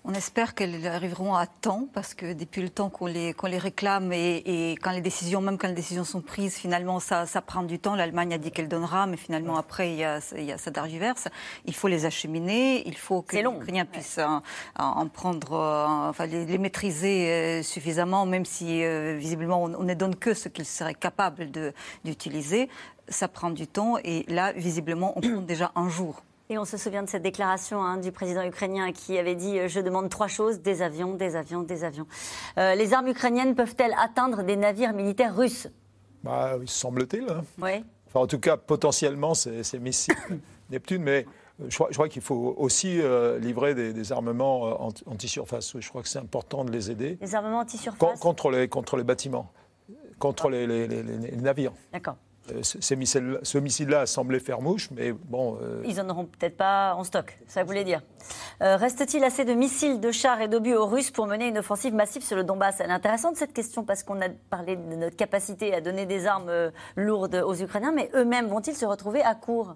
on 0.04 0.14
espère 0.14 0.56
qu'elles 0.56 0.88
arriveront 0.88 1.36
à 1.36 1.46
temps 1.46 1.88
parce 1.94 2.16
que 2.16 2.34
depuis 2.34 2.62
le 2.62 2.70
temps 2.70 2.90
qu'on 2.90 3.06
les, 3.06 3.36
les 3.44 3.58
réclame 3.58 4.12
et, 4.12 4.76
quand 4.82 4.92
les 4.92 5.02
décisions, 5.02 5.42
même 5.42 5.60
quand 5.60 5.68
les 5.68 5.76
décisions 5.76 6.04
sont 6.04 6.22
prises, 6.22 6.56
finalement 6.56 7.00
ça, 7.00 7.26
prend 7.46 7.62
du 7.62 7.78
temps. 7.78 7.96
L'Allemagne 7.96 8.34
a 8.34 8.38
dit 8.40 8.52
qu'elle 8.52 8.68
donnera, 8.68 9.06
mais 9.06 9.18
finalement 9.18 9.58
après 9.58 9.92
il 9.92 9.98
y 9.98 10.04
a, 10.04 10.20
il 10.38 10.44
y 10.44 10.52
a 10.52 10.58
ça 10.58 10.72
d'argiverse. 10.72 11.28
Il 11.66 11.76
faut 11.76 11.88
les 11.88 12.06
acheminer, 12.06 12.88
il 12.88 12.98
faut 12.98 13.22
que 13.22 13.36
les 13.36 13.44
Ukrainiens 13.44 13.86
puissent 13.86 14.20
en, 14.78 15.08
prendre, 15.08 15.54
euh, 15.54 16.10
enfin 16.10 16.26
les, 16.26 16.58
maîtriser 16.58 17.30
euh, 17.30 17.64
suffisamment, 17.64 18.26
même 18.26 18.46
si 18.46 18.84
euh, 18.84 19.16
visiblement 19.20 19.64
on, 19.64 19.84
ne 19.84 19.94
donne 19.94 20.16
que 20.16 20.34
ce 20.34 20.50
qu'ils 20.50 20.66
seraient 20.66 20.96
capables 20.96 21.50
d'utiliser. 22.04 22.70
Ça 23.08 23.28
prend 23.28 23.52
du 23.52 23.68
temps 23.68 23.98
et 24.04 24.26
là 24.30 24.54
visiblement 24.54 25.14
on 25.18 25.22
compte 25.22 25.46
déjà 25.46 25.72
un 25.76 25.90
jour 25.90 26.24
et 26.52 26.58
on 26.58 26.66
se 26.66 26.78
souvient 26.78 27.02
de 27.02 27.10
cette 27.10 27.24
déclaration 27.24 27.82
hein, 27.82 27.98
du 27.98 28.12
président 28.12 28.44
ukrainien 28.44 28.92
qui 28.92 29.18
avait 29.18 29.36
dit 29.36 29.58
euh, 29.58 29.68
Je 29.70 29.80
demande 29.80 30.10
trois 30.10 30.28
choses 30.28 30.60
des 30.60 30.82
avions, 30.82 31.16
des 31.16 31.38
avions, 31.38 31.64
des 31.64 31.86
avions. 31.86 32.06
Euh, 32.58 32.76
les 32.76 32.94
armes 32.94 33.08
ukrainiennes 33.08 33.56
peuvent-elles 33.56 33.96
atteindre 33.98 34.44
des 34.44 34.58
navires 34.58 34.92
militaires 34.92 35.36
russes? 35.36 35.70
Bah, 36.24 36.58
semble-t-il. 36.66 37.24
Hein. 37.30 37.44
Oui. 37.62 37.86
Enfin, 38.08 38.20
en 38.20 38.28
tout 38.28 38.40
cas, 38.40 38.58
potentiellement, 38.58 39.34
c'est 39.34 39.80
missiles 39.80 40.14
Neptune, 40.70 41.04
mais 41.04 41.26
euh, 41.62 41.68
je 41.70 41.94
crois, 41.94 42.10
qu'il 42.10 42.22
faut 42.22 42.54
aussi 42.58 43.00
livrer 43.40 43.74
des, 43.74 44.12
armements 44.12 44.84
anti-surface. 45.06 45.80
Je 45.80 45.88
crois 45.88 46.02
que 46.02 46.10
c'est 46.10 46.20
important 46.20 46.66
de 46.66 46.72
les 46.72 46.92
aider. 46.92 47.16
Des 47.16 47.34
armements 47.34 47.60
anti-surface? 47.60 48.20
Contre, 48.20 48.52
les, 48.52 48.68
contre 48.68 48.98
les 48.98 49.06
bâtiments, 49.06 49.54
contre 50.20 50.50
les, 50.50 50.68
les 50.68 51.36
navires. 51.38 51.72
D'accord. 51.94 52.18
Euh, 52.50 52.62
ce 52.64 53.58
missile-là 53.60 54.06
semblait 54.06 54.40
faire 54.40 54.62
mouche, 54.62 54.90
mais 54.92 55.12
bon. 55.12 55.60
Euh, 55.62 55.84
Ils 55.86 55.96
n'en 55.98 56.10
auront 56.10 56.26
peut-être 56.26 56.58
pas 56.58 56.96
en 56.96 57.04
stock, 57.04 57.38
ça 57.48 57.64
voulait 57.64 57.84
dire. 57.84 58.02
Euh, 58.62 58.78
reste-t-il 58.78 59.24
assez 59.24 59.46
de 59.46 59.54
missiles, 59.54 60.00
de 60.00 60.12
chars 60.12 60.42
et 60.42 60.48
d'obus 60.48 60.74
aux 60.74 60.88
Russes 60.88 61.12
pour 61.12 61.28
mener 61.28 61.48
une 61.48 61.60
offensive 61.60 61.94
massive 61.94 62.24
sur 62.24 62.36
le 62.36 62.44
Donbass? 62.44 62.80
Elle 62.80 62.90
est 62.90 62.94
intéressante 62.94 63.36
cette 63.36 63.54
question 63.54 63.84
parce 63.84 64.04
qu'on 64.04 64.20
a 64.22 64.30
parlé 64.50 64.76
de 64.76 64.96
notre 64.96 65.16
capacité 65.16 65.74
à 65.74 65.82
donner 65.82 66.06
des 66.08 66.26
armes 66.26 66.72
lourdes 66.96 67.36
aux 67.36 67.56
Ukrainiens, 67.56 67.92
mais 67.92 68.10
eux-mêmes 68.16 68.48
vont-ils 68.48 68.76
se 68.76 68.86
retrouver 68.86 69.22
à 69.22 69.36
court? 69.36 69.76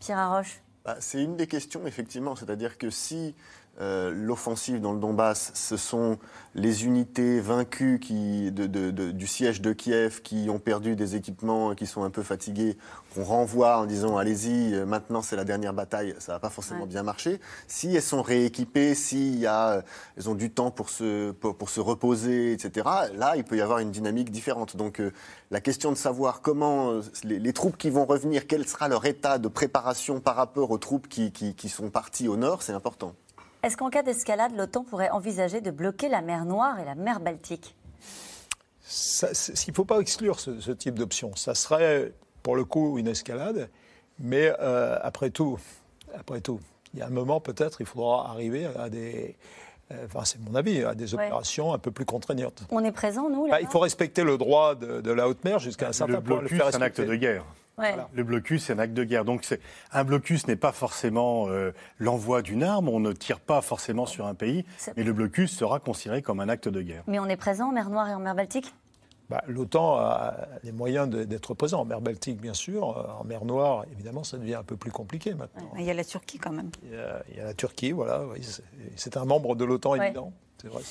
Pierre 0.00 0.18
Arroche 0.18 0.60
bah, 0.84 0.96
C'est 0.98 1.22
une 1.22 1.36
des 1.36 1.46
questions, 1.46 1.86
effectivement. 1.86 2.34
C'est-à-dire 2.34 2.78
que 2.78 2.90
si 2.90 3.36
euh, 3.80 4.12
l'offensive 4.14 4.82
dans 4.82 4.92
le 4.92 5.00
Donbass, 5.00 5.50
ce 5.54 5.78
sont 5.78 6.18
les 6.54 6.84
unités 6.84 7.40
vaincues 7.40 7.98
qui, 8.00 8.52
du 8.52 9.26
siège 9.26 9.62
de 9.62 9.72
Kiev 9.72 10.20
qui 10.20 10.50
ont 10.50 10.58
perdu 10.58 10.94
des 10.94 11.16
équipements, 11.16 11.74
qui 11.74 11.86
sont 11.86 12.04
un 12.04 12.10
peu 12.10 12.22
fatigués, 12.22 12.76
qu'on 13.14 13.24
renvoie 13.24 13.78
en 13.78 13.86
disant 13.86 14.18
allez-y, 14.18 14.74
euh, 14.74 14.84
maintenant 14.84 15.22
c'est 15.22 15.36
la 15.36 15.44
dernière 15.44 15.72
bataille, 15.72 16.14
ça 16.18 16.32
va 16.32 16.38
pas 16.38 16.50
forcément 16.50 16.84
bien 16.84 17.02
marcher. 17.02 17.40
Si 17.66 17.96
elles 17.96 18.02
sont 18.02 18.20
rééquipées, 18.20 18.94
si 18.94 19.46
elles 19.46 20.28
ont 20.28 20.34
du 20.34 20.50
temps 20.50 20.70
pour 20.70 20.90
se, 20.90 21.30
pour, 21.30 21.70
se 21.70 21.80
reposer, 21.80 22.52
etc., 22.52 22.86
là 23.14 23.36
il 23.36 23.44
peut 23.44 23.56
y 23.56 23.62
avoir 23.62 23.78
une 23.78 23.90
dynamique 23.90 24.30
différente. 24.30 24.76
Donc 24.76 25.00
euh, 25.00 25.14
la 25.50 25.62
question 25.62 25.90
de 25.90 25.96
savoir 25.96 26.42
comment 26.42 27.00
les, 27.24 27.52
troupes 27.54 27.78
qui 27.78 27.88
vont 27.88 28.04
revenir, 28.04 28.46
quel 28.46 28.68
sera 28.68 28.88
leur 28.88 29.06
état 29.06 29.38
de 29.38 29.48
préparation 29.48 30.20
par 30.20 30.36
rapport 30.36 30.70
aux 30.70 30.78
troupes 30.78 31.08
qui, 31.08 31.32
qui 31.32 31.68
sont 31.70 31.88
parties 31.88 32.28
au 32.28 32.36
nord, 32.36 32.62
c'est 32.62 32.74
important. 32.74 33.14
Est-ce 33.62 33.76
qu'en 33.76 33.90
cas 33.90 34.02
d'escalade, 34.02 34.56
l'OTAN 34.56 34.82
pourrait 34.82 35.10
envisager 35.10 35.60
de 35.60 35.70
bloquer 35.70 36.08
la 36.08 36.20
mer 36.20 36.44
Noire 36.44 36.80
et 36.80 36.84
la 36.84 36.96
mer 36.96 37.20
Baltique? 37.20 37.76
Il 39.22 39.68
ne 39.68 39.74
faut 39.74 39.84
pas 39.84 40.00
exclure 40.00 40.40
ce, 40.40 40.72
type 40.72 40.98
d'option. 40.98 41.34
Ça 41.36 41.54
serait, 41.54 42.12
pour 42.42 42.56
le 42.56 42.64
coup, 42.64 42.98
une 42.98 43.06
escalade, 43.06 43.70
mais 44.18 44.52
euh, 44.60 44.98
après 45.02 45.30
tout, 45.30 45.58
après 46.14 46.40
tout, 46.40 46.58
il 46.92 46.98
y 46.98 47.02
a 47.02 47.06
un 47.06 47.10
moment 47.10 47.40
peut-être, 47.40 47.80
il 47.80 47.86
faudra 47.86 48.28
arriver 48.30 48.66
à 48.66 48.90
des, 48.90 49.36
euh, 49.92 50.06
Enfin, 50.06 50.24
c'est 50.24 50.40
mon 50.40 50.54
avis, 50.56 50.82
à 50.84 50.94
des 50.94 51.14
opérations 51.14 51.72
un 51.72 51.78
peu 51.78 51.90
plus 51.90 52.04
contraignantes. 52.04 52.64
On 52.70 52.84
est 52.84 52.92
présent, 52.92 53.30
nous 53.30 53.46
là 53.46 53.52
bah, 53.52 53.60
Il 53.60 53.68
faut 53.68 53.78
respecter 53.78 54.24
le 54.24 54.38
droit 54.38 54.74
de, 54.74 55.12
la 55.12 55.28
haute 55.28 55.44
mer 55.44 55.60
jusqu'à 55.60 55.88
un 55.88 55.92
certain 55.92 56.20
point. 56.20 56.40
Le 56.40 56.48
blocus, 56.48 56.62
c'est 56.70 56.76
un 56.76 56.82
acte 56.82 57.00
de 57.00 57.14
guerre. 57.14 57.44
Le 57.78 58.22
blocus, 58.22 58.64
c'est 58.64 58.72
un 58.74 58.78
acte 58.78 58.94
de 58.94 59.04
guerre. 59.04 59.24
Donc, 59.24 59.46
un 59.92 60.04
blocus 60.04 60.46
n'est 60.46 60.56
pas 60.56 60.72
forcément 60.72 61.48
euh, 61.48 61.72
l'envoi 61.98 62.42
d'une 62.42 62.62
arme. 62.62 62.88
On 62.88 63.00
ne 63.00 63.12
tire 63.12 63.40
pas 63.40 63.60
forcément 63.60 64.06
sur 64.06 64.26
un 64.26 64.34
pays, 64.34 64.64
mais 64.96 65.02
le 65.02 65.12
blocus 65.12 65.56
sera 65.56 65.80
considéré 65.80 66.22
comme 66.22 66.40
un 66.40 66.48
acte 66.48 66.68
de 66.68 66.82
guerre. 66.82 67.02
Mais 67.06 67.18
on 67.18 67.26
est 67.26 67.36
présent 67.36 67.68
en 67.68 67.72
mer 67.72 67.90
Noire 67.90 68.08
et 68.08 68.14
en 68.14 68.20
mer 68.20 68.34
Baltique? 68.34 68.74
Bah, 69.30 69.42
L'OTAN 69.46 69.96
a 69.96 70.34
les 70.62 70.72
moyens 70.72 71.08
d'être 71.08 71.54
présent 71.54 71.80
en 71.80 71.84
mer 71.84 72.00
Baltique, 72.00 72.40
bien 72.40 72.54
sûr. 72.54 72.96
Euh, 72.98 73.20
en 73.20 73.24
mer 73.24 73.44
Noire, 73.44 73.84
évidemment, 73.92 74.24
ça 74.24 74.36
devient 74.36 74.56
un 74.56 74.62
peu 74.62 74.76
plus 74.76 74.90
compliqué 74.90 75.34
maintenant. 75.34 75.70
Il 75.78 75.84
y 75.84 75.90
a 75.90 75.94
la 75.94 76.04
Turquie 76.04 76.38
quand 76.38 76.52
même. 76.52 76.70
Il 76.84 77.36
y 77.36 77.40
a, 77.40 77.44
la 77.44 77.54
Turquie, 77.54 77.92
voilà. 77.92 78.22
c'est 78.96 79.16
un 79.16 79.24
membre 79.24 79.56
de 79.56 79.64
l'OTAN 79.64 79.94
évident. 79.94 80.32
Vrai, 80.64 80.82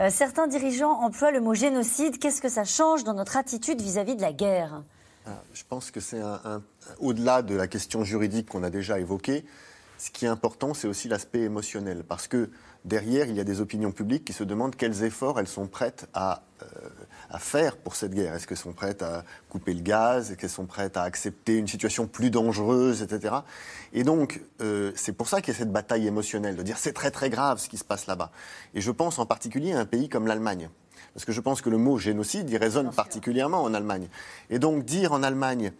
euh, 0.00 0.10
certains 0.10 0.48
dirigeants 0.48 1.00
emploient 1.00 1.30
le 1.30 1.40
mot 1.40 1.54
génocide. 1.54 2.18
Qu'est-ce 2.18 2.42
que 2.42 2.48
ça 2.48 2.64
change 2.64 3.04
dans 3.04 3.14
notre 3.14 3.36
attitude 3.36 3.80
vis 3.80 3.98
à 3.98 4.02
-vis 4.02 4.16
de 4.16 4.20
la 4.20 4.32
guerre? 4.32 4.82
Je 5.54 5.62
pense 5.68 5.90
que 5.90 6.00
c'est 6.00 6.20
un, 6.20 6.62
au-delà 6.98 7.42
de 7.42 7.54
la 7.54 7.66
question 7.66 8.04
juridique 8.04 8.48
qu'on 8.48 8.62
a 8.62 8.70
déjà 8.70 8.98
évoquée. 8.98 9.44
Ce 9.98 10.10
qui 10.10 10.24
est 10.24 10.28
important, 10.28 10.74
c'est 10.74 10.88
aussi 10.88 11.08
l'aspect 11.08 11.42
émotionnel, 11.42 12.02
parce 12.02 12.26
que 12.26 12.50
derrière, 12.84 13.28
il 13.28 13.36
y 13.36 13.40
a 13.40 13.44
des 13.44 13.60
opinions 13.60 13.92
publiques 13.92 14.24
qui 14.24 14.32
se 14.32 14.42
demandent 14.42 14.74
quels 14.74 15.04
efforts 15.04 15.38
elles 15.38 15.46
sont 15.46 15.68
prêtes 15.68 16.08
à, 16.12 16.42
euh, 16.62 16.66
faire 17.38 17.76
pour 17.76 17.94
cette 17.94 18.12
guerre. 18.12 18.34
Est-ce 18.34 18.48
qu'elles 18.48 18.58
sont 18.58 18.72
prêtes 18.72 19.02
à 19.02 19.24
couper 19.48 19.72
le 19.74 19.80
gaz? 19.80 20.30
Est-ce 20.32 20.38
qu'elles 20.38 20.50
sont 20.50 20.66
prêtes 20.66 20.96
à 20.96 21.04
accepter 21.04 21.56
une 21.56 21.68
situation 21.68 22.08
plus 22.08 22.30
dangereuse, 22.30 23.00
etc. 23.00 23.36
Et 23.92 24.02
donc, 24.02 24.42
euh, 24.60 24.90
c'est 24.96 25.12
pour 25.12 25.28
ça 25.28 25.40
qu'il 25.40 25.54
y 25.54 25.56
a 25.56 25.58
cette 25.60 25.72
bataille 25.72 26.08
émotionnelle, 26.08 26.56
de 26.56 26.62
dire 26.64 26.78
c'est 26.78 26.92
très 26.92 27.12
très 27.12 27.30
grave 27.30 27.60
ce 27.60 27.68
qui 27.68 27.78
se 27.78 27.84
passe 27.84 28.08
là-bas. 28.08 28.32
Et 28.74 28.80
je 28.80 28.90
pense 28.90 29.20
en 29.20 29.26
particulier 29.26 29.72
à 29.72 29.78
un 29.78 29.86
pays 29.86 30.08
comme 30.08 30.26
l'Allemagne. 30.26 30.68
Parce 31.14 31.24
que 31.24 31.32
je 31.32 31.40
pense 31.40 31.60
que 31.60 31.70
le 31.70 31.78
mot 31.78 31.98
génocide, 31.98 32.48
il 32.50 32.56
résonne 32.56 32.90
particulièrement 32.90 33.62
en 33.62 33.74
Allemagne. 33.74 34.08
Et 34.50 34.58
donc 34.58 34.84
dire 34.84 35.12
en 35.12 35.22
Allemagne, 35.22 35.72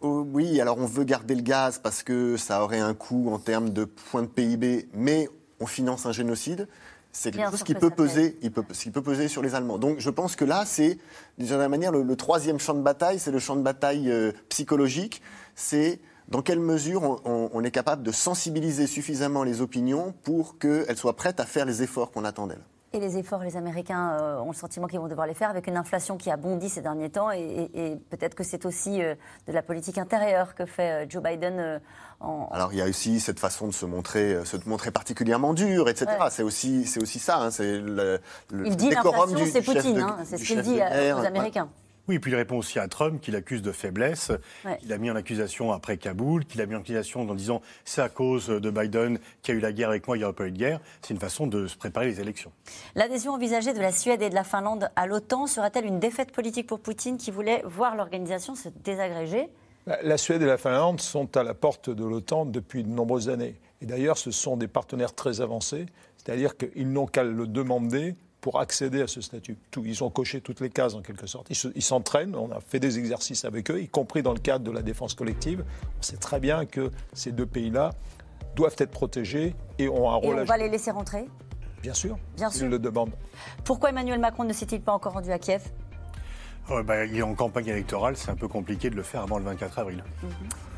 oh, 0.00 0.26
oui, 0.32 0.60
alors 0.60 0.78
on 0.78 0.86
veut 0.86 1.04
garder 1.04 1.34
le 1.34 1.42
gaz 1.42 1.78
parce 1.82 2.02
que 2.02 2.36
ça 2.36 2.62
aurait 2.62 2.80
un 2.80 2.94
coût 2.94 3.30
en 3.32 3.38
termes 3.38 3.70
de 3.70 3.84
points 3.84 4.22
de 4.22 4.28
PIB, 4.28 4.88
mais 4.94 5.28
on 5.60 5.66
finance 5.66 6.06
un 6.06 6.12
génocide, 6.12 6.68
c'est 7.12 7.32
quelque 7.32 7.50
chose 7.50 7.62
qui 7.62 7.74
peut, 7.74 7.90
peser, 7.90 8.38
il 8.42 8.52
peut, 8.52 8.62
qui 8.72 8.90
peut 8.90 9.02
peser 9.02 9.28
sur 9.28 9.42
les 9.42 9.54
Allemands. 9.54 9.78
Donc 9.78 9.98
je 9.98 10.10
pense 10.10 10.36
que 10.36 10.44
là, 10.44 10.64
c'est, 10.66 10.98
d'une 11.38 11.48
certaine 11.48 11.70
manière, 11.70 11.90
le, 11.90 12.16
troisième 12.16 12.60
champ 12.60 12.74
de 12.74 12.82
bataille, 12.82 13.18
c'est 13.18 13.32
le 13.32 13.38
champ 13.38 13.56
de 13.56 13.62
bataille 13.62 14.10
euh, 14.10 14.32
psychologique. 14.48 15.22
C'est 15.54 16.00
dans 16.28 16.42
quelle 16.42 16.60
mesure 16.60 17.20
on, 17.24 17.64
est 17.64 17.70
capable 17.70 18.02
de 18.02 18.12
sensibiliser 18.12 18.86
suffisamment 18.86 19.44
les 19.44 19.62
opinions 19.62 20.14
pour 20.22 20.58
qu'elles 20.58 20.96
soient 20.96 21.16
prêtes 21.16 21.40
à 21.40 21.46
faire 21.46 21.64
les 21.64 21.82
efforts 21.82 22.10
qu'on 22.10 22.24
attend 22.24 22.46
d'elles. 22.46 22.64
Et 22.94 23.00
les 23.00 23.18
efforts, 23.18 23.42
les 23.42 23.56
Américains 23.56 24.16
euh, 24.18 24.40
ont 24.40 24.48
le 24.48 24.56
sentiment 24.56 24.86
qu'ils 24.86 24.98
vont 24.98 25.08
devoir 25.08 25.26
les 25.26 25.34
faire 25.34 25.50
avec 25.50 25.66
une 25.66 25.76
inflation 25.76 26.16
qui 26.16 26.30
a 26.30 26.38
bondi 26.38 26.70
ces 26.70 26.80
derniers 26.80 27.10
temps. 27.10 27.30
Et, 27.30 27.98
peut-être 28.08 28.34
que 28.34 28.44
c'est 28.44 28.64
aussi 28.64 29.02
euh, 29.02 29.14
de 29.46 29.52
la 29.52 29.62
politique 29.62 29.98
intérieure 29.98 30.54
que 30.54 30.64
fait 30.64 31.04
euh, 31.04 31.06
Joe 31.08 31.22
Biden. 31.22 31.80
En... 32.20 32.48
Alors 32.50 32.72
il 32.72 32.78
y 32.78 32.82
a 32.82 32.86
aussi 32.86 33.20
cette 33.20 33.40
façon 33.40 33.66
de 33.66 33.72
se 33.72 33.84
montrer, 33.84 34.44
se 34.44 34.56
montrer 34.66 34.90
particulièrement 34.90 35.52
dur, 35.52 35.88
etc. 35.88 36.06
C'est 36.30 36.42
aussi, 36.42 36.86
c'est 36.86 37.02
aussi 37.02 37.18
ça. 37.18 37.38
Hein, 37.38 37.50
c'est 37.50 37.78
le, 37.78 38.20
le, 38.50 38.66
il 38.66 38.74
dit 38.74 38.90
l'inflation, 38.90 39.38
c'est 39.52 39.62
Poutine. 39.62 40.00
Hein, 40.00 40.16
c'est 40.24 40.38
ce 40.38 40.44
qu'il 40.44 40.62
dit 40.62 40.80
aux 40.80 41.24
Américains. 41.24 41.68
Oui, 42.08 42.14
et 42.14 42.18
puis 42.20 42.32
il 42.32 42.34
répond 42.34 42.56
aussi 42.56 42.78
à 42.78 42.88
Trump 42.88 43.20
qui 43.20 43.30
l'accuse 43.30 43.60
de 43.60 43.70
faiblesse, 43.70 44.32
qu'il 44.80 44.92
a 44.92 44.98
mis 44.98 45.10
en 45.10 45.16
accusation 45.16 45.72
après 45.72 45.98
Kaboul, 45.98 46.46
qu'il 46.46 46.62
a 46.62 46.66
mis 46.66 46.74
en 46.74 46.80
accusation 46.80 47.20
en 47.20 47.34
disant 47.34 47.60
c'est 47.84 48.00
à 48.00 48.08
cause 48.08 48.48
de 48.48 48.70
Biden 48.70 49.18
qui 49.42 49.50
a 49.50 49.54
eu 49.54 49.60
la 49.60 49.72
guerre 49.72 49.90
avec 49.90 50.06
moi, 50.06 50.16
il 50.16 50.20
n'y 50.20 50.24
aurait 50.24 50.32
pas 50.32 50.46
eu 50.46 50.52
de 50.52 50.56
guerre. 50.56 50.80
C'est 51.02 51.12
une 51.12 51.20
façon 51.20 51.46
de 51.46 51.66
se 51.66 51.76
préparer 51.76 52.06
les 52.06 52.20
élections. 52.20 52.50
L'adhésion 52.94 53.32
envisagée 53.32 53.74
de 53.74 53.80
la 53.80 53.92
Suède 53.92 54.22
et 54.22 54.30
de 54.30 54.34
la 54.34 54.44
Finlande 54.44 54.90
à 54.96 55.06
l'OTAN 55.06 55.46
sera-t-elle 55.46 55.84
une 55.84 56.00
défaite 56.00 56.32
politique 56.32 56.66
pour 56.66 56.80
Poutine 56.80 57.18
qui 57.18 57.30
voulait 57.30 57.62
voir 57.66 57.94
l'organisation 57.94 58.54
se 58.54 58.70
désagréger? 58.70 59.50
La 60.02 60.16
Suède 60.16 60.40
et 60.42 60.46
la 60.46 60.58
Finlande 60.58 61.00
sont 61.00 61.36
à 61.36 61.42
la 61.42 61.54
porte 61.54 61.90
de 61.90 62.04
l'OTAN 62.04 62.46
depuis 62.46 62.84
de 62.84 62.88
nombreuses 62.88 63.28
années. 63.28 63.60
Et 63.82 63.86
d'ailleurs, 63.86 64.16
ce 64.16 64.30
sont 64.30 64.56
des 64.56 64.68
partenaires 64.68 65.14
très 65.14 65.40
avancés, 65.40 65.86
c'est-à-dire 66.16 66.56
qu'ils 66.56 66.90
n'ont 66.90 67.06
qu'à 67.06 67.22
le 67.22 67.46
demander 67.46 68.16
pour 68.40 68.60
accéder 68.60 69.02
à 69.02 69.06
ce 69.06 69.20
statut. 69.20 69.56
ils 69.84 70.04
ont 70.04 70.10
coché 70.10 70.40
toutes 70.40 70.60
les 70.60 70.70
cases 70.70 70.94
en 70.94 71.02
quelque 71.02 71.26
sorte. 71.26 71.48
Ils 71.50 71.82
s'entraînent, 71.82 72.36
on 72.36 72.50
a 72.52 72.60
fait 72.60 72.80
des 72.80 72.98
exercices 72.98 73.44
avec 73.44 73.70
eux, 73.70 73.80
y 73.80 73.88
compris 73.88 74.22
dans 74.22 74.32
le 74.32 74.38
cadre 74.38 74.64
de 74.64 74.70
la 74.70 74.82
défense 74.82 75.14
collective. 75.14 75.64
On 75.98 76.02
sait 76.02 76.16
très 76.16 76.40
bien 76.40 76.64
que 76.64 76.90
ces 77.12 77.32
deux 77.32 77.46
pays-là 77.46 77.90
doivent 78.54 78.76
être 78.78 78.90
protégés 78.90 79.54
et 79.78 79.88
ont 79.88 80.10
un 80.10 80.16
rôle 80.16 80.38
et 80.38 80.40
on 80.42 80.44
va 80.44 80.56
les 80.56 80.68
laisser 80.68 80.90
rentrer 80.90 81.26
Bien 81.82 81.94
sûr. 81.94 82.18
Bien 82.36 82.50
sûr. 82.50 82.64
Ils 82.64 82.70
le 82.70 82.78
demandent. 82.78 83.12
Pourquoi 83.64 83.90
Emmanuel 83.90 84.18
Macron 84.18 84.44
ne 84.44 84.52
s'est-il 84.52 84.80
pas 84.80 84.92
encore 84.92 85.12
rendu 85.12 85.30
à 85.30 85.38
Kiev? 85.38 85.62
Bah, 86.84 87.06
il 87.06 87.16
est 87.16 87.22
en 87.22 87.34
campagne 87.34 87.68
électorale, 87.68 88.16
c'est 88.16 88.30
un 88.30 88.34
peu 88.34 88.46
compliqué 88.46 88.90
de 88.90 88.94
le 88.94 89.02
faire 89.02 89.22
avant 89.22 89.38
le 89.38 89.44
24 89.44 89.78
avril. 89.78 90.04
Mhm. 90.22 90.30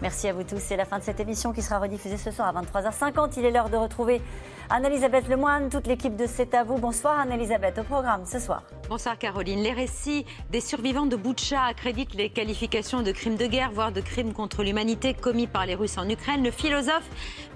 Merci 0.02 0.28
à 0.28 0.32
vous 0.32 0.44
tous. 0.44 0.58
C'est 0.60 0.76
la 0.76 0.84
fin 0.84 0.98
de 0.98 1.02
cette 1.02 1.18
émission 1.18 1.52
qui 1.52 1.62
sera 1.62 1.80
rediffusée 1.80 2.16
ce 2.16 2.30
soir 2.30 2.46
à 2.46 2.62
23h50. 2.62 3.32
Il 3.38 3.44
est 3.44 3.50
l'heure 3.50 3.70
de 3.70 3.76
retrouver 3.76 4.22
Anne-Elisabeth 4.72 5.26
Lemoine, 5.26 5.68
toute 5.68 5.88
l'équipe 5.88 6.14
de 6.14 6.26
C'est 6.28 6.54
à 6.54 6.62
vous. 6.62 6.78
Bonsoir 6.78 7.18
Anne-Elisabeth, 7.18 7.78
au 7.78 7.82
programme 7.82 8.24
ce 8.24 8.38
soir. 8.38 8.62
Bonsoir 8.88 9.18
Caroline. 9.18 9.64
Les 9.64 9.72
récits 9.72 10.24
des 10.50 10.60
survivants 10.60 11.06
de 11.06 11.16
Boutcha 11.16 11.64
accréditent 11.64 12.14
les 12.14 12.30
qualifications 12.30 13.02
de 13.02 13.10
crimes 13.10 13.34
de 13.34 13.46
guerre, 13.46 13.72
voire 13.72 13.90
de 13.90 14.00
crimes 14.00 14.32
contre 14.32 14.62
l'humanité 14.62 15.12
commis 15.12 15.48
par 15.48 15.66
les 15.66 15.74
Russes 15.74 15.98
en 15.98 16.08
Ukraine. 16.08 16.44
Le 16.44 16.52
philosophe 16.52 17.02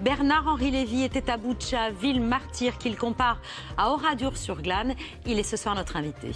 Bernard-Henri 0.01 0.71
Lévy 0.71 1.03
était 1.03 1.31
à 1.31 1.37
Boutcha, 1.37 1.89
ville 1.89 2.19
martyre 2.19 2.77
qu'il 2.77 2.97
compare 2.97 3.39
à 3.77 3.91
Oradour-sur-Glane. 3.91 4.93
Il 5.25 5.39
est 5.39 5.43
ce 5.43 5.55
soir 5.55 5.73
notre 5.73 5.95
invité. 5.95 6.31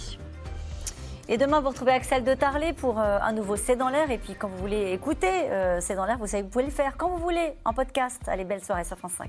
Et 1.28 1.36
demain, 1.36 1.60
vous 1.60 1.68
retrouvez 1.68 1.92
Axel 1.92 2.24
de 2.24 2.32
Tarlet 2.32 2.72
pour 2.72 2.98
euh, 2.98 3.18
un 3.20 3.32
nouveau 3.32 3.56
C'est 3.56 3.76
dans 3.76 3.90
l'air. 3.90 4.10
Et 4.10 4.16
puis, 4.16 4.34
quand 4.34 4.48
vous 4.48 4.56
voulez 4.56 4.92
écouter 4.92 5.28
euh, 5.50 5.78
C'est 5.82 5.94
dans 5.94 6.06
l'air, 6.06 6.16
vous 6.16 6.26
savez, 6.26 6.42
vous 6.42 6.48
pouvez 6.48 6.64
le 6.64 6.70
faire 6.70 6.96
quand 6.96 7.10
vous 7.10 7.18
voulez 7.18 7.52
en 7.66 7.74
podcast. 7.74 8.22
Allez, 8.28 8.44
belle 8.44 8.64
soirée 8.64 8.84
sur 8.84 8.96
France 8.96 9.12
5. 9.18 9.28